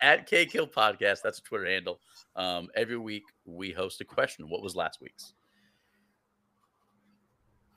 at 0.00 0.26
K 0.26 0.46
Kill 0.46 0.66
Podcast. 0.66 1.20
That's 1.22 1.40
a 1.40 1.42
Twitter 1.42 1.66
handle. 1.66 2.00
Um, 2.36 2.68
every 2.74 2.96
week 2.96 3.24
we 3.44 3.70
host 3.70 4.00
a 4.00 4.04
question. 4.06 4.48
What 4.48 4.62
was 4.62 4.74
last 4.74 5.02
week's? 5.02 5.34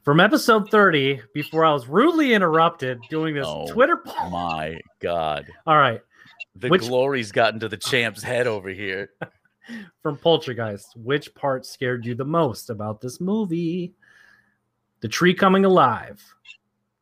From 0.05 0.19
episode 0.21 0.69
thirty, 0.71 1.19
before 1.33 1.65
I 1.65 1.73
was 1.73 1.87
rudely 1.87 2.33
interrupted 2.33 2.99
doing 3.09 3.35
this 3.35 3.45
Oh, 3.47 3.67
Twitter 3.67 3.97
poll. 3.97 4.29
My 4.29 4.79
God, 5.01 5.45
All 5.67 5.77
right, 5.77 5.99
the 6.55 6.69
Which- 6.69 6.83
glory's 6.87 7.31
gotten 7.31 7.59
to 7.59 7.67
the 7.67 7.77
champ's 7.77 8.23
head 8.23 8.47
over 8.47 8.69
here. 8.69 9.09
from 10.03 10.15
Poltergeist, 10.15 10.95
which 10.95 11.33
part 11.33 11.65
scared 11.65 12.05
you 12.05 12.13
the 12.13 12.23
most 12.23 12.69
about 12.69 13.01
this 13.01 13.19
movie? 13.19 13.93
The 15.01 15.07
tree 15.07 15.33
coming 15.33 15.65
alive, 15.65 16.23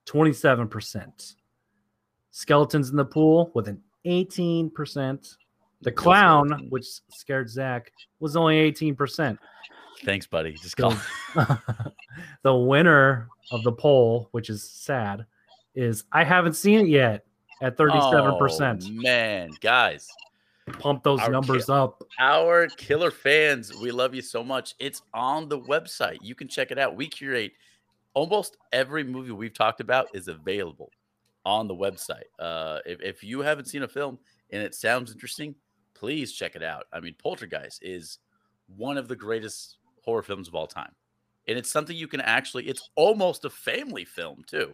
27%. 0.06 1.36
Skeletons 2.32 2.90
in 2.90 2.96
the 2.96 3.04
pool 3.06 3.52
with 3.54 3.68
an 3.68 3.82
18%. 4.06 5.36
The 5.82 5.92
clown, 5.92 6.68
which 6.70 6.86
scared 7.10 7.50
Zach, 7.50 7.92
was 8.22 8.38
only 8.38 8.72
18%. 8.72 9.38
Thanks, 10.04 10.28
buddy. 10.28 10.54
Just 10.54 10.78
call. 10.78 10.96
the 12.44 12.56
winner 12.56 13.30
of 13.52 13.64
the 13.64 13.72
poll, 13.72 14.30
which 14.32 14.50
is 14.50 14.64
sad, 14.64 15.26
is 15.76 16.04
I 16.12 16.24
haven't 16.24 16.54
seen 16.54 16.82
it 16.82 16.88
yet 16.88 17.26
at 17.62 17.78
37%. 17.78 18.86
Oh, 18.86 19.02
man, 19.02 19.52
guys, 19.62 20.10
Pump 20.80 21.04
those 21.04 21.20
Our 21.20 21.30
numbers 21.30 21.70
up. 21.70 22.04
our 22.20 22.68
killer 22.68 23.12
fans, 23.12 23.74
we 23.82 23.92
love 23.92 24.16
you 24.16 24.22
so 24.22 24.44
much. 24.44 24.76
It's 24.80 25.02
on 25.14 25.50
the 25.50 25.60
website. 25.60 26.20
You 26.22 26.36
can 26.36 26.48
check 26.48 26.72
it 26.72 26.80
out. 26.80 26.96
We 26.96 27.08
curate 27.08 27.52
almost 28.14 28.58
every 28.72 29.04
movie 29.04 29.32
we've 29.32 29.54
talked 29.54 29.82
about 29.82 30.08
is 30.14 30.30
available 30.30 30.90
on 31.46 31.68
the 31.68 31.76
website. 31.76 32.30
Uh, 32.40 32.80
if, 32.86 33.02
if 33.02 33.24
you 33.24 33.42
haven't 33.42 33.66
seen 33.66 33.84
a 33.84 33.88
film 33.88 34.18
and 34.52 34.64
it 34.64 34.74
sounds 34.74 35.12
interesting, 35.12 35.54
please 35.96 36.32
check 36.32 36.56
it 36.56 36.64
out. 36.64 36.86
I 36.94 37.02
mean, 37.02 37.16
Poltergeist 37.22 37.84
is 37.84 38.20
one 38.78 38.98
of 38.98 39.10
the 39.10 39.16
greatest 39.18 39.78
horror 40.04 40.24
films 40.24 40.48
of 40.48 40.56
all 40.56 40.68
time. 40.68 40.92
And 41.48 41.58
it's 41.58 41.72
something 41.72 41.96
you 41.96 42.08
can 42.08 42.22
actually, 42.22 42.68
it's 42.68 42.90
almost 42.96 43.44
a 43.46 43.50
family 43.50 44.06
film, 44.06 44.44
too. 44.48 44.74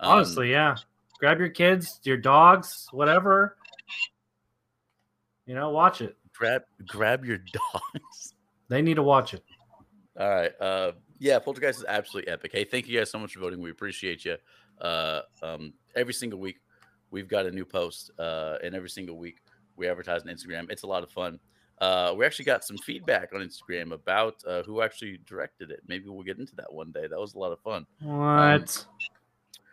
Um, 0.00 0.12
Honestly, 0.12 0.50
yeah. 0.50 0.76
Grab 1.18 1.38
your 1.38 1.48
kids, 1.48 2.00
your 2.04 2.16
dogs, 2.16 2.86
whatever. 2.92 3.56
You 5.46 5.54
know, 5.54 5.70
watch 5.70 6.00
it. 6.00 6.16
grab 6.34 6.62
grab 6.86 7.24
your 7.24 7.38
dogs. 7.52 8.34
They 8.68 8.82
need 8.82 8.94
to 8.94 9.02
watch 9.02 9.32
it. 9.32 9.44
All 10.18 10.28
right. 10.28 10.52
Uh, 10.60 10.92
yeah, 11.18 11.38
Poltergeist 11.38 11.80
is 11.80 11.84
absolutely 11.88 12.30
epic. 12.32 12.52
Hey, 12.52 12.64
thank 12.64 12.88
you 12.88 12.98
guys 12.98 13.10
so 13.10 13.18
much 13.18 13.34
for 13.34 13.40
voting. 13.40 13.60
We 13.60 13.70
appreciate 13.70 14.24
you. 14.24 14.36
Uh, 14.80 15.20
um, 15.42 15.72
every 15.94 16.12
single 16.12 16.38
week, 16.38 16.60
we've 17.10 17.28
got 17.28 17.46
a 17.46 17.50
new 17.50 17.64
post, 17.64 18.10
uh, 18.18 18.56
and 18.62 18.74
every 18.74 18.90
single 18.90 19.16
week 19.16 19.38
we 19.76 19.88
advertise 19.88 20.22
on 20.22 20.28
Instagram. 20.28 20.70
It's 20.70 20.82
a 20.82 20.86
lot 20.86 21.02
of 21.02 21.10
fun. 21.10 21.38
Uh, 21.80 22.14
we 22.16 22.24
actually 22.24 22.44
got 22.44 22.64
some 22.64 22.78
feedback 22.78 23.34
on 23.34 23.40
Instagram 23.40 23.92
about 23.92 24.36
uh, 24.46 24.62
who 24.62 24.82
actually 24.82 25.18
directed 25.26 25.70
it. 25.70 25.80
Maybe 25.86 26.08
we'll 26.08 26.22
get 26.22 26.38
into 26.38 26.56
that 26.56 26.72
one 26.72 26.90
day. 26.90 27.06
That 27.06 27.18
was 27.18 27.34
a 27.34 27.38
lot 27.38 27.52
of 27.52 27.60
fun. 27.60 27.86
What? 28.00 28.86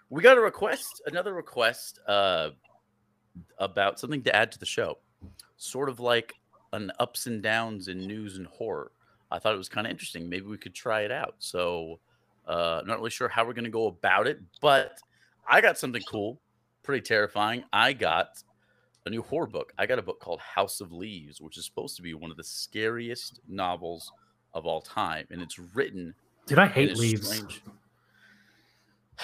We 0.10 0.22
got 0.22 0.38
a 0.38 0.42
request, 0.42 1.02
another 1.06 1.34
request. 1.34 2.00
Uh, 2.08 2.50
about 3.58 4.00
something 4.00 4.22
to 4.24 4.36
add 4.36 4.52
to 4.52 4.60
the 4.60 4.66
show, 4.66 4.98
sort 5.58 5.90
of 5.90 6.00
like 6.00 6.34
an 6.74 6.92
ups 7.00 7.28
and 7.28 7.42
downs 7.42 7.88
in 7.88 8.00
news 8.00 8.38
and 8.38 8.48
horror. 8.48 8.92
I 9.32 9.40
thought 9.40 9.56
it 9.56 9.58
was 9.58 9.70
kind 9.70 9.88
of 9.88 9.92
interesting. 9.92 10.30
Maybe 10.30 10.46
we 10.46 10.58
could 10.58 10.76
try 10.76 11.02
it 11.02 11.12
out. 11.12 11.36
So, 11.40 12.00
uh, 12.48 12.82
not 12.86 12.98
really 12.98 13.10
sure 13.10 13.28
how 13.28 13.46
we're 13.46 13.54
going 13.54 13.64
to 13.64 13.72
go 13.72 13.88
about 13.88 14.28
it, 14.28 14.40
but 14.62 15.00
I 15.50 15.62
got 15.62 15.78
something 15.78 16.04
cool, 16.10 16.40
pretty 16.84 17.02
terrifying. 17.02 17.64
I 17.72 17.94
got 17.94 18.44
a 19.06 19.10
new 19.10 19.22
horror 19.22 19.48
book. 19.48 19.74
I 19.78 19.86
got 19.86 20.00
a 20.00 20.04
book 20.04 20.20
called 20.20 20.40
House 20.40 20.82
of 20.82 20.92
Leaves, 20.92 21.42
which 21.42 21.58
is 21.58 21.66
supposed 21.66 21.96
to 21.98 22.02
be 22.02 22.14
one 22.14 22.32
of 22.32 22.38
the 22.38 22.44
scariest 22.44 23.40
novels 23.48 24.12
of 24.54 24.66
all 24.66 24.82
time, 24.82 25.26
and 25.32 25.42
it's 25.42 25.60
written. 25.60 26.14
Did 26.46 26.60
I 26.60 26.68
hate 26.68 26.98
leaves. 26.98 27.28
strange- 27.28 27.64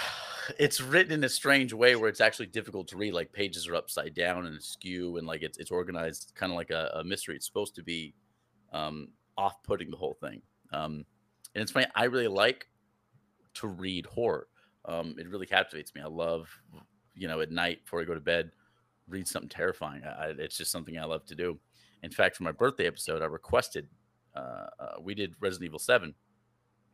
It's 0.58 0.82
written 0.82 1.14
in 1.14 1.24
a 1.24 1.30
strange 1.30 1.74
way 1.74 1.96
where 1.96 2.10
it's 2.10 2.22
actually 2.22 2.48
difficult 2.48 2.88
to 2.88 2.98
read. 2.98 3.14
Like 3.14 3.32
pages 3.32 3.68
are 3.68 3.76
upside 3.76 4.16
down 4.16 4.48
and 4.48 4.58
askew, 4.58 5.18
and 5.18 5.28
like 5.28 5.44
it's 5.44 5.60
it's 5.60 5.70
organized 5.70 6.32
kind 6.34 6.52
of 6.52 6.56
like 6.56 6.72
a, 6.72 6.90
a 6.96 7.04
mystery. 7.04 7.36
It's 7.36 7.46
supposed 7.46 7.76
to 7.76 7.84
be 7.84 8.16
um, 8.74 9.10
off-putting 9.38 9.92
the 9.92 9.98
whole 9.98 10.16
thing. 10.20 10.42
Um, 10.74 11.06
and 11.54 11.62
it's 11.62 11.72
funny. 11.72 11.86
I 11.94 12.06
really 12.06 12.28
like 12.28 12.68
to 13.56 13.68
read 13.68 14.08
horror. 14.08 14.48
Um, 14.86 15.16
it 15.20 15.30
really 15.30 15.46
captivates 15.46 15.94
me. 15.94 16.02
I 16.02 16.08
love, 16.08 16.50
you 17.14 17.28
know, 17.28 17.42
at 17.42 17.52
night 17.52 17.84
before 17.84 18.02
I 18.02 18.06
go 18.06 18.16
to 18.16 18.20
bed, 18.20 18.52
read 19.10 19.28
something 19.28 19.50
terrifying. 19.50 20.04
I, 20.04 20.34
it's 20.38 20.58
just 20.58 20.72
something 20.72 20.98
I 20.98 21.06
love 21.06 21.26
to 21.26 21.36
do. 21.36 21.60
In 22.04 22.12
fact, 22.12 22.38
for 22.38 22.44
my 22.44 22.52
birthday 22.52 22.88
episode, 22.88 23.22
I 23.22 23.26
requested. 23.26 23.88
Uh, 24.36 24.68
uh, 24.80 24.92
we 25.02 25.14
did 25.16 25.34
Resident 25.40 25.66
Evil 25.66 25.80
Seven, 25.80 26.14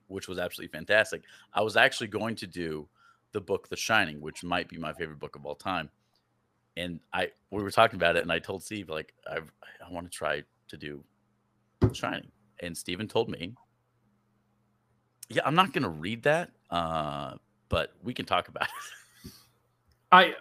which 0.07 0.27
was 0.27 0.39
absolutely 0.39 0.75
fantastic. 0.75 1.23
I 1.53 1.61
was 1.61 1.77
actually 1.77 2.07
going 2.07 2.35
to 2.37 2.47
do 2.47 2.87
the 3.33 3.41
book 3.41 3.69
The 3.69 3.75
Shining, 3.75 4.21
which 4.21 4.43
might 4.43 4.69
be 4.69 4.77
my 4.77 4.93
favorite 4.93 5.19
book 5.19 5.35
of 5.35 5.45
all 5.45 5.55
time. 5.55 5.89
And 6.77 6.99
I 7.13 7.29
we 7.51 7.61
were 7.63 7.71
talking 7.71 7.97
about 7.97 8.15
it, 8.15 8.23
and 8.23 8.31
I 8.31 8.39
told 8.39 8.63
Steve 8.63 8.89
like 8.89 9.13
I 9.27 9.37
I 9.37 9.91
want 9.91 10.09
to 10.09 10.17
try 10.17 10.43
to 10.67 10.77
do 10.77 11.03
Shining, 11.93 12.31
and 12.61 12.75
Steven 12.75 13.07
told 13.07 13.29
me, 13.29 13.53
yeah, 15.29 15.41
I'm 15.45 15.55
not 15.55 15.71
going 15.71 15.83
to 15.83 15.89
read 15.89 16.23
that, 16.23 16.51
uh, 16.69 17.35
but 17.69 17.93
we 18.03 18.13
can 18.13 18.25
talk 18.25 18.47
about 18.47 18.63
it. 18.63 19.31
I 20.11 20.33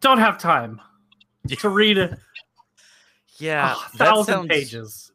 don't 0.00 0.18
have 0.18 0.38
time 0.38 0.80
to 1.48 1.68
read 1.68 1.98
a, 1.98 2.18
Yeah, 3.38 3.72
a 3.72 3.96
thousand 3.96 4.34
sounds- 4.34 4.48
pages. 4.48 5.12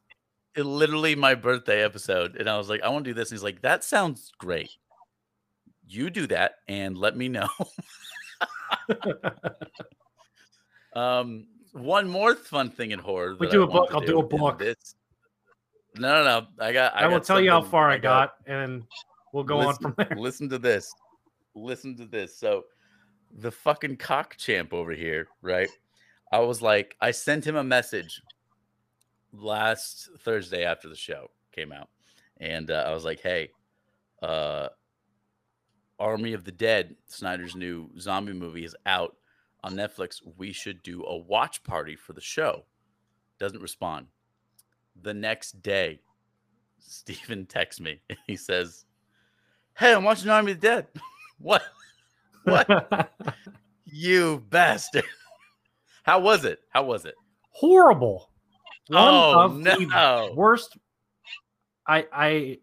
it 0.55 0.63
literally 0.63 1.15
my 1.15 1.35
birthday 1.35 1.83
episode 1.83 2.35
and 2.37 2.49
i 2.49 2.57
was 2.57 2.67
like 2.69 2.81
i 2.81 2.89
want 2.89 3.05
to 3.05 3.11
do 3.11 3.13
this 3.13 3.29
and 3.31 3.37
he's 3.37 3.43
like 3.43 3.61
that 3.61 3.83
sounds 3.83 4.31
great. 4.39 4.69
You 5.89 6.09
do 6.09 6.27
that 6.27 6.55
and 6.67 6.97
let 6.97 7.15
me 7.15 7.29
know. 7.29 7.47
Um 10.95 11.47
one 11.73 12.07
more 12.09 12.35
fun 12.35 12.69
thing 12.71 12.91
in 12.91 12.97
horror 12.99 13.35
We 13.39 13.45
that 13.47 13.51
do 13.51 13.61
I 13.61 13.65
a 13.65 13.67
want 13.67 13.89
book, 13.91 13.95
I'll 13.95 14.05
do 14.07 14.19
a 14.19 14.23
book. 14.23 14.59
this- 14.59 14.95
no 15.95 16.23
no 16.23 16.23
no. 16.41 16.47
I 16.59 16.71
got 16.73 16.95
i, 16.95 17.01
I, 17.01 17.07
will 17.07 17.17
got 17.17 17.23
tell 17.25 17.41
you 17.41 17.49
how 17.51 17.61
far 17.61 17.89
I 17.89 17.97
got, 17.97 18.35
and 18.45 18.83
we'll 19.33 19.43
go 19.43 19.59
on 19.59 19.75
from 19.77 19.95
there. 19.97 20.15
listen 20.17 20.47
to 20.49 20.59
this. 20.59 20.93
Listen 21.55 21.95
to 21.97 22.05
this. 22.05 22.37
So 22.37 22.65
the 23.39 23.51
fucking 23.51 23.97
cock 23.97 24.37
champ 24.37 24.73
over 24.73 24.91
here 24.91 25.27
right 25.41 25.69
i 26.31 26.39
was 26.39 26.61
like 26.61 26.95
i 27.01 27.11
sent 27.11 27.45
him 27.45 27.55
a 27.55 27.63
message 27.63 28.21
last 29.33 30.09
thursday 30.19 30.63
after 30.63 30.89
the 30.89 30.95
show 30.95 31.29
came 31.51 31.71
out 31.71 31.89
and 32.39 32.71
uh, 32.71 32.85
i 32.87 32.93
was 32.93 33.05
like 33.05 33.19
hey 33.21 33.49
uh 34.23 34.67
army 35.99 36.33
of 36.33 36.43
the 36.43 36.51
dead 36.51 36.95
snyder's 37.07 37.55
new 37.55 37.89
zombie 37.99 38.33
movie 38.33 38.65
is 38.65 38.75
out 38.85 39.15
on 39.63 39.73
netflix 39.73 40.21
we 40.37 40.51
should 40.51 40.81
do 40.83 41.03
a 41.05 41.17
watch 41.17 41.63
party 41.63 41.95
for 41.95 42.13
the 42.13 42.21
show 42.21 42.63
doesn't 43.39 43.61
respond 43.61 44.07
the 45.03 45.13
next 45.13 45.61
day 45.61 45.99
Steven 46.79 47.45
texts 47.45 47.81
me 47.81 47.99
and 48.09 48.17
he 48.27 48.35
says 48.35 48.85
Hey, 49.77 49.93
I'm 49.93 50.03
watching 50.03 50.31
Army 50.31 50.53
of 50.53 50.59
the 50.59 50.67
Dead. 50.67 50.87
what? 51.37 51.61
What? 52.45 53.11
you 53.85 54.43
bastard. 54.49 55.03
How 56.07 56.19
was 56.19 56.45
it? 56.45 56.59
How 56.69 56.83
was 56.83 57.03
it? 57.03 57.15
Horrible. 57.51 58.31
One 58.87 59.03
oh, 59.03 59.41
of 59.41 59.63
the 59.63 59.85
no. 59.85 60.33
worst. 60.35 60.77
I 61.85 62.07
I 62.13 62.57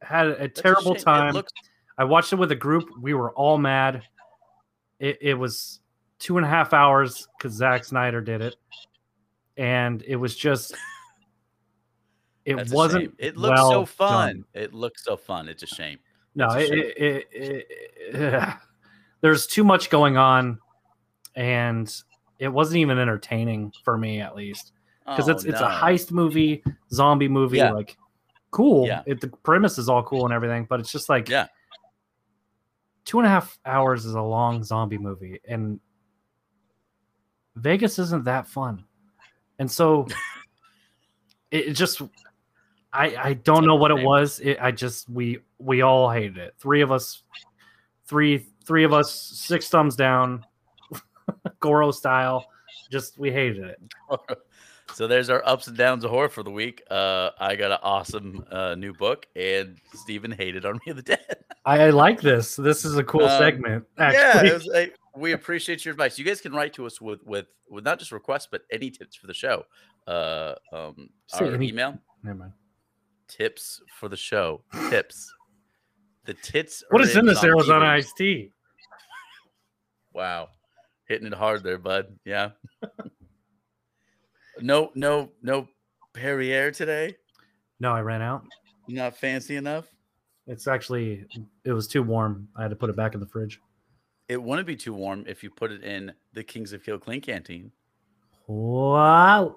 had 0.00 0.28
a 0.28 0.44
a 0.44 0.48
terrible 0.48 0.94
shame. 0.94 1.04
Time. 1.04 1.34
looks- 1.34 1.52
I 1.98 2.04
watched 2.04 2.32
it 2.32 2.36
with 2.36 2.50
a 2.52 2.56
group. 2.56 2.88
We 3.00 3.14
were 3.14 3.32
all 3.32 3.58
mad. 3.58 4.02
It, 4.98 5.18
it 5.20 5.34
was 5.34 5.80
two 6.18 6.36
and 6.38 6.46
a 6.46 6.48
half 6.48 6.72
hours 6.72 7.28
because 7.36 7.52
Zack 7.52 7.84
Snyder 7.84 8.20
did 8.22 8.40
it, 8.40 8.56
and 9.56 10.02
it 10.06 10.16
was 10.16 10.34
just. 10.34 10.74
It 12.46 12.54
that's 12.58 12.70
wasn't. 12.70 13.12
It 13.18 13.36
looks 13.36 13.58
well 13.58 13.70
so 13.72 13.84
fun. 13.84 14.28
done. 14.28 14.44
It 14.54 14.72
looks 14.72 15.02
so 15.02 15.16
fun. 15.16 15.48
It's 15.48 15.64
a 15.64 15.66
shame. 15.66 15.98
No, 16.36 16.46
a 16.50 16.60
it, 16.60 17.26
it, 17.32 17.66
it- 18.14 18.48
there's 19.20 19.48
too 19.48 19.64
much 19.64 19.90
going 19.90 20.16
on, 20.16 20.60
and 21.34 21.92
it 22.38 22.48
wasn't 22.48 22.78
even 22.78 22.98
entertaining 22.98 23.72
for 23.84 23.96
me, 23.96 24.20
at 24.20 24.36
least, 24.36 24.72
because 25.06 25.28
Oh, 25.28 25.32
it's 25.32 25.44
it's 25.44 25.60
a 25.60 25.68
heist 25.68 26.10
movie, 26.12 26.62
zombie 26.92 27.28
movie, 27.28 27.58
Yeah. 27.58 27.72
like 27.72 27.96
cool. 28.50 28.86
Yeah. 28.86 29.02
It, 29.06 29.20
the 29.20 29.28
premise 29.28 29.78
is 29.78 29.88
all 29.88 30.02
cool 30.02 30.24
and 30.24 30.32
everything, 30.32 30.66
but 30.68 30.80
it's 30.80 30.90
just 30.92 31.08
like 31.08 31.28
Yeah. 31.28 31.46
two 33.04 33.18
and 33.18 33.26
a 33.26 33.30
half 33.30 33.58
hours 33.64 34.04
is 34.04 34.14
a 34.14 34.22
long 34.22 34.62
zombie 34.64 34.98
movie, 34.98 35.40
and 35.46 35.80
Vegas 37.56 37.98
isn't 37.98 38.24
that 38.24 38.46
fun, 38.46 38.84
and 39.58 39.70
so 39.70 40.06
it, 41.50 41.68
it 41.68 41.72
just. 41.72 42.02
I, 42.92 43.16
I 43.16 43.32
don't 43.34 43.66
know 43.66 43.74
what 43.74 43.90
it 43.90 44.02
was. 44.02 44.40
It, 44.40 44.56
I 44.58 44.70
just 44.70 45.10
we 45.10 45.40
we 45.58 45.82
all 45.82 46.10
hated 46.10 46.38
it. 46.38 46.54
Three 46.58 46.80
of 46.80 46.90
us, 46.90 47.24
three 48.06 48.46
three 48.64 48.84
of 48.84 48.94
us, 48.94 49.12
six 49.12 49.68
thumbs 49.68 49.96
down, 49.96 50.46
Goro 51.66 51.90
style. 51.90 52.46
Just 52.90 53.18
we 53.18 53.30
hated 53.32 53.64
it. 53.64 53.80
so 54.94 55.06
there's 55.06 55.28
our 55.30 55.42
ups 55.46 55.66
and 55.66 55.76
downs 55.76 56.04
of 56.04 56.10
horror 56.10 56.28
for 56.28 56.42
the 56.42 56.50
week. 56.50 56.82
Uh, 56.90 57.30
I 57.40 57.56
got 57.56 57.70
an 57.72 57.78
awesome 57.82 58.44
uh, 58.50 58.74
new 58.76 58.92
book, 58.92 59.26
and 59.34 59.78
Stephen 59.94 60.30
hated 60.30 60.64
Army 60.64 60.80
of 60.88 60.96
the 60.96 61.02
Dead. 61.14 61.44
I, 61.64 61.84
I 61.86 61.90
like 61.90 62.20
this. 62.20 62.54
This 62.56 62.84
is 62.84 62.96
a 62.96 63.02
cool 63.04 63.24
Um, 63.24 63.38
segment. 63.38 63.84
yeah, 63.98 64.04
Actually, 64.04 64.48
it 64.50 64.54
was 64.54 64.66
like, 64.66 64.96
we 65.16 65.32
appreciate 65.32 65.84
your 65.84 65.92
advice. 65.92 66.18
You 66.18 66.24
guys 66.24 66.40
can 66.40 66.52
write 66.52 66.72
to 66.74 66.86
us 66.86 67.00
with 67.00 67.22
with 67.24 67.46
with 67.68 67.84
not 67.84 67.98
just 67.98 68.12
requests, 68.12 68.46
but 68.50 68.62
any 68.70 68.90
tips 68.90 69.16
for 69.16 69.26
the 69.26 69.34
show. 69.34 69.64
Uh, 70.06 70.54
um, 70.72 71.08
Say 71.26 71.46
our 71.46 71.54
any- 71.54 71.68
email 71.68 71.98
never 72.22 72.38
mind. 72.38 72.52
tips 73.26 73.80
for 73.98 74.08
the 74.08 74.16
show. 74.16 74.62
Tips. 74.90 75.32
The 76.26 76.34
tits. 76.34 76.84
What 76.90 77.02
is 77.02 77.16
in 77.16 77.26
this 77.26 77.42
Arizona 77.42 77.86
iced 77.86 78.16
tea? 78.16 78.52
Wow, 80.12 80.48
hitting 81.08 81.26
it 81.26 81.34
hard 81.34 81.62
there, 81.62 81.78
bud. 81.78 82.18
Yeah. 82.24 82.50
no, 84.60 84.90
no, 84.94 85.30
no 85.42 85.68
Perrier 86.14 86.70
today. 86.70 87.16
No, 87.80 87.92
I 87.92 88.00
ran 88.00 88.22
out. 88.22 88.44
Not 88.88 89.16
fancy 89.16 89.56
enough. 89.56 89.86
It's 90.46 90.66
actually 90.66 91.26
it 91.64 91.72
was 91.72 91.88
too 91.88 92.02
warm. 92.02 92.48
I 92.56 92.62
had 92.62 92.70
to 92.70 92.76
put 92.76 92.90
it 92.90 92.96
back 92.96 93.14
in 93.14 93.20
the 93.20 93.26
fridge. 93.26 93.60
It 94.28 94.42
wouldn't 94.42 94.66
be 94.66 94.76
too 94.76 94.94
warm 94.94 95.24
if 95.28 95.42
you 95.42 95.50
put 95.50 95.72
it 95.72 95.84
in 95.84 96.12
the 96.32 96.42
Kings 96.42 96.72
of 96.72 96.84
Kill 96.84 96.98
Klean 96.98 97.20
Kanteen. 97.20 97.70
Wow. 98.46 99.56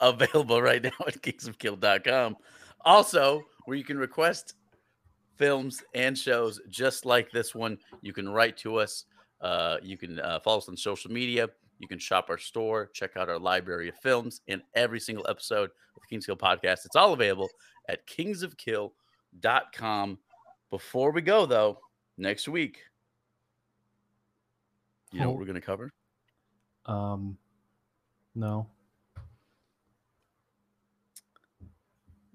available 0.00 0.60
right 0.60 0.82
now 0.82 0.90
at 1.06 1.20
kingsofkill.com. 1.22 2.36
Also, 2.84 3.42
where 3.64 3.76
you 3.76 3.84
can 3.84 3.98
request 3.98 4.54
films 5.36 5.82
and 5.94 6.16
shows 6.16 6.60
just 6.68 7.06
like 7.06 7.30
this 7.30 7.54
one. 7.54 7.78
You 8.02 8.12
can 8.12 8.28
write 8.28 8.56
to 8.58 8.76
us. 8.76 9.04
Uh, 9.40 9.78
you 9.82 9.96
can 9.96 10.20
uh, 10.20 10.38
follow 10.40 10.58
us 10.58 10.68
on 10.68 10.76
social 10.76 11.10
media. 11.10 11.48
You 11.78 11.88
can 11.88 11.98
shop 11.98 12.26
our 12.30 12.38
store, 12.38 12.88
check 12.94 13.16
out 13.16 13.28
our 13.28 13.38
library 13.38 13.88
of 13.88 13.96
films, 13.96 14.40
and 14.48 14.62
every 14.74 15.00
single 15.00 15.26
episode 15.28 15.64
of 15.64 15.70
the 16.02 16.06
Kings 16.08 16.28
of 16.28 16.38
Kill 16.38 16.48
podcast. 16.48 16.84
It's 16.86 16.94
all 16.96 17.12
available 17.12 17.48
at 17.88 18.06
kingsofkill.com. 18.06 20.18
Before 20.70 21.10
we 21.12 21.20
go, 21.20 21.44
though, 21.46 21.78
next 22.16 22.48
week, 22.48 22.78
you 25.12 25.20
know 25.20 25.26
Oh. 25.26 25.30
what 25.30 25.38
we're 25.40 25.44
going 25.46 25.54
to 25.56 25.60
cover? 25.60 25.90
Um, 26.86 27.36
no. 28.34 28.66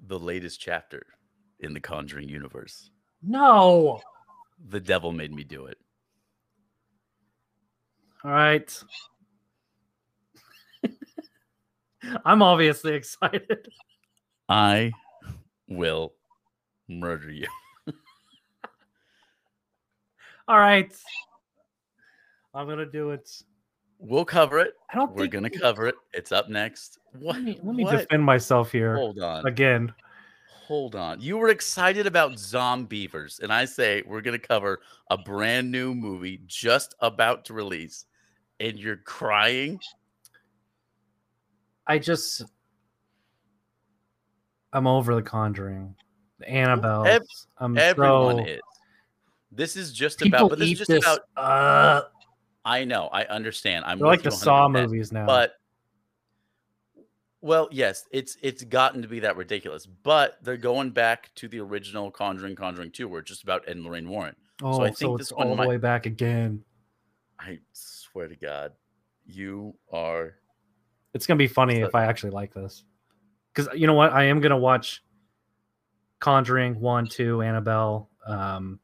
The 0.08 0.20
latest 0.20 0.60
chapter 0.60 1.06
in 1.60 1.74
the 1.74 1.80
Conjuring 1.80 2.30
universe. 2.30 2.90
No. 3.22 4.02
The 4.70 4.80
devil 4.80 5.12
made 5.12 5.34
me 5.34 5.44
do 5.44 5.66
it. 5.66 5.78
All 8.24 8.32
right. 8.32 8.84
I'm 12.26 12.42
obviously 12.42 12.94
excited. 12.94 13.70
I 14.50 14.92
will 15.68 16.14
murder 16.88 17.32
you. 17.32 17.48
All 20.48 20.58
right. 20.60 20.94
I'm 22.54 22.68
gonna 22.68 22.86
do 22.86 23.12
it. 23.12 23.30
We'll 24.00 24.26
cover 24.26 24.60
it. 24.60 24.74
I 24.92 24.96
don't 24.96 25.12
We're 25.14 25.24
think 25.24 25.34
gonna 25.34 25.50
cover 25.50 25.88
it. 25.88 25.96
It's 26.14 26.32
up 26.32 26.50
next. 26.50 27.00
What? 27.20 27.36
Let 27.36 27.44
me, 27.44 27.60
let 27.64 27.76
me 27.76 27.84
what? 27.84 27.92
defend 27.92 28.24
myself 28.24 28.72
here 28.72 28.96
Hold 28.96 29.20
on. 29.20 29.46
again. 29.46 29.94
Hold 30.70 30.96
on. 30.96 31.20
You 31.20 31.36
were 31.38 31.50
excited 31.50 32.06
about 32.06 32.34
Zombeavers, 32.34 33.42
and 33.42 33.52
I 33.52 33.66
say 33.66 34.04
we're 34.06 34.22
gonna 34.22 34.38
cover 34.38 34.82
a 35.10 35.18
brand 35.18 35.72
new 35.72 35.96
movie 35.96 36.42
just 36.46 36.94
about 37.00 37.46
to 37.46 37.56
release, 37.56 38.06
and 38.60 38.78
you're 38.78 38.98
crying. 38.98 39.80
I 41.88 41.98
just 41.98 42.44
I'm 44.72 44.86
over 44.86 45.16
the 45.16 45.24
Conjuring, 45.24 45.96
the 46.38 46.48
Annabelle. 46.48 47.20
I'm 47.58 47.76
Everyone 47.76 48.38
so, 48.38 48.46
is. 48.46 48.62
This 49.52 49.76
is 49.76 49.92
just 49.92 50.22
about, 50.22 50.52
but 50.52 50.60
this 50.60 50.68
eat 50.68 50.74
is 50.74 50.78
just 50.78 50.90
this. 50.92 51.04
about. 51.04 51.22
uh, 51.36 52.02
I 52.64 52.84
know, 52.86 53.08
I 53.08 53.24
understand. 53.24 53.86
I'm 53.86 53.98
like 53.98 54.22
the 54.22 54.30
Saw 54.30 54.68
100%, 54.68 54.74
movies 54.74 55.12
now. 55.12 55.26
but 55.26 55.54
well, 57.42 57.68
yes, 57.72 58.06
it's 58.12 58.38
it's 58.42 58.64
gotten 58.64 59.02
to 59.02 59.08
be 59.08 59.20
that 59.22 59.38
ridiculous. 59.38 59.86
But 59.86 60.38
they're 60.44 60.58
going 60.58 60.92
back 60.92 61.34
to 61.36 61.48
the 61.48 61.60
original 61.60 62.12
Conjuring, 62.12 62.56
Conjuring 62.56 62.92
Two, 62.92 63.08
where 63.08 63.20
it's 63.22 63.30
just 63.30 63.44
about 63.44 63.64
Ed 63.68 63.78
and 63.78 63.86
Lorraine 63.86 64.10
Warren. 64.10 64.36
oh, 64.62 64.74
so 64.74 64.78
so, 64.78 64.84
I 64.84 64.92
think 64.92 65.20
it's 65.20 65.30
this 65.30 65.32
all 65.32 65.56
might- 65.56 65.64
the 65.66 65.70
way 65.70 65.78
back 65.78 66.06
again. 66.06 66.64
I 67.40 67.60
swear 67.72 68.28
to 68.28 68.36
God, 68.36 68.74
you 69.26 69.74
are 69.94 70.36
It's 71.14 71.26
gonna 71.26 71.38
be 71.38 71.48
funny 71.48 71.80
So- 71.80 71.88
if 71.88 71.96
I 71.96 72.06
actually 72.06 72.32
like 72.32 72.54
this, 72.54 72.84
because 73.54 73.70
you 73.74 73.88
know 73.88 73.94
what? 73.94 74.12
I 74.12 74.24
am 74.26 74.42
gonna 74.42 74.58
watch 74.58 75.04
Conjuring 76.20 76.78
one, 76.82 77.08
two, 77.08 77.42
Annabelle, 77.42 78.10
um, 78.26 78.80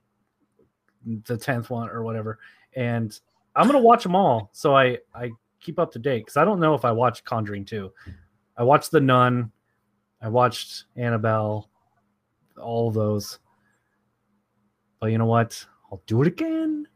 the 1.26 1.38
tenth 1.38 1.70
one 1.70 1.90
or 1.90 2.02
whatever, 2.04 2.40
and 2.78 3.20
I'm 3.58 3.68
gonna 3.68 3.80
watch 3.82 4.04
them 4.04 4.16
all. 4.16 4.50
So 4.54 4.74
I 4.76 5.00
I 5.14 5.32
keep 5.60 5.78
up 5.78 5.92
to 5.92 6.00
date 6.00 6.20
because 6.20 6.38
I 6.38 6.46
don't 6.46 6.60
know 6.62 6.74
if 6.76 6.86
I 6.86 6.92
watched 6.94 7.26
Conjuring 7.26 7.66
two. 7.66 7.92
I 8.58 8.64
watched 8.64 8.92
The 8.92 9.02
Nun, 9.02 9.52
I 10.22 10.30
watched 10.30 10.86
Annabelle, 10.96 11.70
all 12.62 12.88
of 12.88 12.94
those. 12.94 13.40
But 15.00 15.08
you 15.08 15.18
know 15.18 15.26
what? 15.26 15.66
I'll 15.92 16.02
do 16.08 16.22
it 16.22 16.28
again. 16.28 16.88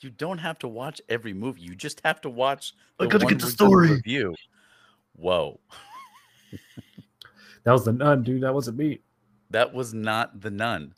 you 0.00 0.10
don't 0.10 0.38
have 0.38 0.58
to 0.60 0.68
watch 0.68 1.00
every 1.08 1.32
movie. 1.32 1.60
You 1.62 1.74
just 1.74 2.00
have 2.04 2.20
to 2.22 2.30
watch 2.30 2.74
I 2.98 3.04
the 3.04 3.10
gotta 3.10 3.24
one 3.26 3.34
get 3.34 3.40
the 3.40 3.44
we're 3.46 3.48
gonna 3.48 3.52
story. 3.52 3.90
Review. 3.92 4.34
Whoa, 5.16 5.60
That 7.64 7.72
was 7.72 7.84
the 7.84 7.92
Nun, 7.92 8.22
dude. 8.22 8.42
That 8.42 8.52
wasn't 8.52 8.76
me. 8.78 9.00
that 9.50 9.72
was 9.72 9.94
not 9.94 10.40
the 10.40 10.50
nun. 10.50 10.92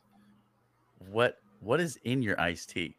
What 1.11 1.37
what 1.61 1.81
is 1.81 1.97
in 2.05 2.23
your 2.23 2.41
iced 2.41 2.71
tea? 2.71 2.97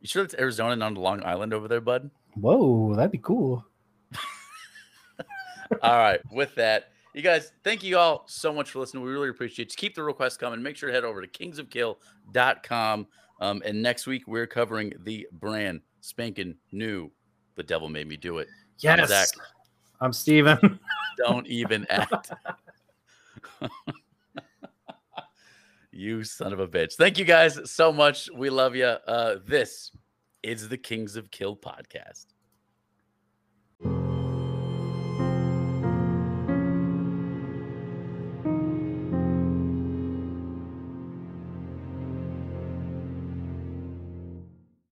You 0.00 0.06
sure 0.08 0.22
it's 0.24 0.34
Arizona, 0.34 0.72
and 0.72 0.80
not 0.80 0.94
Long 0.94 1.22
Island 1.24 1.52
over 1.52 1.68
there, 1.68 1.80
bud? 1.80 2.10
Whoa, 2.34 2.94
that'd 2.94 3.10
be 3.12 3.18
cool. 3.18 3.64
All 5.82 5.98
right. 5.98 6.20
With 6.30 6.54
that, 6.56 6.88
you 7.14 7.22
guys, 7.22 7.52
thank 7.64 7.82
you 7.82 7.98
all 7.98 8.24
so 8.26 8.52
much 8.52 8.70
for 8.70 8.78
listening. 8.80 9.02
We 9.04 9.10
really 9.10 9.28
appreciate 9.28 9.64
it. 9.64 9.68
Just 9.68 9.78
keep 9.78 9.94
the 9.94 10.02
requests 10.02 10.36
coming. 10.36 10.62
Make 10.62 10.76
sure 10.76 10.88
to 10.88 10.94
head 10.94 11.04
over 11.04 11.24
to 11.24 11.28
kingsofkill.com. 11.28 13.06
Um, 13.40 13.62
and 13.64 13.82
next 13.82 14.06
week, 14.06 14.24
we're 14.26 14.46
covering 14.46 14.92
the 15.04 15.26
brand 15.32 15.80
spanking 16.00 16.54
new 16.70 17.10
The 17.56 17.62
Devil 17.62 17.88
Made 17.88 18.08
Me 18.08 18.16
Do 18.16 18.38
It. 18.38 18.48
I'm 18.84 18.98
Yes. 18.98 19.08
Zach. 19.08 19.28
I'm 20.00 20.12
Steven. 20.12 20.78
Don't 21.18 21.46
even 21.46 21.86
act. 21.90 22.32
you 25.92 26.24
son 26.24 26.52
of 26.52 26.60
a 26.60 26.66
bitch. 26.66 26.94
Thank 26.94 27.18
you 27.18 27.24
guys 27.24 27.58
so 27.70 27.92
much. 27.92 28.28
We 28.34 28.50
love 28.50 28.74
you. 28.74 28.86
Uh, 28.86 29.36
this 29.46 29.92
is 30.42 30.68
the 30.68 30.78
Kings 30.78 31.16
of 31.16 31.30
Kill 31.30 31.56
podcast. 31.56 32.26